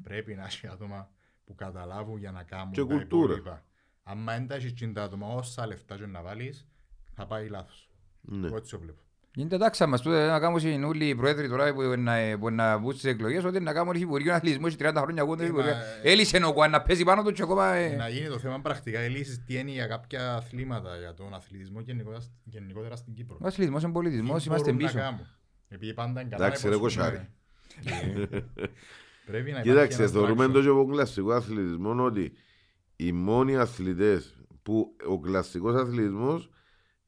Πρέπει 0.02 0.34
να 0.34 0.44
έχει 0.44 0.66
άτομα 0.66 1.10
που 1.44 1.54
καταλάβουν 1.54 2.18
για 2.18 2.30
να 2.30 2.42
κάνουν 2.42 2.72
Και 2.72 2.80
τα 2.80 2.86
κουλτούρα. 2.86 3.32
υπόλοιπα. 3.32 3.64
Αν 4.02 4.24
δεν 4.24 4.46
τα 4.46 4.54
έχεις 4.54 4.70
εκείνα 4.70 4.92
τα 4.92 5.02
άτομα, 5.02 5.26
όσα 5.26 5.66
λεφτά 5.66 5.96
και 5.96 6.06
να 6.06 6.22
βάλεις, 6.22 6.68
θα 7.14 7.26
πάει 7.26 7.48
λάθος. 7.48 7.90
Ναι. 8.20 8.46
Εγώ 8.46 8.56
έτσι 8.56 8.70
το 8.70 8.78
βλέπω. 8.78 9.02
Γίνεται 9.36 9.58
τάξα 9.58 9.86
μας 9.86 10.00
τούτε 10.00 10.26
να 10.26 10.38
κάνουν 10.40 10.60
συνούλοι 10.60 11.08
οι 11.08 11.14
πρόεδροι 11.14 11.48
τώρα 11.48 11.72
που 11.74 11.82
να, 11.98 12.38
που 12.38 12.50
να 12.50 12.78
βγουν 12.78 12.92
στις 12.92 13.04
εκλογές 13.04 13.44
ότι 13.44 13.60
να 13.60 13.72
κάνουν 13.72 13.94
υφυπουργείο 13.94 14.34
αθλητισμού 14.34 14.66
έχει 14.66 14.76
30 14.80 14.92
χρόνια 14.96 15.22
εγώ 15.22 15.34
δεν 15.36 15.44
Ε, 15.44 15.48
υφυπουργείο. 15.48 15.72
μα, 15.74 15.80
Έλυσε 16.02 16.40
ο 16.44 16.52
Κουάν 16.52 16.70
να 16.70 16.82
παίζει 16.82 17.04
πάνω 17.04 17.22
του 17.22 17.32
και 17.32 17.42
ακόμα... 17.42 17.66
ε, 17.74 17.96
Να 17.96 18.08
γίνει 18.08 18.28
το 18.28 18.38
θέμα 18.38 18.60
πρακτικά 18.60 19.04
οι 19.04 19.08
λύσεις 19.10 19.44
τι 19.44 19.54
είναι 19.58 19.70
για 19.70 19.86
κάποια 19.86 20.34
αθλήματα, 20.34 20.96
για 20.98 21.14
τον 21.14 21.34
αθλητισμό 21.34 21.80
γενικότερα, 21.80 22.24
γενικότερα 22.44 22.96
στην 22.96 23.14
Κύπρο. 23.14 23.36
Ο 23.40 23.46
αθλητισμός 23.46 23.82
είναι 23.82 23.92
πολιτισμός, 23.92 24.42
Τι 24.42 24.48
είμαστε 24.48 24.72
μπορούν 24.72 24.86
να 24.86 24.92
πίσω. 24.92 25.02
κάνουν. 25.04 25.26
Επειδή 25.68 25.94
πάντα 25.94 26.20
είναι 26.20 26.30
καλά 26.30 26.46
Εντάξει, 26.46 26.68
ρε 26.68 26.74
υπόσχομαι. 26.74 27.06
κοσάρι. 27.06 27.28
Πρέπει 29.26 29.50
να 29.50 29.58
υπάρχει 29.58 29.68
Κοίταξε, 29.70 29.98
ένας 29.98 30.10
θεωρούμε 30.10 30.44
traction. 30.44 30.52
το 30.52 30.62
και 30.62 30.68
από 30.68 30.86
κλασικό 30.86 31.32
αθλητισμό 31.32 32.04
ότι 32.04 32.32
οι 32.96 33.12
μόνοι 33.12 33.56
αθλητές 33.56 34.36
που 34.62 34.96
ο 35.08 35.20
κλασικός 35.20 35.74
αθλητισμός 35.74 36.50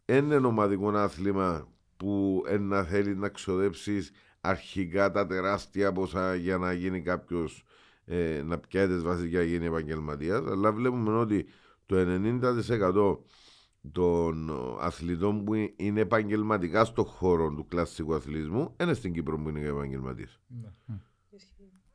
είναι 0.07 0.35
ένα 0.35 0.47
ομαδικό 0.47 0.89
άθλημα 0.91 1.69
που 1.97 2.43
να 2.61 2.83
θέλει 2.83 3.17
να 3.17 3.29
ξοδέψεις 3.29 4.13
αρχικά 4.41 5.11
τα 5.11 5.27
τεράστια 5.27 5.93
ποσά 5.93 6.35
για 6.35 6.59
να 6.59 6.73
γίνει 6.73 7.03
κάποιος 7.03 7.65
ε, 8.05 8.43
να 8.45 8.59
πιάει 8.59 8.87
τις 8.87 9.03
βάσεις 9.03 9.25
για 9.25 9.39
να 9.39 9.45
γίνει 9.45 9.67
επαγγελματίας. 9.67 10.47
Αλλά 10.47 10.73
βλέπουμε 10.73 11.19
ότι 11.19 11.47
το 11.87 11.97
90% 11.99 13.19
των 13.93 14.51
αθλητών 14.81 15.45
που 15.45 15.55
είναι 15.77 16.01
επαγγελματικά 16.01 16.85
στον 16.85 17.05
χώρο 17.05 17.55
του 17.55 17.67
κλασικού 17.67 18.15
αθλητισμού 18.15 18.75
είναι 18.81 18.95
στην 18.95 19.13
Κύπρο 19.13 19.39
που 19.39 19.49
είναι 19.49 19.61
επαγγελματίες. 19.61 20.41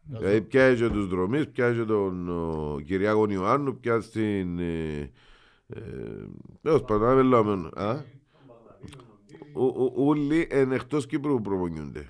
Δηλαδή 0.04 0.42
πιάζει 0.42 0.82
και 0.82 0.90
τους 0.90 1.08
δρομείς, 1.08 1.50
πιάζει 1.50 1.80
και 1.80 1.86
τον 1.86 2.30
ο, 2.30 2.80
Κυριάκο 2.86 3.30
Ιωάννου, 3.30 3.80
πιάζει 3.80 4.10
την... 4.10 4.60
Ε, 4.60 5.12
ε, 5.68 5.80
Τέλος 6.62 6.84
πάντων, 6.84 7.16
δεν 7.16 7.26
λέμε. 7.26 7.70
Α. 9.56 9.62
Ο- 9.62 9.84
ο- 9.84 9.94
Όλοι 10.08 10.48
είναι 10.54 10.76
εκτός 10.76 11.06
Κύπρου 11.06 11.36
που 11.36 11.42
προπονιούνται. 11.42 12.08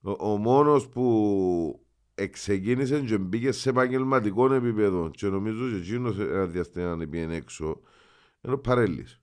Ο, 0.00 0.30
ο 0.32 0.36
μόνος 0.36 0.88
που 0.88 1.80
εξεκίνησε 2.14 3.00
και 3.00 3.18
μπήκε 3.18 3.52
σε 3.52 3.68
επαγγελματικό 3.70 4.52
επίπεδο 4.54 5.10
και 5.10 5.26
νομίζω 5.26 5.68
και 5.70 5.76
εκείνος 5.76 6.18
ένα 6.18 6.46
διαστήμα 6.46 6.96
να 6.96 7.08
πήγαινε 7.08 7.34
έξω 7.34 7.80
είναι 8.42 8.54
ο 8.54 8.58
Παρέλης. 8.58 9.20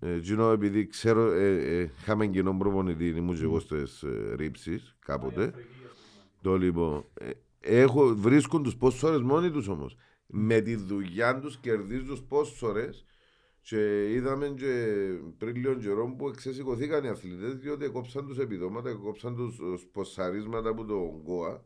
Ε, 0.00 0.12
Εκείνο 0.14 0.50
επειδή 0.50 0.86
ξέρω, 0.86 1.30
ε, 1.32 1.78
ε, 1.80 1.90
είχαμε 2.00 2.26
κοινό 2.26 2.56
προπονητή, 2.56 3.08
ήμουν 3.08 3.36
και 3.36 3.42
εγώ 3.42 3.60
στις 3.60 4.02
ε, 4.02 4.34
ρήψεις 4.36 4.96
κάποτε. 4.98 5.52
Το 6.42 6.56
λοιπόν, 6.56 7.04
ε, 7.14 7.30
έχω, 7.60 8.14
βρίσκουν 8.16 8.62
τους 8.62 8.76
πόσες 8.76 9.20
μόνοι 9.20 9.50
τους 9.50 9.68
όμως. 9.68 9.96
Με 10.26 10.60
τη 10.60 10.74
δουλειά 10.76 11.38
τους 11.40 11.58
κερδίζουν 11.58 12.06
τους 12.06 12.22
πόσες 12.22 13.04
και 13.68 14.10
είδαμε 14.12 14.48
και 14.48 14.94
πριν 15.38 15.56
λίγο 15.56 15.74
καιρό 15.74 16.14
που 16.18 16.28
εξεσηκωθήκαν 16.28 17.04
οι 17.04 17.08
αθλητές 17.08 17.54
διότι 17.54 17.88
κόψαν 17.88 18.26
τους 18.26 18.38
επιδόματα, 18.38 18.92
κόψαν 18.94 19.34
τους 19.36 19.58
ε, 19.58 19.76
σποσαρίσματα 19.76 20.68
από 20.68 20.84
τον 20.84 21.22
ΚΟΑ. 21.22 21.64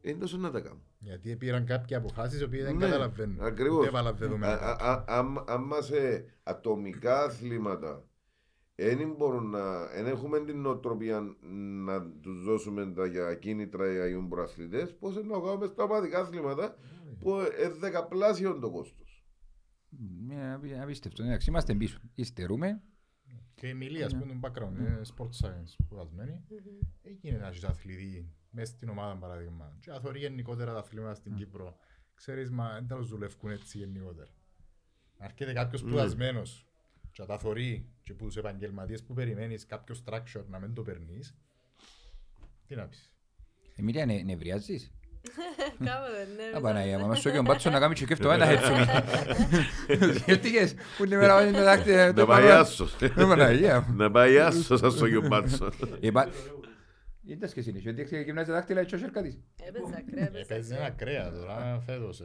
Είναι 0.00 0.18
τόσο 0.18 0.36
να 0.36 0.50
τα 0.50 0.60
κάνουν. 0.60 0.82
Γιατί 0.98 1.36
πήραν 1.36 1.64
κάποιοι 1.66 1.96
αποφάσεις 1.96 2.40
οι 2.40 2.44
οποίες 2.44 2.64
δεν 2.64 2.76
Ναι, 2.76 2.84
καταλαβαίνουν. 2.84 3.40
Ακριβώς. 3.40 3.78
Ούτε 3.78 3.86
έβαλαν 3.88 4.16
δεδομένα. 4.16 4.52
Α- 4.52 4.76
α- 4.80 4.92
α- 4.92 5.04
άμα- 5.06 5.44
Άμα 5.46 5.80
σε 5.80 6.24
ατομικά 6.42 7.22
αθλήματα 7.22 8.04
δεν 8.74 9.14
μπορούν 9.18 9.50
να. 9.50 9.86
Δεν 9.86 10.06
έχουμε 10.06 10.40
την 10.40 10.60
νοοτροπία 10.60 11.36
να 11.84 12.10
τους 12.10 12.42
δώσουμε 12.44 12.92
τα 12.96 13.06
για 13.06 13.34
κίνητρα 13.34 13.92
για 13.92 14.08
οι 14.08 14.26
προαθλητέ. 14.28 14.86
Πώς 14.98 15.14
να 15.14 15.38
κάνουμε 15.40 15.66
στα 15.66 15.82
ομαδικά 15.84 16.20
αθλήματα 16.20 16.76
που 17.20 17.30
είναι 17.30 17.68
δεκαπλάσιο 17.78 18.58
το 18.58 18.70
κόστος. 18.70 19.05
Είναι 19.90 20.52
απει- 20.54 20.78
απίστευτο. 20.80 21.22
Εντάξει, 21.22 21.50
είμαστε 21.50 21.74
πίσω. 21.74 21.98
Υστερούμε. 22.14 22.82
Και 23.54 23.68
η 23.68 23.74
Μιλή, 23.74 24.02
ας 24.02 24.12
πούμε, 24.12 24.26
τον 24.26 24.40
background, 24.42 24.78
είναι 24.78 25.00
sport 25.16 25.28
science 25.44 25.64
σπουδασμένη. 25.66 26.44
Έγινε 27.02 27.38
να 27.38 27.46
έχεις 27.46 27.64
αθλητή 27.64 28.32
μέσα 28.50 28.72
στην 28.72 28.88
ομάδα, 28.88 29.16
παράδειγμα. 29.18 29.76
Και 29.80 29.90
αθωρεί 29.90 30.18
γενικότερα 30.18 30.72
τα 30.72 30.78
αθλήματα 30.78 31.14
στην 31.14 31.34
Κύπρο. 31.34 31.76
Ξέρεις, 32.14 32.50
μα 32.50 32.72
δεν 32.72 32.86
τα 32.86 32.98
δουλεύουν 33.00 33.50
έτσι 33.50 33.78
γενικότερα. 33.78 34.30
Αρκείται 35.18 35.52
κάποιος 35.52 35.82
Ναι. 35.82 35.88
σπουδασμένος 35.88 36.66
και 37.12 37.22
να 37.22 37.26
τα 37.28 37.38
θωρεί 37.38 37.88
και 38.02 38.14
που 38.14 38.24
τους 38.24 38.36
επαγγελματίες 38.36 39.02
που 39.04 39.14
περιμένεις 39.14 39.66
κάποιο 39.66 39.96
structure 40.04 40.44
να 40.48 40.58
μην 40.58 40.74
το 40.74 40.82
περνείς. 40.82 41.36
Τι 42.66 42.74
να 42.74 42.86
πεις. 42.88 43.12
Εμίλια, 43.76 44.06
νε- 44.06 44.24
νευριάζεις; 44.24 44.92
Κάποτε, 45.78 46.26
ναι. 46.36 46.56
Α, 46.56 46.60
Παναγία, 46.60 46.98
μα 46.98 47.14
σου 47.14 47.30
και 47.30 47.38
ο 47.38 47.42
Μπάτσο 47.42 47.70
να 47.70 47.78
κάνει 47.78 47.94
και 47.94 48.04
κέφτο 48.04 48.30
ένα 48.30 48.46
έτσι. 48.48 48.70
Σκέφτηκες 50.18 50.74
που 50.96 51.04
είναι 51.04 51.16
μέρα 51.16 51.42
είναι 51.46 51.56
τα 51.58 51.64
δάκτυλα. 51.64 52.12
Να 52.12 52.26
πάει 52.26 52.50
άσος. 52.50 52.96
Ε, 53.00 53.08
Παναγία 53.08 53.80
μου. 53.88 53.96
Να 53.96 54.10
πάει 54.10 54.38
άσος 54.38 54.78
σαν 54.80 54.90
στο 54.90 55.06
γιομπάτσο. 55.06 55.68
Ε, 56.00 56.10
πα- 56.10 56.28
Είδες 57.28 57.52
και 57.52 57.60
συνέχεια, 57.60 57.90
ότι 57.90 58.00
έξι 58.00 58.22
γυμνάζει 58.22 58.48
τα 58.48 58.54
δάκτυλα 58.54 58.80
έτσι 58.80 58.94
ο 58.94 58.98
Σερκάτης. 58.98 59.38
Έπαιζα 59.68 60.02
κρέα, 60.10 60.24
έπαιζα 60.24 60.44
Παίζει 60.48 60.74
ένα 60.74 60.90
κρέα 60.90 61.32
τώρα, 61.32 61.82
φέτος 61.86 62.20
ε, 62.20 62.24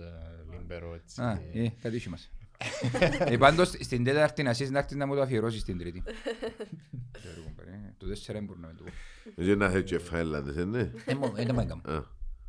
λιμπερό 0.52 0.94
έτσι. 0.94 1.22
Α, 1.22 1.32
ε, 1.53 1.72
κάτι 1.82 1.95
είχε 1.95 2.10
μας. 2.10 2.32
Ε, 3.26 3.38
πάντως, 3.38 3.68
στην 3.80 4.03
τέταρτη 4.03 4.44
να 4.44 4.53
σύσεις 4.53 4.72
να 4.72 4.80
έρθεις 4.80 4.95
να 4.95 5.06
μου 5.06 5.15
το 5.15 5.22
αφιερώσεις 5.22 5.64
την 5.64 5.78
τρίτη. 5.78 6.03
Ξέρω, 7.11 7.34
κομπάρε, 7.44 7.94
Το 7.98 8.07
τέσσερα 8.07 8.38
δεν 8.38 8.48
μπορώ 8.48 8.60
να 8.60 8.68
με 8.68 8.73
το 8.78 8.84
πω. 8.84 8.90
Δεν 9.36 9.57
να 9.57 9.69
θέλει 9.69 9.84
και 9.84 9.99
φαίλαντες, 9.99 10.56
ε, 10.57 10.64
ναι. 10.65 10.91
Ε, 11.06 11.14
μο- 11.15 11.34
ε, 11.36 11.45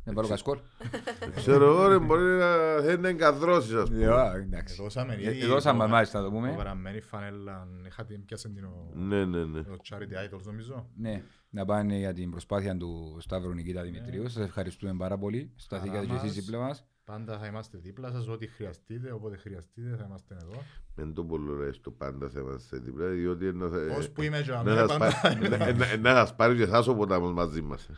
δεν 0.03 0.13
πάει 0.13 0.27
κάμα. 0.27 0.33
Α. 0.53 0.61
Να 0.83 0.93
πάρω 0.93 1.07
κασκόλ. 1.17 1.31
Ξέρω 1.35 1.65
εγώ, 1.65 1.87
ρε, 1.87 1.99
μπορεί 1.99 2.23
να 2.23 2.81
θέλει 2.81 3.01
να 3.01 3.07
εγκαδρώσεις, 3.07 3.73
ας 3.73 3.89
πούμε. 3.89 4.05
Α, 4.07 4.33
εντάξει. 4.35 4.75
Δώσαμε 4.81 5.13
Ε, 5.13 5.35
ήδη 5.35 5.45
δώσαμε, 5.45 5.83
το- 5.83 5.89
μάλιστα, 5.89 6.19
να 6.19 6.25
το 6.25 6.31
πούμε. 6.31 6.49
Το 6.49 6.55
γραμμένη 6.59 7.01
φανέλα, 7.01 7.67
είχα 7.87 8.05
την 8.05 8.25
πιάσει 8.25 8.49
την 8.49 8.63
ο... 8.63 8.91
Ναι, 8.93 9.25
ναι, 9.25 9.43
ναι. 9.45 9.61
Το 9.63 9.75
Charity 9.89 10.33
Idols 10.35 10.41
νομίζω. 10.45 10.89
Ναι, 10.95 11.23
να 11.49 11.65
πάνε 11.65 11.97
για 11.97 12.13
την 12.13 12.31
προσπάθεια 12.31 12.77
του 12.77 13.17
Σταύρου 13.19 13.53
Νικήτα 13.53 13.81
Δημητρίου. 13.81 14.29
Σας 14.29 14.43
ευχαριστούμε 14.43 14.93
πάρα 14.97 15.17
πολύ. 15.17 15.51
Σταθήκατε 15.55 16.05
και 16.05 16.13
εσείς 16.15 16.33
δίπλα 16.33 16.59
μας. 16.59 16.85
Πάντα 17.05 17.37
θα 17.37 17.45
είμαστε 17.45 17.77
δίπλα 17.77 18.11
σας, 18.11 18.27
ό,τι 18.27 18.47
χρειαστείτε, 18.47 19.11
όποτε 19.11 19.37
χρειαστείτε 19.37 19.95
θα 19.95 20.03
είμαστε 20.07 20.35
εδώ. 20.41 20.61
Μεν 20.95 21.13
το 21.13 21.23
πολύ 21.23 21.49
ωραίο 21.49 21.73
στο 21.73 21.91
πάντα 21.91 22.29
θα 22.29 22.39
είμαστε 22.39 22.77
δίπλα, 22.77 23.07
διότι 23.07 23.45
να 23.53 23.67
θα- 23.69 23.95
Ως 23.97 24.09
που 24.09 24.21
είμαι 24.21 24.41
και 24.41 24.51
να 24.51 24.57
αμέ, 24.57 24.71
σας 24.75 24.97
πάντα 24.97 25.19
πάρει- 25.21 25.45
είμαι. 25.45 25.57
να- 25.57 25.73
να- 25.73 25.97
να 25.97 26.09
σας 26.13 26.35
πάρει 26.35 26.55
και 26.55 26.63
εσάς 26.63 26.87
ο 26.87 26.95
ποτάμος 26.95 27.33
μαζί 27.33 27.61
μας. 27.61 27.89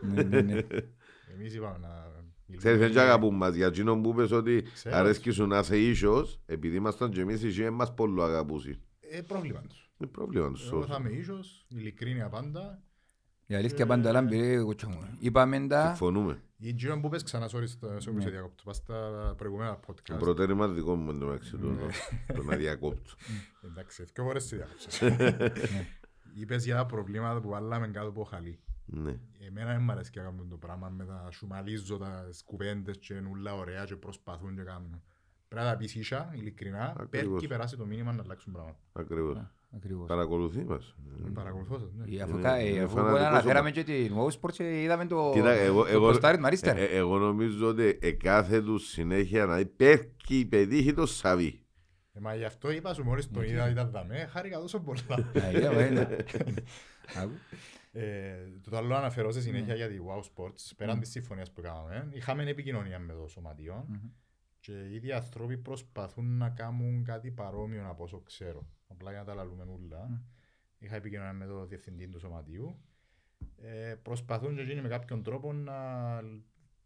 Ναι, 1.27 1.33
ναι, 1.33 1.37
ναι. 1.37 1.41
Εμείς 1.41 1.53
είπαμε 1.55 1.77
να... 1.77 2.23
Ξέρεις, 2.57 2.79
δεν 2.79 2.97
αγαπούν 2.99 3.35
μας, 3.35 3.55
για 3.55 3.67
εκείνον 3.67 4.01
που 4.01 4.09
είπες 4.09 4.31
ότι 4.31 4.61
Ξέρω. 4.73 4.95
αρέσκει 4.95 5.31
σου 5.31 5.45
να 5.47 5.59
είσαι 5.59 5.77
ίσος, 5.77 6.39
επειδή 6.45 6.75
ήμασταν 6.75 7.11
και 7.11 7.21
εμείς 7.21 7.57
οι 7.57 7.69
μας 7.69 7.93
πολύ 7.93 8.21
αγαπούσι. 8.21 8.79
Ε, 8.99 9.21
πρόβλημα 9.21 9.61
τους. 9.61 9.89
Είναι 9.97 10.09
πρόβλημα 10.09 10.51
τους. 10.51 10.71
Εγώ 10.71 10.85
θα 10.85 10.97
είμαι 10.99 11.09
ίσος, 11.09 11.65
ειλικρίνεια 11.69 12.29
πάντα. 12.29 12.79
Η 13.47 13.55
αλήθεια 13.55 13.85
πάντα 13.85 14.11
λάμπη, 14.11 14.37
ρε 14.37 14.61
κοτσά 14.61 14.89
μου. 14.89 15.17
Είπαμε 15.19 15.67
τα... 15.67 15.85
Συμφωνούμε. 15.87 16.41
Η 16.57 16.73
Τζίον 16.73 17.01
που 17.01 17.09
πες 17.09 17.23
ξανά, 17.23 17.45
sorry, 17.49 17.67
στο- 17.67 17.99
σε 17.99 18.11
που 18.11 18.21
σε 18.21 18.29
διακόπτω, 18.29 18.63
πας 18.63 18.75
στα 18.75 19.33
προηγούμενα 19.37 19.79
Το 19.85 19.93
podcast. 19.93 20.19
προτέρημα 20.19 20.67
δικό 20.67 20.95
μου 20.95 21.09
εντωμεταξύ 21.09 21.51
το- 21.57 21.67
Ναι. 21.67 21.87
το 22.35 22.43
να 22.43 22.55
διακόπτω. 22.55 23.11
Εντάξει, 23.65 24.03
δύο 24.13 24.23
φορές 24.23 24.43
σε 24.43 24.55
διάκοψες. 24.55 25.01
Είπες 26.39 26.65
για 26.65 26.75
τα 26.75 26.85
προβλήματα 26.85 27.39
που 27.41 27.49
βάλαμε 27.49 27.87
κάτω 27.87 28.07
από 28.07 28.23
χαλί. 28.23 28.59
Ναι. 28.85 29.15
Εμένα 29.47 29.71
δεν 29.73 29.81
μ' 29.81 29.91
αρέσει 29.91 30.11
και 30.11 30.19
κάνουν 30.19 30.49
το 30.49 30.57
πράγμα 30.57 30.89
με 30.89 31.05
τα 31.05 31.27
σουμαλίζω 31.31 31.97
τα 31.97 32.29
κουβέντες 32.45 32.97
και 32.97 33.13
είναι 33.13 33.27
ούλα 33.29 33.53
ωραία 33.55 33.83
και 33.85 33.95
προσπαθούν 33.95 34.55
και 34.55 34.61
κάνουν. 34.61 35.01
Πρέπει 35.47 35.65
να 35.65 35.71
τα 35.71 35.77
πεις 35.77 35.95
ίσα, 35.95 36.31
ειλικρινά, 36.35 36.95
Ακριβώς. 36.99 37.29
πέρκει 37.31 37.47
περάσει 37.47 37.77
το 37.77 37.85
μήνυμα 37.85 38.11
να 38.13 38.21
αλλάξουν 38.23 38.53
πράγματα. 38.53 38.77
Ακριβώς. 38.93 39.37
Ακριβώς. 39.75 40.07
Παρακολουθεί 40.07 40.63
μας. 40.63 40.95
Παρακολουθώ 41.33 41.79
σας, 41.79 41.89
ναι. 41.93 42.15
Ε, 42.17 42.21
Αφού 42.21 42.33
Είναι- 42.33 42.41
κα- 42.41 42.59
είναι 42.59 42.79
ε, 42.79 42.83
αφού 42.83 42.95
φανατικός 42.95 43.25
αναφέραμε 43.25 43.69
ο- 43.69 43.71
και 43.71 43.83
την 43.83 44.13
WoW 44.17 44.27
Sports 44.39 44.53
και 44.53 44.81
είδαμε 44.83 45.05
το 45.05 45.31
Κοίτα, 45.33 45.51
εγώ, 45.51 45.83
το 45.83 45.89
εγώ, 45.89 46.07
ποστάρι 46.07 46.35
του 46.37 46.41
Μαρίστερ. 46.43 46.77
ε, 46.77 46.83
ε, 46.83 46.95
εγώ 46.95 47.17
νομίζω 47.17 47.67
ότι 47.67 47.97
εκάθε 48.01 48.61
του 48.61 48.77
συνέχεια 48.77 49.45
να 49.45 49.65
πέφτει 49.77 50.45
πετύχει 50.45 50.93
το 50.93 51.05
σαβί. 51.05 51.59
Ε, 52.13 52.19
Μα 52.19 52.35
γι' 52.35 52.45
αυτό 52.45 52.71
είπα 52.71 52.93
σου 52.93 53.03
μόλις 53.03 53.31
τον 53.31 53.43
είδα 53.43 53.69
ήταν 53.69 53.89
δαμέ, 53.91 54.27
χάρηκα 54.31 54.59
τόσο 54.59 54.79
πολλά. 54.79 55.31
Α, 57.97 58.01
είδα, 58.01 58.05
ε, 58.05 58.37
ναι. 58.37 58.45
Άκου. 58.45 58.55
Ε, 58.55 58.59
Το 58.69 58.77
άλλο 58.77 58.95
αναφέρω 58.95 59.31
σε 59.31 59.41
συνέχεια 59.41 59.75
για 59.75 59.87
τη 59.87 59.97
Wow 60.07 60.21
Sports, 60.21 60.71
πέραν 60.77 60.99
της 60.99 61.09
συμφωνίας 61.09 61.51
που 61.51 61.61
κάναμε, 61.61 62.07
είχαμε 62.13 62.43
επικοινωνία 62.49 62.99
με 62.99 63.13
το 63.13 63.27
σωματείο 63.27 63.85
και 64.59 64.71
οι 64.71 64.95
ίδιοι 64.95 65.11
άνθρωποι 65.11 65.57
προσπαθούν 65.57 66.37
να 66.37 66.49
κάνουν 66.49 67.03
κάτι 67.03 67.31
παρόμοιο 67.31 67.89
από 67.89 68.03
όσο 68.03 68.19
ξέρω. 68.19 68.67
Απλά 68.87 69.09
για 69.11 69.19
να 69.19 69.25
τα 69.25 69.33
λαλούμε 69.33 69.63
ούλα. 69.63 70.21
Είχα 70.79 70.95
επικοινωνία 70.95 71.33
με 71.33 71.45
το 71.45 71.65
διευθυντή 71.65 72.07
του 72.07 72.19
σωματείου. 72.19 72.79
Ε, 73.61 73.95
προσπαθούν 74.01 74.55
και 74.55 74.61
εκείνοι 74.61 74.81
με 74.81 74.87
κάποιον 74.87 75.23
τρόπο 75.23 75.53
να 75.53 75.75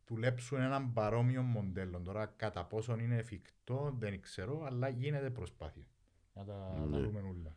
δουλέψουν 0.08 0.62
έναν 0.62 0.94
παρόμοιο 0.94 1.42
μοντέλο. 1.42 2.00
Τώρα 2.02 2.26
κατά 2.26 2.66
πόσον 2.66 3.00
είναι 3.00 3.18
εφικτό 3.18 3.96
δεν 4.00 4.22
ξέρω, 4.22 4.64
αλλά 4.66 4.90
γίνεται 4.90 5.30
προσπάθεια. 5.30 5.86
Να 6.34 6.46
τα 6.46 6.74
Ναι. 6.80 6.86
λαλούμε 6.98 7.22
ούλα. 7.22 7.56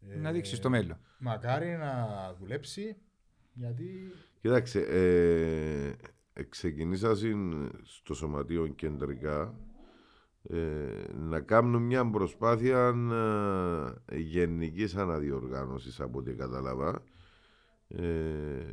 Να 0.00 0.32
δείξεις 0.32 0.58
στο 0.58 0.70
μέλλον. 0.70 0.98
Μακάρι 1.18 1.76
να 1.76 2.06
δουλέψει, 2.38 2.96
γιατί 3.52 4.12
Κοίταξε, 4.40 4.80
ε, 4.80 5.86
ε, 6.32 6.42
ξεκινήσα 6.42 7.14
συν- 7.16 7.70
στο 7.82 8.14
σωματείο 8.14 8.66
κεντρικά 8.66 9.54
ε, 10.42 10.56
να 11.14 11.40
κάνουν 11.40 11.82
μια 11.82 12.10
προσπάθεια 12.10 12.94
ε, 14.06 14.18
γενικής 14.18 14.96
αναδιοργάνωσης 14.96 16.00
από 16.00 16.18
ό,τι 16.18 16.32
κατάλαβα. 16.34 17.02
Ε, 17.88 18.64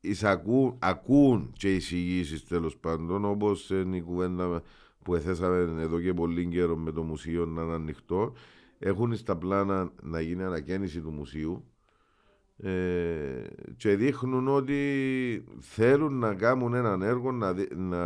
εισακούν, 0.00 0.76
ακούν 0.78 1.52
και 1.56 1.72
οι 1.72 1.76
εισηγήσεις 1.76 2.44
τέλος 2.44 2.76
πάντων 2.76 3.24
όπως 3.24 3.70
είναι 3.70 3.96
η 3.96 4.00
κουβέντα 4.02 4.62
που 5.02 5.14
εθέσαμε 5.14 5.82
εδώ 5.82 6.00
και 6.00 6.14
πολύ 6.14 6.46
καιρό 6.46 6.76
με 6.76 6.92
το 6.92 7.02
μουσείο 7.02 7.46
να 7.46 7.62
είναι 7.62 7.72
ανοιχτό 7.72 8.32
έχουν 8.78 9.16
στα 9.16 9.36
πλάνα 9.36 9.92
να 10.02 10.20
γίνει 10.20 10.42
ανακαίνιση 10.42 11.00
του 11.00 11.10
μουσείου 11.10 11.64
ε, 12.56 12.70
και 13.76 13.96
δείχνουν 13.96 14.48
ότι 14.48 15.44
θέλουν 15.58 16.18
να 16.18 16.34
κάνουν 16.34 16.74
έναν 16.74 17.02
έργο 17.02 17.32
να, 17.32 17.52
δι- 17.52 17.72
να 17.76 17.98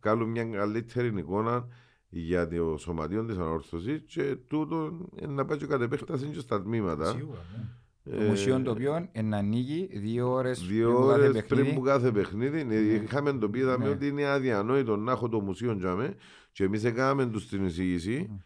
βγάλουν 0.00 0.28
μια 0.30 0.44
καλύτερη 0.44 1.12
εικόνα 1.18 1.66
για 2.08 2.48
το 2.48 2.76
σωματείο 2.78 3.24
της 3.24 3.36
ανόρθωσης 3.36 4.02
και 4.06 4.36
τούτο 4.48 5.08
είναι 5.22 5.32
να 5.32 5.44
πάει 5.44 5.58
και 5.58 5.66
κατ' 5.66 5.82
επέκταση 5.82 6.26
και 6.26 6.40
στα 6.40 6.62
τμήματα. 6.62 7.04
Σίγουρα, 7.04 7.38
ναι. 7.56 8.16
Το 8.16 8.22
μουσείο 8.22 8.60
το 8.62 8.70
οποίο 8.70 9.08
να 9.22 9.36
ανοίγει 9.36 9.88
δύο 9.98 10.32
ώρες 10.32 10.66
Δύο 10.66 10.88
πριν 10.90 10.94
που 10.94 11.06
κάθε 11.06 11.20
ώρες 11.20 11.32
παιχνίδι. 11.32 11.62
πριν 11.62 11.74
που 11.74 11.80
κάθε 11.80 12.12
παιχνίδι. 12.12 12.64
Ναι, 12.64 12.74
Είχαμε 12.74 13.32
το 13.32 13.48
πει, 13.48 13.58
είδαμε 13.58 13.84
Ναι. 13.84 13.90
ότι 13.90 14.06
είναι 14.06 14.26
αδιανόητο 14.26 14.96
να 14.96 15.12
έχω 15.12 15.28
το 15.28 15.40
μουσείο 15.40 15.76
τζάμε 15.76 16.14
και 16.52 16.64
εμείς 16.64 16.84
έκαναμε 16.84 17.26
τους 17.26 17.48
την 17.48 17.64
εισήγηση. 17.64 18.40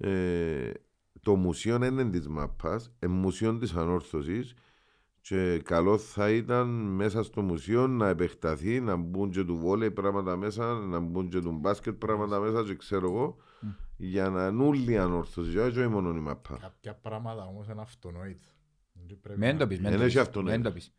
Ε, 0.00 0.70
το 1.20 1.34
μουσείο 1.34 1.78
δεν 1.78 1.98
είναι 1.98 2.10
της 2.10 2.28
μάπας, 2.28 2.92
είναι 3.02 3.12
μουσείο 3.12 3.58
της 3.58 3.74
ανόρθωσης 3.74 4.54
και 5.20 5.60
καλό 5.64 5.98
θα 5.98 6.30
ήταν 6.30 6.68
μέσα 6.68 7.22
στο 7.22 7.42
μουσείο 7.42 7.86
να 7.86 8.08
επεκταθεί, 8.08 8.80
να 8.80 8.96
μπουν 8.96 9.30
και 9.30 9.44
του 9.44 9.56
βόλεϊ 9.56 9.90
πράγματα 9.90 10.36
μέσα, 10.36 10.74
να 10.74 10.98
μπουν 11.00 11.28
και 11.28 11.40
του 11.40 11.52
μπάσκετ 11.52 11.94
πράγματα 11.94 12.40
μέσα 12.40 12.62
και 12.62 12.74
ξέρω 12.74 13.06
εγώ, 13.10 13.36
για 13.96 14.28
να 14.28 14.46
είναι 14.46 14.62
όλη 14.62 14.92
η 14.92 14.96
ανόρθωση, 14.96 15.50
και 15.50 15.60
όχι 15.60 15.86
μόνο 15.86 16.10
η 16.16 16.20
μάπα. 16.20 16.56
Κάποια 16.60 16.94
πράγματα 16.94 17.44
όμως 17.46 17.68
είναι 17.68 17.80
αυτονόητα. 17.80 18.48
Δεν 18.92 19.20
πρέπει 19.20 19.38
Μεν 19.38 19.52
να- 19.52 19.58
το 19.60 19.66
πεις, 19.66 19.80
μεν 19.80 19.90
Δεν 19.90 19.98
το 20.00 20.04
έχει 20.06 20.72
πεις, 20.72 20.94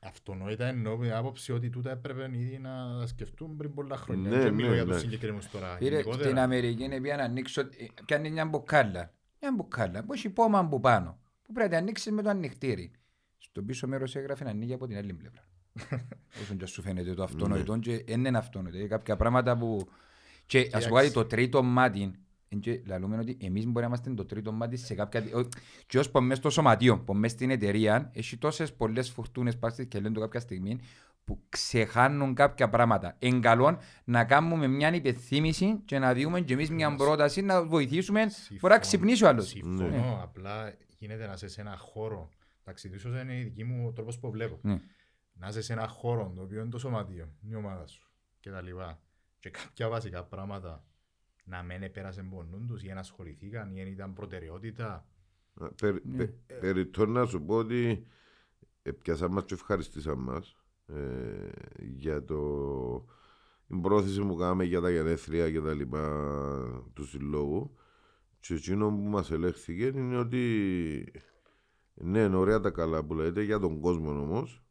αυτονόητα. 0.00 0.64
μεν 0.64 0.82
το 0.82 0.90
πεις. 0.90 0.96
Αυτονόητα 0.96 0.96
εννοώ 0.96 0.96
με 0.96 1.12
άποψη 1.12 1.52
ότι 1.52 1.70
τούτα 1.70 1.90
έπρεπε 1.90 2.30
ήδη 2.32 2.58
να 2.58 2.98
τα 3.00 3.06
σκεφτούν 3.06 3.56
πριν 3.56 3.74
πολλά 3.74 3.96
χρόνια. 3.96 4.30
Ναι, 4.30 4.38
Δεν 4.38 4.54
μιλώ 4.54 4.68
ναι, 4.68 4.74
για 4.74 4.84
τους 4.84 4.94
ναι. 4.94 5.00
συγκεκριμένους 5.00 5.50
τώρα. 5.50 5.76
Πήρε 5.76 5.90
γενικότερα. 5.90 6.24
στην 6.24 6.38
Αμερική 6.38 6.84
είναι 6.84 7.00
πια 7.00 7.16
να 7.16 7.22
ανοίξω, 7.22 7.60
ε, 7.60 7.66
κάνει 8.04 8.30
μια 8.30 8.46
μπουκάλα. 8.46 9.12
Μια 9.40 9.52
μπουκάλα 9.56 10.04
που 10.04 10.12
έχει 10.12 10.30
πόμα 10.30 10.58
από 10.58 10.80
πάνω. 10.80 11.18
Που 11.42 11.52
πρέπει 11.52 11.70
να 11.70 11.78
ανοίξεις 11.78 12.12
με 12.12 12.22
το 12.22 12.28
ανοιχτήρι. 12.28 12.92
Στο 13.38 13.62
πίσω 13.62 13.86
μέρος 13.86 14.16
έγραφε 14.16 14.44
να 14.44 14.50
ανοίγει 14.50 14.72
από 14.72 14.86
την 14.86 14.96
άλλη 14.96 15.12
πλευρά. 15.12 15.48
Όσον 16.42 16.56
και 16.56 16.66
σου 16.66 16.82
φαίνεται 16.82 17.14
το 17.14 17.22
αυτονόητο 17.22 17.78
και 17.78 18.04
δεν 18.06 18.24
είναι 18.24 18.38
αυτονόητο. 18.38 18.78
Είναι 18.78 18.86
κάποια 18.86 19.16
πράγματα 19.16 19.56
που... 19.56 19.88
Και 20.46 20.70
ας 20.72 20.88
πω 20.88 20.94
κάτι, 20.94 21.10
το 21.10 21.24
τρίτο 21.24 21.62
μάτι, 21.62 22.02
εν 22.02 22.14
και 22.58 22.82
λαλούμε 22.86 23.18
ότι 23.18 23.36
εμείς 23.40 23.64
μπορεί 23.66 23.80
να 23.80 23.86
είμαστε 23.86 24.10
το 24.14 24.24
τρίτο 24.24 24.52
μάτι 24.52 24.76
σε 24.76 24.94
κάποια... 24.94 25.22
ο- 25.34 25.48
Και 25.86 25.98
ως 25.98 26.10
που 26.10 26.20
μες 26.20 26.38
στο 26.38 26.50
σωματείο, 26.50 26.98
που 27.00 27.14
μες 27.14 27.30
στην 27.30 27.50
εταιρεία, 27.50 28.10
έχει 28.14 28.36
τόσες 28.36 28.72
πολλές 28.74 29.10
φουρτούνες 29.10 29.58
πάστη 29.58 29.86
και 29.86 30.00
λένε 30.00 30.14
το 30.14 30.20
κάποια 30.20 30.40
στιγμή 30.40 30.80
που 31.24 31.42
ξεχάνουν 31.48 32.34
κάποια 32.34 32.68
πράγματα. 32.68 33.16
Εν 33.18 33.40
καλό 33.40 33.78
να 34.04 34.24
κάνουμε 34.24 34.66
μια 34.66 34.94
υπεθύμηση 34.94 35.80
και 35.84 35.98
να 35.98 36.14
δούμε 36.14 36.40
και 36.40 36.52
εμείς 36.52 36.70
μια 36.70 36.94
πρόταση 36.94 37.40
να 37.42 37.64
βοηθήσουμε 37.66 38.26
μπορεί 38.60 38.72
να 38.72 38.78
ξυπνήσει 38.80 39.24
ο 39.24 39.28
άλλος. 39.28 39.46
Συμφωνώ, 39.48 39.88
Ναι. 39.88 40.18
απλά 40.22 40.74
γίνεται 40.98 41.26
να 41.26 41.32
είσαι 41.32 41.48
σε 41.48 41.60
ένα 41.60 41.76
χώρο. 41.76 42.28
Εντάξει, 42.62 42.88
ίσως 42.94 43.20
είναι 43.22 43.38
η 43.38 43.42
δική 43.42 43.64
μου 43.64 43.92
τρόπος 43.92 44.18
που 44.18 44.30
βλέπω. 44.30 44.58
Ναι. 44.62 44.80
Να 45.32 45.48
είσαι 45.48 45.62
σε 45.62 45.72
ένα 45.72 45.88
χώρο 45.88 46.32
το 46.36 46.42
οποίο 46.42 46.60
είναι 46.60 46.70
το 46.70 46.78
σωματείο, 46.78 47.28
είναι 47.44 47.52
η 47.54 47.56
ομάδα 47.56 47.86
σου 47.86 48.10
και 48.40 48.50
τα 48.50 48.62
λοιπά. 48.62 49.00
Και 49.38 49.50
κάποια 49.50 49.88
βασικά 49.88 50.24
πράγματα 50.24 50.84
να 51.50 51.62
μην 51.62 51.82
επέρασε 51.82 52.22
πονούν 52.22 52.66
τους 52.66 52.82
ή 52.82 52.88
να 52.88 53.00
ασχοληθήκαν 53.00 53.76
ή 53.76 53.80
αν 53.80 53.86
ήταν 53.86 54.12
προτεραιότητα. 54.12 55.06
Περι, 55.80 56.00
Ναι. 56.04 56.16
πε- 56.16 56.58
Περιττό 56.60 57.06
να 57.06 57.24
σου 57.26 57.42
πω 57.44 57.54
ότι 57.56 58.06
πιάσαμε 59.02 59.34
μας 59.34 59.44
και 59.44 59.54
ευχαριστήσαμε 59.54 60.22
μας 60.32 60.56
ε, 60.86 61.48
για 61.78 62.24
το 62.24 62.38
την 63.66 63.80
πρόθεση 63.80 64.20
που 64.20 64.34
κάναμε 64.36 64.64
για 64.64 64.80
τα 64.80 64.90
γενέθλια 64.90 65.50
και 65.50 65.60
τα 65.60 65.74
λοιπά 65.74 66.90
του 66.94 67.04
συλλόγου 67.06 67.74
και 68.40 68.54
εκείνο 68.54 68.88
που 68.88 69.02
μας 69.02 69.30
ελέγχθηκε 69.30 69.84
είναι 69.86 70.16
ότι 70.18 71.12
ναι, 71.94 72.20
είναι 72.22 72.36
ωραία 72.36 72.60
τα 72.60 72.70
καλά 72.70 73.04
που 73.04 73.14
λέτε 73.14 73.42
για 73.42 73.58
τον 73.58 73.80
κόσμο 73.80 74.10
όμως 74.10 74.62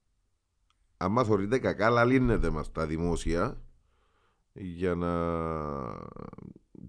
άμα 0.98 1.24
θεωρείτε 1.24 1.60
κακά 1.60 1.90
λαλύνετε 1.90 2.50
μας 2.50 2.72
τα 2.72 2.88
δημόσια 2.88 3.62
για 4.54 4.96
να 4.96 5.14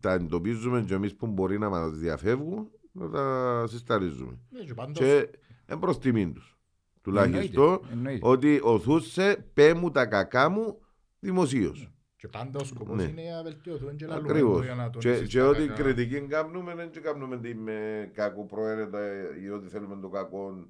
τα 0.00 0.12
εντοπίζουμε 0.12 0.82
και 0.82 0.94
εμείς 0.94 1.16
που 1.16 1.26
μπορεί 1.26 1.58
να 1.58 1.68
μας 1.68 1.90
διαφεύγουν 1.98 2.70
να 2.92 3.10
τα 3.10 3.64
συσταρίζουμε. 3.68 4.38
Ναι, 4.50 4.60
και 4.60 4.74
πάντως- 4.74 4.98
Και 4.98 5.30
εν 5.66 5.78
προς 5.78 5.98
τιμήν 5.98 6.34
τους. 6.34 6.54
Τουλάχιστον 7.02 7.64
Εννοείται, 7.64 7.92
εννοείται. 7.92 8.28
ότι 8.28 8.60
οθούσε 8.62 9.50
πέ 9.54 9.74
μου 9.74 9.90
τα 9.90 10.06
κακά 10.06 10.48
μου 10.48 10.78
δημοσίως. 11.20 11.92
Και 12.16 12.28
πάντα 12.28 12.60
ο 12.60 12.64
σκοπός 12.64 12.96
Ναι. 12.96 13.02
είναι 13.02 13.22
να 13.36 13.42
βελτιωθούν 13.42 13.96
και 13.96 14.06
λαλούμε 14.06 14.30
Ακριβώς. 14.30 14.56
το 14.56 14.62
για 14.62 14.74
να 14.74 14.88
Και, 14.90 14.98
τονίσεις 15.08 15.28
και 15.28 15.38
τα 15.38 15.48
ό,τι 15.48 15.66
κακά. 15.66 15.82
κριτική 15.82 16.20
κάνουμε 16.20 16.74
δεν 16.74 16.90
και 16.90 17.00
κάνουμε 17.00 17.38
την 17.38 17.58
με 17.58 18.10
κακό 18.14 18.44
προαίρετα 18.46 19.00
ή 19.42 19.48
ότι 19.48 19.68
θέλουμε 19.68 19.96
το 20.00 20.08
κακό 20.08 20.66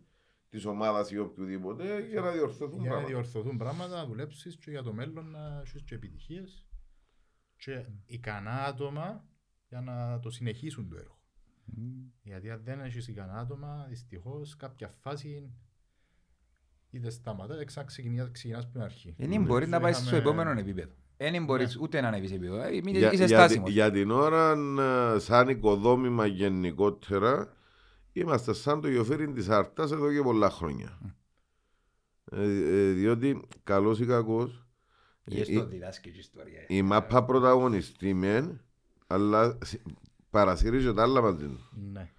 της 0.49 0.65
ομάδας 0.65 1.11
ή 1.11 1.19
οποιοδήποτε 1.19 2.07
για 2.11 2.21
να 2.21 2.31
διορθωθούν 2.31 2.81
Για 2.81 2.91
να 2.91 2.97
πράγματα. 2.97 3.07
διορθωθούν 3.07 3.57
πράγματα, 3.57 3.97
να 3.97 4.07
δουλέψεις 4.07 4.57
και 4.57 4.71
για 4.71 4.83
το 4.83 4.93
μέλλον 4.93 5.31
να 5.31 5.63
έχεις 5.65 5.83
και 5.83 5.95
επιτυχίες 5.95 6.67
και 7.65 7.85
ικανά 8.07 8.65
άτομα 8.65 9.25
για 9.69 9.81
να 9.81 10.19
το 10.21 10.31
συνεχίσουν 10.31 10.89
το 10.89 10.97
έργο. 10.97 11.19
Γιατί 12.23 12.51
αν 12.51 12.61
δεν 12.65 12.81
έχεις 12.81 13.09
ικανά 13.09 13.33
άτομα, 13.39 13.87
δυστυχώς 13.89 14.57
κάποια 14.57 14.89
φάση 14.89 15.51
είτε 16.91 17.11
σταματά, 17.11 17.55
είτε 17.55 17.65
ξαναξεκινάς 17.65 18.31
ξεκινάς 18.31 18.63
από 18.65 18.73
την 18.73 18.83
αρχή. 18.83 19.15
Δεν 19.19 19.43
μπορεί 19.43 19.67
να 19.67 19.81
πάει 19.81 19.93
στο 19.93 20.03
Είχαμε- 20.03 20.23
επόμενο 20.23 20.51
επίπεδο. 20.61 20.93
Δεν 21.17 21.45
μπορείς 21.45 21.77
ούτε 21.81 22.01
να 22.01 22.09
ανέβεις 22.09 22.29
σε 22.29 22.35
επίπεδο. 22.35 22.63
Ε, 22.63 22.71
μην- 22.71 22.97
Για, 22.97 23.13
Είσαι 23.13 23.25
για, 23.25 23.37
στάσιμος. 23.39 23.71
για 23.71 23.91
την 23.91 24.11
ώρα, 24.11 24.53
ε, 25.15 25.19
σαν 25.19 25.49
οικοδόμημα 25.49 26.27
γενικότερα, 26.27 27.57
είμαστε 28.13 28.53
σαν 28.53 28.81
το 28.81 28.89
γεωφύρι 28.89 29.33
της 29.33 29.49
Αρτάς 29.49 29.91
εδώ 29.93 30.13
και 30.13 30.23
πολλά 30.23 30.51
χρόνια. 30.51 30.99
Ε, 32.33 32.43
ε, 32.43 32.93
διότι, 32.93 33.43
καλός 33.65 34.01
ή 34.01 34.07
κακός, 34.07 34.65
Ή 34.65 34.70
η- 35.37 35.45
στο 35.45 35.67
διδάσκει 35.67 36.11
και 36.11 36.19
ιστορία. 36.19 36.65
η 36.69 36.83
μάπα 36.83 37.25
πρωταγωνιστή 37.25 38.15
μεν, 38.15 38.61
αλλά 39.07 39.59
σ- 39.65 39.81
παρασυρίζει 40.31 40.95
τα 40.95 41.03
άλλα 41.03 41.23
μαζί 41.23 41.47
του. 41.47 41.59
Ναι. 41.93 42.11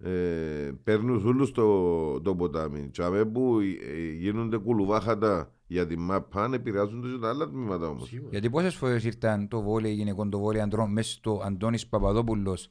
Ε, 0.00 0.72
παίρνουν 0.84 1.26
όλους 1.26 1.52
το, 1.52 2.20
το 2.20 2.34
ποτάμι. 2.34 2.88
Και 2.92 3.02
αμέ 3.02 3.24
που 3.24 3.58
ε, 3.60 4.12
γίνονται 4.12 4.56
κουλουβάχατα 4.56 5.52
για 5.66 5.86
τη 5.86 5.96
μάπα, 5.98 6.50
επηρεάζονται 6.54 7.08
και 7.08 7.18
τα 7.18 7.28
άλλα 7.28 7.48
τμήματα 7.48 7.86
όμως. 7.88 8.12
Γιατί 8.30 8.50
πόσες 8.50 8.74
φορές 8.74 9.04
ήρθαν 9.04 9.48
το 9.48 9.62
βόλεϊ 9.62 9.92
γυναικών, 9.92 10.30
το 10.30 10.38
βόλεϊ 10.38 10.60
αντρών 10.60 10.92
μέσα 10.92 11.10
στο 11.12 11.40
Αντώνης 11.44 11.86
Παπαδόπουλος 11.86 12.70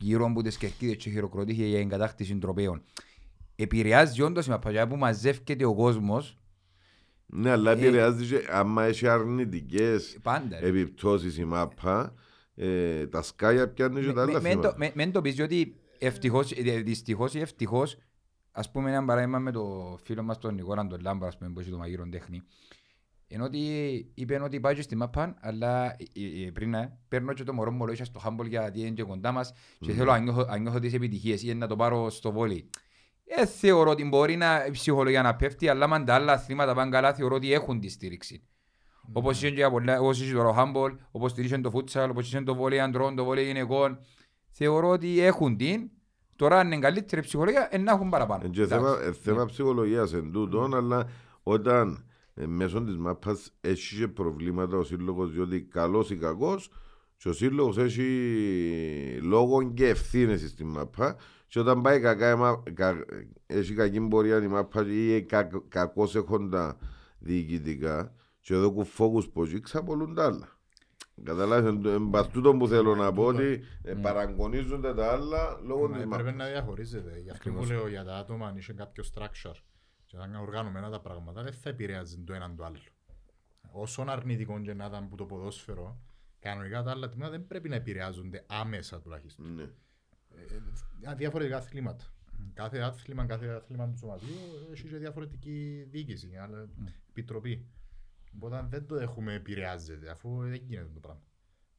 γύρω 0.00 0.24
από 0.26 0.42
τις 0.42 0.56
κερκίδες 0.56 0.96
και 0.96 1.10
χειροκροτήθηκε 1.10 1.66
για 1.66 1.78
εγκατάκτηση 1.78 2.36
τροπέων. 2.38 2.82
Επηρεάζει 3.56 4.22
όντως 4.22 4.46
η 4.46 4.50
μαπαγιά 4.50 4.86
που 4.86 4.96
μαζεύκεται 4.96 5.64
ο 5.64 5.74
κόσμος 5.74 6.38
Ναι, 7.32 7.50
αλλά 7.50 7.70
Ε, 7.70 7.74
επηρεάζει 7.74 8.26
και 8.26 8.46
άμα 8.50 8.84
έχει 8.84 9.08
αρνητικές 9.08 10.18
Πάντα, 10.22 10.60
ρε. 10.60 10.66
επιπτώσεις 10.66 11.38
η 11.38 11.44
μάπα, 11.44 12.14
ε, 12.54 13.06
τα 13.06 13.22
σκάια 13.22 13.68
πιάνουν 13.68 14.02
και 14.04 14.12
τα 14.12 14.22
άλλα 14.22 14.32
Με- 14.32 14.40
Μεν 14.40 14.54
το- 14.54 14.60
θέματα. 14.60 14.76
με- 14.78 14.92
Μεν 14.94 15.12
το 15.12 15.20
πεις 15.20 15.34
διότι 15.34 15.74
ευτυχώς, 15.98 16.52
ε, 16.52 16.80
δυστυχώς 16.80 17.34
ή 17.34 17.40
ευτυχώς 17.40 17.96
ας 18.52 18.70
πούμε 18.70 18.90
ένα 18.90 19.04
παράδειγμα 19.04 19.38
με 19.38 19.50
το 19.52 19.98
φίλο 20.04 20.22
μας 20.22 20.38
τον 20.38 20.54
Νικόλα 20.54 20.86
τον 20.86 21.00
Λάμπρα 21.00 21.28
ας 21.28 21.38
πούμε, 21.38 21.50
που 21.50 21.60
έχει 21.60 21.70
το 21.70 21.78
μαγείρο 21.78 22.08
τέχνη 22.08 22.42
ενώ 23.32 23.44
ότι 23.44 23.58
είπε 24.14 24.40
ότι 24.42 24.60
πάει 24.60 24.74
και 24.74 24.82
στη 24.82 24.96
μάπα 24.96 25.36
αλλά 25.40 25.84
ε, 25.86 26.46
ε, 26.46 26.50
πριν 26.50 26.74
ε, 26.74 26.98
παίρνω 27.08 27.32
και 27.32 27.42
το 27.42 27.52
μωρό 27.52 27.70
μου 27.70 27.86
λόγια 27.86 28.04
στο 28.04 28.18
χάμπολ 28.18 28.46
γιατί 28.46 28.80
είναι 28.80 28.90
και 28.90 29.02
κοντά 29.02 29.32
μας 29.32 29.52
και 29.78 29.90
Μμμ. 29.90 29.96
θέλω 29.96 30.10
να 30.10 30.18
νιώθω, 30.18 30.44
να 30.44 30.56
νιώθω 30.58 30.78
τις 30.78 30.92
επιτυχίες 30.94 31.42
ή 31.42 31.54
να 31.54 31.66
το 31.66 31.76
πάρω 31.76 32.10
στο 32.10 32.32
βόλι. 32.32 32.70
Ε, 33.36 33.46
θεωρώ 33.46 33.90
ότι 33.90 34.04
μπορεί 34.04 34.36
να, 34.36 34.64
η 34.66 34.70
ψυχολογία 34.70 35.22
να 35.22 35.34
πέφτει 35.36 35.68
αλλά 35.68 35.84
αν 35.84 36.04
τα 36.04 36.14
άλλα 36.14 36.32
αθλήματα 36.32 36.74
πάνε 36.74 36.90
καλά 36.90 37.14
θεωρώ 37.14 37.34
ότι 37.34 37.52
έχουν 37.52 37.80
τη 37.80 37.88
στήριξη. 37.88 38.42
Όπως 39.12 39.36
είχε 39.36 39.48
και 39.48 39.54
για 39.54 39.70
πολλά- 39.70 40.00
όπως 40.00 40.20
είχε 40.20 40.32
το 40.34 40.52
χάμπολ, 40.52 40.92
όπως 41.10 41.30
στήριξε 41.30 41.58
το 41.58 41.70
φούτσαλ, 41.70 42.10
όπως 42.10 42.26
είχε 42.26 42.40
το 42.40 42.54
βόλεϊ 42.54 42.80
αντρών, 42.80 43.14
το 43.16 43.24
βόλεϊ 43.24 43.44
γυναικών. 43.44 43.98
Θεωρώ 44.50 44.88
ότι 44.88 45.20
έχουν 45.20 45.56
την. 45.56 45.90
Τώρα 46.36 46.58
αν 46.58 46.66
είναι 46.66 46.78
καλύτερη 46.80 47.20
ψυχολογία, 47.22 47.68
ε, 47.70 47.78
να 47.78 47.92
έχουν 47.92 48.08
παραπάνω. 48.08 48.42
Ε, 48.44 48.48
Και 48.48 48.66
θέμα, 48.66 48.88
Εντάξει. 48.88 49.08
ε, 49.08 49.12
θέμα 49.12 49.44
ψυχολογίας 49.46 50.12
εν 50.12 50.30
τούτον, 50.32 50.74
αλλά 50.74 51.08
όταν 51.42 52.04
ε, 52.34 52.46
μέσω 52.46 52.82
της 52.82 52.96
μάπας 52.96 53.52
έχει 53.60 53.96
και 53.96 54.08
προβλήματα 54.08 54.76
ο 54.76 54.82
σύλλογος, 54.82 55.32
διότι 55.32 55.60
καλός 55.62 56.10
ή 56.10 56.16
κακός, 56.16 56.70
και 57.16 57.28
ο 57.28 57.32
σύλλογος 57.32 57.78
έχει 57.78 58.08
λόγο 59.22 59.72
και 59.72 59.88
ευθύνες 59.88 60.50
στην 60.50 60.66
μάπα 60.66 61.16
και 61.50 61.58
όταν 61.60 61.82
πάει 61.82 62.00
κακά, 62.00 62.30
η 62.30 62.36
μα- 62.36 62.62
κα- 62.74 63.04
έχει 63.46 63.74
κακή 63.74 64.00
πορεία 64.00 64.42
η 64.42 64.46
μάπα 64.46 64.86
ή 64.88 65.22
κα, 65.22 65.48
κακώς 65.68 66.14
έχοντα 66.14 66.76
διοικητικά 67.18 68.14
και 68.40 68.54
εδώ 68.54 68.72
που 68.72 68.84
φόκους 68.84 69.28
πως 69.28 69.60
ξαπολούν 69.60 70.14
τα 70.14 70.24
άλλα. 70.24 70.48
Καταλάβεις, 71.24 71.90
εν 71.92 72.08
πας 72.10 72.28
τούτο 72.28 72.56
που 72.56 72.68
θέλω 72.68 72.94
να 72.94 73.12
πω 73.12 73.24
ότι 73.24 73.60
ε, 73.82 73.94
παραγωνίζονται 73.94 74.94
τα 74.94 75.12
άλλα 75.12 75.60
λόγω 75.66 75.88
Μα 75.88 75.94
της 75.96 76.02
Έπρεπε 76.04 76.22
μάπας. 76.22 76.34
να 76.36 76.46
διαχωρίζεται. 76.46 77.18
Γι' 77.22 77.30
αυτό 77.30 77.50
που 77.50 77.56
Ακριβώς. 77.58 77.70
λέω 77.78 77.88
για 77.88 78.04
τα 78.04 78.16
άτομα, 78.16 78.46
αν 78.46 78.56
είχε 78.56 78.72
κάποιος 78.72 79.12
structure 79.14 79.54
και 80.06 80.16
θα 80.16 80.24
είναι 80.26 80.38
οργανωμένα 80.38 80.90
τα 80.90 81.00
πράγματα, 81.00 81.42
δεν 81.42 81.52
θα 81.52 81.68
επηρεάζει 81.68 82.18
το 82.18 82.32
έναν 82.34 82.56
το 82.56 82.64
άλλο. 82.64 82.78
Όσον 83.72 84.08
αρνητικό 84.10 84.60
και 84.60 84.74
να 84.74 84.84
ήταν 84.86 85.08
που 85.08 85.16
το 85.16 85.24
ποδόσφαιρο, 85.24 86.00
κανονικά 86.40 86.82
τα 86.82 86.90
άλλα 86.90 87.08
τμήματα 87.08 87.30
δεν 87.30 87.46
πρέπει 87.46 87.68
να 87.68 87.74
επηρεάζονται 87.74 88.44
άμεσα 88.48 89.00
τουλάχιστον. 89.00 89.46
Ναι. 91.00 91.10
Ε, 91.10 91.14
διαφορετικά 91.14 91.56
αθλήματα. 91.56 92.04
Κάθε 92.54 92.78
άθλημα, 92.78 93.24
κάθε 93.26 93.46
άθλημα 93.48 93.88
του 93.88 93.98
σωματείου 93.98 94.36
έχει 94.72 94.88
και 94.88 94.96
διαφορετική 94.96 95.86
διοίκηση, 95.90 96.30
αλλά 96.42 96.68
επιτροπή. 97.10 97.66
Οπότε 98.36 98.66
δεν 98.68 98.86
το 98.86 98.94
έχουμε 98.96 99.34
επηρεάζεται, 99.34 100.10
αφού 100.10 100.38
δεν 100.40 100.54
γίνεται 100.66 100.90
το 100.94 101.00
πράγμα. 101.00 101.22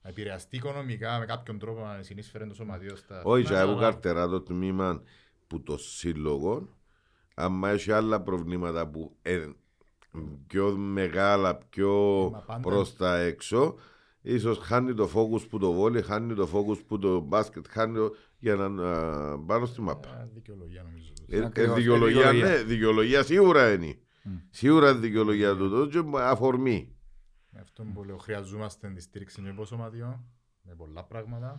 να 0.01 0.09
επηρεαστεί 0.09 0.55
οικονομικά 0.55 1.19
με 1.19 1.25
κάποιον 1.25 1.59
τρόπο 1.59 1.81
να 1.85 2.03
συνείσφερε 2.03 2.45
το 2.45 2.53
σωματείο 2.53 2.95
στα... 2.95 3.21
Όχι, 3.23 3.43
θέματα, 3.45 3.63
και 3.65 3.69
από 3.71 3.79
αλλά- 3.79 3.91
καρτερά 3.91 4.27
το 4.27 4.41
τμήμα 4.41 5.01
που 5.47 5.63
το 5.63 5.77
σύλλογο, 5.77 6.77
άμα 7.35 7.69
έχει 7.69 7.91
άλλα 7.91 8.21
προβλήματα 8.21 8.87
που 8.87 9.17
είναι 9.25 9.55
πιο 10.47 10.75
μεγάλα, 10.77 11.55
πιο 11.55 12.29
Μα 12.31 12.39
πάντα- 12.39 12.59
προς 12.69 12.95
τα 12.95 13.17
έξω, 13.17 13.75
ίσως 14.21 14.57
χάνει 14.57 14.93
το 14.93 15.09
focus 15.13 15.49
που 15.49 15.57
το 15.57 15.71
βόλι, 15.71 16.01
χάνει 16.01 16.33
το 16.33 16.49
focus 16.53 16.85
που 16.87 16.99
το 16.99 17.19
μπάσκετ, 17.19 17.65
χάνει 17.69 17.95
το... 17.95 18.15
για 18.39 18.55
να 18.55 18.91
α, 18.91 19.39
πάνω 19.39 19.65
στη 19.65 19.81
μάπα. 19.81 20.21
Ε, 20.21 20.29
Δικαιολογία 20.33 20.83
νομίζω. 20.83 21.13
Ε, 21.27 21.37
ε, 21.37 21.45
Ακριβώς, 21.45 21.75
δικαιολογία, 21.75 22.17
δικαιολογία. 22.17 22.49
ναι, 22.49 22.63
δικαιολογία 22.63 23.23
σίγουρα 23.23 23.73
είναι. 23.73 23.99
Σίγουρα 24.49 24.95
δικαιολογία 24.95 25.55
του 25.55 25.69
το 25.69 25.87
και 25.87 26.17
αφορμή. 26.17 26.95
Με 27.49 27.59
αυτό 27.59 27.83
που 27.83 28.03
λέω, 28.03 28.17
χρειαζόμαστε 28.17 28.89
τη 28.89 29.01
στήριξη 29.01 29.41
με 29.41 29.65
σωματείο, 29.65 30.23
με 30.61 30.75
πολλά 30.75 31.03
πράγματα. 31.03 31.55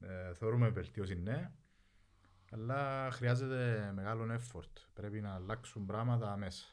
Ε, 0.00 0.34
θεωρούμε 0.34 0.68
βελτίωση 0.68 1.14
ναι, 1.14 1.50
αλλά 2.50 3.10
χρειάζεται 3.10 3.92
μεγάλο 3.94 4.24
effort. 4.34 4.72
Πρέπει 4.92 5.20
να 5.20 5.34
αλλάξουν 5.34 5.86
πράγματα 5.86 6.36
μέσα. 6.36 6.66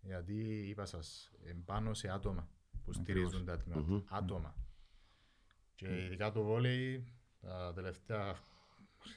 Γιατί 0.00 0.66
είπα 0.68 0.84
σας, 0.84 1.32
πάνω 1.64 1.94
σε 1.94 2.08
άτομα 2.08 2.48
που 2.84 2.92
στηρίζουν 2.92 3.44
τα 3.44 3.58
τμήματα. 3.58 3.86
Μμμ. 3.88 4.02
Άτομα. 4.10 4.54
Και 5.74 6.04
ειδικά 6.04 6.32
το 6.32 6.42
βόλεϊ, 6.42 7.12
τα 7.40 7.72
τελευταία 7.74 8.34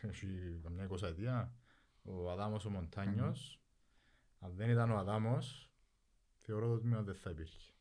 έχει 0.02 0.28
καμιά 0.64 0.84
εικοσαετία, 0.84 1.54
ο 2.04 2.32
Αδάμος 2.32 2.66
ο 2.66 2.70
Μοντάνιος, 2.70 3.62
αν 4.40 4.54
δεν 4.56 4.70
ήταν 4.70 4.92
ο 4.92 4.98
Αδάμος, 4.98 5.72
θεωρώ 6.38 6.68
το 6.68 6.78
τμήμα 6.78 7.02
δεν 7.02 7.16
θα 7.16 7.30
υπήρχε. 7.30 7.72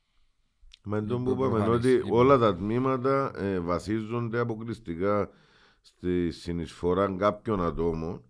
Με 0.83 1.03
τον 1.03 1.25
που 1.25 1.31
Λοιπόν, 1.31 1.47
είπαμε 1.47 1.65
προφανής, 1.65 1.77
ότι 1.79 1.95
λοιπόν. 1.95 2.19
όλα 2.19 2.39
τα 2.39 2.57
τμήματα 2.57 3.33
ε, 3.37 3.61
βασίζονται 3.61 4.39
αποκλειστικά 4.39 5.31
στη 5.81 6.31
συνεισφορά 6.31 7.17
κάποιων 7.17 7.63
ατόμων 7.63 8.25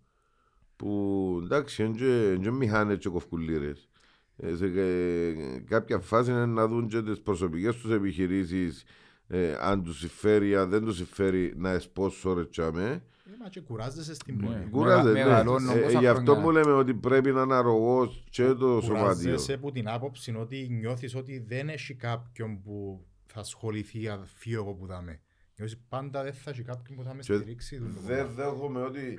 που 0.77 1.41
εντάξει 1.43 1.85
είναι 1.85 1.97
και 2.39 2.51
μηχάνες 2.51 2.99
και 2.99 3.09
κοφκουλίρες. 3.09 3.89
Ε, 4.37 4.55
σε 4.57 4.65
ε, 4.67 5.59
κάποια 5.65 5.99
φάση 5.99 6.31
είναι 6.31 6.47
να 6.47 6.67
δουν 6.69 6.89
και 6.89 7.03
τις 7.03 7.21
προσωπικές 7.21 7.77
τους 7.77 7.91
επιχειρήσεις 7.91 8.85
ε, 9.29 9.55
αν 9.61 9.83
τους 9.83 9.99
συμφέρει, 9.99 10.57
αν 10.57 10.69
δεν 10.69 10.85
τους 10.85 10.97
συμφέρει 10.97 11.53
να 11.57 11.71
εσπόσω 11.71 12.49
τσάμε. 12.49 13.03
Ε, 13.27 13.31
μα 13.43 13.49
και 13.49 13.61
κουράζεσαι 13.61 14.15
στην 14.15 14.37
Ναι. 14.37 14.47
πόλη. 14.47 14.69
Κουράζεται, 14.71 15.13
ναι. 15.19 15.25
μεγαλώνω 15.25 15.73
Ε, 15.73 15.81
πόσα 15.81 15.99
Γι' 15.99 16.07
αυτό 16.07 16.25
χρόνια. 16.25 16.43
που 16.43 16.51
λέμε 16.51 16.73
ότι 16.73 16.95
πρέπει 16.95 17.33
να 17.33 17.43
είναι 17.43 17.55
αρρωγός 17.55 18.25
και 18.31 18.45
το 18.53 18.81
σωματείο. 18.81 19.03
Κουράζεσαι 19.05 19.53
από 19.53 19.73
την 19.73 19.89
άποψη 19.89 20.35
ότι 20.37 20.69
νιώθεις 20.71 21.15
ότι 21.15 21.39
δεν 21.49 21.69
έχει 21.69 21.95
κάποιον 21.95 22.61
που 22.63 23.05
θα 23.27 23.41
ασχοληθεί 23.41 24.09
αν 24.09 24.25
φύγω 24.35 24.61
εγώ 24.63 24.73
που 24.75 24.87
δάμε. 24.87 25.21
Νιώθεις 25.57 25.79
πάντα 25.89 26.23
δεν 26.23 26.33
θα 26.33 26.51
έχει 26.51 26.63
κάποιον 26.63 26.97
που 26.99 27.05
θα 27.05 27.15
με 27.15 27.23
Και 27.23 27.35
στηρίξει. 27.35 27.79
το 27.79 27.85
Δεν 28.07 28.17
κομμάτι. 28.17 28.35
δέχομαι 28.35 28.83
ότι 28.83 29.19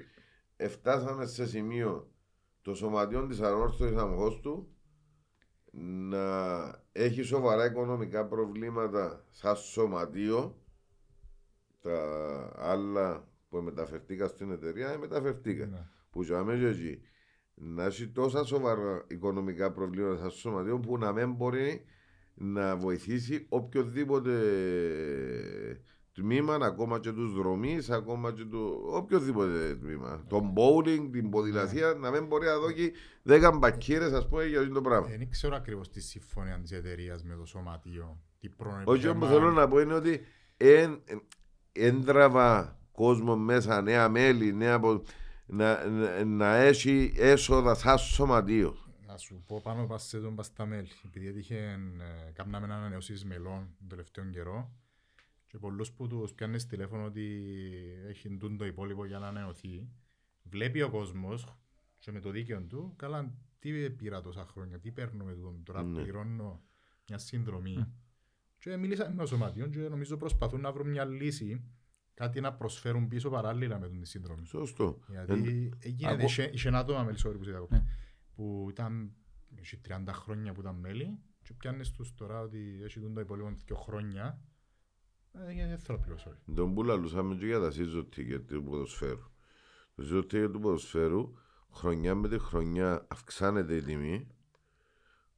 φτάσαμε 0.69 1.25
σε 1.25 1.47
σημείο 1.47 2.11
το 2.61 2.75
σωματείο 2.75 3.27
της 3.27 3.39
ανόρθωσης 3.41 3.95
αμοχώς 3.97 4.39
του 4.39 4.67
να 5.79 6.25
έχει 6.91 7.21
σοβαρά 7.21 7.65
οικονομικά 7.65 8.25
προβλήματα 8.25 9.25
σαν 9.29 9.55
σωματείο 9.55 10.61
τα 11.81 12.51
άλλα 12.55 13.27
που 13.49 13.57
μεταφερθήκα 13.57 14.27
στην 14.27 14.51
εταιρεία 14.51 14.89
ε, 14.89 14.97
μεταφερθήκα 14.97 15.65
Ναι. 15.65 15.87
που 16.09 16.23
για 16.23 16.43
μένα 16.43 16.67
εκεί 16.67 17.01
να 17.53 17.83
έχει 17.83 18.07
τόσα 18.07 18.43
σοβαρά 18.43 19.05
οικονομικά 19.07 19.71
προβλήματα 19.71 20.17
σαν 20.17 20.31
σωματείο 20.31 20.79
που 20.79 20.97
να 20.97 21.11
μην 21.11 21.31
μπορεί 21.31 21.85
να 22.33 22.75
βοηθήσει 22.77 23.45
οποιοδήποτε 23.49 24.31
τμήμα, 26.21 26.55
ακόμα 26.61 26.99
και 26.99 27.11
τους 27.11 27.33
δρομείς, 27.33 27.89
ακόμα 27.89 28.31
και 28.33 28.43
το 28.45 28.81
οποιοδήποτε 28.85 29.75
τμήμα. 29.75 30.23
Το 30.27 30.53
bowling, 30.55 31.09
την 31.11 31.29
ποδηλασία, 31.29 31.93
να 31.93 32.11
μην 32.11 32.25
μπορεί 32.25 32.45
να 32.45 32.57
δώσει 32.59 32.91
10 33.23 33.57
μπακύρες 33.57 34.11
ας 34.13 34.27
πούμε 34.27 34.45
για 34.45 34.59
αυτό 34.59 34.73
το 34.73 34.81
πράγμα. 34.81 35.07
Δεν 35.07 35.29
ξέρω 35.29 35.55
ακριβώς 35.55 35.89
τη 35.89 36.01
συμφωνία 36.01 36.59
της 36.61 36.71
εταιρείας 36.71 37.23
με 37.23 37.35
το 37.35 37.45
σωματείο. 37.45 38.17
Τι 38.39 38.49
πρώην 38.49 38.81
Όχι 38.85 39.07
όμως 39.07 39.27
θέμα- 39.29 39.39
θέλω 39.39 39.51
να 39.51 39.67
πω 39.67 39.79
είναι 39.79 39.93
ότι 39.93 40.21
εν, 40.57 41.01
έντραβα 41.71 42.79
κόσμο 42.91 43.35
μέσα, 43.35 43.81
νέα 43.81 44.09
μέλη, 44.09 44.53
νέα, 44.53 44.79
πο- 44.79 45.01
να, 45.45 45.87
να, 45.89 46.23
να 46.25 46.55
έχει 46.55 47.13
έσοδα 47.15 47.73
σαν 47.75 47.97
σωματείο. 47.97 48.75
Να 49.07 49.17
σου 49.17 49.43
πω 49.47 49.61
πάνω 49.63 49.85
πας 49.85 50.03
σε 50.07 50.19
τον 50.19 50.35
πας 50.35 50.45
στα 50.45 50.65
μέλη. 50.65 50.87
Επειδή 51.05 51.27
έτυχε, 51.27 51.55
ε, 52.27 52.31
κάναμε 52.33 52.73
ανανεώσεις 52.73 53.25
μελών 53.25 53.75
τον 53.79 53.87
τελευταίο 53.87 54.25
καιρό 54.25 54.71
και 55.47 55.57
πολλούς 55.57 55.91
που 55.91 56.07
τους 56.07 56.33
πιάνεις 56.33 56.65
τηλέφωνο 56.65 57.03
ότι 57.05 57.43
έχει 58.07 58.37
τούν 58.37 58.57
το 58.57 58.65
υπόλοιπο 58.65 59.05
για 59.05 59.19
να 59.19 59.27
ανανεωθεί. 59.27 59.89
Βλέπει 60.43 60.81
ο 60.81 60.89
κόσμος 60.89 61.45
και 61.99 62.11
με 62.11 62.19
το 62.19 62.29
δίκαιο 62.31 62.61
του, 62.61 62.93
καλά 62.95 63.33
τι 63.59 63.89
πήρα 63.89 64.21
τόσα 64.21 64.45
χρόνια, 64.45 64.79
τι 64.79 64.91
παίρνω 64.91 65.23
με 65.23 65.33
τον 65.33 65.63
τώρα 65.63 65.83
Ναι. 65.83 66.01
πληρώνω 66.01 66.61
μια 67.07 67.17
συνδρομή. 67.17 67.85
Και 68.59 68.77
μίλησα 68.77 69.09
με 69.09 69.15
το 69.21 69.25
σωματείο 69.25 69.67
και 69.67 69.79
νομίζω 69.79 70.17
προσπαθούν 70.17 70.61
να 70.61 70.71
βρουν 70.71 70.89
μια 70.89 71.05
λύση, 71.05 71.63
κάτι 72.13 72.41
να 72.41 72.53
προσφέρουν 72.53 73.07
πίσω 73.07 73.29
παράλληλα 73.29 73.79
με 73.79 73.87
τον 73.87 73.99
τη 73.99 74.07
συνδρομή. 74.07 74.45
Σωστό. 74.45 74.99
Γιατί 75.09 75.33
Εν- 75.33 75.73
έγινε, 75.79 76.11
Ακού- 76.11 76.23
είχε, 76.23 76.49
είχε 76.53 76.67
ένα 76.67 76.79
άτομα 76.79 77.03
μέλης, 77.03 77.25
sorry 77.25 77.35
που 77.37 77.43
σε 77.43 77.49
διακόπτω, 77.51 77.75
Ναι. 77.75 77.85
που 78.35 78.67
ήταν 78.69 79.13
έχει 79.55 79.77
30 79.77 80.13
χρόνια 80.13 80.53
που 80.53 80.59
ήταν 80.61 80.75
μέλη 80.75 81.19
και 81.41 81.53
πιάνεις 81.53 81.91
τους 81.91 82.13
τώρα 82.13 82.39
ότι 82.41 82.79
έχει 82.83 82.99
τον 82.99 83.13
το 83.13 83.19
υπόλοιπο 83.21 83.49
δύο 83.65 83.75
χρόνια 83.75 84.25
ε, 84.25 84.31
γιατί 84.33 84.46
δεν 85.45 85.77
θέλω 85.77 85.97
να 85.97 86.03
πληρώσω. 86.03 86.29
ρε. 86.29 86.53
Τον 86.55 86.73
που 86.73 86.83
λαλούσαμε 86.83 87.35
και 87.35 87.45
για 87.45 87.59
τα 87.59 87.71
season 87.71 88.05
ticket 88.17 88.41
του 88.47 88.63
ποδοσφαίρου. 88.63 89.31
Το 89.95 90.03
season 90.11 90.33
ticket 90.33 90.49
του 90.51 90.59
ποδοσφαίρου 90.59 91.33
χρονιά 91.73 92.15
με 92.15 92.27
τη 92.27 92.39
χρονιά 92.39 93.05
αυξάνεται 93.07 93.75
η 93.75 93.81
τιμή 93.81 94.27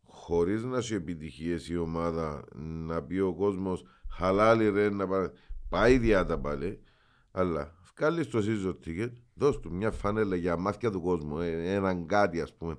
χωρίς 0.03 0.63
να 0.63 0.77
έχει 0.77 0.93
επιτυχίες 0.93 1.69
η 1.69 1.77
ομάδα 1.77 2.43
να 2.55 3.03
πει 3.03 3.19
ο 3.19 3.33
κόσμος 3.33 3.83
χαλάλι 4.09 4.69
ρε 4.69 4.89
να 4.89 5.07
πά... 5.07 5.31
πάει 5.69 5.97
διάτα 5.97 6.39
πάλι 6.39 6.83
αλλά 7.31 7.75
βγάλεις 7.95 8.27
το 8.27 8.39
season 8.39 8.87
ticket 8.87 9.11
δώσ' 9.33 9.59
του 9.59 9.73
μια 9.73 9.91
φανέλα 9.91 10.35
για 10.35 10.57
μάτια 10.57 10.91
του 10.91 11.01
κόσμου 11.01 11.39
ε, 11.39 11.73
έναν 11.73 12.05
κάτι 12.05 12.41
ας 12.41 12.53
πούμε 12.53 12.77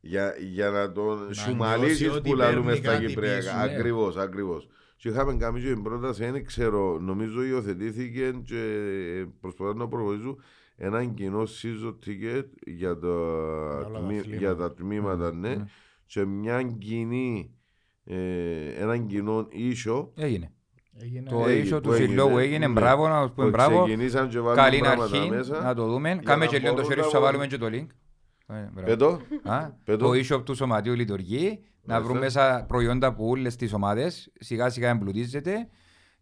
για, 0.00 0.34
για 0.38 0.70
να 0.70 0.92
τον 0.92 1.24
νιώσει 1.24 1.40
σουμαλίσεις 1.40 2.10
ότι 2.10 2.30
που 2.30 2.36
λαλούμε 2.36 2.64
παίρνει 2.64 2.84
στα 2.84 2.92
κάτι 2.92 3.06
Κυπριακά 3.06 3.62
πίσω, 3.62 3.66
ναι. 3.66 3.76
Ακριβώς 5.08 5.32
ακριβώς 5.32 5.32
και 5.34 5.34
είχαμε 5.34 5.34
κάνει 5.34 5.60
και 5.60 5.72
την 5.72 5.82
πρόταση, 5.82 6.30
δεν 6.30 6.44
ξέρω, 6.46 6.98
νομίζω 7.00 7.42
υιοθετήθηκε 7.44 8.34
και 8.44 8.60
προσπαθούν 9.40 9.76
να 9.76 9.88
προβολήσουν 9.88 10.42
έναν 10.76 11.14
κοινό 11.14 11.42
season 11.42 11.94
ticket 12.06 12.44
για 12.66 12.98
τα, 12.98 13.08
όλα 13.08 13.90
τα 13.92 13.98
τμή- 14.00 14.18
αθλήματα. 14.18 14.36
για 14.36 14.54
τα 14.56 14.72
τμήματα, 14.74 15.32
ναι, 15.32 15.64
και 16.06 16.24
μια 16.24 16.62
κοινή, 16.62 17.54
ε, 18.04 18.16
έναν 18.78 19.06
κοινό 19.06 19.46
ίσο 19.50 20.12
Έγινε. 20.16 20.52
Έγινε, 21.02 21.28
Το 21.30 21.44
Έγινε, 21.44 21.52
ίσο 21.64 21.80
που 21.80 21.88
του 21.88 21.94
συλλόγου 21.94 22.28
έγινε, 22.38 22.42
έγινε, 22.42 22.66
ναι. 22.66 22.72
μπράβο, 22.72 23.08
να 23.08 23.30
πούμε 23.30 23.46
Που 23.46 23.50
μπράβο. 23.56 23.84
ξεκινήσαν 23.84 24.28
και 24.28 24.38
βάλουν 24.40 24.56
Καλή 24.56 24.78
πράγματα 24.78 25.04
αρχή, 25.16 25.30
μέσα 25.30 25.62
να 25.62 25.74
το 25.74 25.86
δούμε. 25.86 26.08
για 26.12 26.20
Κάμε 26.24 26.44
να 26.44 26.50
και 26.50 26.58
λίγο 26.58 26.68
το 26.68 26.74
μπορούν 26.74 26.88
χέρι 26.88 27.00
να 27.00 27.06
σου, 27.06 27.12
θα 27.12 27.20
βάλουν. 27.20 27.38
βάλουμε 27.38 27.56
και 27.56 27.58
το 27.58 27.66
link. 27.72 27.94
Ε, 28.46 28.54
μπράβο. 28.72 28.88
Πέτω, 28.88 29.20
Α, 29.42 29.70
πέτω. 29.84 30.04
Το 30.04 30.10
e-shop 30.10 30.44
του 30.44 30.54
σωματείου 30.54 30.94
λειτουργεί. 30.94 31.62
Να 31.82 31.92
Μάλιστα. 31.94 32.00
βρούμε 32.12 32.20
μέσα 32.24 32.64
προϊόντα 32.68 33.06
από 33.06 33.26
όλες 33.26 33.56
τις 33.56 33.72
ομάδες. 33.72 34.32
Σιγά 34.40 34.70
σιγά 34.70 34.88
εμπλουτίζεται. 34.88 35.68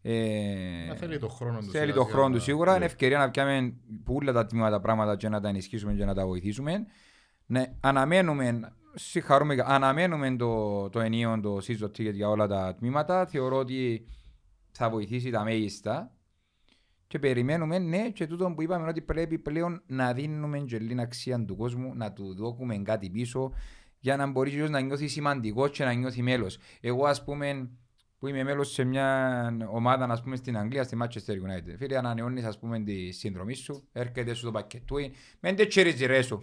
Ε, 0.02 0.86
Να 0.88 0.94
θέλει 0.94 1.18
το 1.18 1.28
χρόνο 1.28 1.58
του 1.58 1.64
Θέλει 1.64 1.84
σιγά 1.84 1.94
το 1.94 2.00
σιγά 2.00 2.12
χρόνο 2.12 2.28
να- 2.28 2.34
του 2.34 2.40
σίγουρα. 2.42 2.70
Ναι. 2.70 2.76
Είναι 2.76 2.84
ευκαιρία 2.84 3.18
να 3.18 3.30
πιάμε 3.30 3.74
που 4.04 4.14
όλα 4.14 4.32
τα 4.32 4.46
τμήματα 4.46 4.80
πράγματα 4.80 5.16
και 5.16 5.28
να 5.28 5.40
τα 5.40 5.48
ενισχύσουμε 5.48 5.92
και 5.92 6.04
να 6.04 6.14
τα 6.14 6.26
βοηθήσουμε. 6.26 6.86
Ναι, 7.46 7.64
αναμένουμε, 7.80 8.72
συγχαρούμε, 8.94 9.56
αναμένουμε 9.66 10.36
το, 10.36 10.88
το 10.90 11.00
ενίο 11.00 11.40
το 11.42 11.56
season 11.56 11.84
ticket 11.86 12.12
για 12.12 12.28
όλα 12.28 12.46
τα 12.46 12.74
τμήματα. 12.74 13.26
Θεωρώ 13.26 13.56
ότι 13.56 14.06
θα 14.72 14.90
βοηθήσει 14.90 15.30
τα 15.30 15.44
μέγιστα. 15.44 16.12
Και 17.12 17.18
περιμένουμε, 17.18 17.78
ναι, 17.78 18.10
και 18.10 18.26
τούτο 18.26 18.52
που 18.56 18.62
είπαμε 18.62 18.88
ότι 18.88 19.00
πρέπει 19.00 19.38
πλέον 19.38 19.82
να 19.86 20.12
δίνουμε 20.12 20.58
και 20.58 20.78
λίγη 20.78 21.00
αξία 21.00 21.44
του 21.44 21.56
κόσμου, 21.56 21.94
να 21.94 22.12
του 22.12 22.34
δώσουμε 22.34 22.76
κάτι 22.76 23.10
πίσω, 23.10 23.52
για 23.98 24.16
να 24.16 24.26
μπορεί 24.26 24.50
και 24.50 24.62
ο 24.62 24.68
να 24.68 24.80
νιώθει 24.80 25.08
σημαντικός 25.08 25.70
και 25.70 25.84
να 25.84 25.92
νιώθει 25.92 26.22
μέλος. 26.22 26.58
Εγώ, 26.80 27.06
ας 27.06 27.24
πούμε, 27.24 27.70
που 28.18 28.28
είμαι 28.28 28.42
μέλος 28.42 28.72
σε 28.72 28.84
μια 28.84 29.48
ομάδα, 29.70 30.04
ας 30.04 30.22
πούμε, 30.22 30.36
στην 30.36 30.56
Αγγλία, 30.56 30.84
στη 30.84 30.96
Manchester 31.02 31.32
United. 31.32 31.74
Φίλε, 31.78 31.96
ανανεώνεις, 31.96 32.44
ας 32.44 32.58
πούμε, 32.58 32.80
τη 32.80 33.10
συνδρομή 33.10 33.54
σου, 33.54 33.88
έρχεται 33.92 34.34
σου 34.34 34.44
το 34.44 34.50
πακετούι, 34.50 35.14
μεν 35.40 35.56
δεν 35.56 35.68
τσιρίζει 35.68 36.06
ρε 36.06 36.22
σου. 36.22 36.42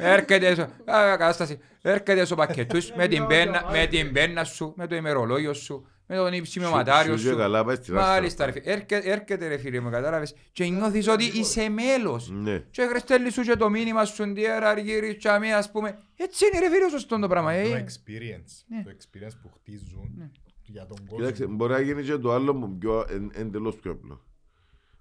έρχεται 0.00 0.54
σου, 0.54 0.62
α, 0.62 1.16
κατάσταση, 1.16 1.58
έρχεται 1.82 2.24
στο 2.24 2.34
πακετούι 2.34 2.80
σου, 2.80 2.96
με 2.98 3.08
την 3.08 3.26
πένα, 3.26 3.66
με 3.70 3.86
την 3.86 4.12
πένα 4.12 4.44
σου, 4.44 4.72
με 4.76 4.86
το 4.86 4.94
ημερολόγιο 4.94 5.52
σου, 5.54 5.86
με 6.10 6.30
τον 6.30 6.44
σημειωματάριο 6.44 7.12
Σου- 7.12 7.18
σου 7.18 7.24
σου. 7.26 7.30
και 7.34 7.36
καλά 7.40 7.64
πάει 7.64 7.76
στην 7.76 7.96
άστα. 7.96 8.08
Μάλιστα, 8.10 8.46
ρε 8.46 8.52
φίλε. 8.52 8.72
Έρχε- 8.72 9.06
έρχεται 9.06 9.48
ρε 9.48 9.56
φίλε, 9.58 9.80
με 9.80 9.90
κατάλαβες, 9.90 10.34
και 10.52 10.64
νιώθεις 10.64 11.08
ότι 11.08 11.24
είσαι 11.24 11.68
μέλος. 11.68 12.30
Ναι. 12.30 12.58
Και 12.70 12.82
χρεστέλνεις 12.86 13.32
σου 13.32 13.42
και 13.42 13.56
το 13.56 13.70
μήνυμα 13.70 14.04
σου, 14.04 14.32
τι 14.32 14.46
αργύρι, 14.48 15.16
τσαμί, 15.16 15.52
ας 15.52 15.70
πούμε. 15.70 15.98
Έτσι 16.16 16.44
είναι 16.46 16.58
ρε 16.66 16.74
φίλε, 16.74 16.88
σωστό 16.88 17.18
το 17.18 17.28
πράγμα. 17.28 17.52
Το 17.52 17.58
ε. 17.58 17.84
experience, 17.88 18.64
Ναι. 18.66 18.82
το 18.82 18.90
experience 18.90 19.36
που 19.42 19.50
χτίζουν 19.54 20.32
για 20.62 20.86
τον 20.86 20.96
κόσμο. 21.06 21.16
Κοίταξε, 21.16 21.46
μπορεί 21.46 21.72
να 21.72 21.80
γίνει 21.80 22.02
και 22.02 22.16
το 22.16 22.32
άλλο 22.32 22.54
μου 22.54 22.78
πιο, 22.78 23.04
εν, 23.08 23.30
εντελώς 23.34 23.76
πιο 23.76 23.90
απλό. 23.90 24.24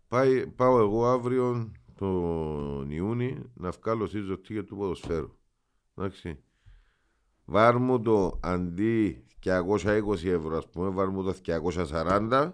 Πάει, 0.07 0.47
πάω 0.47 0.79
εγώ 0.79 1.07
αύριο 1.07 1.71
τον 1.95 2.89
Ιούνι 2.91 3.37
να 3.53 3.69
βγάλω 3.69 4.07
σύζο 4.07 4.33
ticket 4.33 4.63
του 4.67 4.75
ποδοσφαίρου. 4.75 5.37
Εντάξει. 5.97 6.39
Βάρ 7.45 7.77
μου 7.77 8.01
το 8.01 8.39
αντί 8.43 9.23
220 9.49 10.25
ευρώ, 10.25 10.57
ας 10.57 10.67
πούμε, 10.69 10.89
βάρ 10.89 11.07
μου 11.07 11.23
το 11.23 11.35
240 11.45 12.51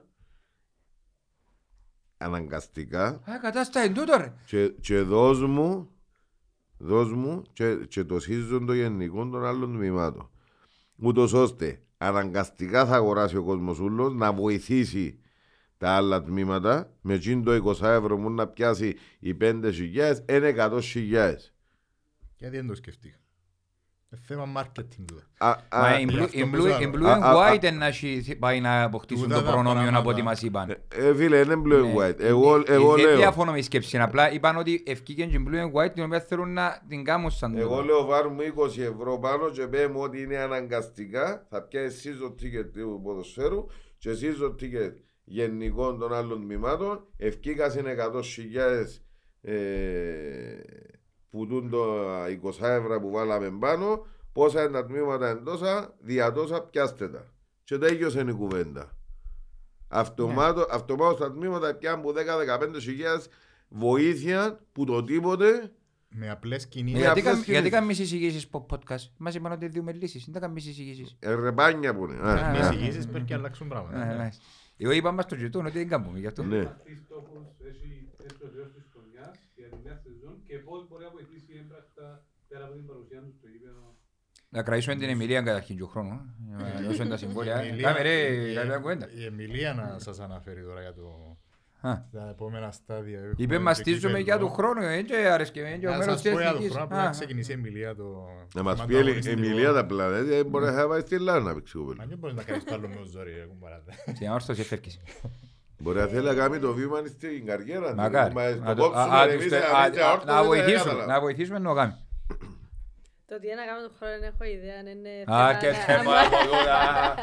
αναγκαστικά 2.17 3.07
Α, 3.07 3.39
κατάστα 3.41 3.79
εν 3.79 3.93
τούτο 3.93 4.15
ρε. 4.17 4.33
και, 4.45 4.67
και 4.67 4.99
δώσ' 4.99 5.41
μου, 5.41 5.89
δώσ' 6.77 7.11
μου 7.11 7.41
και, 7.53 7.75
και 7.75 8.03
το 8.03 8.19
σύζον 8.19 8.65
το 8.65 8.73
γενικό 8.73 9.25
των 9.29 9.45
άλλων 9.45 9.73
τμήματων. 9.73 10.29
Ούτως 10.97 11.33
ώστε 11.33 11.81
αναγκαστικά 11.97 12.85
θα 12.85 12.95
αγοράσει 12.95 13.37
ο 13.37 13.43
κόσμος 13.43 13.79
ούλος 13.79 14.13
να 14.13 14.33
βοηθήσει 14.33 15.19
τα 15.77 15.89
άλλα 15.89 16.23
τμήματα 16.23 16.93
με 17.01 17.13
εκείνο 17.13 17.43
το 17.43 17.71
20 17.79 17.81
ευρώ 17.81 18.17
μου 18.17 18.29
να 18.29 18.47
πιάσει 18.47 18.95
οι 19.19 19.37
5 19.41 19.69
χιλιάδες 19.73 20.23
είναι 20.29 20.53
100 20.57 20.79
χιλιάδες. 20.81 21.53
Γιατί 22.37 22.55
δεν 22.55 22.67
το 22.67 22.75
σκεφτήκα. 22.75 23.17
Ε, 24.09 24.17
θέμα 24.21 24.45
marketing 24.57 25.05
τούτα. 25.07 25.21
Α, 25.37 25.55
Μα 25.71 25.79
α, 25.87 25.95
in 25.99 25.99
γι' 25.99 26.15
blue- 26.17 26.21
αυτό 26.23 26.39
in 26.39 26.49
που 26.51 26.57
blue- 26.57 26.67
ζάμε. 26.69 26.85
in 26.85 26.95
blue 26.95 27.05
Α, 27.05 27.17
and 27.17 27.21
α, 27.23 27.53
white 27.53 27.73
να 27.77 27.85
έχει- 27.85 28.35
πάει 28.39 28.59
να 28.61 28.83
αποκτήσουν 28.83 29.23
Τούτα 29.23 29.35
το 29.39 29.45
τα 29.45 29.51
προνόμιο 29.51 29.81
από 29.81 29.89
πράγματα. 29.91 30.09
ό,τι 30.09 30.21
μας 30.21 30.41
είπαν. 30.41 30.69
ε, 30.87 31.13
φίλε, 31.15 31.37
είναι 31.39 31.61
blue 31.65 31.81
and 31.81 31.99
white. 31.99 32.19
Εγώ, 32.19 32.55
Ε, 32.55 32.63
εγώ 32.67 32.95
Δεν 32.95 33.05
λέω, 33.05 33.15
διαφωνώ 33.15 33.51
με 33.51 33.57
η 33.57 33.61
σκέψη, 33.61 33.97
απλά 33.97 34.31
είπαν 34.31 34.57
ότι 34.57 34.83
ευκήκαν 34.87 35.29
και 35.29 35.37
in 35.45 35.49
blue 35.49 35.61
and 35.67 35.71
white 35.71 35.93
την 35.93 36.03
οποία 36.03 36.19
θέλουν 36.19 36.53
να 36.53 36.81
την 36.87 37.03
κάνουν 37.03 37.29
σαν 37.31 37.57
εγώ 37.57 37.69
τούτο. 37.69 37.83
λέω 37.83 38.05
βάρ 38.05 38.27
μου 38.27 38.41
20 38.41 38.81
ευρώ 38.81 39.19
πάνω 39.19 39.49
και 39.49 39.67
πέ 39.67 39.87
μου 39.87 39.99
ότι 40.01 40.21
είναι 40.21 40.37
αναγκαστικά 40.37 41.45
θα 41.49 41.61
πιάσει 41.61 41.97
σύζο 41.97 42.35
ticket 42.41 42.69
του 42.73 43.01
ποδοσφαίρου 43.03 43.65
και 43.97 44.13
σύζο 44.13 44.55
ticket 44.59 44.93
γενικών 45.23 45.99
των 45.99 46.13
άλλων 46.13 46.41
τμήματων 46.41 47.07
ευκήκα 47.17 47.73
είναι 47.79 47.91
100 47.91 48.21
χιλιάδες 48.23 49.03
ε, 49.41 49.53
που 51.35 51.47
τούν 51.47 51.69
το 51.69 51.83
20 52.25 52.61
ευρώ 52.61 52.99
που 53.01 53.11
βάλαμε 53.11 53.51
πάνω 53.59 54.05
πόσα 54.31 54.61
είναι 54.63 54.71
τα 54.71 54.85
τμήματα 54.85 55.27
εντόσα 55.27 55.95
διατόσα 55.99 56.61
πιάστε 56.61 57.09
τα 57.09 57.25
και 57.63 57.77
τέλειωσε 57.77 58.19
η 58.27 58.31
κουβέντα 58.31 58.97
Αυτομάτω, 59.87 60.65
αυτομάτως 60.71 61.19
τα 61.19 61.31
τμήματα 61.31 61.75
πιάνουν 61.75 62.01
που 62.01 62.13
10-15 62.13 62.79
χιλιάδες 62.81 63.27
βοήθεια 63.69 64.59
που 64.71 64.85
το 64.85 65.03
τίποτε 65.03 65.71
Με 66.09 66.29
απλές 66.29 66.63
Ε, 66.63 66.67
κινήσεις. 66.67 66.99
Γιατί 66.99 67.19
απλές 67.19 67.23
κα- 67.25 67.31
Γιατί 67.33 67.51
κινήσεις. 67.51 67.71
κάνουμε 67.71 67.91
εισηγήσεις 67.91 68.41
στο 68.41 68.65
podcast; 68.69 69.05
Μας 69.17 69.35
είπαν 69.35 69.51
ότι 69.51 69.67
δίνουμε 69.67 69.91
λύσεις. 69.91 70.23
Δεν 70.23 70.33
τα 70.33 70.39
κάνουμε 70.39 70.59
εισηγήσεις. 70.59 71.15
ε, 71.19 71.33
ρεπάνια 71.35 71.95
που 71.95 72.03
είναι. 72.05 72.15
Α, 72.21 72.31
Α, 72.31 72.51
Με 72.51 72.57
α. 72.59 72.69
εισηγήσεις 72.69 73.07
πρέπει 73.07 73.31
να 73.31 73.37
αλλάξουν 73.37 73.67
Ε, 73.67 73.69
πράγματα. 73.69 74.23
ε, 74.23 74.29
Εγώ 74.77 74.91
είπα 74.91 75.11
μας 75.11 75.25
το 75.25 75.35
ζητούν 75.35 75.65
ότι 75.65 75.77
δεν 75.77 75.87
κάνουμε 75.87 76.19
γι' 76.19 76.27
αυτό. 76.27 76.43
Ναι. 76.43 76.63
Τι 76.83 76.95
στόχους 76.95 77.43
έχει 77.71 78.07
θέσει 78.17 78.37
το 78.39 78.47
τέλος 78.47 78.71
της 78.73 78.83
χρονιάς 78.93 79.35
για 79.55 79.67
τη 79.69 79.77
νέα 79.83 79.97
σεζόν 80.03 80.35
και 80.47 80.55
πώς 80.57 80.87
μπορεί 80.87 81.03
να 81.03 81.09
βοηθήσει 81.09 81.51
έμπρακτα 81.61 82.07
πέρα 82.55 82.65
από 82.67 82.75
την 82.75 82.85
παρουσία 82.85 83.19
τους 83.25 83.33
στο 83.39 83.47
γήπεδο. 83.53 83.83
Να 84.49 84.63
κρατήσουμε 84.63 84.95
την 84.95 85.09
Εμιλία 85.09 85.41
καταρχήν 85.41 85.77
του 85.77 85.87
χρόνου. 85.87 86.15
ε, 86.59 86.81
Να 86.81 86.87
δώσουμε 86.87 87.09
τα 87.09 87.17
συμβόλαια. 87.17 87.63
Η 87.65 87.67
Εμιλία- 87.67 87.87
Κάμε 87.87 88.01
ρε, 88.01 88.15
η- 88.51 88.53
κάποια 88.55 88.77
κουβέντα. 88.77 89.07
Η 89.19 89.25
Εμιλία 89.25 89.73
να 89.73 89.99
σας 89.99 90.19
αναφέρει 90.19 90.61
τώρα 90.63 90.81
για 90.81 90.93
το... 90.93 91.37
Α. 91.81 91.93
Τα 92.11 92.27
επόμενα 92.29 92.71
στάδια. 92.71 93.19
Είπε 93.37 93.43
Έχουμε 93.53 93.59
μας 93.65 93.77
το 93.77 93.83
στήσουμε 93.83 94.19
για 94.19 94.33
κύπελλο. 94.33 94.47
του 94.47 94.53
χρόνου, 94.53 94.81
ε, 94.81 95.01
και 95.01 95.15
άρεσκε 95.15 95.61
με, 95.61 95.77
και 95.79 95.87
ο 95.87 95.91
Να 95.91 95.97
μέρος 95.97 96.13
σας 96.13 96.21
της 96.21 96.31
πω 96.31 96.37
για 96.39 96.49
το 96.49 96.55
εθνικής. 96.55 96.73
χρόνο 96.75 96.87
που 96.89 96.95
Α, 96.95 97.03
να 97.03 97.09
ξεκινήσει 97.09 97.51
η 97.51 97.53
Εμιλία 97.53 97.95
το... 97.95 98.27
Να 98.53 98.63
μας 98.63 98.79
το 98.79 98.85
πει 98.85 98.93
η 98.93 98.97
ανταγωνιστικό. 98.97 99.39
Εμιλία 99.41 99.73
τα 99.73 99.85
πλάνα, 99.85 100.21
δεν 100.21 100.45
μπορεί 100.45 100.65
να 100.65 100.87
πάει 100.87 100.99
στη 101.01 101.19
Λάνα 101.19 101.39
να 101.39 101.53
παίξει 101.53 101.77
κοπέλα. 101.77 101.95
Μα 102.01 102.05
δεν 102.05 102.17
μπορείς 102.17 102.35
να 102.35 102.43
κάνεις 102.43 102.63
το 102.63 102.73
άλλο 102.73 102.87
με 102.87 102.95
ο 102.95 103.05
ζόρι, 103.05 103.31
ρε 103.33 103.45
κουμπαράτε. 103.45 103.91
Στην 104.15 104.29
αόρσταση 104.29 104.61
εφεύκεις. 104.61 104.99
Μπορεί 105.79 105.97
να 105.97 106.05
θέλει 106.05 106.25
να 106.25 106.33
κάνει 106.33 106.59
το 106.59 106.73
βήμα 106.73 106.97
στην 107.05 107.45
καριέρα. 107.45 107.89
του. 107.89 107.95
Μακάρι. 107.95 108.33
Μας 108.33 108.55
Να 108.55 108.75
το 108.75 108.81
το- 108.81 108.89
κόψουμε, 108.89 109.15
α, 109.17 109.23
εμείς, 109.23 109.33
τους- 109.43 109.51
εμείς, 109.51 109.65
α, 109.73 109.85
εμείς, 109.85 109.99
α, 109.99 110.07
αόρτο, 110.09 110.25
Να 110.25 110.35
δεν 110.37 110.45
βοηθήσουμε, 110.45 110.77
κατάλαβα. 110.77 111.05
να 111.13 111.19
βοηθήσουμε 111.19 111.59
να 111.59 111.69
το 111.69 111.75
κάνουμε. 111.75 111.99
Το 113.27 113.39
τι 113.39 113.47
να 113.53 113.65
κάνουμε 113.65 113.87
τον 113.87 113.95
χρόνο 113.97 114.13
δεν 114.19 114.23
έχω 114.23 114.43
ιδέα, 114.43 114.79
αν 114.79 114.87
είναι 114.87 115.23
Α, 115.25 115.27
θέμα 115.47 115.57
και 115.59 115.67
να- 115.69 115.73
θέμα 115.77 116.19
άμα- 116.19 116.21
από 116.21 116.37
εδώ, 116.37 116.71
α. 116.71 117.15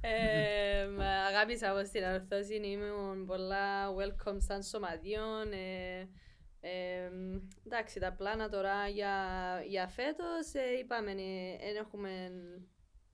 Ε, 0.00 0.86
μ, 0.96 1.00
Αγάπησα 1.00 1.68
εγώ 1.68 1.84
στην 1.84 2.04
αρθώση, 2.04 2.54
ήμουν 2.54 3.26
πολλά 3.26 3.88
welcome 3.98 4.36
σαν 4.36 4.62
σωματιών. 4.62 5.52
ε, 5.52 6.08
ε, 6.60 7.10
εντάξει, 7.66 8.00
τα 8.00 8.12
πλάνα 8.12 8.48
τώρα 8.48 8.88
για, 8.88 9.14
για 9.68 9.86
φέτος 9.88 10.52
ε, 10.54 10.78
είπαμε, 10.80 11.14
δεν 11.14 11.76
έχουμε, 11.80 12.10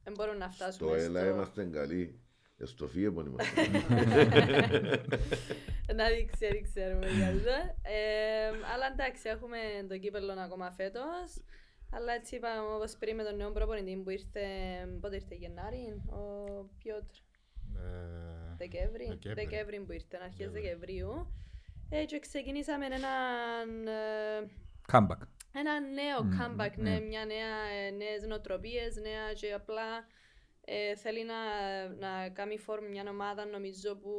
δεν 0.05 0.15
μπορούμε 0.17 0.37
να 0.39 0.49
φτάσουμε 0.51 0.99
Στο 0.99 1.05
ΕΛΑ 1.05 1.27
είμαστε 1.27 1.65
καλοί. 1.65 2.21
Ε, 2.59 2.67
Στο 2.67 2.87
φίεμον 2.87 3.27
είμαστε. 3.27 3.61
να 5.99 6.09
δείξει, 6.09 6.47
δεν 6.47 6.63
ξέρουμε 6.63 7.07
για 7.11 7.27
αυτό. 7.29 7.57
Ε, 7.83 8.47
αλλά 8.75 8.87
εντάξει, 8.93 9.29
έχουμε 9.29 9.59
το 9.89 9.99
κύπελο 9.99 10.33
ακόμα 10.33 10.71
φέτος. 10.71 11.43
Αλλά 11.95 12.13
έτσι 12.13 12.37
είπαμε 12.37 12.75
όπως 12.75 12.97
πριν 12.97 13.15
με 13.17 13.23
τον 13.23 13.37
νέο 13.37 13.51
προπονητή 13.53 14.01
που 14.05 14.11
ήρθε, 14.11 14.41
πότε 15.01 15.15
ήρθε 15.15 15.35
Γενάρη, 15.35 16.03
ο 16.07 16.21
Πιότρ. 16.79 17.17
Ε, 17.77 18.55
Δεκέμβρη, 18.57 19.07
Δεκέμβρη. 19.07 19.45
Δεκέμβρη 19.45 19.81
που 19.81 19.93
ήρθε, 19.93 20.19
αρχές 20.25 20.51
Δεκεμβρίου. 20.51 21.33
Ε, 21.89 22.05
και 22.05 22.19
ξεκινήσαμε 22.19 22.87
έναν, 22.87 23.87
ε, 23.87 24.51
Comeback. 24.93 25.27
ένα 25.53 25.81
νέο 25.81 26.23
Μμμ, 26.23 26.39
comeback, 26.41 26.73
ναι. 26.77 26.91
ναι, 26.91 27.01
μια 27.01 27.25
νέα, 27.25 27.87
ε, 27.87 27.91
νέες 27.91 28.27
νοοτροπίες, 28.27 28.97
νέα 28.97 29.33
και 29.33 29.53
απλά 29.53 30.07
ε, 30.65 30.97
θέλει 30.97 31.25
να, 31.25 31.39
να 31.89 32.29
κάνει 32.29 32.59
φόρμ 32.59 32.85
μια 32.91 33.05
ομάδα 33.09 33.45
νομίζω 33.45 33.97
που 33.97 34.13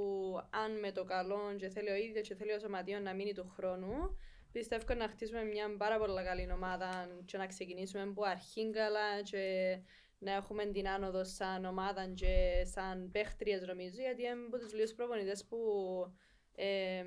αν 0.50 0.80
με 0.80 0.92
το 0.92 1.04
καλό 1.04 1.56
και 1.58 1.70
θέλει 1.70 1.90
ο 1.90 1.96
ίδιος 1.96 2.28
και 2.28 2.36
θέλει 2.36 2.54
ο 2.54 2.60
σωματείο 2.60 3.00
να 3.00 3.14
μείνει 3.14 3.34
του 3.34 3.52
χρόνου 3.56 4.18
πιστεύω 4.54 4.94
να 4.94 5.08
χτίσουμε 5.08 5.44
μια 5.44 5.76
πάρα 5.78 5.98
πολύ 5.98 6.24
καλή 6.24 6.52
ομάδα 6.52 7.08
και 7.26 7.38
να 7.38 7.48
ξεκινήσουμε 7.48 8.02
από 8.04 8.24
αρχήν 8.24 8.72
καλά 8.72 9.22
και 9.22 9.78
να 10.20 10.34
έχουμε 10.34 10.66
την 10.66 10.88
άνοδο 10.88 11.24
σαν 11.24 11.66
ομάδα 11.66 12.08
και 12.16 12.64
σαν 12.66 13.10
παίχτριες 13.12 13.62
νομίζω 13.68 14.02
γιατί 14.02 14.22
είμαι 14.22 14.46
από 14.48 14.58
τους 14.60 14.74
λίγους 14.74 14.94
προπονητές 14.94 15.46
που 15.46 15.58
ε, 16.56 17.04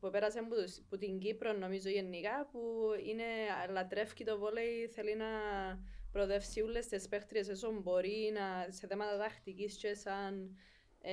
που 0.00 0.10
πέρασε 0.10 0.38
από, 0.38 0.54
τους- 0.54 0.80
που 0.88 0.96
την 0.98 1.18
Κύπρο 1.18 1.52
νομίζω 1.52 1.88
γενικά 1.88 2.48
που 2.52 2.60
είναι 3.06 3.24
λατρεύει 3.70 4.24
το 4.24 4.38
βόλεϊ 4.38 4.88
θέλει 4.88 5.16
να 5.16 5.26
προοδεύσει 6.12 6.60
όλες 6.60 6.86
τις 6.86 7.08
παίχτριες 7.08 7.48
όσο 7.48 7.72
μπορεί 7.80 8.32
να, 8.34 8.66
σε 8.72 8.86
θέματα 8.86 9.18
τακτικής 9.18 9.76
και 9.76 9.94
σαν 9.94 10.56
ε, 11.00 11.12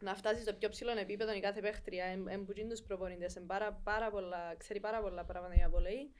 να 0.00 0.14
φτάσεις 0.14 0.42
στο 0.42 0.52
πιο 0.54 0.68
ψηλό 0.68 0.90
επίπεδο 0.90 1.34
η 1.34 1.40
κάθε 1.40 1.60
παίχτρια 1.60 2.04
εμπουκίν 2.28 2.68
τους 2.68 2.82
προπονητές 2.82 3.36
εν 3.36 3.46
πάρα, 3.46 3.72
πάρα 3.72 4.10
πολλά, 4.10 4.54
ξέρει 4.58 4.80
πάρα 4.80 5.00
πολλά 5.00 5.24
πράγματα 5.24 5.54
για 5.54 5.68
βόλεϊ 5.68 6.10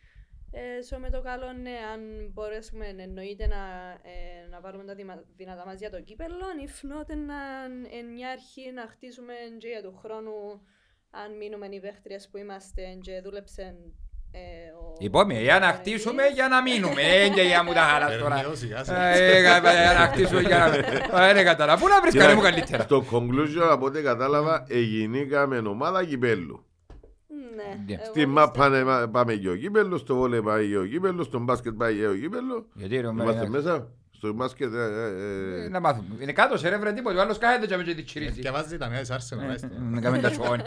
ε, 0.53 0.79
so 0.91 0.99
με 0.99 1.11
το 1.11 1.21
καλό, 1.23 1.53
ναι, 1.53 1.77
αν 1.93 2.31
μπορέσουμε 2.33 2.87
εννοείται 2.87 3.47
να, 3.47 3.91
ε, 4.03 4.47
να 4.51 4.61
βάλουμε 4.61 4.85
τα 4.85 4.95
δημα- 4.95 5.25
δυνατά 5.37 5.67
μας 5.67 5.79
για 5.79 5.91
το 5.91 6.01
κύπελλο, 6.01 6.47
if 6.67 6.87
not, 6.87 7.17
να, 7.17 7.65
εν 7.99 8.07
μια 8.13 8.31
αρχή 8.31 8.71
να 8.71 8.87
χτίσουμε 8.87 9.35
και 9.59 9.69
για 9.69 9.83
του 9.83 9.97
χρόνου, 9.97 10.67
αν 11.11 11.37
μείνουμε 11.37 11.67
οι 11.67 11.81
παίχτριες 11.81 12.29
που 12.29 12.37
είμαστε 12.37 12.99
και 13.03 13.21
δούλεψε 13.21 13.77
ε, 14.31 14.39
ο... 14.81 14.95
Είπαμε, 14.99 15.41
για 15.41 15.59
να 15.59 15.67
χτίσουμε, 15.67 16.23
για 16.35 16.49
να 16.49 16.63
μείνουμε. 16.63 17.03
Ε, 17.03 17.29
και 17.29 17.43
για 17.43 17.65
μου 17.65 17.73
τα 17.73 17.81
χαράς 17.81 18.19
τώρα. 18.19 18.35
Περνέω 18.35 18.55
σιγάς 18.55 18.87
σιγά. 18.87 19.05
Ε, 19.07 19.37
ε, 19.37 19.41
Για 19.41 19.61
να 19.99 20.07
χτίσουμε, 20.07 20.41
για 20.41 20.59
να 20.59 20.69
μείνουμε. 20.69 21.29
Ε, 21.31 21.35
Δεν 21.35 21.45
κατάλαβα. 21.45 21.81
Πού 21.81 21.89
να 21.89 22.01
βρεις 22.01 22.15
κανένα 22.15 22.35
μου 22.35 22.43
καλύτερα. 22.43 22.83
Στο 22.83 23.05
conclusion, 23.13 23.69
από 23.71 23.87
ό,τι 23.87 24.03
κατάλαβα, 24.03 24.65
εγινήκαμε 24.69 25.59
ομάδα 25.59 26.05
κυπέλου. 26.05 26.65
Ναι, 27.57 27.95
εγώ 27.95 28.05
Στη 28.05 28.27
μάπ 28.27 28.57
πάνε- 28.57 29.07
πάμε 29.07 29.35
και 29.35 29.49
ο 29.49 29.57
κύπελο, 29.57 29.99
στο 29.99 30.15
βόλε 30.17 30.41
πάει 30.41 30.69
και 30.69 30.77
ο 30.79 30.85
κύπελο, 30.87 31.23
στο 31.23 31.39
μπάσκετ 31.39 31.73
πάει 31.73 31.95
και 31.97 32.07
ο 32.07 32.15
κύπελο. 32.15 32.67
Γιατί 32.75 33.01
ρε, 33.01 33.09
Είμαστε 33.09 33.45
ε, 33.45 33.49
μέσα. 33.49 33.89
Στο 34.11 34.33
μπάσκετ. 34.33 34.75
ε, 34.75 34.79
ε, 34.79 35.61
ε, 35.61 35.65
ε, 35.65 35.69
Να 35.69 35.81
μάθουμε. 35.81 36.07
Είναι 36.21 36.33
κάτω 36.33 36.59
σε 36.59 36.69
ρε 36.69 36.79
βρε 36.79 36.93
τίποτα. 36.93 37.19
Ο 37.19 37.23
άλλος 37.23 37.39
κάθεται 37.39 37.67
και 37.67 37.77
με 37.77 37.83
και 37.83 37.95
τη 37.95 38.03
τσιρίζεις. 38.03 38.35
Διαβάζει 38.37 38.77
τα 38.79 38.89
νέα 38.89 39.01
της 39.01 39.11
Arsenal, 39.11 39.49
Ε, 39.49 39.53
άστε. 39.53 39.71
Να 39.91 40.01
κάνουμε 40.01 40.23
τα 40.23 40.29
σιόνι. 40.35 40.63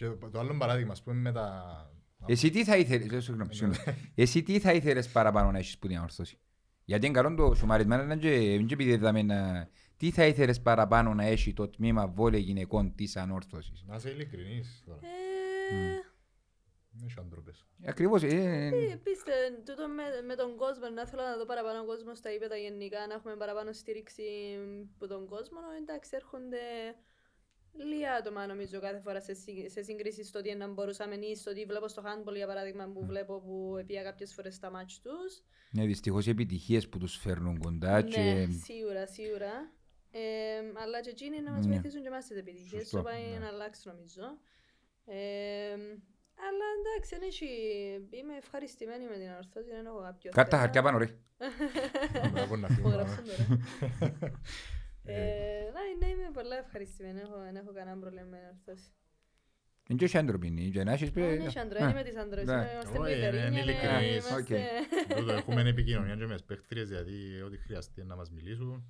Ε, 0.00 0.04
Και 0.04 0.16
το 0.20 0.30
το 0.30 0.38
άλλο 0.38 0.56
παράδειγμα, 0.58 0.92
ας 0.92 1.02
πούμε, 1.02 1.16
με 1.16 1.32
τα... 1.32 1.90
Εσύ 2.26 2.50
τι 2.50 2.64
θα 2.64 2.76
ήθελες, 2.76 3.12
ε, 3.12 3.20
συγγνώμη, 3.20 3.54
συγγνώμη. 3.54 3.82
Εσύ 4.14 4.42
τι 4.42 4.58
θα 4.58 4.72
ήθελες 4.72 5.08
παραπάνω 5.08 5.50
να 5.50 5.58
έχεις 5.58 5.78
που 5.78 5.86
την 5.86 5.98
αορθώσει. 5.98 6.38
Γιατί 6.84 7.06
είναι 7.06 7.14
καλό 7.20 7.34
το 7.34 7.54
σουμαρισμένο 7.54 8.02
να 8.04 8.16
και 8.16 8.28
μην 8.28 8.66
και 8.66 8.74
επειδή 8.74 8.90
είδαμε 8.90 9.22
να... 9.22 9.68
Τι 9.96 10.10
θα 10.10 10.26
ήθελες 10.26 10.60
παραπάνω 10.60 11.14
να 11.14 11.24
έχει 11.24 11.52
το 11.52 11.68
τμήμα 11.68 12.06
βόλε 12.08 12.36
γυναικών 12.36 12.94
της 12.94 13.16
ανόρθωσης. 13.16 13.84
Να 13.86 13.94
είσαι 13.96 14.10
ειλικρινής 14.10 14.82
τώρα. 14.86 14.98
Ε, 15.02 16.00
Δεν 16.90 17.06
έχει 17.08 17.18
αντρόπες. 17.18 17.66
Ακριβώς, 17.86 18.22
ε, 18.22 18.26
Ε, 18.26 18.96
Πείστε, 19.02 19.32
τούτο 19.64 19.88
με, 19.88 20.02
με 20.26 20.34
τον 20.34 20.56
κόσμο, 20.56 20.88
να 20.88 21.06
θέλω 21.06 21.22
να 21.22 21.36
δω 21.36 21.44
παραπάνω 21.44 21.84
κόσμο 21.84 22.14
στα 22.14 22.34
ύπεδα 22.34 22.56
γενικά, 22.56 23.06
να 23.06 23.14
έχουμε 23.14 23.36
παραπάνω 23.36 23.72
στήριξη 23.72 24.22
από 24.94 25.06
τον 25.06 25.26
κόσμο. 25.26 25.58
Εντάξει, 25.80 26.10
έρχονται 26.14 26.64
Λίγα 27.84 28.12
άτομα 28.14 28.46
νομίζω 28.46 28.80
κάθε 28.80 29.00
φορά 29.00 29.20
σε, 29.20 29.34
σύ- 29.34 29.70
σε 29.70 29.82
σύγκριση 29.82 30.24
στο 30.24 30.40
τι 30.40 30.54
να 30.54 30.68
μπορούσαμε 30.68 31.14
ή 31.14 31.34
στο 31.36 31.52
τι 31.52 31.64
βλέπω 31.64 31.88
στο 31.88 32.02
handball 32.06 32.34
για 32.34 32.46
παράδειγμα 32.46 32.88
που 32.88 33.06
βλέπω 33.06 33.40
που 33.40 33.82
πήγα 33.86 34.02
κάποιες 34.02 34.34
φορές 34.34 34.54
στα 34.54 34.70
μάτς 34.70 35.00
τους. 35.00 35.42
Ναι, 35.70 35.86
δυστυχώς 35.86 36.26
οι 36.26 36.30
επιτυχίες 36.30 36.88
που 36.88 36.98
τους 36.98 37.16
φέρνουν 37.16 37.58
κοντά 37.58 38.02
και... 38.02 38.20
Ναι, 38.20 38.46
σίγουρα, 38.64 39.06
σίγουρα. 39.06 39.72
Ε, 40.10 40.20
αλλά 40.82 41.00
και 41.00 41.10
εκείνοι 41.10 41.40
να 41.42 41.50
μας 41.52 41.66
Ναι. 41.66 41.72
βοηθήσουν 41.72 42.02
και 42.02 42.08
εμάς 42.08 42.26
τις 42.26 42.36
επιτυχίες. 42.36 42.80
Σωστό, 42.82 42.96
Το 42.96 43.02
πάει 43.02 43.22
ναι. 43.32 43.38
να 43.38 43.46
αλλάξει 43.46 43.88
νομίζω. 43.88 44.22
Ε, 45.04 45.72
αλλά 46.46 46.66
εντάξει, 46.78 47.10
δεν 47.18 47.22
έχει... 47.22 47.46
είμαι 48.10 48.36
ευχαριστημένη 48.36 49.04
με 49.04 49.16
την 49.16 49.28
ορθώση, 49.36 49.68
δεν 49.70 49.86
έχω 49.86 50.00
κάποιο 50.00 50.30
Κάρτα 50.30 50.50
θέμα. 50.50 50.62
χαρτιά 50.62 50.82
πάνω, 50.82 50.98
ρε. 50.98 51.08
Μπράβο, 52.32 52.56
να 52.56 52.66
Που 52.66 52.72
φύγουμε, 52.74 52.94
γράψουν 52.94 53.24
ε. 53.28 53.32
τώρα. 53.36 53.60
Ε, 55.12 55.70
ναι, 55.74 56.06
ναι, 56.06 56.12
είμαι 56.12 56.30
πολλά 56.32 56.56
ευχαριστημένη, 56.58 57.20
έχω- 57.20 57.40
δεν 57.44 57.56
έχω 57.56 57.72
κανένα 57.72 57.96
πρόβλημα 58.00 58.26
με 58.30 58.36
την 58.36 58.46
ορθώση. 58.48 58.90
Είναι 59.90 59.98
και 59.98 60.04
όχι 60.04 60.18
άντροπινή, 60.18 60.70
και 60.70 60.84
να 60.84 60.92
έχεις 60.92 61.10
πει... 61.10 61.22
Α, 61.22 61.26
ναι, 61.26 61.32
έχει 61.44 61.58
άντρο, 61.58 61.84
Α, 61.84 61.88
είμαι 61.90 62.02
της 62.02 62.16
άντρος, 62.16 62.44
ναι. 62.44 62.52
είμαι- 62.52 62.70
είμαστε 62.72 62.98
Όχι, 62.98 63.12
είναι- 63.12 63.16
μητερίνια, 63.16 63.46
είναι 63.46 63.54
ναι, 63.56 63.60
ειλικρινής. 63.70 64.28
είμαστε- 64.28 64.60
Τούτο, 65.16 65.32
Έχουμε 65.32 65.60
επικοινωνία 65.68 66.16
και 66.16 66.26
με 66.26 66.34
τις 66.34 66.44
παίχτριες, 66.44 66.88
δηλαδή 66.88 67.42
ό,τι 67.42 67.56
χρειαστεί 67.58 68.02
να 68.04 68.16
μας 68.16 68.30
μιλήσουν, 68.30 68.84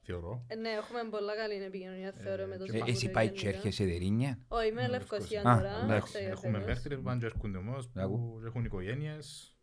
θεωρώ. 0.00 0.44
Ε, 0.48 0.54
Ναι, 0.54 0.68
έχουμε 0.68 1.00
πολλά 1.10 1.36
καλή 1.36 1.54
επικοινωνία, 1.64 2.12
θεωρώ, 2.12 2.46
με 2.46 2.56
το 2.56 2.62
Ε, 2.62 2.66
Συμβούλιο 2.66 2.92
Εσύ 2.94 3.10
πάει 3.10 3.28
και 3.28 3.38
γενικά. 3.38 3.56
έρχεσαι 3.56 3.84
δερίνια. 3.84 4.38
Όχι, 4.48 4.68
είμαι 4.68 4.88
Λευκοσία 4.88 5.42
Α, 5.42 5.56
τώρα. 5.56 5.80
εντάξει. 5.84 6.12
σε 6.12 6.18
Έχουμε 6.18 6.52
φέτος. 6.58 6.66
παίχτριες 6.66 6.98
που 6.98 7.04
πάνε 7.04 7.18
και 7.20 7.26
έρχονται 7.26 7.58
όμως, 7.58 7.88
που 7.88 8.40
έχουν 8.46 8.64
οικογένειες. 8.64 9.56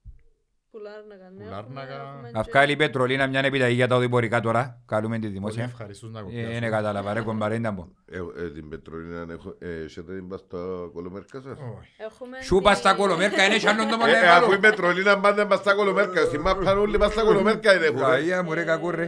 Που 0.72 0.78
Λάρνακα, 0.80 1.30
ναι. 1.38 1.44
Που 1.44 1.50
Λάρνακα. 1.50 1.94
έχουμε- 1.94 2.06
έχουμε 2.16 2.32
Να 2.32 2.44
και- 2.44 2.50
βγάλει 2.52 2.72
η 2.72 2.76
Πετρολίνα 2.76 3.28
μια 3.28 3.40
επιταγή 3.40 3.74
για 3.76 3.88
τα 3.88 3.96
οδηπορικά 3.96 4.40
τώρα. 4.40 4.82
Καλούμε 4.86 5.20
τη 5.20 5.28
δημόσια. 5.28 5.62
Πολύ 5.62 5.72
ευχαριστούς 5.74 6.12
να 6.12 6.20
Ε, 6.20 6.24
κοπιάσουν. 6.24 6.52
Είναι 6.56 6.70
κατάλαβα 6.70 7.14
ρε 7.14 7.22
κομπαρέντα 7.22 7.72
μου. 7.72 7.96
Ε, 8.06 8.18
ε, 8.44 8.52
την 8.52 8.70
Πετρολίνα 8.70 9.26
έχω, 9.34 9.56
ε, 9.60 9.84
έχετε 9.84 10.14
την 10.16 10.28
πας 10.28 10.40
στα 10.40 10.58
κολομέρκας; 10.94 11.44
Σας. 11.44 11.58
Έχουμε 11.98 12.42
Σου 12.42 12.60
πας 12.64 12.78
στα 12.78 12.94
κολομέρκα, 12.96 13.46
είναι 13.46 13.58
σαν 13.60 13.78
τον 13.78 13.88
Ε, 13.88 13.96
μόνο 13.96 14.12
ε, 14.12 14.30
Αφού 14.30 14.52
η 14.52 14.60
Πετρολίνα 14.60 15.20
πάντα 15.20 15.48
πας 15.48 15.60
στα 15.60 15.76
κολομέρκα, 15.76 16.22
στη 16.26 16.38
μάπα 16.40 16.72
όλοι 16.78 16.98
πας 16.98 17.12
στα 17.12 17.24
κολομέρκα 17.24 17.76
είναι 17.76 17.86
έχουν. 17.86 18.26
Καία 18.26 18.44
μου 18.44 18.54
ρε 18.54 18.64
κακού 18.64 18.92
ρε. 18.92 19.04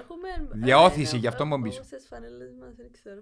Έχουμε... 0.00 0.28
Διαώθηση, 0.52 1.16
ε, 1.16 1.18
γι' 1.18 1.26
αυτό 1.26 1.42
ε, 1.42 1.46
μου 1.46 1.60
πεις. 1.62 1.76
Όμως 1.76 1.88
τις 1.88 2.06
φανέλες 2.10 2.50
μας, 2.60 2.74
δεν 2.76 2.86
ξέρω. 2.92 3.20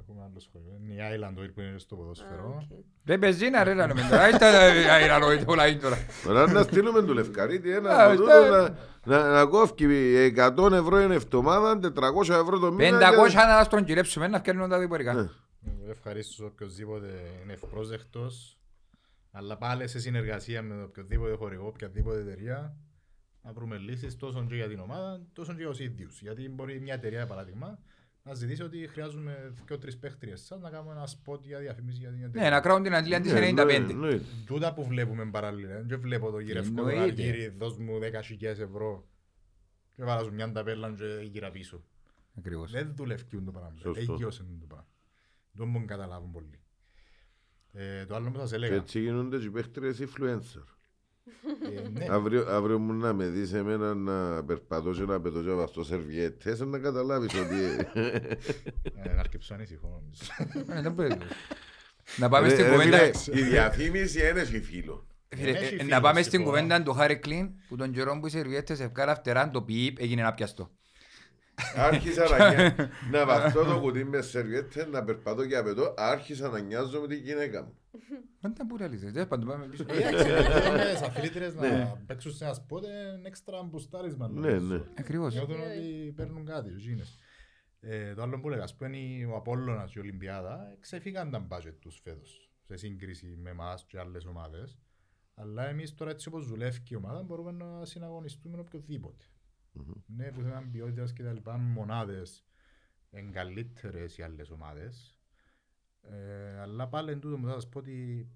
Έχουμε 0.00 0.22
άλλο 0.22 0.40
σχολείο. 0.40 0.72
Είναι 0.80 0.92
η 0.92 0.96
Island 1.20 1.38
Oil 1.42 1.50
που 1.54 1.60
είναι 1.60 1.78
στο 1.78 1.96
ποδόσφαιρο. 1.96 2.66
Ρε 3.06 3.18
πεζίνα 3.18 3.64
ρε 3.64 3.74
λαλούμε 3.74 4.00
τώρα. 4.10 4.28
Είτε 4.28 4.46
αεραλόιτ 4.90 5.48
όλα 5.48 5.66
είναι 5.68 5.80
τώρα. 5.80 5.96
Τώρα 6.24 6.52
να 6.52 6.62
στείλουμε 6.62 7.02
του 7.02 7.12
Λευκαρίτη 7.12 7.72
Α, 7.72 7.76
ένα 7.76 8.04
από 8.06 8.16
τούτο 8.16 8.30
στα- 8.30 8.76
να, 9.04 9.18
να, 9.22 9.30
να 9.30 9.44
κόφει 9.46 9.74
100 10.36 10.72
ευρώ 10.72 11.00
είναι 11.00 11.14
εβδομάδα, 11.14 11.78
400 11.94 12.28
ευρώ 12.34 12.58
το 12.58 12.72
μήνα. 12.72 12.98
500 12.98 13.28
και- 13.28 13.36
να 13.36 13.64
στρογγυλέψουμε 13.64 14.28
να 14.28 14.38
φτιάχνουν 14.38 14.68
τα 14.68 14.76
οδηπορικά. 14.76 15.10
Εγώ 15.10 15.30
Ευχαρίστως 15.90 16.40
οποιοςδήποτε 16.40 17.06
είναι 17.42 17.52
ευπρόσδεκτος, 17.52 18.58
αλλά 19.32 19.56
πάλι 19.56 19.88
σε 19.88 19.98
συνεργασία 19.98 20.62
με 20.62 20.82
οποιοδήποτε 20.82 21.34
χορηγό, 21.34 21.66
οποιαδήποτε 21.66 22.20
εταιρεία, 22.20 22.76
να 23.42 23.52
βρούμε 23.52 23.76
λύσεις 23.76 24.16
τόσο 24.16 24.46
και 24.48 24.54
για 24.54 24.68
την 24.68 24.78
ομάδα, 24.80 25.20
τόσο 25.32 25.52
και 25.52 25.58
για 25.60 25.68
τους 25.70 25.80
ίδιους. 25.80 26.20
Γιατί 26.20 26.48
μπορεί 26.48 26.80
μια 26.80 26.94
εταιρεία, 26.94 27.18
για 27.18 27.26
παράδειγμα, 27.26 27.78
να 28.26 28.34
ζητήσει 28.34 28.62
ότι 28.62 28.86
χρειάζομαι 28.86 29.54
και 29.66 29.76
τρεις 29.76 29.98
παίχτριες 29.98 30.40
σας 30.44 30.60
να 30.60 30.70
κάνουμε 30.70 30.92
ένα 30.92 31.06
spot 31.08 31.40
για 31.42 31.58
διαφήμιση 31.58 31.98
για 31.98 32.10
την 32.10 32.22
εταιρεία. 32.22 32.42
Ναι, 32.42 32.54
να 32.54 32.60
κράβουν 32.60 32.82
την 32.82 32.94
αντλία 32.94 33.20
της 33.20 33.32
Ναι, 33.32 33.38
95. 33.50 33.64
ναι, 33.66 33.78
ναι. 34.08 34.20
Τούτα 34.46 34.74
που 34.74 34.84
βλέπουμε 34.86 35.30
παράλληλα. 35.30 35.82
Δεν 35.82 36.00
βλέπω 36.00 36.30
το 36.30 36.38
γυρευκό 36.38 36.82
το 36.82 36.88
Εννοείται. 36.88 37.22
αργύρι, 37.22 37.48
δώσ' 37.48 37.76
μου 37.76 37.98
10.000 37.98 38.42
ευρώ 38.42 39.08
και 39.94 40.04
βάζω 40.04 40.30
μια 40.32 40.52
ταπέλα 40.52 40.92
και 40.92 41.04
γύρα 41.30 41.50
πίσω. 41.50 41.84
Ακριβώς. 42.38 42.70
Δεν 42.70 42.92
δουλεύει 42.96 43.24
το 43.44 43.50
πράγμα. 43.50 43.72
Σωστό. 43.76 44.12
Έγιωσε 44.12 44.42
το 44.60 44.66
πράγμα. 44.66 44.88
Δεν 45.52 45.66
μπορούν 45.66 45.80
να 45.86 45.94
καταλάβουν 45.94 46.30
πολύ. 46.30 46.60
Ε, 47.72 48.04
το 48.06 48.14
άλλο 48.14 48.30
που 48.30 48.38
σας 48.38 48.48
Και 48.50 48.56
έλεγα. 48.56 48.74
έτσι 48.74 49.00
γίνονται 49.00 49.38
και 49.38 49.44
οι 49.44 49.50
παίχτριες 49.50 49.98
influencer. 50.00 50.62
Ε, 51.76 51.88
ναι. 51.98 52.06
Αύριο, 52.10 52.46
αύριο 52.48 52.78
μου 52.78 52.92
να 52.92 53.12
με 53.12 53.26
δεις 53.26 53.52
εμένα 53.52 53.94
να 53.94 54.44
περπατώ 54.44 54.90
και 54.90 55.02
να 55.02 55.20
πετώ 55.20 55.40
και 55.42 55.48
να 55.48 55.54
βαστώ 55.54 55.84
σερβιέτες 55.84 56.60
να 56.60 56.78
καταλάβεις 56.78 57.34
ότι... 57.34 57.56
Ε, 57.94 58.18
Να 59.14 59.18
αρκεψω 59.20 59.54
ανήσυχο 59.54 59.88
νομίζω. 59.88 60.22
Ε, 60.78 60.82
δεν 60.82 60.92
μπορεί. 60.92 61.16
Να 62.16 62.28
πάμε 62.28 62.48
Ρε, 62.48 62.54
στην 62.54 62.64
ρε, 62.66 62.70
κουβέντα. 62.70 62.98
φίλε, 62.98 63.38
Η 63.40 63.42
διαφήμιση 63.42 64.28
είναι 64.28 64.40
έχει 64.40 64.60
φίλο. 64.60 65.06
Φίλε, 65.36 65.50
Έχει 65.50 65.64
ε, 65.64 65.66
φίλους, 65.66 65.86
Να 65.88 66.00
πάμε 66.00 66.22
στην 66.22 66.38
λοιπόν. 66.38 66.54
κουβέντα 66.54 66.82
του 66.82 66.92
Χάρη 66.92 67.16
Κλίν 67.18 67.48
που 67.68 67.76
τον 67.76 67.92
καιρό 67.92 68.18
που 68.20 68.26
οι 68.26 68.30
σερβιέτες 68.30 68.80
ευκάλα 68.80 69.14
φτερά 69.14 69.50
το 69.50 69.62
πιπ 69.62 69.98
έγινε 70.00 70.22
να 70.22 70.34
πιαστώ. 70.34 70.70
Άρχισα 71.76 72.28
να, 72.28 72.48
νιά- 72.54 72.90
να 73.12 73.26
βαστώ 73.26 73.64
το 73.64 73.80
κουτί 73.80 74.04
μες 74.04 74.26
σερβιέτες, 74.26 74.86
να 74.90 75.04
περπατώ 75.04 75.46
και 75.46 75.54
να 75.54 75.62
πετώ, 75.62 75.94
άρχισα 75.96 76.48
να 76.48 76.58
νοιάζω 76.60 77.00
με 77.00 77.06
τη 77.06 77.16
γυναίκα 77.16 77.62
μου. 77.62 77.78
Δεν 78.40 78.54
τα 78.54 78.64
μπορεί 78.64 78.82
αλήθεια. 78.82 79.10
Δεν 79.10 79.28
πάντων 79.28 79.48
πάμε 79.48 79.66
πίσω. 79.66 79.84
Εντάξει, 79.88 80.24
θέλουμε 80.24 80.84
τις 80.92 81.02
αθλήτρες 81.08 81.54
Ναι. 81.54 81.68
να 81.68 82.02
παίξουν 82.06 82.32
σε 82.32 82.44
ένα 82.44 82.54
σπότ 82.54 82.84
είναι 82.84 83.20
έξτρα 83.22 83.62
μπουστάρισμα. 83.62 84.28
Ναι, 84.28 84.40
νομίζω. 84.50 84.74
ναι. 84.74 84.82
Ακριβώς. 84.98 85.34
Νιώθουν 85.34 85.60
ότι 85.60 86.12
παίρνουν 86.16 86.44
κάτι, 86.44 86.70
ο 86.70 86.76
Γίνες. 86.76 87.18
Ε, 87.80 88.14
το 88.14 88.22
άλλο 88.22 88.40
που 88.40 88.48
λέγα, 88.48 88.62
ας 88.62 88.76
πούμε, 88.76 88.96
είναι 88.98 89.32
ο 89.32 89.36
Απόλλωνας 89.36 89.90
και 89.92 89.98
η 89.98 90.02
Ολυμπιάδα 90.02 90.76
ξεφύγαν 90.80 91.30
τα 91.30 91.38
μπάτζετ 91.38 91.80
τους 91.80 92.00
φέτος 92.02 92.50
σε 92.62 92.76
σύγκριση 92.76 93.26
με 93.42 93.50
εμάς 93.50 93.84
και 93.86 93.98
άλλες 93.98 94.24
ομάδες. 94.24 94.78
Αλλά 95.34 95.68
εμείς 95.68 95.94
τώρα 95.94 96.10
έτσι 96.10 96.28
όπως 96.28 96.46
δουλεύει 96.46 96.82
η 96.88 96.94
ομάδα 96.96 97.22
μπορούμε 97.22 97.52
να 97.52 97.84
συναγωνιστούμε 97.84 98.54
με 98.56 98.60
οποιοδήποτε. 98.60 99.24
Ναι, 100.06 100.30
που 100.32 100.40
θέμα 100.42 100.68
ποιότητας 100.72 101.12
και 101.12 101.22
τα 101.22 101.32
λοιπά, 101.32 101.58
μονάδες 101.58 102.44
είναι 103.10 103.30
καλύτερες 103.30 104.18
οι 104.18 104.22
άλλες 104.22 104.50
ομάδες. 104.50 105.15
Ε, 106.10 106.60
αλλά 106.60 106.88
πάλι 106.88 107.10
εν 107.10 107.20
τούτο 107.20 107.38
μου 107.38 107.46
θα 107.46 107.52
σας 107.52 107.68
πω 107.68 107.78
ότι 107.78 108.28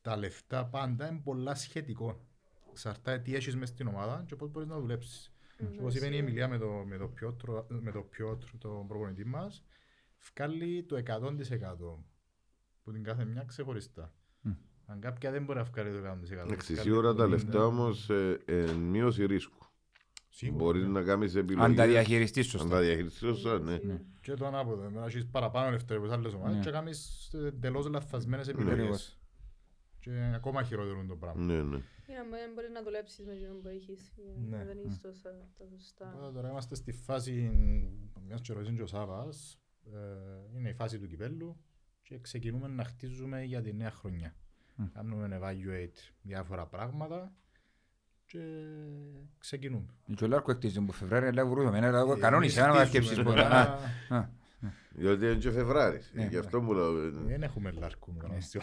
τα 0.00 0.16
λεφτά 0.16 0.66
πάντα 0.66 1.08
είναι 1.08 1.20
πολλά 1.24 1.54
σχετικό. 1.54 2.26
Εξαρτάται 2.70 3.18
τι 3.18 3.34
έχεις 3.34 3.56
μες 3.56 3.68
στην 3.68 3.86
ομάδα 3.86 4.24
και 4.26 4.36
πώς 4.36 4.50
μπορείς 4.50 4.68
να 4.68 4.78
δουλέψεις. 4.78 5.32
Και 5.56 5.78
όπως 5.78 5.94
είπε 5.94 6.06
η 6.06 6.16
Εμιλία 6.16 6.48
με 6.48 6.58
το, 6.58 6.68
με 6.86 6.96
το 6.96 7.08
Πιότρο, 7.08 7.66
με 7.68 7.90
το 7.90 8.00
Πιότρο, 8.00 8.50
τον 8.58 8.86
προπονητή 8.86 9.24
μας, 9.24 9.64
βγάλει 10.34 10.84
το 10.84 10.96
100% 10.96 11.02
που 12.82 12.92
την 12.92 13.02
κάθε 13.02 13.24
μια 13.24 13.44
ξεχωριστά. 13.44 14.14
Αν 14.86 15.00
κάποια 15.00 15.30
δεν 15.30 15.44
μπορεί 15.44 15.58
να 15.58 15.64
βγάλει 15.64 15.90
το 15.90 15.98
100%. 15.98 16.02
Εντάξει, 16.44 16.72
βγάλει 16.72 16.88
σίγουρα 16.88 17.14
τα 17.14 17.24
50%. 17.24 17.28
λεφτά 17.28 17.66
όμως 17.66 18.10
ε, 18.10 18.40
ε, 18.44 18.72
μείωση 18.72 19.26
ρίσκου. 19.26 19.61
Σίγουρα, 20.34 20.64
Μπορείς 20.64 20.82
ναι. 20.82 20.88
να 20.88 21.02
κάνεις 21.02 21.34
επιλογές. 21.34 21.64
Αν 21.68 21.74
τα 21.74 21.86
διαχειριστείς 21.86 22.44
Αν 22.54 22.60
σωστά. 22.60 22.68
τα 22.68 22.80
διαχειριστείς 22.80 23.18
σωστά, 23.18 23.58
ναι. 23.58 23.78
Και 24.20 24.34
το 24.34 24.46
ανάποδο, 24.46 24.90
να 24.90 25.04
έχεις 25.04 25.26
παραπάνω 25.26 25.70
λεφτά 25.70 25.94
από 25.94 26.04
τις 26.04 26.12
άλλες 26.12 26.32
ομάδες 26.34 26.56
Ναι. 26.56 26.62
και 26.62 26.70
κάνεις 26.70 27.30
ε, 27.34 27.46
εντελώς 27.46 27.86
λαθασμένες 27.86 28.48
Ακριβώς. 28.48 28.72
επιλογές. 28.72 29.18
Και 30.00 30.32
ακόμα 30.34 30.62
χειρότερον 30.62 31.06
το 31.06 31.16
πράγμα. 31.16 31.42
Ναι, 31.44 31.62
ναι. 31.62 31.80
Για 32.06 32.16
να 32.22 32.28
μπορεί- 32.28 32.52
μπορείς 32.54 32.70
να 32.70 32.82
δουλέψεις 32.82 33.24
με 33.26 33.32
εκείνον 33.32 33.60
που 33.62 33.68
έχεις. 33.68 34.12
για 34.16 34.34
Ναι. 34.48 34.56
να 34.56 34.64
Δεν 34.64 34.78
έχεις 34.84 35.00
τόσα 35.00 35.30
τα 35.58 35.66
σωστά. 35.66 36.14
Οπότε 36.16 36.32
Τώρα 36.32 36.48
είμαστε 36.48 36.74
στη 36.74 36.92
φάση, 36.92 37.50
μιας 38.26 38.40
και 38.40 38.52
ρωτήσει 38.52 38.74
και 38.74 38.82
ο 38.82 38.86
Σάβας, 38.86 39.58
ε, 39.84 40.56
είναι 40.58 40.68
η 40.68 40.74
φάση 40.74 40.98
του 40.98 41.06
κυπέλου 41.06 41.56
και 42.02 42.18
ξεκινούμε 42.18 42.68
να 42.68 42.84
χτίζουμε 42.84 43.42
για 43.44 43.60
τη 43.62 43.72
νέα 43.72 43.90
χρονιά. 43.90 44.34
Κάνουμε 44.92 45.38
evaluate 45.42 46.12
διάφορα 46.22 46.66
πράγματα 46.66 47.32
και 48.32 48.38
ξεκινούμε. 49.38 49.86
Και 50.14 50.24
ο 50.24 50.26
Λάρκο 50.26 50.50
εκτίζει 50.50 50.80
που 50.80 50.92
Φεβράρι, 50.92 51.26
αλλά 51.26 51.46
βρούμε. 51.46 51.78
Ένα 51.78 51.90
λάγο 51.90 52.12
Ε, 52.12 52.18
κανόνισε, 52.18 52.60
εμείς 52.60 52.70
ένα 52.70 52.78
να 52.78 52.86
χτίζουμε, 52.86 53.04
σκέψεις 53.04 53.16
ναι. 53.18 53.24
πολλά. 53.24 53.78
Α, 54.08 54.16
α. 54.16 54.28
Διότι 54.94 55.24
είναι 55.24 55.34
και 55.34 55.50
Φεβράρης. 55.50 56.10
Ναι, 56.14 56.26
Γι' 56.26 56.36
αυτό 56.36 56.60
μου 56.62 56.72
λέω. 56.72 56.98
ε, 57.06 57.10
Δεν 57.10 57.42
έχουμε 57.42 57.70
λάρκου 57.70 58.12
με 58.12 58.18
κανονιστή. 58.18 58.60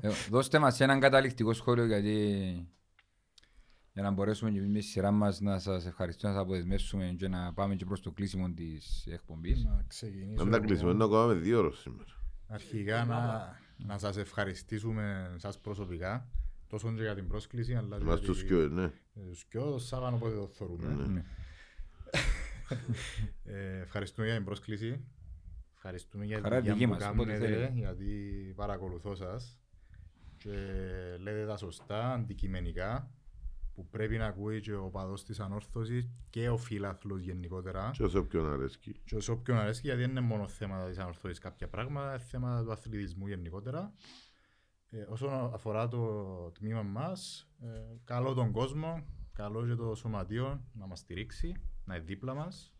Ε, 0.00 0.08
Δώστε 0.30 0.58
μας 0.58 0.80
έναν 0.80 1.00
καταληκτικό 1.00 1.52
σχόλιο 1.52 1.84
γιατί 1.86 2.16
για 3.92 4.02
να 4.02 4.10
μπορέσουμε 4.10 4.50
και 4.50 4.58
εμείς 4.58 4.70
με 4.72 4.78
τη 4.78 4.84
σειρά 4.84 5.10
μας 5.10 5.40
να 5.40 5.58
σας 5.58 5.86
ευχαριστούμε, 5.86 6.32
να 6.32 6.38
σας 6.38 6.46
αποδεσμεύσουμε 6.46 7.14
και 7.18 7.28
να 7.28 7.52
πάμε 7.52 7.74
και 7.74 7.84
προς 7.84 8.00
το 8.00 8.10
κλείσιμο 8.10 8.50
της 8.50 9.06
εκπομπής. 9.06 9.64
Να 9.64 9.84
ξεκινήσω. 9.88 10.42
Αν 10.42 10.50
τα 10.50 10.58
κλείσουμε, 10.58 10.92
να 10.92 11.06
κάνουμε 11.08 11.34
δύο 11.34 11.58
ώρες 11.58 11.76
σήμερα. 11.78 12.10
Αρχικά 12.48 13.04
να, 13.04 13.50
να 13.76 13.98
σας 13.98 14.16
ευχαριστήσουμε 14.16 15.34
σας 15.36 15.58
προσωπικά, 15.58 16.28
τόσο 16.72 16.92
και 16.94 17.02
για 17.02 17.14
την 17.14 17.26
πρόσκληση, 17.28 17.74
αλλά 17.74 17.98
και 17.98 18.04
Μας 18.04 18.18
για 18.18 18.26
τους 18.28 18.38
τη- 18.40 18.46
κοιό, 18.46 18.68
ναι. 18.68 18.82
ε, 18.84 19.20
τους 19.28 19.44
κοιό, 19.44 19.70
το 19.70 19.78
Σάββανο 19.78 20.16
πότε 20.18 20.34
το 20.34 20.48
θεωρούμε. 20.52 21.06
Ναι. 21.06 21.24
Ε, 23.44 23.78
ευχαριστούμε 23.80 24.26
για 24.26 24.36
την 24.36 24.44
πρόσκληση. 24.44 25.04
Ευχαριστούμε 25.74 26.24
για 26.24 26.40
Χαρά 26.40 26.60
τη 26.60 26.60
δουλειά 26.60 26.74
δική 26.74 26.86
που 26.86 26.92
μας, 26.92 27.08
όποτε 27.08 27.32
κάνετε, 27.32 27.52
θέλετε. 27.52 27.72
γιατί 27.74 28.06
παρακολουθώ 28.56 29.14
σας 29.14 29.58
και 30.36 30.50
λέτε 31.20 31.46
τα 31.46 31.56
σωστά, 31.56 32.12
αντικειμενικά, 32.12 33.10
που 33.74 33.88
πρέπει 33.88 34.16
να 34.16 34.26
ακούει 34.26 34.60
και 34.60 34.74
ο 34.74 34.90
παδός 34.90 35.24
της 35.24 35.40
ανόρθωσης 35.40 36.08
και 36.30 36.48
ο 36.48 36.56
φίλαθλος 36.56 37.20
γενικότερα. 37.20 37.90
Και 37.92 38.02
όσο 38.02 38.24
ποιον 38.24 38.52
αρέσκει. 38.52 39.00
Και 39.04 39.20
σε 39.20 39.30
όποιον 39.30 39.58
αρέσει, 39.58 39.80
γιατί 39.84 40.00
δεν 40.00 40.10
είναι 40.10 40.20
μόνο 40.20 40.48
θέματα 40.48 40.88
της 40.88 40.98
ανορθώσης 40.98 41.38
κάποια 41.38 41.68
πράγματα, 41.68 42.08
είναι 42.14 42.18
θέματα 42.18 42.64
του 42.64 42.72
αθλητισμού 42.72 43.26
γενικότερα. 43.26 43.92
Ε, 44.94 45.06
όσον 45.08 45.54
αφορά 45.54 45.88
το 45.88 46.50
τμήμα 46.50 46.82
μας, 46.82 47.48
ε, 47.60 47.96
καλό 48.04 48.34
τον 48.34 48.52
κόσμο, 48.52 49.06
καλό 49.32 49.66
και 49.66 49.74
το 49.74 49.94
σωματείο 49.94 50.64
να 50.72 50.86
μας 50.86 50.98
στηρίξει, 50.98 51.54
να 51.84 51.94
είναι 51.94 52.04
δίπλα 52.04 52.34
μας 52.34 52.74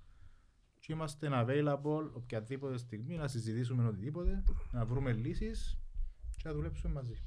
και 0.79 0.93
είμαστε 0.93 1.29
available 1.33 2.11
οποιαδήποτε 2.13 2.77
στιγμή 2.79 3.17
να 3.17 3.29
συζητήσουμε 3.29 3.87
οτιδήποτε, 3.87 4.45
να 4.73 4.85
βρούμε 4.85 5.13
λύσεις 5.13 5.79
και 6.37 6.49
να 6.49 6.55
δουλέψουμε 6.55 6.93
μαζί. 6.93 7.23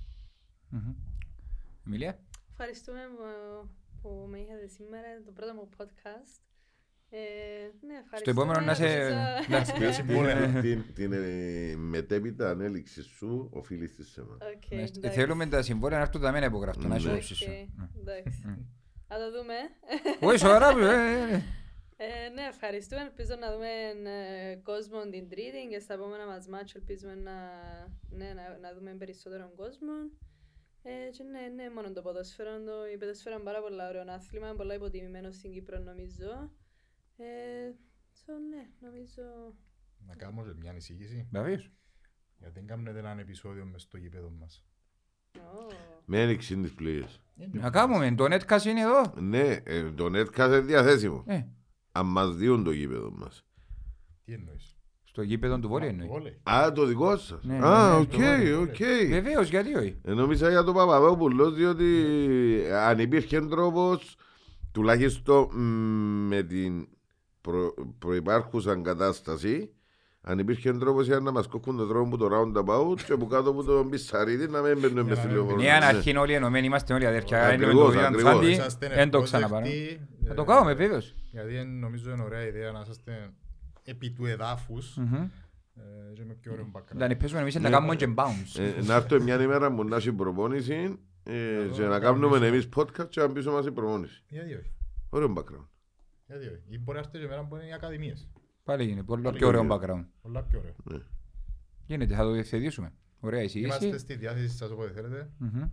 Εμιλία. 1.86 2.20
Ευχαριστούμε 2.50 3.00
που, 3.16 3.70
που 4.02 4.26
με 4.30 4.40
είχατε 4.40 4.68
σήμερα, 4.68 5.08
το 5.26 5.32
πρώτο 5.32 5.54
μου 5.54 5.70
podcast. 5.78 6.42
Ε, 7.18 7.86
ναι, 7.88 7.94
ευχαριστούμε. 8.04 8.42
επόμενο 8.42 8.66
να 8.66 8.74
σε- 8.74 8.86
Ελπίζω- 8.88 9.50
να 9.50 9.64
σε- 9.94 10.04
Ναι. 10.04 10.62
Την- 10.62 10.84
την- 10.84 10.94
Την 10.94 11.12
ε, 11.14 11.76
μετέπειτα 11.76 12.50
ανέλυξη 12.50 13.02
σου 13.04 13.50
οφείλεις 13.54 13.90
στη 13.92 14.04
σέμα. 14.04 14.38
Οκ, 14.56 14.72
Ε, 14.72 14.76
εντάξει. 14.76 15.20
Θέλουμε 15.20 15.46
τα 15.48 15.62
συμβόλαια 15.62 15.98
να 16.00 16.04
έρθουν 16.06 16.22
τα 16.22 16.32
μένα 16.32 16.46
υπογραφτούν, 16.46 16.88
να 16.88 16.94
Ναι. 16.94 16.96
είσαι 17.00 17.12
όψη 17.12 17.36
σου. 17.36 17.46
Οκ, 17.84 18.00
εντάξει. 18.08 18.42
Θα 19.08 19.16
το 19.18 19.28
δούμε. 19.36 19.56
Όχι, 20.30 20.38
σοβαρά, 20.38 20.70
ε, 20.92 21.34
ε. 21.34 21.42
Ε, 21.98 22.30
ναι, 22.36 22.42
ευχαριστούμε. 22.54 23.02
Ελπίζω 23.02 23.36
να 23.40 23.48
δούμε 23.54 23.72
ε, 24.52 24.56
κόσμο 24.56 25.00
την 25.14 25.30
Τρίτη 25.30 25.62
και 25.70 25.80
στα 25.80 25.94
επόμενα 25.94 26.26
μας 26.26 26.48
μάτια 26.48 26.74
ελπίζουμε 26.80 27.16
να, 27.16 27.36
ναι, 28.20 28.30
να, 28.40 28.44
να 28.62 28.70
δούμε 28.76 28.92
περισσότερο 29.02 29.52
κόσμο. 29.56 29.94
Ε, 30.84 31.10
και 31.16 31.24
ναι, 31.24 31.44
ναι, 31.58 31.70
μόνο 31.76 31.92
το 31.92 32.02
ποδόσφαιρο. 32.02 32.50
Το, 32.68 32.76
η 32.94 32.98
ποδόσφαιρο 32.98 33.36
είναι 33.36 33.44
πάρα 33.50 33.62
πολύ 33.62 33.82
ωραίο 33.90 34.04
άθλημα, 34.18 34.54
πολλά 34.60 34.74
υποτιμημένο 34.74 35.32
στην 35.32 35.52
Κύπρο 35.52 35.78
νομίζω. 35.80 36.32
Ε, 37.18 37.26
so, 38.14 38.32
ναι, 38.50 38.70
νομίζω... 38.80 39.24
Να 40.08 40.16
κάνουμε 40.16 40.44
και 40.44 40.54
μια 40.60 40.76
εισήγηση. 40.76 41.28
Βεβαίως. 41.32 41.72
Γιατί 42.40 42.54
δεν 42.54 42.68
κάνουμε 42.68 42.90
ένα 42.90 43.20
επεισόδιο 43.20 43.66
μες 43.66 43.82
στο 43.82 43.98
γήπεδο 43.98 44.30
μας. 44.40 44.66
Με 46.06 46.22
ένοιξη 46.22 46.56
της 46.58 46.74
πλοίας. 46.74 47.22
Να 47.52 47.70
κάνουμε, 47.70 48.16
το 48.16 48.24
netcast 48.24 48.64
είναι 48.66 48.82
εδώ; 48.82 49.14
Ναι, 49.22 49.60
ε, 49.64 49.92
το 49.92 50.06
netcast 50.06 50.48
είναι 50.48 50.60
διαθέσιμο. 50.60 51.24
Ε. 51.28 51.44
Αν 51.92 52.06
μας 52.06 52.36
διούν 52.36 52.64
το 52.64 52.72
γήπεδο 52.72 53.12
μας. 53.12 53.46
Τι 54.26 54.34
εννοείς; 54.34 54.78
Στο 55.04 55.22
γήπεδο 55.22 55.60
του 55.60 55.68
Βόλου 55.68 55.86
εννοείς. 55.86 56.10
Βόλεϊ. 56.10 56.40
Α, 56.44 56.72
το 56.72 56.86
δικό 56.86 57.18
σας. 57.18 57.44
Ναι, 57.44 57.60
Α, 57.66 57.90
ναι, 57.90 57.96
οκ, 58.00 58.12
το 58.12 58.18
βόλεϊ, 58.18 58.52
οκ. 58.52 58.76
Βεβαίως, 59.10 59.50
γιατί 59.50 59.76
όχι. 59.76 60.00
Ε, 60.04 60.14
Νόμιζα 60.14 60.50
για 60.50 60.64
τον 60.64 60.74
Παπαδόπουλο, 60.74 61.52
διότι 61.52 62.06
αν 62.74 63.00
υπήρχε 63.00 63.42
τρόπος, 63.42 64.18
τουλάχιστον 64.72 65.50
μ, 65.54 66.28
με 66.28 66.44
την 66.44 66.88
προ, 67.46 67.74
προϋπάρχουσα 68.00 68.76
κατάσταση, 68.82 69.70
αν 70.22 70.40
υπήρχε 70.40 70.74
τρόπος 70.74 71.06
για 71.06 71.20
να 71.20 71.32
μας 71.32 71.48
κόκκουν 71.48 71.78
το 71.78 71.86
δρόμο 71.86 72.10
που 72.10 72.18
το 72.18 72.30
roundabout 72.34 73.02
και 73.02 73.16
που 73.16 73.28
κάτω 73.28 73.50
από 73.50 73.64
τον 73.64 73.90
Πισαρίδη 73.90 74.48
να 74.48 74.62
μην 74.62 74.80
μπαίνουν 74.80 75.06
μες 75.06 75.18
στη 75.18 75.28
λεωφορεία. 75.28 75.66
Ναι, 75.80 75.86
αν 75.86 75.96
αρχήν 75.96 76.18
όλοι 76.18 76.34
ενωμένοι 76.34 76.66
είμαστε 76.66 76.94
όλοι 76.94 77.06
αδέρφια. 77.06 77.38
Είναι 77.54 77.58
με 77.58 77.66
Ακριβώς, 77.66 77.94
το 77.94 78.00
Ιωάννη 78.00 78.08
ακριβώς. 78.18 78.34
Σάντι, 78.34 78.52
Είσαστε 78.52 78.88
δεν 78.88 79.10
το 79.10 79.22
ξαναπάρω. 79.22 79.66
ευπρόσδεκτοι, 79.66 80.08
Θα 80.28 80.34
το 80.34 80.42
ε, 80.42 80.46
κάνουμε, 80.46 80.74
βέβαιος. 80.74 81.16
Γιατί 81.32 81.56
εν- 81.56 81.80
νομίζω 81.80 82.12
είναι 82.12 82.24
ωραία 82.24 82.46
ιδέα 82.48 82.72
να 82.72 82.80
είσαστε 82.80 83.30
επί 83.84 84.10
του 84.12 84.26
εδάφους 84.26 84.96
Μμμ. 84.98 85.14
ε, 85.16 86.14
και 86.14 86.24
με 86.28 86.34
πιο 86.34 86.52
ωραίο 86.52 86.70
background. 86.74 86.96
Να 86.98 87.08
νυπέσουμε 87.08 87.40
εμείς 87.42 87.56
να 87.56 87.62
Ναι. 87.62 87.70
κάνουμε 87.70 87.96
και 87.96 88.14
bounce. 88.16 88.60
Ε, 88.60 88.82
Να 88.86 88.94
έρθω 88.96 89.22
μια 89.22 89.42
ημέρα 89.42 89.72
που 89.74 89.84
να 89.84 89.96
έχει 89.96 90.12
προπόνηση 90.12 91.00
ε, 91.24 91.34
και 91.74 91.82
να 91.82 92.00
κάνουμε 92.00 92.48
εμείς 92.48 92.70
podcast 92.76 93.10
και 93.10 93.22
να 93.22 93.30
πίσω 93.30 93.52
μας 93.52 93.66
η 93.66 93.72
προπόνηση. 93.72 94.24
Γιατί 94.28 94.54
όχι. 94.54 94.72
Ωραίο 95.10 95.34
background. 95.38 95.66
Γιατί 96.28 96.46
όχι. 96.48 96.64
Ή 96.70 96.80
μπορεί 96.80 96.98
να 96.98 97.04
έρθει 97.06 97.20
και 97.20 97.28
μέρα 97.28 97.46
που 97.46 97.56
είναι 97.56 97.66
οι 97.66 97.74
ακαδημίες. 97.74 98.30
Πάλι 98.64 98.90
είναι 98.90 99.04
πολύ 99.04 99.22
Πάλι 99.24 99.38
πιο 99.38 99.48
ωραίο 99.48 99.62
είναι. 99.64 99.76
background. 99.76 100.06
Πολλά 100.22 100.44
πιο 100.44 100.60
ωραίο. 100.60 100.76
Ναι. 100.84 101.04
Γίνεται, 101.86 102.16
θα 102.16 102.24
το 102.24 102.32
διευθετήσουμε. 102.32 102.94
Ωραία 103.20 103.40
Είμαστε 103.40 103.60
εισήγηση. 103.86 104.00
στη 104.00 104.16
διάθεση 104.16 104.50
σας 104.58 104.70
όποτε 104.72 104.92
θέλετε. 104.92 105.30
Μμμ. 105.38 105.64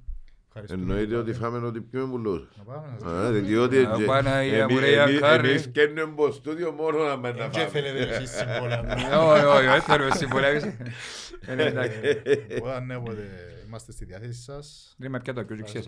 Ευχαριστούμε 0.46 0.82
Εννοείται 0.82 1.06
πάρα 1.10 1.20
ότι 1.22 1.30
πολύ. 1.32 1.42
φάμε 1.44 1.66
ό,τι 1.66 1.80
πιούμε 1.80 2.10
πουλούς. 2.10 2.48
Να 2.56 2.62
πάμε 2.64 2.86
να 2.86 2.98
σας 2.98 3.12
Α, 3.12 3.26
πούμε. 3.26 3.38
διότι 3.40 3.84
Α, 3.84 3.98
Παναγία 4.06 4.68
μου, 4.68 4.76
εμείς- 4.78 4.90
ρε, 4.90 5.02
εμείς- 5.02 5.16
Ακάρη. 5.16 5.48
εμείς 5.48 5.66
καίνουμε 5.68 6.00
από 6.02 6.30
στούντιο 6.30 6.72
μόνο 6.72 7.04
να 7.04 7.16
με 7.16 7.30
να 7.32 7.36
Δεν 7.36 7.50
και 7.50 7.58
θέλετε 7.66 7.98
εσείς 8.14 8.30
συμβόλαια. 8.30 8.80
Όχι, 9.20 9.44
όχι, 9.44 9.66
δεν 9.66 9.80
θέλουμε 9.82 10.10
συμβολεύεις. 10.14 10.62
Είναι 11.52 11.62
εντάξει. 11.64 12.00
Ε, 12.24 12.56
Όταν 12.62 12.86
ναι, 12.86 12.96
όποτε 12.96 13.28
είμαστε 13.66 13.92
στη 13.92 14.04
διάθεση 14.04 14.42
σας. 14.42 14.94
Δεν 14.98 15.10
με 15.10 15.20
πια 15.20 15.32
το 15.34 15.40
ακούσει, 15.40 15.62
ξέρεις. 15.62 15.86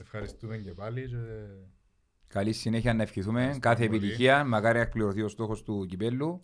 Ευχαριστούμε 0.00 0.56
και 0.56 0.72
πάλι. 0.72 1.08
Και 2.30 2.38
Καλή 2.38 2.52
συνέχεια 2.52 2.94
να 2.94 3.02
ευχηθούμε. 3.02 3.38
Ευχαριστώ 3.40 3.68
Κάθε 3.68 3.86
πολύ. 3.86 3.96
επιτυχία. 3.98 4.44
Μακάρι 4.44 4.76
να 4.76 4.82
εκπληρωθεί 4.84 5.22
ο 5.22 5.28
στόχος 5.28 5.62
του 5.62 5.86
κυπέλου. 5.88 6.40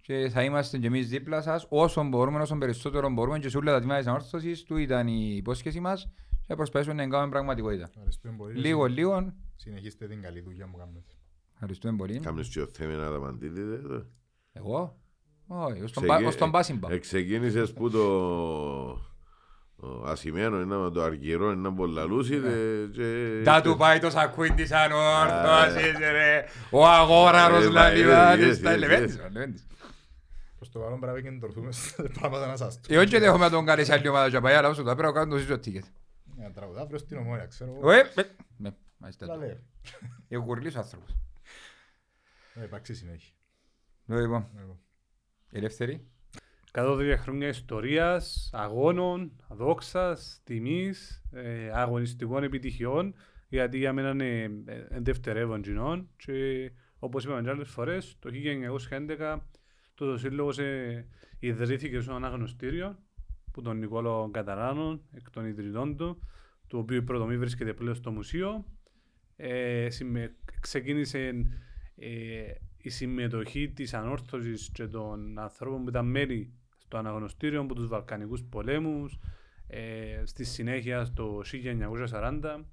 Και 0.00 0.28
θα 0.32 0.42
είμαστε 0.42 0.78
και 0.78 0.86
εμείς 0.86 1.08
δίπλα 1.08 1.42
σας 1.42 1.66
όσο 1.68 2.02
μπορούμε, 2.04 2.40
όσο 2.40 2.56
περισσότερο 2.58 3.10
μπορούμε 3.10 3.38
και 3.38 3.48
σε 3.48 3.56
όλα 3.56 3.72
τα 3.72 3.78
τμήματα 3.78 3.98
της 3.98 4.08
ανόρθωσης 4.08 4.62
του 4.62 4.76
ήταν 4.76 5.06
η 5.08 5.34
υπόσχεση 5.36 5.80
μας 5.80 6.10
και 6.30 6.44
θα 6.46 6.54
προσπαθήσουμε 6.56 6.94
να 6.94 7.02
την 7.02 7.10
κάνουμε 7.10 7.30
πραγματικότητα. 7.30 7.84
Ευχαριστούμε 7.88 8.34
πολύ. 8.36 8.58
Λίγο, 8.60 8.84
λίγο. 8.84 9.32
Συνεχίστε 9.56 10.06
την 10.06 10.22
καλή 10.22 10.40
δουλειά 10.40 10.68
που 10.70 10.76
κάνετε. 10.76 11.00
Ευχαριστούμε 11.52 11.96
πολύ. 11.96 12.18
Κάμνες 12.18 12.48
και 12.48 12.60
ο 12.60 12.66
Θέμη 12.66 12.94
να 12.94 13.08
τα 13.10 13.16
απαντήσετε 13.16 13.60
εδώ. 13.74 14.06
Εγώ; 14.52 14.98
Όχι, 15.46 15.82
ως 15.82 15.92
τον 15.92 16.02
Ξεκι- 16.02 16.20
πα- 16.22 16.28
ως 16.28 16.36
τον 16.36 16.50
Πάσιμπα. 16.50 16.92
ε, 16.92 16.98
Ξεκίνησες 16.98 17.72
που 17.72 17.90
το 17.90 18.04
ο 20.02 20.06
ασημένο 20.06 20.60
είναι 20.60 20.76
με 20.76 20.90
το 20.90 21.02
αργυρό 21.02 21.50
είναι 21.50 21.60
να 21.60 21.72
πολλαλούσει 21.74 22.40
και... 22.92 23.40
Τα 23.44 23.60
του 23.60 23.76
πάει 23.76 23.98
το 23.98 24.10
σακούιν 24.10 24.54
της 24.54 24.72
ανόρθωσης 24.72 25.98
ρε. 25.98 26.44
Ο 26.70 26.86
αγόραρος 26.86 27.64
Ε, 27.64 27.68
Λαλιβάνης. 27.68 28.58
yes, 28.58 28.62
Τα 28.62 28.74
yes, 28.74 28.78
Λεβέντης, 28.78 29.16
yes. 29.18 29.24
ο 29.24 29.28
Λεβέντης. 29.32 29.66
Προς 30.56 30.70
το 30.70 30.78
παρόν 30.78 31.00
πρέπει 31.00 31.22
να 31.22 31.30
κεντρωθούμε 31.30 31.72
σε 31.72 32.02
πράγματα 32.02 32.46
να 32.46 32.56
σας 32.56 32.80
Εγώ 32.88 33.04
και 33.04 33.18
δεν 33.18 33.28
έχω 33.28 33.38
να 33.38 33.50
τον 33.50 33.66
κάνει 33.66 33.84
σε 33.84 33.92
άλλη 33.92 34.08
ομάδα 34.08 34.30
και 34.30 34.40
πάει, 34.40 34.54
αλλά 34.54 34.68
όσο 34.68 34.82
τα 34.82 34.94
πρέπει 34.94 35.12
να 35.12 35.18
κάνω 35.20 35.30
το 35.32 35.36
ζήσω 35.38 35.58
τίκετ. 35.58 35.84
Μια 36.36 36.50
τραγουδά 36.50 36.80
αύριο 36.80 36.98
στην 36.98 37.16
ομόνια, 37.16 37.46
ξέρω 37.46 37.74
εγώ. 37.78 37.90
Ε, 37.90 37.98
ε, 38.14 38.22
ναι, 38.56 38.70
μάλιστα. 38.96 39.26
Τα 39.26 39.36
λέει. 39.36 39.58
Εγώ 40.28 40.42
κουρλής 40.44 40.76
άνθρωπος. 40.76 41.16
Να 42.54 42.62
υπάρξει 42.62 42.94
συνέχεια. 42.94 43.32
Λοιπόν, 44.06 44.48
Εγώ. 44.60 44.78
ελεύθερη. 45.50 46.08
103 46.76 47.14
χρόνια 47.18 47.48
ιστορίας, 47.48 48.50
αγώνων, 48.52 49.32
δόξας, 49.48 50.40
τιμής, 50.44 51.22
ε, 51.32 51.70
αγωνιστικών 51.72 52.42
επιτυχιών, 52.42 53.14
γιατί 53.48 53.78
για 53.78 53.92
μένα 53.92 54.10
είναι 54.10 54.62
ε, 54.64 55.00
δευτερεύον 55.00 55.62
κοινών 55.62 56.08
και 56.16 56.70
όπως 56.98 57.24
είπαμε 57.24 57.42
και 57.42 57.50
άλλες 57.50 57.68
φορές, 57.68 58.16
το 58.18 58.30
1911 58.30 59.38
το 59.94 60.18
σύλλογος 60.18 60.58
ε, 60.58 61.06
ιδρύθηκε 61.38 62.00
στο 62.00 62.14
αναγνωστήριο 62.14 62.98
που 63.52 63.62
τον 63.62 63.78
Νικόλο 63.78 64.30
Καταράνων, 64.32 65.02
εκ 65.12 65.30
των 65.30 65.46
ιδρυτών 65.46 65.96
του, 65.96 66.18
το 66.66 66.78
οποίο 66.78 66.96
η 66.96 67.02
πρωτομή 67.02 67.38
βρίσκεται 67.38 67.72
πλέον 67.72 67.94
στο 67.94 68.10
μουσείο. 68.10 68.64
Ε, 69.36 69.90
συμμε- 69.90 70.34
ξεκίνησε 70.60 71.32
ε, 71.96 72.52
η 72.76 72.88
συμμετοχή 72.88 73.68
της 73.68 73.94
ανόρθωσης 73.94 74.70
και 74.72 74.86
των 74.86 75.38
ανθρώπων 75.38 75.82
που 75.82 75.88
ήταν 75.88 76.06
μέλη 76.06 76.52
στο 76.86 76.96
αναγνωστήριο 76.96 77.60
από 77.60 77.74
τους 77.74 77.88
Βαλκανικούς 77.88 78.42
πολέμους, 78.50 79.18
ε, 79.66 80.22
στη 80.24 80.44
συνέχεια 80.44 81.04
στο 81.04 81.42
1940, 81.42 82.64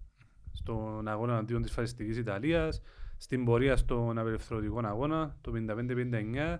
στον 0.51 1.07
αγώνα 1.07 1.37
αντίον 1.37 1.61
της 1.61 1.71
φασιστικής 1.71 2.17
Ιταλίας, 2.17 2.81
στην 3.17 3.45
πορεία 3.45 3.75
στον 3.77 4.17
απελευθερωτικό 4.17 4.79
αγώνα 4.83 5.37
το 5.41 5.51
1955-19. 5.51 6.59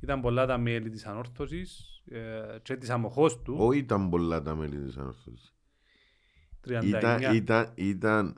Ήταν 0.00 0.20
πολλά 0.20 0.46
τα 0.46 0.58
μέλη 0.58 0.90
της 0.90 1.06
ανόρθωσης 1.06 2.02
ε, 2.04 2.58
και 2.62 2.76
της 2.76 2.90
αμοχώς 2.90 3.42
του. 3.42 3.54
Όχι 3.58 3.78
ήταν 3.78 4.08
πολλά 4.08 4.42
τα 4.42 4.54
μέλη 4.54 4.76
της 4.76 4.96
ανόρθωσης. 4.96 5.54
39. 6.68 6.82
Ήταν, 6.84 7.34
ήταν, 7.34 7.72
ήταν 7.74 8.36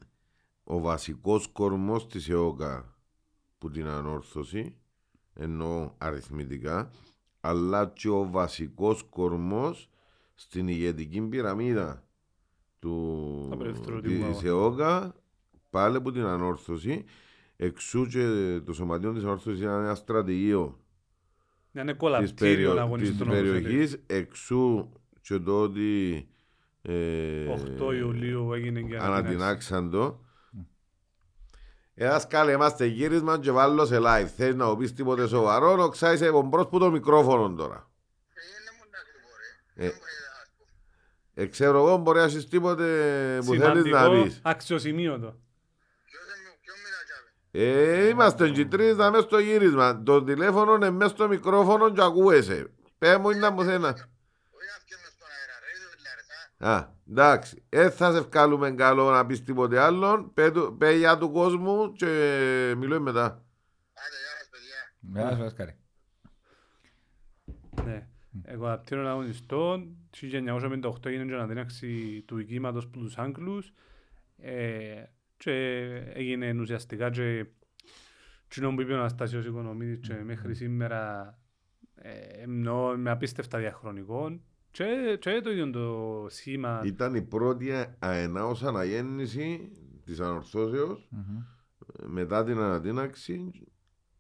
ο 0.65 0.81
βασικός 0.81 1.49
κορμός 1.49 2.07
της 2.07 2.29
ΕΟΚΑ 2.29 2.95
που 3.59 3.71
την 3.71 3.87
ανόρθωση, 3.87 4.77
ενώ 5.35 5.95
αριθμητικά, 5.99 6.91
αλλά 7.41 7.93
και 7.95 8.09
ο 8.09 8.31
βασικός 8.31 9.03
κορμός 9.03 9.91
στην 10.35 10.69
ηγετική 10.69 11.21
πυραμίδα 11.21 12.05
του, 12.79 13.49
Απελευθερωτικού 13.53 14.15
της 14.15 14.25
αγώνα. 14.25 14.49
ΕΟΚΑ, 14.49 15.15
πάλι 15.71 16.01
που 16.01 16.13
την 16.13 16.25
ανόρθωση, 16.25 17.05
εξού 17.57 18.07
και 18.07 18.25
το 18.65 18.73
σωματείο 18.73 19.13
της 19.13 19.23
ανόρθωσης 19.23 19.61
ήταν 19.61 19.85
ένα 19.85 19.95
στρατηγείο 19.95 20.79
Να 21.73 21.81
είναι 21.81 21.91
της, 21.91 22.01
κολαπτήριο 22.01 22.35
περιο... 22.55 22.71
της 22.71 22.81
αγωνιστών 22.81 23.27
όπως 23.29 23.39
έλεγε. 23.39 23.53
περιοχής, 23.61 24.03
εξού 24.07 24.89
και 25.21 25.39
το 25.39 25.61
ότι 25.63 26.29
ε, 26.83 27.47
8 27.79 27.95
Ιουλίου 27.95 28.53
έγινε 28.53 28.81
και 28.81 28.97
ανατινάξει. 28.97 29.21
ανατινάξαν 29.21 29.91
το. 29.91 30.21
Ένας 32.03 32.27
καλέ 32.27 32.53
είμαστε 32.53 32.85
γύρισμα 32.85 33.39
και 33.39 33.51
βάλω 33.51 33.87
σε 33.87 33.99
live. 34.01 34.27
Θέλεις 34.37 34.55
να 34.55 34.67
μου 34.67 34.77
πεις 34.77 34.93
τίποτε 34.93 35.27
σοβαρό, 35.27 35.83
οξάεις 35.83 36.23
από 36.23 36.43
μπρος 36.43 36.69
που 36.69 36.79
το 36.79 36.91
μικρόφωνο 36.91 37.55
τώρα. 37.55 37.91
Ε, 39.75 39.91
ε, 41.35 41.47
ξέρω 41.47 41.79
εγώ 41.79 41.97
μπορεί 41.97 42.19
να 42.19 42.25
έχεις 42.25 42.49
τίποτε 42.49 42.85
που 43.45 43.55
θέλεις 43.55 43.85
να 43.85 43.99
Σημαντικό, 43.99 44.23
πεις. 44.23 44.41
αξιοσημείωτο. 44.43 45.39
Ε, 47.51 48.09
είμαστε 48.09 48.49
και 48.49 48.65
τρεις 48.65 48.97
να 48.97 49.11
μες 49.11 49.23
στο 49.23 49.39
γύρισμα. 49.39 50.03
Το 50.03 50.25
τηλέφωνο 50.25 50.75
είναι 50.75 50.91
μες 50.91 51.11
στο 51.11 51.29
μικρόφωνο 51.29 51.91
και 51.91 52.03
ακούεσαι. 52.03 52.71
Πέ 52.99 53.17
μου 53.17 53.31
είναι 53.31 53.41
να 53.41 53.51
μου 53.51 53.65
θέλεις 53.65 53.81
να... 53.81 53.95
Α, 56.71 56.89
εντάξει. 57.11 57.63
Ε, 57.69 57.91
θα 57.91 58.13
σε 58.13 58.21
βγάλουμε 58.21 58.71
καλό 58.71 59.11
να 59.11 59.27
πεις 59.27 59.43
τίποτε 59.43 59.79
άλλο. 59.81 60.31
Πέ, 60.35 60.51
του- 60.51 60.77
πέ 60.79 60.93
για 60.93 61.19
του 61.19 61.31
κόσμου 61.31 61.93
και 61.93 62.07
μιλούμε 62.77 62.99
μετά. 63.13 63.45
Γεια 65.01 65.37
σου, 65.37 65.43
Άσκαρη. 65.45 65.75
Ναι. 67.85 68.09
Εγώ 68.43 68.73
από 68.73 68.87
την 68.87 68.99
αγωνιστό, 69.07 69.87
1958 70.11 71.07
έγινε 71.07 71.33
η 71.33 71.35
αναδύναξη 71.35 72.23
του 72.27 72.39
οικήματος 72.39 72.85
από 72.85 72.99
τους 72.99 73.19
Άγγλους 73.19 73.73
ε, 74.37 75.03
και 75.37 75.53
έγινε 76.15 76.61
ουσιαστικά 76.61 77.11
και 77.11 77.47
κοινό 78.49 78.75
που 78.75 78.81
είπε 78.81 78.93
ο 78.93 78.99
Αναστάσιος 78.99 79.45
Οικονομίδης 79.47 80.09
και 80.09 80.15
μέχρι 80.15 80.55
σήμερα 80.55 81.35
ε, 81.95 82.11
εννοώ 82.43 82.97
με 82.97 83.11
απίστευτα 83.11 83.59
διαχρονικό 83.59 84.41
και, 84.71 85.17
και 85.21 85.41
το 85.41 85.51
ίδιο 85.51 85.71
το 85.71 86.27
σχήμα. 86.29 86.83
Ήταν 86.85 87.15
η 87.15 87.23
πρώτη 87.23 87.71
αενάως 87.99 88.63
αναγέννηση 88.63 89.73
της 90.05 90.21
ανορθώσεως 90.21 91.09
μετά 92.07 92.45
την 92.45 92.59
αναδύναξη 92.59 93.51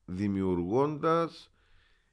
δημιουργώντας 0.04 1.52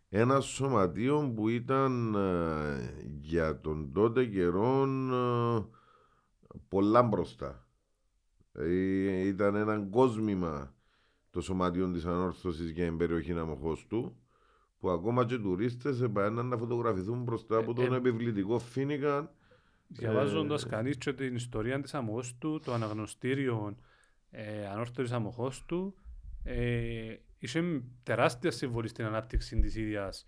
ένα 0.09 0.39
σωματείο 0.39 1.31
που 1.35 1.49
ήταν 1.49 2.15
ε, 2.15 3.05
για 3.21 3.59
τον 3.59 3.91
τότε 3.93 4.25
καιρό 4.25 4.83
ε, 5.13 5.65
πολλά 6.67 7.03
μπροστά. 7.03 7.67
Ε, 8.51 9.27
ήταν 9.27 9.55
ένα 9.55 9.87
κόσμημα 9.91 10.75
το 11.29 11.41
σωματείο 11.41 11.91
της 11.91 12.05
ανόρθωσης 12.05 12.71
για 12.71 12.85
την 12.85 12.97
περιοχή 12.97 13.31
αμοχώς 13.31 13.85
του 13.89 14.17
που 14.79 14.89
ακόμα 14.89 15.25
και 15.25 15.37
τουρίστες 15.37 16.01
επαέναν 16.01 16.45
να 16.45 16.57
φωτογραφηθούν 16.57 17.23
μπροστά 17.23 17.57
από 17.57 17.73
τον 17.73 17.93
ε, 17.93 17.97
επιβλητικό 17.97 18.59
Φίνικαν. 18.59 19.29
Διαβάζοντας 19.87 20.65
κανείς 20.65 20.97
και 20.97 21.13
την 21.13 21.35
ιστορία 21.35 21.81
της 21.81 21.93
Αμοχώστου, 21.93 22.59
το 22.59 22.73
αναγνωστήριο 22.73 23.77
ε, 24.29 24.67
ανόρθωσης 24.67 25.11
Αμοχώστου, 25.11 25.95
ε, 26.43 27.15
είχε 27.39 27.81
τεράστια 28.03 28.51
συμβολή 28.51 28.87
στην 28.87 29.05
ανάπτυξη 29.05 29.59
της 29.59 29.75
ίδιας 29.75 30.25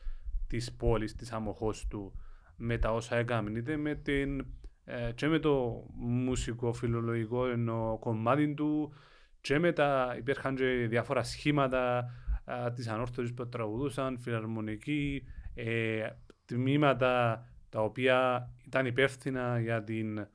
της 0.48 0.74
πόλης 0.74 1.16
της 1.16 1.32
Αμοχώστου 1.32 2.14
με 2.56 2.78
τα 2.78 2.94
όσα 2.94 3.16
έκαμε, 3.16 3.60
είτε 3.60 3.78
με 3.78 3.96
την, 3.96 4.46
ε, 4.84 5.12
και 5.16 5.28
με 5.28 5.40
το 5.40 5.84
μουσικό 5.96 6.74
φιλολογικό 6.74 7.48
ενώ 7.48 7.98
κομμάτι 8.00 8.54
του 8.54 8.94
και 9.42 9.60
με 9.60 9.72
τα 9.72 10.16
υπήρχαν 10.18 10.56
και 10.56 10.66
διάφορα 10.90 11.24
σχήματα 11.24 11.98
ε, 11.98 12.04
της 12.76 12.88
ανόρθωσης 12.88 13.34
που 13.34 13.48
τραγουδούσαν, 13.48 14.20
φιλαρμονικοί, 14.20 15.24
ε, 15.54 16.10
τμήματα 16.46 17.46
τα 17.70 17.82
οποία 17.82 18.50
ήταν 18.66 18.86
υπεύθυνα 18.86 19.60
για, 19.60 19.84
την, 19.84 20.28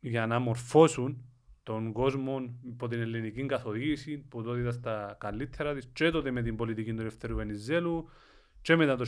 για 0.00 0.26
να 0.26 0.38
μορφώσουν 0.38 1.24
τον 1.62 1.92
κόσμο 1.92 2.58
υπό 2.62 2.88
την 2.88 3.00
ελληνική 3.00 3.46
καθοδήγηση 3.46 4.18
που 4.18 4.42
τότε 4.42 4.60
ήταν 4.60 4.72
στα 4.72 5.16
καλύτερα 5.20 5.74
της 5.74 5.88
και 5.92 6.10
τότε 6.10 6.30
με 6.30 6.42
την 6.42 6.56
πολιτική 6.56 6.94
του 6.94 7.00
Ελευθερού 7.00 7.34
Βενιζέλου 7.34 8.08
και 8.62 8.76
μετά 8.76 8.96
το 8.96 9.04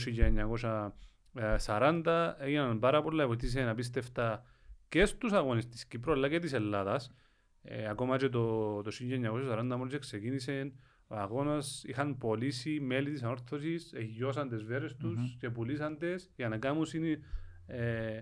1940 1.65 2.33
έγιναν 2.39 2.79
πάρα 2.79 3.01
πολλά 3.01 3.27
βοηθήσαν 3.27 3.67
απίστευτα 3.67 4.43
και 4.89 5.05
στους 5.05 5.31
αγώνες 5.31 5.67
της 5.67 5.85
Κύπρου 5.85 6.11
αλλά 6.11 6.29
και 6.29 6.39
της 6.39 6.53
Ελλάδας. 6.53 7.11
Ε, 7.61 7.89
ακόμα 7.89 8.17
και 8.17 8.29
το, 8.29 8.81
το 8.81 8.91
1940 8.99 9.75
μόλις 9.77 9.99
ξεκίνησε 9.99 10.73
ο 11.07 11.15
αγώνας 11.15 11.83
είχαν 11.83 12.17
πωλήσει 12.17 12.79
μέλη 12.79 13.11
της 13.11 13.23
ανόρθωσης, 13.23 13.93
εγιώσαν 13.93 14.49
τις 14.49 14.63
βέρες 14.63 14.95
τους 14.95 15.35
και 15.39 15.49
πουλήσαν 15.49 15.97
τις 15.97 16.31
για 16.35 16.49
να 16.49 16.57
κάνουν, 16.57 16.85
συνη- 16.85 17.19
ε, 17.65 18.21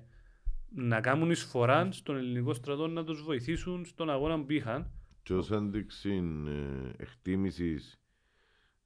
να 0.70 1.02
κάνουν 1.02 1.32
εισφορά 1.32 1.92
στον 1.92 2.16
ελληνικό 2.18 2.54
στρατό 2.54 2.88
να 2.88 3.04
τους 3.04 3.24
βοηθήσουν 3.24 3.86
στον 3.86 4.10
αγώνα 4.10 4.44
που 4.44 4.52
είχαν. 4.52 4.92
και 5.24 5.34
ως 5.34 5.52
ένδειξη 5.52 6.24
ε, 6.48 7.04
εκτίμησης 7.04 8.00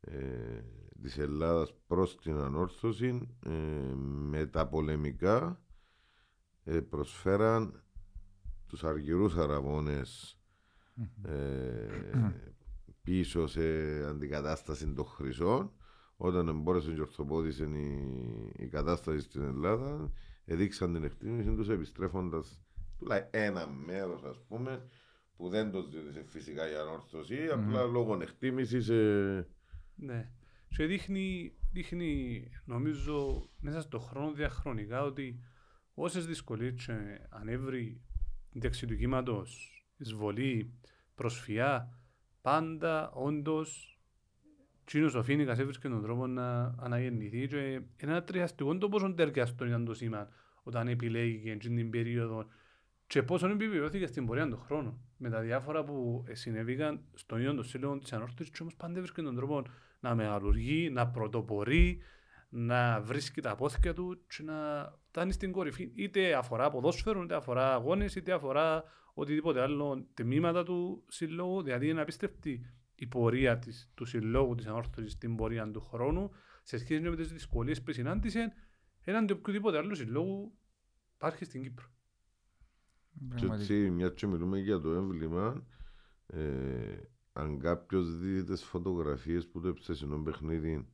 ε, 0.02 0.62
της 1.02 1.18
Ελλάδας 1.18 1.74
προς 1.88 2.18
την 2.18 2.36
ανόρθωση 2.36 3.28
ε, 3.46 3.52
με 4.30 4.46
τα 4.46 4.68
πολεμικά 4.68 5.62
ε, 6.64 6.80
προσφέραν 6.80 7.84
τους 8.68 8.84
αργυρούς 8.84 9.36
αραβώνες 9.38 10.40
ε, 11.24 11.88
πίσω 13.10 13.48
σε 13.48 13.62
αντικατάσταση 14.08 14.94
των 14.94 15.06
χρυσών 15.06 15.72
όταν 16.18 16.48
εμπόρεσαν 16.48 16.96
και 16.96 17.02
ορθοπόδησαν 17.02 17.74
η, 17.74 18.54
η 18.58 18.68
κατάσταση 18.68 19.20
στην 19.20 19.42
Ελλάδα 19.42 20.12
έδειξαν 20.46 20.94
την 20.94 21.04
εκτίμηση 21.04 21.56
τους 21.56 21.70
επιστρέφοντας 21.70 22.62
τουλάχιστον 22.98 23.42
ένα 23.42 23.68
μέρος 23.68 24.24
ας 24.24 24.42
πούμε 24.48 24.90
που 25.38 25.50
δεν 25.50 25.72
το 25.72 25.82
ζήτησε 25.82 26.24
φυσικά 26.28 26.72
η 26.72 26.76
ανόρθωση 26.76 27.48
απλά 27.52 27.84
λόγω 27.84 28.22
εκτίμησης 28.22 28.90
ε, 28.90 29.48
Ναι. 29.96 30.32
Και 30.76 30.86
δείχνει, 30.86 31.54
δείχνει, 31.72 32.44
νομίζω, 32.66 33.50
μέσα 33.60 33.82
στον 33.82 34.02
χρόνο 34.02 34.32
διαχρονικά 34.32 35.04
ότι 35.04 35.40
όσες 35.94 36.26
δυσκολίες 36.26 36.86
και 36.86 36.94
ανέβρει 37.30 38.02
ένταξη 38.56 38.86
του 38.86 38.96
κύματος, 38.96 39.84
εισβολή, 39.98 40.74
προσφυγιά, 41.16 41.99
πάντα 42.42 43.12
όντως 43.14 44.00
Τσίνος 44.86 45.16
ο 45.16 45.24
Φίνικας 45.24 45.60
έβρισκε 45.60 45.88
τον 45.90 46.02
τρόπο 46.02 46.28
να 46.28 46.76
αναγεννηθεί 46.80 47.48
και 47.48 47.58
είναι 47.58 47.84
ένα 47.98 48.24
τριαστικό 48.24 48.78
το 48.78 48.90
πόσο 48.90 49.14
ταιριαστό 49.14 49.66
ήταν 49.66 49.86
το 49.86 49.94
σήμα 49.94 50.28
όταν 50.64 50.88
επιλέγηκε 50.88 51.52
εκείνη 51.52 51.76
την 51.76 51.90
περίοδο 51.90 52.46
και 53.08 53.24
πόσο 53.24 53.48
επιβεβαιώθηκε 53.48 54.08
στην 54.08 54.26
πορεία 54.26 54.48
των 54.48 54.60
χρόνων 54.60 55.00
με 55.18 55.30
τα 55.30 55.40
διάφορα 55.40 55.84
που 55.84 56.24
συνέβηκαν 56.32 57.02
στον 57.14 57.40
ίδιο 57.40 57.54
το 57.54 57.64
σύλλογο 57.64 57.98
της 57.98 58.14
ανόρθωσης 58.14 58.52
και 58.52 58.58
όμως 58.62 58.76
πάντα 58.76 58.94
έβρισκε 58.94 59.22
τον 59.22 59.36
τρόπο 59.36 59.64
να 60.00 60.16
μεγαλουργεί, 60.16 60.90
να 60.90 61.08
πρωτοπορεί, 61.08 62.02
να 62.50 63.02
βρίσκει 63.02 63.42
τα 63.42 63.56
πόθηκια 63.56 63.94
του 63.94 64.22
και 64.28 64.44
να 64.44 64.90
φτάνει 65.08 65.32
στην 65.32 65.52
κορυφή. 65.52 65.92
Είτε 65.96 66.34
αφορά 66.34 66.70
ποδόσφαιρο, 66.70 67.24
είτε 67.24 67.36
αφορά 67.36 67.74
αγώνες, 67.74 68.16
είτε 68.16 68.32
αφορά 68.32 68.84
οτιδήποτε 69.14 69.62
άλλο 69.62 70.08
τμήματα 70.14 70.64
του 70.64 71.06
συλλόγου, 71.08 71.62
δηλαδή 71.62 71.90
είναι 71.90 72.02
απίστευτη 72.02 72.74
η 72.96 73.08
πορεία 73.08 73.60
της, 73.60 73.92
του 73.94 74.06
συλλόγου 74.06 74.56
της 74.56 74.68
ανόρθωσης 74.68 75.12
στην 75.12 75.36
πορεία 75.36 75.72
του 75.72 75.82
χρόνου 75.82 76.32
σε 76.64 76.78
σχέση 76.78 77.02
με 77.02 77.16
τις 77.16 77.32
δυσκολίες 77.32 77.82
που 77.82 77.92
συνάντησε 77.92 78.54
έναντι 79.02 79.34
οποιοδήποτε 79.34 79.78
άλλου 79.78 79.96
συλλόγου 79.96 80.58
υπάρχει 81.16 81.46
στην 81.46 81.62
Κύπρο. 81.62 81.86
Και 83.36 83.46
έτσι, 83.46 83.74
μια 83.74 84.10
και 84.10 84.28
μιλούμε 84.28 84.60
για 84.60 84.80
το 84.80 84.92
έμβλημα, 84.92 85.66
ε, 86.28 86.98
αν 87.34 87.60
κάποιος 87.60 88.18
δει 88.18 88.44
τις 88.44 88.64
φωτογραφίες 88.64 89.48
που 89.48 89.60
το 89.60 89.68
έψεσινό 89.68 90.18
παιχνίδι 90.24 90.88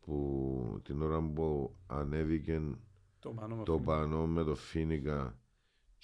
που 0.00 0.80
την 0.84 1.02
ώρα 1.02 1.22
που 1.22 1.76
ανέβηκε 1.86 2.62
Το 3.18 3.30
πανό 3.30 3.56
με 3.56 3.64
το 3.64 3.74
Φίνικα. 3.74 3.84
πανό 3.84 4.26
με 4.26 4.44
το 4.44 4.54
Φίνικα 4.54 5.38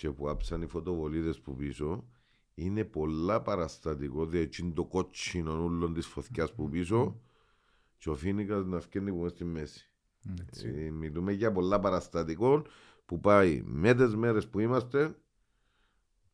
και 0.00 0.10
που 0.10 0.28
άψαν 0.28 0.62
οι 0.62 0.66
φωτοβολίδες 0.66 1.40
που 1.40 1.56
πίσω 1.56 2.08
είναι 2.54 2.84
πολλά 2.84 3.42
παραστατικό 3.42 4.26
διότι 4.26 4.62
είναι 4.62 4.72
το 4.72 4.84
κότσινο 4.84 5.64
ούλον 5.64 5.94
της 5.94 6.06
φωτιάς 6.06 6.54
που 6.54 6.68
πίσω 6.68 7.20
και 7.98 8.10
ο 8.10 8.14
Φίνικας 8.14 8.64
να 8.64 8.80
φκένει 8.80 9.10
που 9.10 9.20
μες 9.20 9.30
στη 9.30 9.44
μέση. 9.44 9.90
Ε, 10.64 10.90
μιλούμε 10.90 11.32
για 11.32 11.52
πολλά 11.52 11.80
παραστατικό 11.80 12.62
που 13.04 13.20
πάει 13.20 13.62
με 13.64 13.94
τις 13.94 14.16
μέρες 14.16 14.48
που 14.48 14.60
είμαστε 14.60 15.16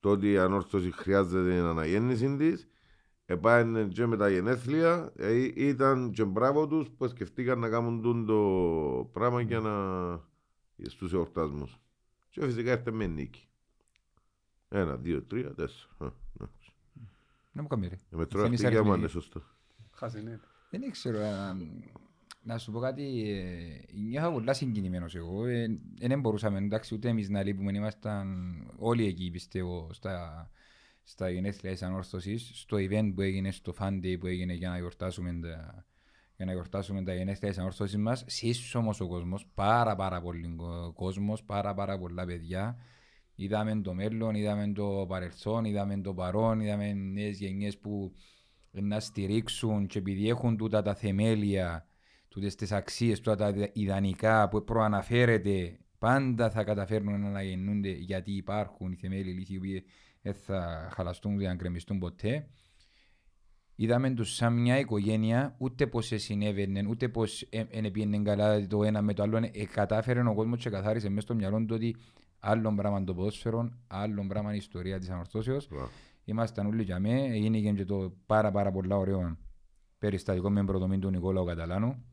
τότε 0.01 0.27
η 0.27 0.39
ανόρθωση 0.39 0.91
χρειάζεται 0.91 1.51
την 1.51 1.65
αναγέννηση 1.65 2.37
της. 2.37 2.69
Επάνε 3.25 3.85
και 3.85 4.07
με 4.07 4.17
τα 4.17 4.31
γενέθλια, 4.31 5.13
ε, 5.17 5.35
ήταν 5.55 6.11
και 6.11 6.25
μπράβο 6.25 6.67
τους 6.67 6.91
που 6.91 7.09
σκεφτήκαν 7.09 7.59
να 7.59 7.69
κάνουν 7.69 8.03
τούν 8.03 8.27
το 8.27 9.11
πράγμα 9.13 9.41
για 9.41 9.61
να 9.61 9.75
στους 10.89 11.13
εορτασμούς. 11.13 11.81
Και 12.29 12.45
φυσικά 12.45 12.71
έρθε 12.71 12.91
με 12.91 13.07
νίκη. 13.07 13.46
Ένα, 14.69 14.97
δύο, 14.97 15.23
τρία, 15.23 15.55
τέσσερα. 15.55 15.89
Α, 15.99 16.05
ναι. 16.33 16.47
Να 17.53 17.63
μου 17.63 17.69
κάνει 17.69 17.87
ρε. 17.89 17.95
Ε, 17.95 18.17
Με 18.17 18.27
τρώει 18.27 18.43
Φαίνεις 18.43 18.65
αυτή 18.65 18.77
αριθμοί. 18.77 18.97
είναι 18.99 19.09
σωστό. 19.09 19.43
Χάσει, 19.91 20.23
ναι. 20.23 20.39
Δεν 20.71 20.91
ξέρω. 20.91 21.19
ε, 21.19 21.55
να 22.43 22.59
σου 22.59 22.73
πω 22.73 22.79
κάτι, 22.81 23.31
ε, 23.31 23.97
νιώθω 23.99 24.33
πολλά 24.33 24.53
συγκινημένος 24.53 25.15
εγώ. 25.15 25.47
Ε, 25.47 25.67
Δεν 25.99 26.21
μπορούσαμε, 26.21 26.59
εντάξει, 26.59 26.95
ούτε 26.95 27.09
εμείς 27.09 27.29
να 27.29 27.43
λείπουμε. 27.43 27.73
Ήμασταν 27.77 28.57
όλοι 28.79 29.07
εκεί, 29.07 29.31
πιστεύω, 29.31 29.89
στα, 29.93 30.51
στα 31.03 31.31
γενέθλια 31.31 31.73
της 31.73 31.83
ανόρθωσης, 31.83 32.51
στο 32.55 32.77
event 32.77 33.13
που 33.15 33.21
έγινε, 33.21 33.51
στο 33.51 33.75
fan 33.79 33.93
day 34.03 34.17
που 34.21 34.27
έγινε 34.27 34.53
για 34.53 34.69
να 34.69 34.79
γιορτάσουμε 34.79 35.33
τα, 35.43 35.85
για 36.37 36.45
να 36.45 36.53
γιορτάσουμε 36.53 37.03
τα 37.03 37.15
γενέθλια 37.15 37.49
της 37.51 37.59
ανόρθωσης 37.59 37.97
μας. 37.97 38.25
Σύσσους 38.27 38.75
όμως 38.75 39.01
ο 39.01 39.07
κόσμος, 39.09 39.47
πάρα 39.55 39.97
πάρα 39.97 40.21
πολύ 40.21 40.55
κο- 40.57 40.93
κόσμος, 40.95 41.43
πάρα 41.45 41.75
πάρα 41.75 41.99
πολλά 41.99 42.25
παιδιά. 42.25 42.79
Είδαμε 43.39 43.81
το 43.81 43.95
μέλλον, 43.95 44.35
είδαμε 44.35 44.73
το 44.73 45.05
παρελθόν, 45.09 45.65
είδαμε 45.65 46.01
το 46.01 46.15
παρόν, 46.15 46.61
είδαμε 46.61 46.93
νέες 46.93 47.39
γενιές 47.39 47.79
που 47.79 48.13
να 48.71 49.01
στηρίξουν 49.01 49.87
και 49.87 49.99
επειδή 49.99 50.29
έχουν 50.29 50.57
τούτα 50.57 50.83
τα 50.83 50.95
θεμέλια, 50.95 51.87
τούτες 52.29 52.55
τις 52.55 52.73
αξίες, 52.73 53.21
τούτα 53.21 53.37
τα 53.37 53.69
ιδανικά 53.73 54.49
που 54.49 54.65
προαναφέρεται, 54.65 55.79
πάντα 55.99 56.51
θα 56.51 56.65
καταφέρνουν 56.65 57.21
να 57.21 57.29
αναγεννούνται 57.29 57.91
γιατί 57.91 58.33
υπάρχουν 58.33 58.93
οι 58.93 58.97
θεμέλοι 58.97 59.33
λύθοι 59.33 59.55
οι 59.55 59.57
οποίοι 59.57 59.85
δεν 60.23 60.35
θα 60.35 60.89
χαλαστούν, 60.93 61.37
δεν 61.39 61.49
θα 61.49 61.55
γκρεμιστούν 61.55 61.99
ποτέ. 61.99 62.49
είδαμε 63.75 64.11
τους 64.11 64.35
σαν 64.35 64.53
μια 64.53 64.79
οικογένεια, 64.79 65.55
ούτε 65.59 65.87
πως 65.87 66.13
συνέβαινε, 66.15 66.87
ούτε 66.89 67.09
πως 67.09 67.49
δεν 67.51 67.91
πήγαινε 67.91 68.19
καλά 68.19 68.67
το 68.67 68.85
ένα 68.85 69.03
με 69.03 69.15
το 69.15 69.23
άλλο. 69.23 69.37
Ε, 69.37 69.65
κατάφερε 69.65 70.29
ο 70.29 70.35
κόσμος 70.35 70.63
και 70.63 70.71
καθάρισε 70.71 71.09
μέσα 71.09 71.21
στο 71.21 71.35
μυαλό 71.35 71.65
του 71.65 71.75
ότι 71.75 71.97
άλλο 72.47 72.75
πράγμα 72.75 73.05
το 73.05 73.15
ποδόσφαιρο, 73.15 73.71
άλλο 73.87 74.25
πράγμα 74.29 74.55
η 74.55 74.57
ιστορία 74.57 74.99
της 74.99 75.11
ανορθώσεως. 75.11 75.69
Ήμασταν 76.25 76.67
όλοι 76.67 76.83
για 76.83 77.01
μέ, 77.01 77.23
έγινε 77.23 77.59
και 77.59 77.85
το 77.85 78.13
πάρα 78.27 78.51
πάρα 78.51 78.71
πολλά 78.71 78.97
ωραίο 78.97 79.37
περιστατικό 79.99 80.51
με 80.51 80.65
πρωτομή 80.65 80.99
του 80.99 81.11
Νικόλαου 81.11 81.45
Καταλάνου. 81.45 82.05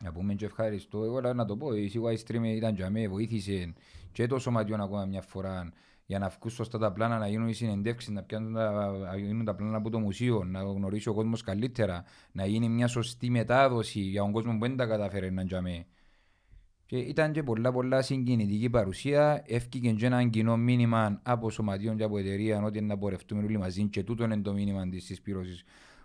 Να 0.00 0.12
πούμε 0.12 0.34
και 0.34 0.44
ευχαριστώ, 0.44 1.04
εγώ 1.04 1.20
λέω 1.20 1.34
να 1.34 1.44
το 1.44 1.56
πω, 1.56 1.72
η 1.72 1.88
Σίγουα 1.88 2.12
Stream 2.12 2.42
ήταν 2.44 2.74
για 2.74 2.90
μέ, 2.90 3.08
βοήθησε 3.08 3.72
και 4.12 4.26
το 4.26 4.38
σωματιό 4.38 4.76
ακόμα 4.82 5.04
μια 5.04 5.22
φορά 5.22 5.72
για 6.06 6.18
να 6.18 6.28
βγουν 6.28 6.50
σωστά 6.50 6.78
τα 6.78 6.92
πλάνα, 6.92 7.18
να 7.18 7.28
γίνουν 7.28 7.48
οι 7.48 7.52
συνεντεύξεις, 7.52 8.10
να 8.10 8.22
πιάνουν 8.22 8.54
τα, 8.54 8.90
να 8.90 9.16
γίνουν 9.16 9.44
τα 9.44 9.54
πλάνα 9.54 9.76
από 9.76 9.90
το 9.90 9.98
μουσείο, 9.98 10.44
να 10.44 10.62
γνωρίσει 10.62 11.08
ο 11.08 11.14
κόσμος 11.14 11.42
καλύτερα, 11.42 12.04
να 12.32 12.46
γίνει 12.46 12.68
μια 12.68 12.86
σωστή 12.86 13.30
μετάδοση 13.30 14.00
για 14.00 14.22
τον 14.22 14.32
κόσμο 14.32 14.52
που 14.52 14.58
δεν 14.58 14.76
τα 14.76 14.86
καταφέρει 14.86 15.32
να 15.32 15.44
τζαμέ. 15.44 15.86
Και 16.88 16.96
ήταν 16.98 17.32
και 17.32 17.42
πολλά 17.42 17.72
πολλά 17.72 18.02
συγκινητική 18.02 18.70
παρουσία, 18.70 19.42
έφυγε 19.46 19.92
και 19.92 20.06
ένα 20.06 20.28
κοινό 20.28 20.56
μήνυμα 20.56 21.20
από 21.22 21.50
σωματιών 21.50 21.96
και 21.96 22.02
από 22.02 22.18
εταιρεία 22.18 22.62
ότι 22.62 22.80
να 22.80 22.98
πορευτούμε 22.98 23.42
όλοι 23.42 23.58
μαζί 23.58 23.84
και 23.88 24.02
τούτο 24.02 24.24
είναι 24.24 24.40
το 24.40 24.52
μήνυμα 24.52 24.88
της 24.88 25.04
συσπήρωσης 25.04 25.64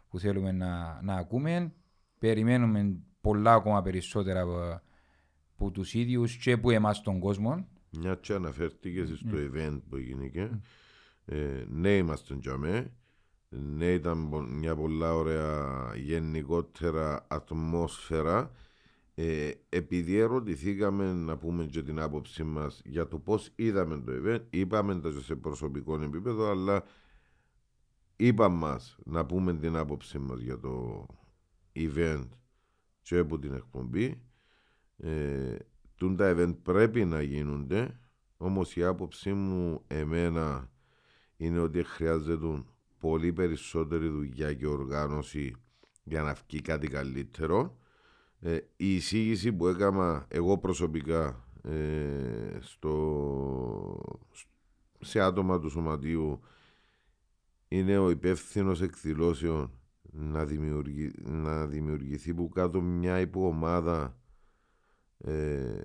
που 0.09 0.19
θέλουμε 0.19 0.51
να, 0.51 0.99
να 1.03 1.13
ακούμε. 1.15 1.73
Περιμένουμε 2.19 2.95
πολλά 3.21 3.53
ακόμα 3.53 3.81
περισσότερα 3.81 4.41
από, 4.41 4.81
από 5.55 5.71
τους 5.71 5.93
ίδιους 5.93 6.37
και 6.37 6.51
από 6.51 6.71
εμάς 6.71 7.01
τον 7.01 7.19
κόσμο. 7.19 7.67
Μια 7.89 8.15
και 8.15 8.33
αναφέρθηκες 8.33 9.09
στο 9.17 9.35
Ναι. 9.35 9.49
event 9.53 9.81
που 9.89 9.95
έγινε 9.95 10.27
και 10.27 10.49
ε, 11.25 11.63
ναι 11.67 11.89
είμαστε 11.97 12.35
τζαμέ 12.37 12.91
ναι 13.49 13.85
ήταν 13.85 14.29
πο- 14.29 14.41
μια 14.41 14.75
πολλά 14.75 15.13
ωραία 15.15 15.91
γενικότερα 15.95 17.25
ατμόσφαιρα 17.29 18.51
ε, 19.15 19.51
επειδή 19.69 20.17
ερωτηθήκαμε 20.17 21.13
να 21.13 21.37
πούμε 21.37 21.65
και 21.65 21.83
την 21.83 21.99
άποψή 21.99 22.43
μας 22.43 22.81
για 22.85 23.07
το 23.07 23.19
πώς 23.19 23.51
είδαμε 23.55 24.01
το 24.01 24.11
event 24.23 24.41
είπαμε 24.49 24.99
τα 24.99 25.09
και 25.09 25.19
σε 25.19 25.35
προσωπικό 25.35 26.01
επίπεδο 26.01 26.49
αλλά 26.49 26.83
είπα 28.15 28.49
μας 28.49 28.97
να 29.05 29.25
πούμε 29.25 29.53
την 29.53 29.75
άποψή 29.75 30.19
μας 30.19 30.39
για 30.39 30.59
το 30.59 31.05
event 31.73 32.27
και 33.01 33.17
από 33.17 33.39
την 33.39 33.53
εκπομπή. 33.53 34.21
Ε, 34.97 35.55
τούν 35.95 36.15
τα 36.15 36.35
event 36.35 36.55
πρέπει 36.61 37.05
να 37.05 37.21
γίνονται 37.21 37.99
όμως 38.37 38.75
η 38.75 38.83
άποψή 38.83 39.33
μου 39.33 39.83
εμένα 39.87 40.71
είναι 41.37 41.59
ότι 41.59 41.83
χρειάζεται 41.83 42.63
πολύ 42.99 43.33
περισσότερη 43.33 44.07
δουλειά 44.07 44.53
και 44.53 44.67
οργάνωση 44.67 45.55
για 46.03 46.21
να 46.21 46.33
βγει 46.33 46.61
κάτι 46.61 46.87
καλύτερο 46.87 47.77
ε, 48.45 48.59
η 48.75 48.95
εισήγηση 48.95 49.53
που 49.53 49.67
έκανα 49.67 50.25
εγώ 50.27 50.57
προσωπικά 50.57 51.47
ε, 51.61 52.57
στο, 52.59 54.19
σε 54.99 55.19
άτομα 55.19 55.59
του 55.59 55.69
σωματείου 55.69 56.39
είναι 57.67 57.97
ο 57.97 58.09
υπεύθυνος 58.09 58.81
εκδηλώσεων 58.81 59.71
να, 60.11 60.45
δημιουργη, 60.45 61.11
να 61.23 61.65
δημιουργηθεί 61.67 62.33
που 62.33 62.49
κάτω 62.49 62.81
μια 62.81 63.19
υποομάδα 63.19 64.17
ε, 65.17 65.81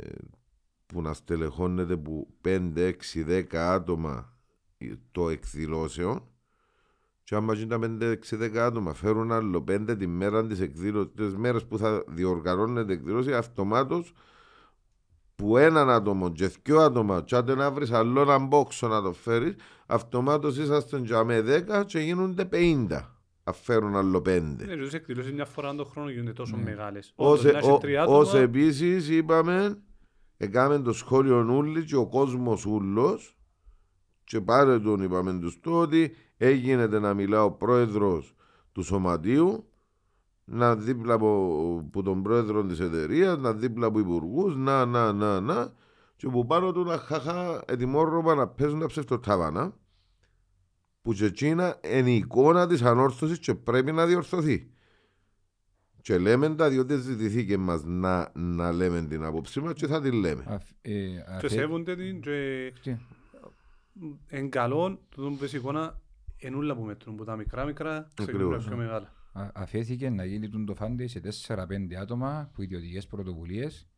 που 0.87 1.03
να 1.03 1.13
στελεχώνεται 1.13 1.97
που 1.97 2.35
5, 2.45 2.73
6, 2.77 2.95
10 3.27 3.55
άτομα 3.57 4.39
το 5.13 5.29
εκδηλώσεων 5.29 6.23
και 7.29 7.35
άμα 7.35 7.55
γίνει 7.55 7.67
τα 7.69 7.79
5, 7.83 8.17
6, 8.31 8.39
10 8.39 8.57
άτομα 8.57 8.95
φέρουν 8.95 9.33
άλλο 9.33 9.65
5 9.71 9.97
τη 9.99 10.07
μέρα 10.07 10.47
της 10.47 10.61
εκδήλωσης, 10.61 11.13
τις 11.15 11.37
μέρες 11.37 11.65
που 11.65 11.79
θα 11.79 12.05
διοργανώνεται 12.07 12.93
η 12.93 12.95
εκδήλωση 12.97 13.35
αυτομάτως 13.35 14.13
που 15.35 15.57
έναν 15.57 15.91
άτομο 15.91 16.33
και 16.33 16.51
δυο 16.63 16.79
άτομα 16.81 17.23
και 17.23 17.37
άντε 17.37 17.55
να 17.55 17.71
βρεις 17.71 17.91
άλλο 17.91 18.21
έναν 18.21 18.47
μπόξο 18.47 18.89
να 18.89 19.03
το 19.03 19.13
φέρεις 19.13 19.55
αυτομάτως 19.87 20.59
είσαστε 20.59 20.99
για 20.99 21.25
με 21.25 21.41
10 21.69 21.85
και 21.87 21.99
γίνονται 21.99 22.49
50 22.53 22.87
αφέρουν 23.45 23.97
άλλο 23.97 24.19
5 24.19 24.23
Ναι, 24.25 24.65
και 24.65 24.77
τις 24.77 24.93
εκδηλώσεις 24.95 25.33
μια 25.33 25.45
φορά 25.45 25.75
τον 25.75 25.87
χρόνο 25.87 26.11
γίνονται 26.11 26.33
τόσο 26.33 26.57
Ναι. 26.57 26.63
μεγάλες. 26.63 27.13
ως, 27.17 27.41
Όντως, 27.41 27.53
να 27.53 27.59
έχει 27.59 27.79
τρία 27.79 28.03
άτομα, 28.03 28.19
ως 28.19 28.35
επίσης 28.35 29.09
είπαμε 29.09 29.83
έκαμε 30.37 30.79
το 30.79 30.93
σχόλιο 30.93 31.55
ούλοι 31.57 31.85
και 31.85 31.97
ο 31.97 32.07
κόσμος 32.07 32.67
ούλος 32.67 33.37
και 34.25 34.41
πάρε 34.41 34.79
τον 34.81 35.03
είπαμε 35.03 35.39
τους 35.41 35.61
το 35.61 35.81
ότι 35.81 36.13
έγινε 36.39 36.87
να 36.87 37.15
μιλά 37.15 37.45
ο 37.45 37.51
πρόεδρος 37.51 38.35
του 38.73 38.83
σωματείου 38.83 39.69
να 40.45 40.77
δίπλα 40.77 41.15
από, 41.15 41.83
από 41.87 42.03
τον 42.03 42.23
πρόεδρο 42.23 42.65
της 42.65 42.81
εταιρείας, 42.81 43.39
να 43.39 43.53
δίπλα 43.53 43.87
από 43.87 43.99
υπουργούς, 43.99 44.57
να, 44.57 44.87
να, 44.87 45.13
να, 45.13 45.41
να 45.41 45.73
και 46.17 46.29
που 46.29 46.47
πάνω 46.47 46.73
του 46.73 46.85
να 46.85 46.99
χαχα 46.99 47.63
ετοιμόρροπα 47.67 48.35
να 48.35 48.49
παίζουν 48.49 48.81
τα 48.81 48.87
ψευτοτάβανα 48.87 49.77
που 51.03 51.13
και 51.13 51.25
εκείνα 51.25 51.81
είναι 51.85 52.11
η 52.11 52.15
εικόνα 52.15 52.67
της 52.67 52.83
ανόρθωσης 52.83 53.39
και 53.39 53.55
πρέπει 53.55 53.93
να 53.93 54.07
διορθωθεί. 54.07 54.71
Και 56.03 56.19
λέμε 56.19 56.55
τα 56.55 56.69
διότι 56.69 56.97
ζητηθήκε 56.97 57.57
μας 57.57 57.85
να, 57.85 58.31
να 58.35 58.73
λέμε 58.73 59.03
την 59.03 59.25
άποψή 59.25 59.61
μας 59.61 59.73
και 59.73 59.87
θα 59.87 60.01
τη 60.01 60.11
λέμε. 60.11 60.61
ε, 60.83 61.39
και 61.41 61.49
σέβονται 61.49 61.97
την 61.97 62.21
και 62.21 62.97
εν 64.27 64.51
καλό 64.51 65.01
το 65.17 65.37
βασικό 65.37 65.73
να 65.73 66.01
ενούλα 66.41 66.75
που 66.77 66.83
μετρούν 66.83 67.17
που 67.17 67.25
τα 67.25 67.37
μικρά 67.37 67.65
μικρά 67.65 68.09
ξεκινούν 68.15 68.41
Ακριβώς. 68.43 68.67
πιο 68.67 68.77
μεγάλα. 68.77 69.13
Α- 69.33 69.51
Αφέθηκε 69.55 70.11
να 70.11 70.25
γίνει 70.25 70.49
τον 70.49 70.67
το 70.67 70.75
φάντε 70.75 71.07
σε 71.07 71.21
4-5 71.21 71.95
άτομα 72.01 72.51
που 72.55 72.63
ιδιωτικές 72.63 73.07
πρωτοβουλίες. 73.07 73.89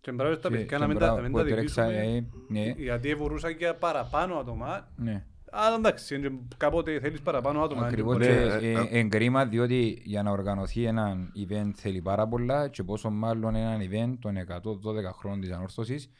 Και 0.00 0.12
μπράβο 0.12 0.34
στα 0.34 0.48
Και- 0.48 0.54
παιδιά 0.54 0.66
και 0.66 0.78
να 0.78 0.86
μην 0.86 0.98
τα 0.98 1.04
μπράβο 1.04 1.16
να 1.16 1.22
μην 1.22 1.32
που 1.32 1.38
τα 1.38 1.44
τρέξα, 1.44 1.86
διοικήσουμε, 1.86 2.16
ε, 2.16 2.26
ναι. 2.48 2.74
γιατί 2.76 3.14
μπορούσαν 3.14 3.56
και 3.56 3.72
παραπάνω 3.72 4.34
άτομα. 4.36 4.88
Ναι. 4.96 5.24
Αλλά 5.50 5.76
εντάξει, 5.76 6.14
είναι 6.14 6.30
κάποτε 6.56 7.00
θέλεις 7.00 7.20
παραπάνω 7.20 7.62
άτομα. 7.62 7.86
Ακριβώς 7.86 8.16
δεν 8.18 8.36
και 8.48 8.54
μπορεί. 8.54 8.66
ε, 8.66 8.98
εν 8.98 9.08
κρίμα 9.08 9.46
διότι 9.46 10.02
για 10.04 10.22
να 10.22 10.30
οργανωθεί 10.30 10.84
ένα 10.84 11.16
event 11.48 11.70
θέλει 11.74 12.02
πάρα 12.02 12.28
πολλά 12.28 12.68
και 12.68 12.82
πόσο 12.82 13.10
μάλλον 13.10 13.54
ένα 13.54 13.78
event 13.80 14.14
των 14.20 14.36
112 14.36 15.12
χρόνων 15.12 15.40
της 15.40 15.50
ανόρθωσης 15.50 16.10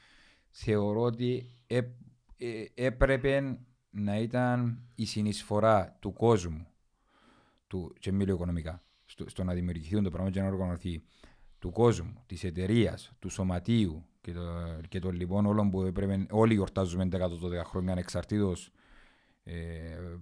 θεωρώ 0.50 1.00
ότι 1.00 1.50
ε, 1.66 1.76
ε, 1.76 2.64
έπρεπε 2.74 3.58
να 3.96 4.18
ήταν 4.18 4.78
η 4.94 5.06
συνεισφορά 5.06 5.96
του 6.00 6.12
κόσμου 6.12 6.66
του, 7.66 7.94
και 7.98 8.12
μιλώ 8.12 8.32
οικονομικά 8.34 8.82
στο, 9.04 9.28
στο 9.28 9.44
να 9.44 9.54
δημιουργηθεί 9.54 10.02
το 10.02 10.10
πράγμα 10.10 10.30
και 10.30 10.40
να 10.40 10.46
οργανωθεί 10.46 11.02
του 11.58 11.70
κόσμου, 11.70 12.22
της 12.26 12.44
εταιρείας, 12.44 13.12
του 13.18 13.28
σωματείου 13.28 14.04
και, 14.20 14.32
το, 14.32 14.42
και 14.88 14.98
των 14.98 15.14
λοιπόν 15.14 15.46
όλων 15.46 15.70
που 15.70 15.82
έπρεπε, 15.82 16.26
όλοι 16.30 16.54
γιορτάζουμε 16.54 17.08
τα 17.08 17.18
112 17.18 17.30
χρόνια 17.64 17.92
ανεξαρτήτως 17.92 18.72
ε, 19.44 19.54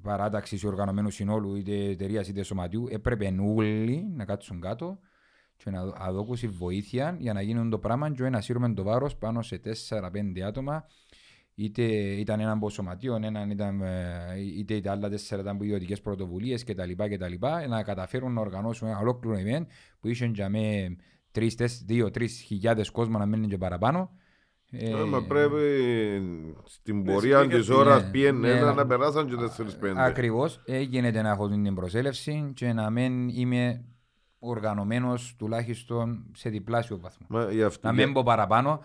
παράταξης 0.02 0.62
ή 0.62 0.66
οργανωμένου 0.66 1.10
συνόλου 1.10 1.54
είτε 1.54 1.84
εταιρείας 1.84 2.28
είτε 2.28 2.42
σωματείου, 2.42 2.86
έπρεπε 2.90 3.34
όλοι 3.40 4.06
να 4.14 4.24
κάτσουν 4.24 4.60
κάτω 4.60 4.98
και 5.56 5.70
να 5.70 5.80
αδόκουσει 5.94 6.48
βοήθεια 6.48 7.16
για 7.18 7.32
να 7.32 7.42
γίνουν 7.42 7.70
το 7.70 7.78
πράγμα 7.78 8.10
και 8.10 8.28
να 8.28 8.40
σύρουμε 8.40 8.74
το 8.74 8.82
βάρος 8.82 9.16
πάνω 9.16 9.42
σε 9.42 9.60
4-5 9.88 10.40
άτομα. 10.40 10.84
Είτε 11.56 11.82
ήταν 11.92 12.40
έναν 12.40 12.56
από 12.56 12.70
σωματείο, 12.70 13.14
έναν 13.22 13.50
ήταν, 13.50 13.80
ε, 13.82 14.34
είτε 14.58 14.80
τα 14.80 14.90
άλλα 14.92 15.08
τέσσερα 15.08 15.40
ήταν 15.42 15.54
από 15.54 15.64
ιδιωτικέ 15.64 15.96
πρωτοβουλίε 15.96 16.58
κτλ, 16.58 16.90
κτλ. 16.96 17.46
Να 17.68 17.82
καταφέρουν 17.82 18.32
να 18.32 18.40
οργανώσουν 18.40 18.88
ένα 18.88 18.98
ολόκληρο 18.98 19.36
event 19.38 19.66
που 20.00 20.08
είχε 20.08 20.26
για 20.26 20.48
με 20.48 20.96
2-3 21.88 22.26
χιλιάδες 22.46 22.90
κόσμο 22.90 23.18
να 23.18 23.26
μένουν 23.26 23.48
και 23.48 23.58
παραπάνω. 23.58 24.10
Ε, 24.70 24.92
Άμα 24.92 25.22
πρέπει 25.22 25.56
στην 26.64 26.96
Ναι, 26.96 27.12
πορεία 27.12 27.36
συνέχεια 27.38 27.56
της 27.56 27.64
στην- 27.64 27.76
ώρας 27.78 28.02
ναι, 28.04 28.10
πιένε 28.10 28.38
ναι, 28.38 28.50
ένα 28.50 28.66
να- 28.66 28.72
να 28.74 28.86
περάσαν 28.86 29.28
και 29.28 29.36
4-5. 29.36 29.94
Ακριβώς. 29.96 30.62
Έγινε 30.64 31.10
να 31.10 31.28
έχω 31.30 31.48
την 31.48 31.74
προσέλευση 31.74 32.52
και 32.54 32.72
να 32.72 32.90
μην 32.90 33.28
είμαι 33.28 33.84
οργανωμένος 34.38 35.34
τουλάχιστον 35.38 36.24
σε 36.34 36.48
διπλάσιο 36.50 36.98
βαθμό. 36.98 37.26
Μα 37.30 37.50
γι' 37.52 37.62
αυτό- 37.62 37.86
Να 37.88 37.92
μην 37.94 38.12
πω 38.12 38.22
παραπάνω. 38.22 38.80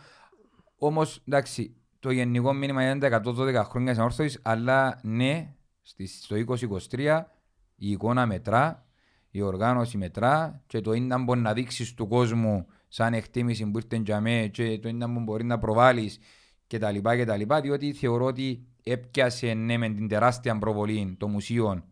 Όμως, 0.77 1.21
εντάξει, 1.27 1.75
το 1.99 2.11
γενικό 2.11 2.53
μήνυμα 2.53 2.83
είναι 2.89 2.99
τα 2.99 3.07
112 3.07 3.63
χρόνια 3.63 3.89
της 3.89 3.99
ανόρθωσης, 3.99 4.39
αλλά 4.41 4.99
ναι, 5.03 5.53
στις- 5.81 6.23
στο 6.23 6.35
2023 6.35 7.31
η 7.75 7.91
εικόνα 7.91 8.25
μετρά, 8.25 8.85
η 9.29 9.41
οργάνωση 9.41 9.97
μετρά 9.97 10.63
και 10.67 10.81
το 10.81 10.93
είναι 10.93 11.17
μπορεί 11.17 11.39
να 11.39 11.53
δείξεις 11.53 11.93
του 11.93 12.07
κόσμου 12.07 12.65
σαν 12.87 13.13
εκτίμηση 13.13 13.71
που 13.71 13.77
ήρθε 13.77 14.01
για 14.05 14.21
μέ 14.21 14.47
και 14.47 14.79
το 14.79 14.89
είναι 14.89 15.05
που 15.07 15.19
μπορεί 15.19 15.43
να 15.43 15.57
προβάλλεις 15.57 16.19
και 16.67 16.77
τα 16.77 16.91
λοιπά 16.91 17.15
και 17.15 17.25
τα 17.25 17.35
λοιπά, 17.37 17.61
διότι 17.61 17.93
θεωρώ 17.93 18.25
ότι 18.25 18.67
έπιασε 18.83 19.53
ναι 19.53 19.77
με 19.77 19.89
την 19.89 20.07
τεράστια 20.07 20.57
προβολή 20.57 21.15
το 21.19 21.27
μουσείο, 21.27 21.83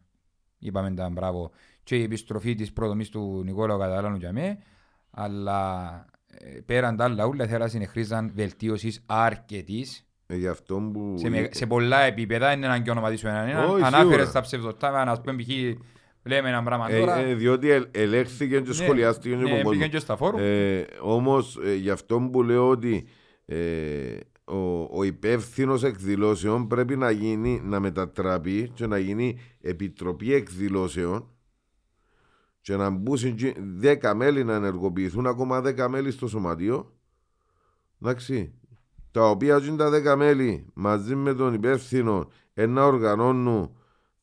είπαμε 0.57 0.93
τα 0.93 1.09
μπράβο, 1.09 1.51
και 1.83 1.95
η 1.97 2.03
επιστροφή 2.03 2.55
της 2.55 2.73
προδομής 2.73 3.09
του 3.09 3.41
Νικόλαου 3.45 3.77
Καταλάνου 3.79 4.15
για 4.15 4.31
μέ, 4.31 4.57
αλλά 5.11 5.89
ε, 5.95 6.16
πέραν 6.65 6.95
τα 6.95 7.03
άλλα 7.03 7.25
ούλα 7.25 7.47
θέλω 7.47 7.63
να 7.63 7.67
συνεχίζαν 7.69 8.31
βελτίωσης 8.35 9.03
αρκετής 9.05 10.05
Ε, 10.27 10.35
γι' 10.35 10.47
αυτό 10.47 10.89
που... 10.93 11.15
σε, 11.17 11.29
με- 11.29 11.49
σε 11.51 11.65
πολλά 11.65 12.01
επίπεδα, 12.01 12.51
είναι 12.51 12.65
έναν 12.65 12.83
και 12.83 12.89
ονοματίσω 12.91 13.27
έναν 13.27 13.47
έναν. 13.47 13.69
Όχι, 13.69 13.83
Ανάφερες 13.83 14.09
σίγουρα. 14.11 14.31
τα 14.31 14.41
ψευδοτάβα, 14.41 15.05
να 15.05 15.21
πούμε 15.21 15.35
π.χ. 15.35 15.47
λέμε 16.23 16.49
ένα 16.49 16.63
πράγμα 16.63 16.89
Ε, 16.91 16.99
τώρα. 16.99 17.17
ε, 17.17 17.33
διότι 17.33 17.69
ελ- 17.69 17.97
ελέγχθηκε 17.97 18.59
και 18.59 18.67
Ναι, 18.67 18.73
σχολιάστηκε 18.73 19.35
ναι, 19.35 19.43
και 19.43 19.51
από 19.51 19.55
μπήκε 19.69 19.73
κόσμο. 19.73 19.87
και 19.87 19.99
στα 19.99 20.15
φόρουμ. 20.17 20.39
Ε, 20.43 20.85
Όμως 21.01 21.59
ε, 21.65 21.73
γι' 21.75 21.89
αυτό 21.89 22.19
που 22.31 22.43
λέω 22.43 22.69
ότι 22.69 23.07
ε, 23.45 23.57
ο, 24.45 24.81
ο 24.91 25.03
υπεύθυνος 25.03 25.83
εκδηλώσεων 25.83 26.67
πρέπει 26.67 26.95
να 26.95 27.11
γίνει, 27.11 27.61
να 27.63 27.79
μετατραπεί 27.79 28.71
και 28.73 28.87
να 28.87 28.97
γίνει 28.97 29.39
επιτροπή 29.61 30.33
εκδηλώσεων 30.33 31.29
και 32.67 32.75
να 32.75 32.89
μπουν 32.89 33.17
10 33.81 34.13
μέλη 34.15 34.43
να 34.43 34.53
ενεργοποιηθούν 34.53 35.27
ακόμα 35.27 35.61
10 35.65 35.87
μέλη 35.89 36.11
στο 36.11 36.27
σωματείο. 36.27 36.93
Εντάξει. 38.01 38.53
Τα 39.11 39.29
οποία 39.29 39.57
είναι 39.57 39.75
τα 39.75 40.13
10 40.13 40.17
μέλη 40.17 40.65
μαζί 40.73 41.15
με 41.15 41.33
τον 41.33 41.53
υπεύθυνο 41.53 42.27
ε, 42.53 42.65
να 42.65 42.85
οργανώνουν 42.85 43.75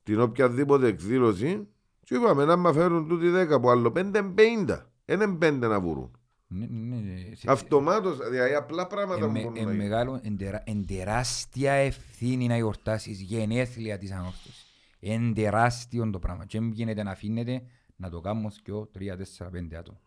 την 0.03 0.21
οποιαδήποτε 0.21 0.87
εκδήλωση 0.87 1.69
και 2.05 2.15
είπαμε 2.15 2.45
να 2.45 2.57
μας 2.57 2.75
φέρουν 2.77 3.09
τούτοι 3.09 3.27
10 3.53 3.61
που 3.61 3.71
άλλο 3.71 3.93
5 3.97 3.99
είναι 3.99 4.35
50. 4.67 4.79
Είναι 5.05 5.39
5 5.43 5.53
να 5.59 5.81
βουρούν. 5.81 6.11
Ναι, 6.47 6.67
ναι, 6.71 6.97
ναι. 6.97 7.31
Αυτομάτως, 7.47 8.29
δηλαδή 8.31 8.55
απλά 8.55 8.87
πράγματα 8.87 9.19
που 9.29 9.37
Εν, 9.37 9.43
μπορούν 9.43 9.57
εν, 9.57 9.65
να 9.65 9.73
γίνουν. 9.73 9.77
μεγάλο, 9.77 10.21
εν, 10.23 10.37
τερά- 10.37 10.63
εν 10.67 10.87
τεράστια 10.87 11.73
ευθύνη 11.73 12.47
να 12.47 12.57
γιορτάσεις 12.57 13.21
γενέθλια 13.21 13.99
της 13.99 14.11
ανόρθωσης. 14.13 14.67
Εν 15.01 15.35
τεράστιο 15.35 16.11
το 16.11 16.19
πράγμα. 16.19 16.45
Και 16.45 16.59
δεν 16.59 16.71
γίνεται 16.71 17.03
να 17.03 17.11
αφήνεται 17.11 17.63
να 17.97 18.11
το 18.11 18.21
κάνουν 18.21 18.51
δυο, 18.65 18.87
τρία, 18.93 19.17
τέσσερα, 19.17 19.51
πέντε 19.51 19.77
άτομα. 19.77 19.99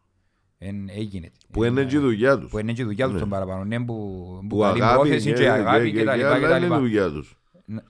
Εν 0.57 0.89
έγινε. 0.89 1.31
Που 1.51 1.64
είναι 1.64 1.85
και 1.85 1.95
η 1.95 1.99
δουλειά 1.99 2.39
τους. 2.39 2.49
Που 2.51 2.57
είναι 2.59 2.73
και 2.73 2.81
η 2.81 2.85
δουλειά 2.85 3.05
τους 3.05 3.14
Ναι. 3.14 3.19
τον 3.19 3.30
παραπάνω. 3.30 3.64
Ναι, 3.64 3.80
που, 3.85 3.93
που 4.41 4.47
Που 4.47 4.59
καλή 4.59 4.84
αγάπη 4.84 4.99
πρόθεση 4.99 5.27
και- 5.30 5.34
και 5.35 5.49
αγάπη 5.49 5.84
και- 5.84 5.91
και 5.91 5.97
και- 5.99 6.05
τα 6.05 6.11
και 6.11 6.18
λοιπά 6.18 6.30
και 6.39 6.45
άλλα 6.45 6.47
τα 6.49 6.55
είναι 6.57 6.65
η 6.65 6.69
λοιπά. 6.69 6.80
δουλειά 6.80 7.09
τους. 7.09 7.38
Να- 7.65 7.84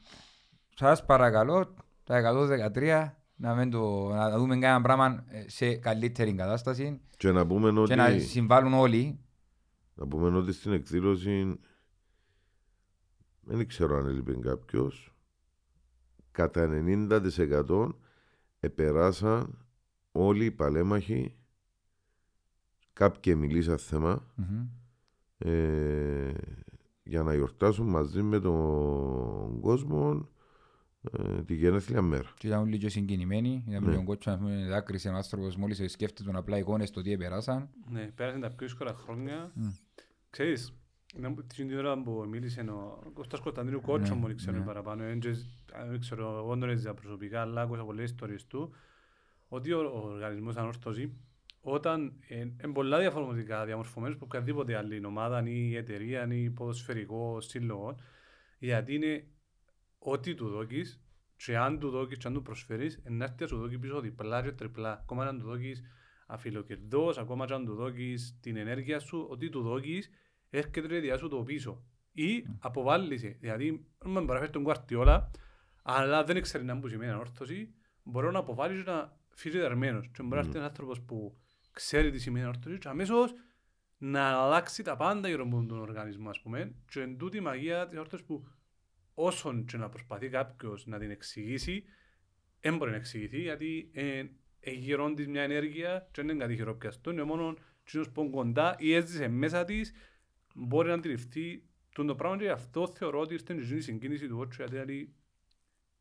Σας 0.76 1.06
παρακαλώ 1.06 1.74
τα 2.04 2.16
113 2.18 3.16
να, 3.36 3.56
μην 3.56 3.70
το, 3.72 4.08
να 4.10 4.38
δούμε 4.38 4.58
κανένα 4.58 4.82
πράγμα 4.82 5.26
ε, 5.28 5.50
σε 5.50 5.76
καλύτερη 5.76 6.34
κατάσταση 6.34 7.02
Και 7.18 7.32
να 7.32 7.48
πούμε 7.48 7.84
και 7.88 7.96
να 7.96 8.06
ότι, 8.08 8.20
συμβάλλουν 8.20 8.74
όλοι. 8.74 9.20
να 9.94 10.08
πούμε 10.08 10.38
ότι 10.38 10.52
στην 10.54 10.72
εκδήλωση 10.72 11.60
δεν 13.42 13.68
ξέρω 13.68 13.98
αν 13.98 14.08
έλειπε 14.08 14.34
κάποιος. 14.34 15.16
Κατά 16.32 16.68
90% 16.68 17.90
επεράσαν 18.60 19.67
όλοι 20.26 20.46
οι 20.46 20.52
παλέμαχοι 20.52 21.36
κάποιοι 22.94 23.34
μιλήσαν 23.38 23.78
θέμα 23.78 24.24
Μμμ. 24.36 24.68
ε, 25.38 26.32
για 27.04 27.24
να 27.24 27.34
γιορτάσουν 27.36 27.88
μαζί 27.90 28.22
με 28.22 28.40
τον 28.40 29.60
κόσμο 29.60 30.30
ε, 31.12 31.44
τη 31.44 31.54
γενέθλια 31.56 32.02
μέρα. 32.02 32.34
Και 32.38 32.48
ήταν 32.48 32.62
όλοι 32.62 32.78
και 32.78 32.90
συγκινημένοι. 32.90 33.64
Είδαμε 33.68 33.88
Ναι. 33.90 33.96
τον 33.96 34.06
κότσο 34.06 34.32
να 34.32 34.38
πούμε, 34.38 34.68
δάκρυσε 34.70 35.10
ο 35.10 35.14
άνθρωπος 35.16 35.56
μόλις 35.56 35.92
σκέφτεται 35.92 36.24
τον 36.24 36.36
απλά 36.36 36.58
εικόνες 36.58 36.92
το 36.92 37.02
τι 37.02 37.12
επεράσαν. 37.12 37.70
Ναι, 37.90 38.12
πέρασαν 38.16 38.42
τα 38.42 38.48
πιο 38.48 38.58
δύσκολα 38.68 38.94
χρόνια. 38.94 39.52
Μμ. 39.56 39.68
Ξέρεις, 40.30 40.74
να 41.16 41.30
μου- 41.30 41.44
την 41.56 41.78
ώρα 41.78 42.02
που 42.02 42.26
μίλησε 42.30 42.62
ο 42.62 43.10
Κώστας 43.14 43.40
Κωνσταντίνου 43.40 43.82
Κότσο, 43.82 44.14
Ναι, 44.14 44.20
μόνο 44.20 44.36
ξέρω 44.36 44.58
ναι. 44.58 44.64
παραπάνω, 44.66 45.04
εν 45.04 45.20
και- 45.20 45.30
α, 45.74 45.86
δεν 45.90 46.00
ξέρω, 46.00 46.38
εγώ 46.38 46.50
δεν 46.50 46.60
τον 46.60 46.70
έζησα 46.70 46.94
προσωπικά, 46.94 47.42
αλλά 47.42 47.62
άκουσα 47.62 47.84
πολλές 47.84 48.06
ιστορίες 48.06 48.46
του, 48.48 48.72
ότι 49.48 49.72
ο, 49.72 49.80
ο 49.80 50.08
οργανισμός 50.08 50.56
ανόρθωση, 50.56 51.18
όταν 51.62 52.14
είναι 52.28 52.74
πολλά 52.74 53.00
διαφορετικά 53.00 53.66
διαμορφωμένος 53.66 54.16
από 54.16 54.26
οποιαδήποτε 54.26 54.76
άλλη 54.76 55.06
ομάδα 55.06 55.44
ή 55.48 55.76
εταιρεία 55.76 56.28
ή 56.34 56.50
ποδοσφαιρικό 56.50 57.42
σύλλογο, 57.42 57.96
γιατί 58.60 58.96
είναι 58.96 59.28
ό,τι 60.00 60.36
του 60.36 60.48
δώκεις 60.48 61.02
και 61.36 61.58
αν 61.58 61.80
του 61.80 61.90
δώκεις 61.90 62.18
και 62.18 62.28
αν 62.28 62.34
του 62.34 62.42
προσφέρεις, 62.42 63.02
να 63.04 63.24
έρθει 63.24 63.42
να 63.42 63.48
σου 63.48 63.58
δώκει 63.58 63.78
πίσω 63.78 64.02
διπλά 64.02 64.42
και 64.42 64.52
τριπλά. 64.52 64.92
Ακόμα 64.92 65.26
αν 65.26 65.40
του 65.40 65.46
δώκεις 65.46 65.84
αφιλοκερδός, 66.28 67.18
ακόμα 67.18 67.46
και 67.46 67.54
αν 67.54 67.66
του 67.66 67.76
δώκεις 67.76 68.40
την 68.42 68.58
ενέργεια 68.58 69.00
σου, 69.00 69.28
ό,τι 69.30 69.50
του 69.50 69.62
δώκεις, 69.62 70.10
έρχεται 70.50 70.88
και 70.88 71.00
διά 71.00 71.18
σου 71.18 71.28
το 71.28 71.44
πίσω. 71.44 71.84
Ή 72.12 72.46
αποβάλλησε. 72.60 73.38
Δηλαδή, 73.40 73.86
αν 73.98 74.12
με 74.12 74.26
παραφέρει 74.26 74.52
τον 74.52 74.64
κουαρτιόλα, 74.64 75.32
αλλά 75.84 76.24
δεν 76.24 76.42
ξέρεις 76.42 76.68
να 76.68 76.76
μου 76.76 76.88
σημαίνει 76.88 77.12
ανόρθωση, 77.12 77.74
μπορεί 78.04 78.32
να 78.32 78.40
αποβάλεις 78.40 78.84
και 78.84 78.90
να 78.90 79.18
φύγει 79.38 79.58
δερμένος. 79.58 80.10
Και 80.14 80.24
μπορεί 80.24 80.34
να 80.34 80.40
έρθει 80.40 80.58
ένας 80.58 80.68
άνθρωπος 80.68 81.02
που 81.02 81.38
ξέρει 81.72 82.12
τι 82.12 82.20
σημαίνει 82.20 82.46
ανόρθωση 82.46 82.78
και 82.78 82.88
αμέσως 82.88 83.34
να 83.98 84.28
αλλάξει 84.28 84.84
τα 84.84 84.96
πάντα 84.96 85.28
γύρω 85.28 85.44
από 85.44 85.66
τον 85.66 85.80
οργανισμό, 85.80 86.30
ας 86.30 86.42
πούμε. 86.42 86.76
Και 86.90 87.02
εν 87.02 87.18
τούτη 87.18 87.38
η 87.38 87.42
μαγεία 87.42 87.88
της 87.88 87.98
ανόρθωσης 87.98 88.26
που 88.26 88.48
όσον 89.14 89.66
και 89.66 89.78
να 89.78 89.90
προσπαθεί 89.90 90.30
κάποιος 90.30 90.86
να 90.86 91.00
την 91.00 91.12
εξηγήσει, 91.12 91.84
δεν 92.60 92.78
μπορεί 92.78 92.92
να 92.92 92.98
εξηγηθεί 92.98 93.42
γιατί 93.42 93.90
ε, 93.94 94.24
εγείρον 94.60 95.16
της 95.16 95.28
μια 95.28 95.42
ενέργεια 95.42 96.10
και 96.12 96.22
δεν 96.22 96.30
είναι 96.30 96.40
κάτι 96.40 96.56
χειροπιαστό, 96.56 97.12
είναι 97.12 97.24
μόνο 97.24 97.56
εκείνος 97.84 98.10
που 98.10 98.22
είναι 98.22 98.30
κοντά 98.30 98.76
ή 98.80 98.94
έζησε 98.94 99.28
μέσα 99.28 99.66
της 99.66 99.94
μπορεί 100.56 100.88
να 100.88 100.94
αντιληφθεί 100.94 101.64
τον 101.94 102.08
το 102.08 102.16
πράγμα 102.16 102.38
και 102.38 102.44
γι' 102.44 102.50
αυτό 102.50 102.88
θεωρώ 102.88 103.20
ότι 103.20 103.34
ήρθε 103.34 103.54
η 103.54 103.82
συγκίνηση 103.82 104.28
του 104.28 104.38
Ότσου 104.40 104.62
γιατί 104.62 104.72
δηλαδή 104.72 105.16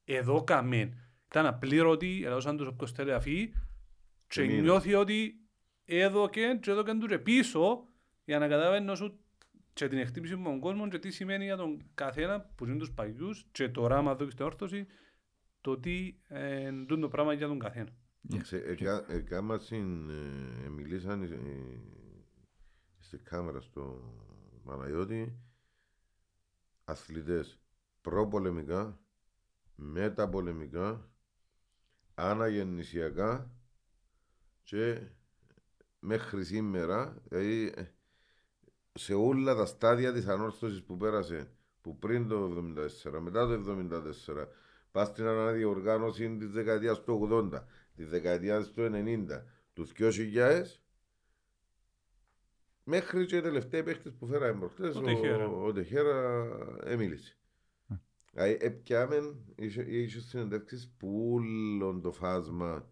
εδώ 0.05 0.45
καμέν. 0.45 1.06
Ήταν 1.37 1.49
απλήρωτη, 1.55 2.23
ελάωσαν 2.25 2.57
τους 2.57 2.67
όποιος 2.67 2.93
θέλει 2.93 3.11
να 3.11 3.21
φύγει 3.21 3.53
και 4.27 4.43
Εμείνε. 4.43 4.61
νιώθει 4.61 4.95
ότι 4.95 5.41
εδώ 5.85 6.29
και 6.29 6.59
και 6.63 6.71
εδώ 6.71 6.83
και 6.83 6.93
του 6.95 7.07
και 7.07 7.19
πίσω 7.19 7.89
για 8.25 8.39
να 8.39 8.49
καταλαβαίνω 8.49 8.95
σου 8.95 9.19
και 9.73 9.89
την 9.89 9.99
εκτίμηση 9.99 10.37
με 10.37 10.43
τον 10.45 10.61
κόσμο 10.61 10.89
και 10.89 10.99
τι 10.99 11.11
σημαίνει 11.11 11.45
για 11.45 11.57
τον 11.57 11.83
καθένα 11.95 12.41
που 12.41 12.65
είναι 12.67 12.77
τους 12.77 12.93
παγιούς 12.93 13.47
και 13.53 13.69
το 13.69 13.87
ράμα 13.87 14.11
εδώ 14.11 14.25
και 14.25 14.31
στην 14.31 14.45
όρθωση 14.45 14.87
το 15.61 15.79
τι 15.79 16.17
ε, 16.29 16.67
είναι 16.67 16.85
το 17.01 17.09
πράγμα 17.09 17.33
για 17.33 17.47
τον 17.47 17.59
καθένα. 17.59 17.91
Ξε- 18.41 18.67
εκα- 18.67 19.11
Εκάμα 19.11 19.59
συν, 19.59 20.11
ε, 20.11 20.69
μιλήσαν 20.69 21.23
ε, 21.23 21.37
στη 22.99 23.19
κάμερα 23.19 23.61
στο 23.61 24.15
Παναγιώτη 24.65 25.39
αθλητές 26.85 27.61
προπολεμικά, 28.01 29.01
μεταπολεμικά, 29.75 31.11
αναγεννησιακά 32.17 33.51
και 34.63 35.01
μέχρι 35.99 36.45
σήμερα, 36.45 37.17
δηλαδή 37.29 37.73
ε, 37.77 37.83
σε 38.93 39.15
όλα 39.15 39.55
τα 39.55 39.67
στάδια 39.67 40.13
της 40.13 40.27
ανόρθωσης 40.27 40.83
που 40.83 40.97
πέρασε, 40.97 41.51
που 41.81 41.99
πριν 41.99 42.29
το 42.29 42.65
1974, 43.07 43.19
μετά 43.21 43.47
το 43.47 43.79
1974, 44.35 44.47
πας 44.91 45.09
στην 45.09 45.27
αναδιοργάνωση 45.27 46.37
της 46.37 46.51
δεκαετίας 46.51 47.03
του 47.03 47.29
80, 47.53 47.63
της 47.97 48.09
δεκαετίας 48.09 48.71
του 48.73 48.91
90, 48.95 49.43
τους 49.73 49.93
2000, 49.99 50.81
μέχρι 52.85 53.27
και 53.27 53.37
οι 53.37 53.41
τελευταίοι 53.41 53.83
παίχτες 53.83 54.13
που 54.13 54.27
φέραμε 54.27 54.59
προχτές, 54.59 54.97
Ο 54.97 55.01
Τεχέρα. 55.01 55.47
ο, 55.49 55.67
ο 55.67 55.73
Τεχέρα 55.73 56.49
εμίλησε. 56.85 57.37
Δηλαδή, 58.37 58.57
έπιαμε, 58.61 59.17
είχε, 59.57 59.83
είχε 59.83 60.21
συνεντεύξεις 60.21 60.95
που 60.99 61.33
όλο 61.33 62.01
το 62.01 62.13
φάσμα 62.13 62.89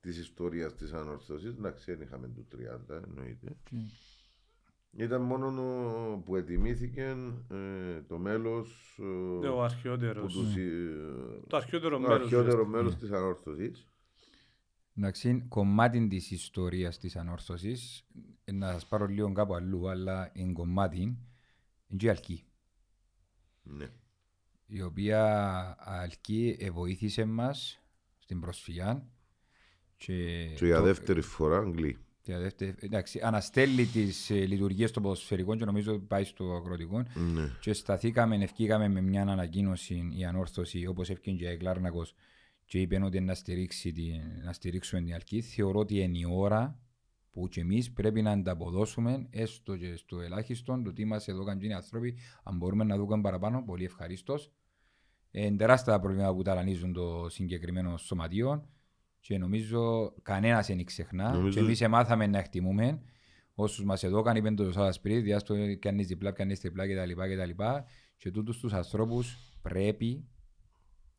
της 0.00 0.18
ιστορίας 0.18 0.74
της 0.74 0.92
ανόρθωσης, 0.92 1.50
εντάξει, 1.50 1.92
δεν 1.94 2.00
είχαμε 2.06 2.28
του 2.28 2.46
30, 2.50 3.02
εννοείται. 3.06 3.56
Ήταν 4.96 5.22
μόνο 5.22 5.46
ο- 6.12 6.18
που 6.18 6.36
ετοιμήθηκε 6.36 7.16
ε, 7.50 8.00
το 8.08 8.18
μέλος 8.18 8.98
ε, 9.42 9.46
Ο 9.48 9.62
αρχαιότερος. 9.62 10.34
που 10.34 10.40
τους, 10.40 10.54
Ναι. 10.54 10.62
ε, 10.62 11.40
Το 11.46 11.56
αρχαιότερο 11.56 11.96
το 11.96 12.00
μέλος, 12.00 12.14
αρχαιότερο 12.22 12.46
ουσιαστικά. 12.48 12.76
μέλος 12.76 12.92
Ναι. 12.92 12.98
της 12.98 13.10
ανόρθωσης. 13.10 13.88
Εντάξει, 14.96 15.44
κομμάτι 15.48 16.06
της 16.08 16.30
ιστορίας 16.30 16.98
της 16.98 17.16
ανόρθωσης, 17.16 18.06
ε, 18.44 18.52
να 18.52 18.72
σας 18.72 18.86
πάρω 18.86 19.06
λίγο 19.06 19.32
κάπου 19.32 19.54
αλλού, 19.54 19.88
αλλά 19.88 20.30
είναι 20.34 20.52
κομμάτι, 20.52 21.00
είναι 21.00 21.16
και 21.96 22.06
η 22.06 22.08
Αλκή. 22.08 22.44
Ναι. 23.62 23.88
Η 24.66 24.82
οποία 24.82 25.20
Αλκή 25.78 26.56
ε, 26.60 26.70
βοήθησε 26.70 27.24
μας 27.24 27.80
στην 28.18 28.40
προσφυγιά 28.40 29.06
και, 29.96 30.46
Και 30.56 30.66
για 30.66 30.76
το- 30.76 30.82
δεύτερη 30.82 31.20
φορά 31.20 31.58
Αγγλί. 31.58 31.98
για 32.22 32.38
δεύτερη- 32.38 32.82
εντάξει, 32.82 33.20
αναστέλει 33.22 33.86
τις 33.86 34.30
ε, 34.30 34.34
λειτουργίες 34.34 34.90
των 34.90 35.02
ποδοσφαιρικών 35.02 35.58
και 35.58 35.64
νομίζω 35.64 35.98
πάει 35.98 36.24
στο 36.24 36.54
αγροτικό 36.54 36.98
Ναι. 37.34 37.50
και 37.60 37.72
σταθήκαμε, 37.72 38.36
ευκήκαμε 38.36 38.88
με 38.88 39.00
μια 39.00 39.22
ανακοίνωση 39.22 40.08
η 40.16 40.24
ανόρθωση 40.24 40.86
όπως 40.86 41.10
έφυγε 41.10 41.36
και 41.36 41.48
η 41.50 41.56
Κλάρνακος 41.56 42.14
και 42.64 42.80
είπε 42.80 43.02
ότι 43.04 43.20
να, 43.20 43.34
στηρίξει 43.34 43.92
την, 43.92 44.12
να 44.44 44.52
στηρίξουμε 44.52 45.02
την 45.02 45.14
Αλκή. 45.14 45.40
Θεωρώ 45.40 45.78
ότι 45.78 45.98
είναι 46.00 46.18
η 46.18 46.26
ώρα 46.30 46.78
που 47.34 47.48
και 47.48 47.60
εμείς 47.60 47.92
πρέπει 47.92 48.22
να 48.22 48.30
ανταποδώσουμε 48.30 49.26
έστω 49.30 49.76
και 49.76 49.96
στο 49.96 50.20
ελάχιστο 50.20 50.82
το 50.84 50.92
τι 50.92 51.04
μας 51.04 51.28
εδώ 51.28 51.44
κάνουν 51.44 51.62
οι 51.62 51.72
άνθρωποι 51.72 52.18
αν 52.42 52.56
μπορούμε 52.56 52.84
να 52.84 52.96
δούμε 52.96 53.20
παραπάνω, 53.20 53.62
πολύ 53.66 53.84
ευχαρίστως. 53.84 54.50
Είναι 55.30 55.56
τεράστια 55.56 55.92
τα 55.92 56.00
προβλήματα 56.00 56.34
που 56.34 56.42
ταλανίζουν 56.42 56.92
το 56.92 57.28
συγκεκριμένο 57.28 57.96
σωματείο 57.96 58.68
και 59.20 59.38
νομίζω 59.38 60.12
κανένας 60.22 60.66
δεν 60.66 60.84
ξεχνά 60.84 61.32
Νομίζω- 61.32 61.54
και 61.58 61.64
εμείς 61.64 61.88
μάθαμε 61.88 62.26
να 62.26 62.38
εκτιμούμε 62.38 63.02
όσους 63.54 63.84
μας 63.84 64.02
εδώ 64.02 64.22
κάνει 64.22 64.42
πέντε 64.42 64.64
το 64.64 64.72
σας 64.72 65.00
πριν, 65.00 65.22
διάστο 65.22 65.54
κάνεις 65.78 66.06
διπλά, 66.06 66.32
κάνεις 66.32 66.60
τριπλά 66.60 66.86
κτλ. 66.86 67.12
κτλ. 67.12 67.62
Και 68.16 68.30
τούτους 68.30 68.58
τους 68.58 68.72
ανθρώπους 68.72 69.36
πρέπει 69.62 70.28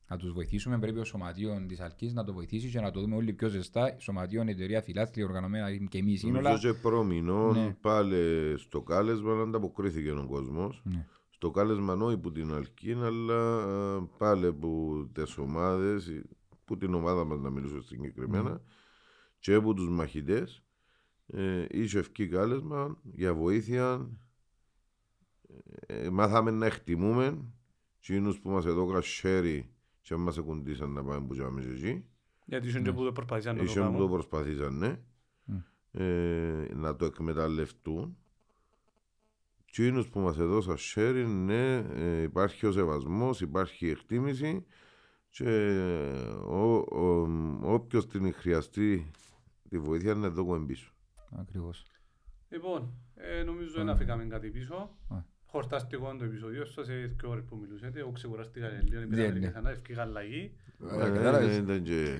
να 0.08 0.18
τους 0.18 0.32
βοηθήσουμε, 0.32 0.80
πρέπει 0.80 1.00
ο 1.00 1.04
σωματείο 1.04 1.66
της 1.68 1.80
Αλκής 1.80 2.14
να 2.14 2.24
το 2.24 2.34
βοηθήσει 2.34 2.70
και 2.70 2.80
να 2.80 2.92
το 2.92 3.02
δούμε 3.02 3.16
όλοι 3.16 3.34
πιο 3.34 3.48
ζεστά. 3.48 3.96
Σωματείο, 4.00 4.42
εταιρεία, 4.48 4.82
φιλάθλια, 4.82 5.26
οργανωμένα 5.26 5.76
και 5.76 5.98
εμείς 5.98 6.20
σύνολα. 6.20 6.42
Νομίζω 6.50 6.74
και 6.74 6.80
προμηνών 6.80 7.54
Ναι. 7.54 7.76
πάλι 7.82 8.54
στο 8.58 8.82
κάλεσμα 8.82 9.42
ανταποκρίθηκε 9.42 10.12
ο 10.12 10.26
κόσμος. 10.30 10.82
Ναι. 10.86 11.06
Στο 11.30 11.52
κάλεσμα 11.52 11.94
όχι 11.94 12.18
που 12.18 12.32
την 12.32 12.54
Αλκίν, 12.54 13.04
αλλά 13.04 13.62
ε, 13.98 14.08
πάλι 14.18 14.54
που 14.54 15.06
τις 15.14 15.38
ομάδες, 15.38 16.22
που 16.66 16.78
την 16.78 16.94
ομάδα 16.94 17.24
μας 17.24 17.40
να 17.40 17.50
μιλήσω 17.50 17.82
συγκεκριμένα, 17.82 18.50
Ναι. 18.50 18.58
και 19.40 19.54
από 19.54 19.74
τους 19.74 19.90
μαχητές, 19.90 20.64
ε, 21.28 21.66
είχε 21.70 22.00
ευκεί 22.00 22.28
κάλεσμα 22.28 22.98
για 23.04 23.34
βοήθεια. 23.34 24.10
Ε, 25.88 26.10
μάθαμε 26.10 26.52
να 26.52 26.66
εκτιμούμε 26.66 27.46
εκείνους 28.00 28.40
που 28.40 28.50
μας 28.50 28.66
έδωκαν 28.66 29.02
χέρι 29.02 29.70
και 30.06 30.16
μας 30.16 30.38
εκουντήσαν 30.38 30.92
να 30.92 31.04
πάμε 31.04 31.28
που 31.28 31.34
τζάμε 31.34 31.62
και 31.62 31.70
εκεί; 31.70 32.06
Γιατί 32.46 32.68
ήσουν 32.68 32.84
και 32.84 32.92
που 32.92 33.04
το 33.04 33.12
προσπαθήσαν 33.12 33.56
να 33.56 33.60
το 33.60 33.66
Ήσουν 33.66 33.82
που 33.84 33.92
το 33.92 33.94
κάνουν. 33.94 34.12
προσπαθήσαν, 34.12 34.78
ναι. 34.78 35.00
Ε, 35.92 36.74
να 36.74 36.96
το 36.96 37.06
εκμεταλλευτούν. 37.06 38.18
Εκείνους 39.68 40.08
που 40.10 40.20
μας 40.20 40.38
έδωσαν 40.38 40.78
χέρι, 40.78 41.28
ναι, 41.28 41.76
ε, 41.78 42.22
υπάρχει 42.22 42.66
ο 42.66 42.72
σεβασμός, 42.72 43.42
υπάρχει 43.42 43.86
η 43.86 43.90
εκτίμηση 43.90 44.66
και 45.30 45.50
ο, 46.48 46.76
ο, 46.76 47.28
όποιος 47.62 48.08
την 48.08 48.34
χρειαστεί 48.34 49.12
τη 49.70 49.80
βοήθεια 49.80 50.16
να 50.16 50.30
δούμε 50.30 50.66
πίσω. 50.66 50.94
Ακριβώς. 51.32 51.86
Λοιπόν, 52.50 52.94
ε, 53.16 53.44
νομίζω 53.44 53.82
Α. 53.82 53.84
να 53.84 53.92
αφήκαμε 53.92 54.26
κάτι 54.26 54.50
πίσω. 54.50 54.76
Α. 55.10 55.18
Χορταστικό 55.56 56.10
είναι 56.10 56.18
το 56.20 56.26
επεισόδιο 56.26 56.66
σας, 56.66 56.86
σε 56.86 56.94
δύο 56.94 57.30
ώρες 57.30 57.44
που 57.50 57.56
μιλούσατε. 57.58 58.00
Εγώ 58.00 58.12
ξεκουραστήκα 58.12 58.68
λίγο, 58.70 59.00
Ναι, 59.02 59.08
πήραμε 59.08 59.34
ναι. 59.34 59.40
και 59.40 59.48
ξανά, 59.48 59.70
ευκήγα 59.70 60.02
αλλαγή. 60.02 60.52
Ε, 60.92 61.10
κατάλαβες. 61.10 61.56
ε, 61.56 61.60
ήταν 61.60 61.84
και- 61.84 62.20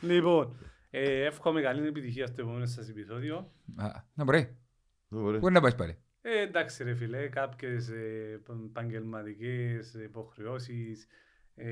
Λοιπόν, 0.00 0.56
ε, 0.90 1.24
εύχομαι 1.24 1.60
καλή 1.62 1.86
επιτυχία 1.86 2.26
στο 2.26 2.42
επόμενο 2.42 2.66
σας 2.66 2.88
επεισόδιο. 2.88 3.36
Α, 3.76 3.86
Να 4.14 4.24
μπορεί. 4.24 4.56
Ωραία. 5.08 5.40
Πού 5.40 5.46
είναι 5.46 5.54
να 5.54 5.60
πάεις 5.60 5.74
πάλι; 5.74 5.98
Ε, 6.20 6.40
εντάξει 6.40 6.84
ρε 6.84 6.94
φίλε, 6.94 7.28
κάποιες 7.28 7.88
ε, 7.88 8.40
επαγγελματικές 8.66 9.94
υποχρεώσεις. 9.94 11.06
Ε, 11.54 11.66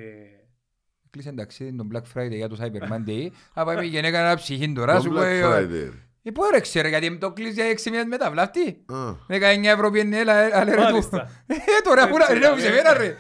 Κλείσε 1.11 1.33
ταξίδι 1.33 1.77
τον 1.77 1.91
Black 1.93 2.03
Friday 2.15 2.31
για 2.35 2.49
το 2.49 2.57
Cyber 2.61 2.89
Monday. 2.93 3.29
Α, 3.55 3.65
πάμε 3.65 3.85
η 3.85 3.89
γυναίκα 3.89 4.19
ένα 4.27 4.37
ψυχήν 4.37 4.75
τώρα. 4.75 4.95
Το 4.97 5.01
σου 5.01 5.11
Black 5.11 5.15
πω, 5.15 5.23
ε, 5.23 5.43
Friday. 5.45 5.93
Ε, 6.25 6.31
πού 6.31 6.43
ρε 6.53 6.61
ξέρω, 6.61 6.89
γιατί 6.89 7.19
το 7.19 7.33
κλείσει 7.33 7.53
για 7.53 7.65
6 7.71 7.91
μήνες 7.91 8.05
μετά, 8.07 8.31
βλάφτη. 8.31 8.85
Α. 8.87 8.97
19 9.29 9.65
ευρώ 9.65 9.91
πιένει, 9.91 10.17
έλα, 10.17 10.35
έλα 10.41 10.65
ρε 10.65 10.75
του. 10.75 10.81
Μάλιστα. 10.83 11.31
Ε, 11.47 11.55
τώρα 11.85 12.09
πού 12.09 12.17
να 12.19 12.25
Έτσι, 12.25 12.39
ρε, 12.39 12.51
μου 12.53 12.59
σε 12.59 12.69
ναι. 12.69 12.75
μένα 12.75 12.93
ρε. 12.93 13.17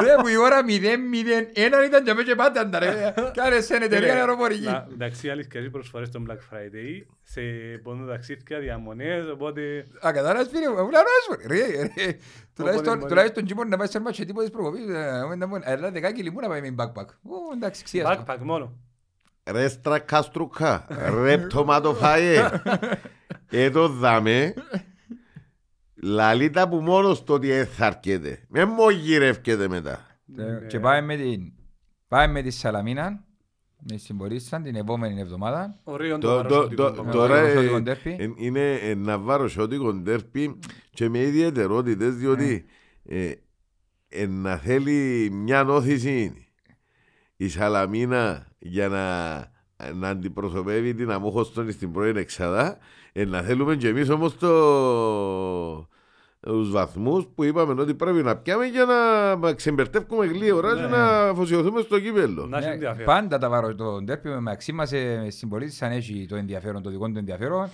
Ρε, 0.00 0.14
που 0.20 0.28
η 0.28 0.36
ώρα 0.36 0.60
0-0-1 0.66 1.86
ήταν 1.86 2.04
και 2.04 2.14
μέσα 2.14 2.34
πάντα, 2.34 2.68
τα, 2.68 2.78
ρε. 2.78 3.14
Κάνε 3.34 3.60
σε 3.60 3.74
εταιρεία 3.74 3.98
Φίλε, 4.08 4.12
αεροπορική. 4.12 4.64
να- 4.64 4.86
Εντάξει, 4.92 5.30
αλήθεια, 5.30 5.60
έχει 5.60 5.70
προσφορές 5.70 6.08
στον 6.08 6.26
Black 6.30 6.54
Friday 6.54 7.06
σε 7.22 7.40
πόνο 7.82 8.06
ταξίδια, 8.06 8.58
διαμονές, 8.58 9.28
οπότε... 9.32 9.60
Α, 10.06 10.12
κατάλαβες 10.12 10.48
φίλε 10.52 10.68
μου, 10.68 10.74
ούλα 10.86 10.98
ρος, 11.02 11.38
ρε, 11.46 11.56
ρε. 11.56 12.16
Τουλάχιστον- 12.54 12.96
μπορεί. 12.98 13.08
Τουλάχιστον 13.08 13.42
εκεί 13.44 13.54
μπορεί 13.54 13.68
να 13.68 13.76
πάει 13.76 13.86
σε 13.88 14.00
μάτσο 14.00 14.24
τίποτε 14.24 14.50
προκοπής. 14.50 14.88
ε, 14.88 15.28
ε, 15.32 15.34
να 15.36 15.46
μου- 15.46 15.60
Αλλά 15.64 15.90
δεκάκι 15.90 16.22
λιμού 16.22 16.40
να 16.40 16.48
πάει 16.48 16.60
με 16.70 16.74
backpack. 16.78 17.06
Ω, 17.06 17.36
εντάξει, 17.54 17.84
ξίαστο. 17.84 18.24
Backpack 18.26 18.38
μόνο. 18.40 18.76
Ρε 19.52 19.68
στρακαστρουκά, 19.68 20.86
ρε 21.22 21.38
πτωματοφάιε. 21.38 22.48
Εδώ 23.50 23.88
δάμε. 23.88 24.54
Λαλίτα 26.02 26.68
που 26.68 26.76
μόνος 26.76 27.24
το 27.24 27.32
ότι 27.32 27.64
θα 27.64 27.86
αρκέται. 27.86 28.44
Με 28.48 28.64
μογυρεύκεται 28.64 29.68
μετά. 29.68 30.06
Ε, 30.36 30.66
Και 30.66 30.80
πάμε 30.80 31.00
με 31.00 31.16
την... 31.16 31.52
Πάμε 32.08 32.32
με 32.32 32.42
τη 32.42 32.50
Σαλαμίνα. 32.50 33.24
Με 33.90 33.96
συμπορίσαν 33.96 34.62
την 34.62 34.74
επόμενη 34.76 35.20
εβδομάδα. 35.20 35.80
Ωραίο 35.84 36.18
Το- 36.18 36.26
το 36.28 36.42
το- 36.42 36.48
βαροσωτικό 36.48 36.82
το- 36.90 36.94
κομμάτι. 36.96 37.16
Τώρα 37.16 37.34
βαροσωτικό 37.42 37.76
ε, 37.76 37.80
ντέρπι. 37.80 38.16
ε, 38.18 38.28
είναι 38.36 38.72
ένα 38.74 39.18
βαροσιώτικο 39.18 39.92
ντέρπι 39.92 40.58
και 40.90 41.08
με 41.08 41.18
ιδιαιτερότητες 41.18 42.14
διότι 42.14 42.64
ε, 43.04 43.32
ε, 44.08 44.26
να 44.26 44.56
θέλει 44.56 45.28
μια 45.32 45.64
όθηση 45.64 46.46
η 47.36 47.48
Σαλαμίνα 47.48 48.47
για 48.58 48.88
να, 48.88 49.36
να 49.92 50.08
αντιπροσωπεύει 50.08 50.94
την 50.94 51.10
αμόχωστον 51.10 51.72
στην 51.72 51.92
πρώην 51.92 52.16
εξάδα 52.16 52.78
ε, 53.12 53.24
να 53.24 53.42
θέλουμε 53.42 53.76
και 53.76 53.88
εμείς 53.88 54.08
όμως 54.08 54.36
το, 54.38 55.88
τους 56.40 56.70
βαθμούς 56.70 57.26
που 57.34 57.44
είπαμε 57.44 57.80
ότι 57.82 57.94
πρέπει 57.94 58.22
να 58.22 58.36
πιάμε 58.36 58.64
για 58.66 58.84
να 59.40 59.52
ξεμπερτεύουμε 59.54 60.26
γλύωρα 60.26 60.74
και 60.74 60.80
Ναι. 60.80 60.86
να 60.86 61.20
αφοσιωθούμε 61.28 61.80
στο 61.80 62.00
κύπελλο. 62.00 62.46
Να 62.46 62.56
έχει 62.58 62.66
Ναι, 62.66 62.72
ενδιαφέρον. 62.72 63.06
Πάντα 63.06 63.38
τα 63.38 63.48
βάρος 63.48 63.74
το 63.76 64.02
ντέρπι 64.02 64.28
με 64.28 64.50
αξί 64.50 64.72
μας 64.72 64.92
ε, 64.92 65.26
συμπολίτησαν 65.30 65.90
έχει 65.92 66.26
το 66.28 66.36
ενδιαφέρον, 66.36 66.82
το 66.82 66.90
δικό 66.90 67.08
του 67.10 67.18
ενδιαφέρον. 67.18 67.68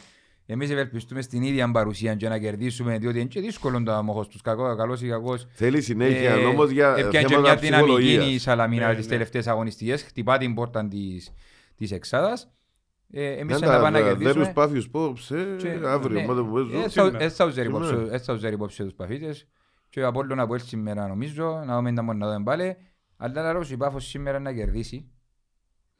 Εμείς 0.46 0.70
ευελπιστούμε 0.70 1.22
στην 1.22 1.42
ίδια 1.42 1.70
παρουσία 1.70 2.14
και 2.14 2.28
να 2.28 2.38
κερδίσουμε, 2.38 2.98
διότι 2.98 3.18
είναι 3.18 3.28
και 3.28 3.40
δύσκολο 3.40 3.82
το 3.82 3.92
αμόχος 3.92 4.28
τους, 4.28 4.40
κακό, 4.40 4.76
καλός 4.76 5.02
ή 5.02 5.08
κακός. 5.08 5.46
Θέλει 5.50 5.82
συνέχεια 5.82 6.36
όμως 6.48 6.70
για 6.70 6.88
έπιανε 6.96 7.10
και 7.26 7.34
θέματα 7.34 7.40
μια 7.40 7.56
δυναμική 7.56 7.92
ψυχολογίας. 7.94 8.26
η 8.34 8.38
Σαλαμίνα 8.38 8.88
Ναι, 8.88 8.94
τις 8.94 9.04
ναι. 9.04 9.10
τελευταίες 9.10 9.46
αγωνιστικές, 9.46 10.02
χτυπά 10.02 10.38
την 10.38 10.54
πόρτα 10.54 10.88
της, 10.88 11.32
της 11.76 11.90
Εξάδας. 11.92 12.48
Ε, 13.10 13.30
εμείς 13.32 13.60
Να 13.60 13.66
θα 13.66 13.80
πάμε 13.80 13.90
να 13.90 13.98
τα 13.98 14.04
δεν 14.04 14.14
τους 14.14 14.24
κερδίσουμε. 14.24 14.52
πάφιους 14.52 14.90
πόψε 14.90 15.56
Και- 15.58 15.78
αύριο 15.84 16.20
ναι. 16.20 16.26
μάται 16.26 16.40
που 16.40 16.52
παίζουν. 16.52 16.74
Ε, 16.74 16.82
θα- 16.82 16.88
σήμερα. 16.88 17.22
ε, 17.24 17.28
θα 17.28 17.44
ουζέρει 17.46 17.66
Σήμερα. 17.66 17.86
υπόψη- 17.92 18.12
ε, 18.14 18.18
θα 18.18 18.32
ουζέρει 18.32 18.54
υπόψη 18.54 18.82
τους 18.84 18.94
παφίτες. 18.94 19.46
Και 19.88 20.00
ο 20.02 20.06
Απόλλων 20.06 20.40
από 20.40 20.54
έλ 20.54 20.60
σήμερα 20.60 21.06
νομίζω, 21.08 21.62
να 21.66 21.76
δούμε 21.76 21.92
τα 21.92 22.02
μόνο 22.02 22.18
να 22.26 22.32
δούμε 22.32 22.44
πάλι. 22.44 22.76
Αλλά 23.16 23.42
λαρός 23.42 23.70
η 23.70 23.76
Πάφος 23.76 24.04
σήμερα 24.06 24.38
να 24.38 24.52
κερδίσει. 24.52 25.08
Καλώς, 25.08 25.08
δεν- 25.08 25.08
δεν- 25.08 25.78
δεν 25.78 25.82
Α, 25.84 25.90
ξέρω. 25.90 25.93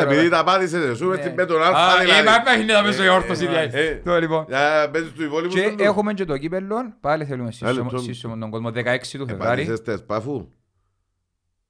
Επειδή 0.00 0.28
τα 0.28 0.44
πάτησες 0.44 0.84
εσύ 0.90 1.02
Ναι. 1.04 1.08
με 1.08 1.18
την 1.18 1.34
πέτον 1.34 1.62
Α, 1.62 1.66
αλφα 1.66 2.00
ε, 2.02 2.04
δηλαδή. 2.04 2.26
μα 2.28 2.42
πάει 2.42 2.64
να 2.64 2.82
παίζω 2.82 3.04
η 3.04 3.08
όρθωση, 3.08 3.44
Ε, 3.44 3.48
δηλαδή. 3.48 3.78
ε, 3.78 3.94
Το, 4.04 4.18
λοιπόν. 4.20 4.44
Για 4.48 4.90
παίζεις 4.92 5.12
τους 5.12 5.24
υπόλοιπους 5.24 5.54
Και 5.54 5.68
τούτου. 5.68 5.82
έχουμε 5.82 6.14
και 6.14 6.24
το 6.24 6.38
κύπελλο, 6.38 6.76
πάλι 7.00 7.24
θέλουμε 7.24 7.50
σύσσωμο 7.52 7.72
λεπτό. 7.82 7.98
σύσσωμο 7.98 8.36
τον 8.38 8.50
κόσμο, 8.50 8.68
16 8.70 9.18
του 9.18 9.26
Φεβράρι. 9.28 9.62
Επάτησες 9.62 9.82
τες 9.82 10.04
πάφου. 10.04 10.48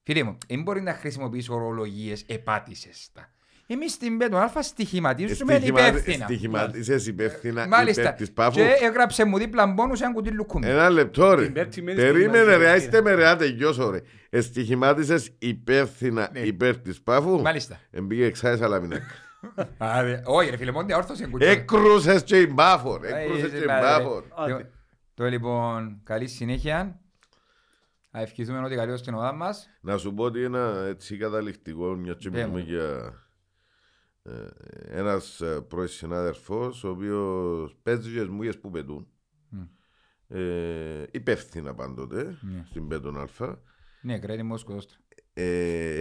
Φίλε 0.03 0.23
μου, 0.23 0.39
δεν 0.49 0.63
μπορεί 0.63 0.81
να 0.83 0.93
χρησιμοποιείς 0.95 1.49
ορολογίες 1.49 2.23
επάτησες 2.27 3.09
τα. 3.13 3.33
Εμείς 3.71 3.93
στην 3.93 4.19
Πέτον 4.19 4.41
Αλφα 4.41 4.63
στοιχηματίζουμε 4.63 5.55
Στοιχημα- 5.55 5.81
υπεύθυνα. 5.89 6.25
Στοιχηματίζεις 6.25 7.07
υπεύθυνα 7.07 7.67
Μάλιστα. 7.67 8.03
υπέρ 8.03 8.15
της 8.15 8.33
πάφου. 8.33 8.55
Και 8.57 8.69
έγραψε 8.83 9.25
μου 9.25 9.39
δίπλα 9.39 9.67
μπόνους 9.67 9.99
σε 9.99 10.05
ένα 10.05 10.13
κουτί 10.15 10.31
λουκούμι. 10.31 10.67
Ένα 10.67 10.91
λεπτό 10.91 11.35
ρε. 11.35 11.43
Την 11.45 11.53
πέμπτη 11.53 11.83
μέρη 11.83 11.97
Περίμενε 11.97 12.27
στοιχηματίζεις 12.29 12.57
ρε, 12.59 12.65
υπεύθυνα. 12.69 12.73
άστε 12.97 13.03
με 13.03 13.15
ρε, 13.15 13.27
άντε 13.29 13.47
γιώσω 13.47 13.91
ρε. 13.91 14.01
Εστοιχημάτισες 14.31 15.31
υπεύθυνα 15.39 16.29
Ναι. 16.33 16.41
υπέρ 16.41 16.79
της 16.79 17.03
πάφου. 17.03 17.41
Μάλιστα. 17.41 17.81
Εμπήγε 17.91 18.25
εξάες 18.25 18.61
αλαμινά. 18.61 18.97
Α, 19.79 20.03
δε- 20.05 20.21
Όχι 20.25 20.51
ρε 20.51 20.57
φίλε, 20.57 20.73
μόνο 20.73 20.87
διόρθωσε 20.87 21.27
κουτί. 21.27 21.45
Έκρουσες 21.45 22.23
και 22.23 22.41
η 22.41 22.51
μπάφορ. 22.53 23.05
Ε, 23.05 23.23
Έκρουσες 23.23 23.45
ε, 23.45 23.49
και 23.49 23.57
η 23.57 23.63
ε, 23.63 23.81
μπάφορ. 23.81 24.25
Άντε. 24.37 24.71
Το 25.15 25.25
λοιπόν, 25.25 26.01
καλή 26.05 26.27
συνέχεια. 26.29 27.01
Α 28.11 28.21
ευχηθούμε 28.21 28.59
ότι 28.65 28.75
καλή 28.75 28.97
στην 28.99 29.15
ομάδα 29.15 29.33
μας. 29.33 29.69
Να 29.81 29.97
σου 29.97 30.15
πω 30.15 30.25
ότι 30.25 30.43
ένα 30.43 30.85
έτσι 30.89 31.17
καταληκτικό, 31.17 31.95
μια 31.95 32.13
και 32.19 32.31
Πέ 32.31 32.37
μιλούμε 32.39 32.59
μου. 32.59 32.65
για 32.69 32.83
ε, 32.83 33.13
ένας 34.87 35.41
ε, 35.41 35.61
πρώην 35.61 35.89
συνάδελφος, 35.89 36.85
ο 36.85 36.89
οποίος 36.89 37.77
παίζει 37.83 38.13
και 38.13 38.21
τις 38.21 38.29
μούγες 38.29 38.59
που 38.59 38.71
πετούν. 38.71 39.09
Μμ. 39.49 39.63
Ε, 40.29 41.07
υπεύθυνα 41.11 41.75
πάντοτε, 41.75 42.39
Ναι. 42.41 42.65
στην 42.69 42.89
Πέτον 42.89 43.19
Α. 43.19 43.57
Ναι, 44.03 44.19
κράτη 44.19 44.43
μου 44.43 44.57
σκοτώστρα. 44.57 44.97
Ε, 45.33 46.01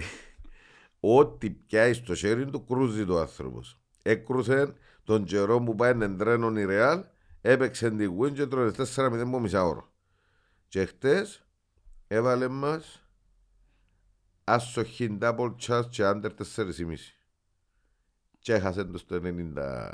ό,τι 1.00 1.50
πιάει 1.50 1.94
στο 1.94 2.16
χέρι 2.16 2.46
του 2.46 2.66
κρούζει 2.66 3.06
το 3.06 3.18
άνθρωπος. 3.20 3.82
Έκρουσε 4.02 4.74
τον 5.04 5.24
καιρό 5.24 5.60
που 5.64 5.76
πάει 5.76 5.94
να 5.94 6.06
εντρένουν 6.06 6.56
η 6.58 6.66
Ρεάλ, 6.66 7.04
έπαιξε 7.42 7.90
την 7.90 8.10
Γουίν 8.10 8.34
και 8.34 8.46
τρώει 8.46 8.72
4-0 8.96 9.20
από 9.22 9.40
μισά 9.40 9.64
ώρα. 9.64 9.92
Και 10.68 10.86
χτες 10.86 11.46
έβαλε 12.08 12.48
μας 12.48 13.02
άσοχη 14.44 15.18
double 15.22 15.56
charge 15.62 15.90
και 15.90 16.04
under 16.06 16.30
4,5. 16.56 17.17
Και 18.48 18.54
έχασε 18.54 18.84
το 18.84 18.98
στο 18.98 19.16
90 19.16 19.92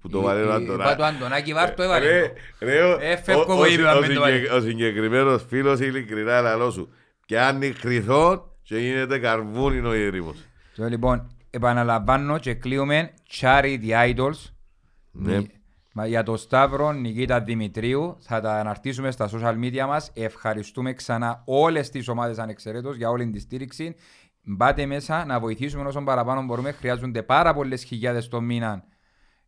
που 0.00 0.08
το 0.08 0.18
Η- 0.18 0.22
βάλε 0.22 0.40
ο 0.40 0.44
η- 0.50 0.52
Αντωνάκη. 0.54 0.72
είπα 0.92 0.96
του 0.96 1.04
Αντωνάκη, 1.04 1.52
βάρ' 1.52 1.74
το 1.74 1.82
έβαλε. 1.82 2.06
Ρε, 2.06 2.32
ρε, 2.60 2.82
ο- 2.82 2.98
Ε, 3.00 3.16
φεύγω 3.16 3.40
ο- 3.40 3.52
εγώ, 3.52 3.60
ο- 3.60 3.66
είπε, 3.66 3.82
ο 3.82 3.88
αν 3.90 4.00
δεν 4.00 4.14
το 4.14 4.20
βάλε. 4.20 4.34
συγκεκ- 4.34 4.52
Ο 4.52 4.60
συγκεκριμένος 4.60 5.44
φίλος 5.48 5.80
ειλικρινά 5.80 6.40
λαλό 6.40 6.70
σου. 6.70 6.88
Πιάνει 7.26 7.72
χρυσό 7.72 8.56
και 8.62 8.78
γίνεται 8.78 9.18
καρβούνινο 9.18 9.94
η 9.94 10.04
ερήμος. 10.04 10.36
Το 10.76 10.84
λοιπόν, 10.84 11.36
επαναλαμβάνω 11.50 12.38
και 12.38 12.54
κλείουμε 12.54 13.10
Charity 13.40 14.14
Idols. 14.14 14.50
Ναι. 15.12 15.36
Νι- 15.36 15.50
μα 15.92 16.06
για 16.06 16.22
το 16.22 16.36
Σταύρο 16.36 16.92
Νικήτα 16.92 17.40
Δημητρίου 17.40 18.16
θα 18.20 18.40
τα 18.40 18.52
αναρτήσουμε 18.58 19.10
στα 19.10 19.28
social 19.32 19.54
media 19.64 19.86
μας. 19.86 20.10
Ευχαριστούμε 20.14 20.92
ξανά 20.92 21.42
όλες 21.46 21.90
τις 21.90 22.08
ομάδες 22.08 22.38
ανεξαιρέτως 22.38 22.96
για 22.96 23.08
όλη 23.10 23.30
τη 23.30 23.38
στήριξη. 23.38 23.94
Μπάτε 24.50 24.86
μέσα 24.86 25.24
να 25.24 25.40
βοηθήσουμε 25.40 25.84
όσο 25.84 26.02
παραπάνω 26.02 26.42
μπορούμε. 26.42 26.72
Χρειάζονται 26.72 27.22
πάρα 27.22 27.54
πολλές 27.54 27.82
χιλιάδες 27.84 28.28
το 28.28 28.40
μήνα 28.40 28.84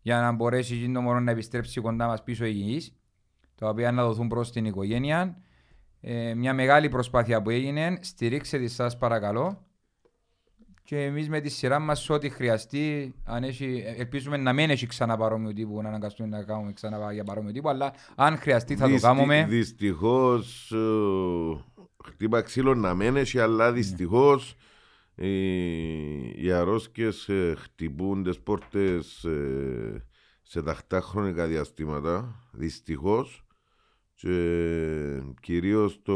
για 0.01 0.21
να 0.21 0.33
μπορέσει 0.33 0.75
εκείνο 0.75 0.93
το 0.93 1.01
μωρό 1.01 1.21
να 1.21 1.31
επιστρέψει 1.31 1.81
κοντά 1.81 2.07
μας 2.07 2.23
πίσω 2.23 2.45
υγιής. 2.45 2.95
Τα 3.55 3.69
οποία 3.69 3.93
να 3.93 4.05
δοθούν 4.05 4.29
προς 4.29 4.53
την 4.53 4.65
οικογένεια. 4.65 5.37
Ε, 6.01 6.35
μια 6.35 6.55
μεγάλη 6.55 6.89
προσπάθεια 6.89 7.43
που 7.43 7.51
έγινε. 7.51 7.99
Στηρίξτε 8.01 8.59
τη 8.59 8.69
σας 8.69 8.97
παρακαλώ. 8.97 9.65
Και 10.83 11.05
εμείς 11.05 11.29
με 11.29 11.41
τη 11.41 11.49
σειρά 11.49 11.79
μας 11.79 12.11
ό,τι 12.11 12.29
χρειαστεί, 12.29 13.15
αν 13.25 13.45
έχει, 13.45 13.85
ελπίζουμε 13.97 14.37
να 14.37 14.53
μην 14.53 14.71
έχει 14.71 14.87
ξανά 14.87 15.17
παρόμοιο 15.17 15.53
τύπου, 15.53 15.83
να 15.83 15.89
αναγκαστούμε 15.89 16.29
να 16.29 16.43
κάνουμε 16.45 16.73
ξανά 16.73 17.13
για 17.13 17.25
παρόμοιο 17.25 17.53
τύπου, 17.53 17.69
αλλά 17.69 17.93
αν 18.17 18.39
χρειαστεί 18.39 18.77
θα 18.77 18.85
το 18.85 18.91
Δυστι- 18.91 19.09
κάνουμε. 19.09 19.47
Δυστυχώς 19.49 20.73
ε, 20.73 21.65
χτύπα 22.05 22.41
ξύλο 22.43 22.75
να 22.75 22.95
μένει, 22.95 23.23
Ναι. 23.33 23.43
αλλά 23.43 23.73
δυστυχώς 23.73 24.51
ε, 24.51 24.55
οι 26.37 26.53
αρρώσκες 26.53 27.29
ε, 27.29 27.55
χτυπούν 27.59 28.23
τις 28.23 28.41
πόρτες 28.41 29.25
ε, 29.25 30.05
σε 30.43 30.63
τακτά 30.63 31.01
χρονικά 31.01 31.47
διαστήματα. 31.47 32.35
Δυστυχώς. 32.53 33.45
Και 34.15 35.23
κυρίως 35.41 36.01
το 36.03 36.15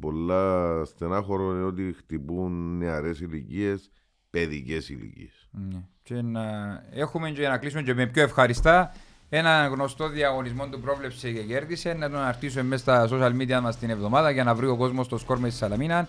πολλά 0.00 0.84
στενάχωρο 0.84 1.54
είναι 1.54 1.64
ότι 1.64 1.94
χτυπούν 1.98 2.76
νεαρές 2.76 3.20
ηλικίες, 3.20 3.90
παιδικές 4.30 4.88
ηλικίες. 4.88 5.48
Ναι. 5.50 5.82
Και 6.02 6.22
να 6.22 6.42
έχουμε 6.90 7.30
και 7.30 7.48
να 7.48 7.58
κλείσουμε 7.58 7.82
και 7.82 7.94
με 7.94 8.06
πιο 8.06 8.22
ευχαριστά 8.22 8.92
ένα 9.28 9.66
γνωστό 9.66 10.08
διαγωνισμό 10.08 10.68
του 10.68 10.80
πρόβλεψε 10.80 11.32
και 11.32 11.42
κέρδισε. 11.42 11.92
Να 11.92 12.10
τον 12.10 12.18
αρτήσουμε 12.18 12.62
μέσα 12.62 12.82
στα 12.82 13.08
social 13.10 13.40
media 13.40 13.60
μας 13.62 13.78
την 13.78 13.90
εβδομάδα 13.90 14.30
για 14.30 14.44
να 14.44 14.54
βρει 14.54 14.66
ο 14.66 14.76
κόσμος 14.76 15.08
το 15.08 15.18
σκορ 15.18 15.38
με 15.38 15.48
στη 15.48 15.58
Σαλαμίνα. 15.58 16.08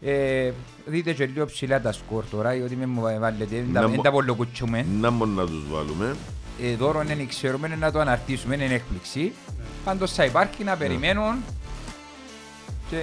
Ε, 0.00 0.50
δείτε 0.86 1.12
και 1.12 1.26
λίγο 1.26 1.46
ψηλά 1.46 1.80
τα 1.80 1.92
σκορ 1.92 2.24
τώρα, 2.30 2.54
γιατί 2.54 2.76
με 2.76 2.86
μου 2.86 3.00
βάλετε, 3.00 3.44
δεν 3.50 3.72
τα- 3.72 3.80
Να 3.80 3.86
δεν 3.86 3.96
μπο- 3.96 4.02
τα 4.02 4.10
πολλοκουτσούμε. 4.10 4.86
Να 5.00 5.10
μπορούμε 5.10 5.42
να 5.42 5.48
τους 5.48 5.64
βάλουμε. 5.70 6.16
Ε, 6.62 6.74
δώρο 6.76 7.02
δεν 7.04 7.28
ξέρουμε 7.28 7.66
είναι 7.66 7.76
να 7.76 7.92
το 7.92 7.98
αναρτήσουμε, 8.00 8.54
είναι 8.54 8.74
έκπληξη. 8.74 9.32
Πάντως 9.84 10.12
θα 10.12 10.24
υπάρχει 10.24 10.64
να 10.64 10.76
περιμένουν 10.76 11.34
και 12.90 13.02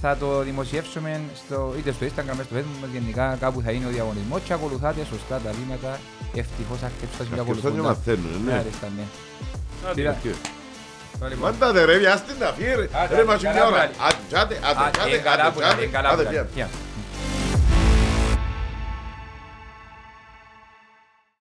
θα 0.00 0.16
το 0.16 0.40
δημοσιεύσουμε 0.42 1.20
στο, 1.34 1.74
είτε 1.78 1.92
στο 1.92 2.06
Instagram 2.06 2.34
είτε 2.34 2.42
στο 2.44 2.56
Facebook 2.56 2.80
μας 2.80 2.90
γενικά 2.92 3.36
κάπου 3.40 3.60
θα 3.62 3.70
είναι 3.70 3.86
ο 3.86 3.90
διαγωνισμός 3.90 4.40
και 4.42 4.52
ακολουθάτε 4.52 5.04
σωστά 5.04 5.38
τα 5.38 5.50
βήματα. 5.52 5.98
Ευτυχώς 6.34 6.82
αρκετούς 6.82 7.16
και 7.16 7.40
Αρκετούς 7.40 7.60
και 7.62 7.80
μαθαίνουν, 7.80 8.44
ναι. 8.44 8.52
Άριστα, 8.52 8.88
ναι. 8.96 9.02
Άντε, 11.24 11.34
Τira- 11.34 11.38
και. 11.38 11.40
Το 11.40 11.48
λοιπόν. 11.48 11.68
Μάντα 11.70 11.84
ρε, 11.84 11.96
βιάστε 11.98 12.32
να 12.38 12.46
φύγει 12.56 12.74
ρε. 12.74 12.88
Άντε, 12.92 13.14
Ρε, 13.14 13.14
άντε, 13.14 13.24
μας 13.24 13.40
είναι 13.42 13.52
καλά 13.52 13.54
μια 13.54 13.66
ώρα. 13.66 13.76
βγάλει. 13.76 13.92
Άντε, 14.08 14.36
άντε, 14.40 14.54
άντε, 14.68 14.84
Άντε, 14.86 15.00
άντε, 15.02 15.16
καλά 15.16 15.42
άντε, 15.44 15.50
που 15.54 15.60
είναι, 15.60 15.68
άντε, 15.70 15.86
καλά 15.86 16.08
άντε, 16.08 16.46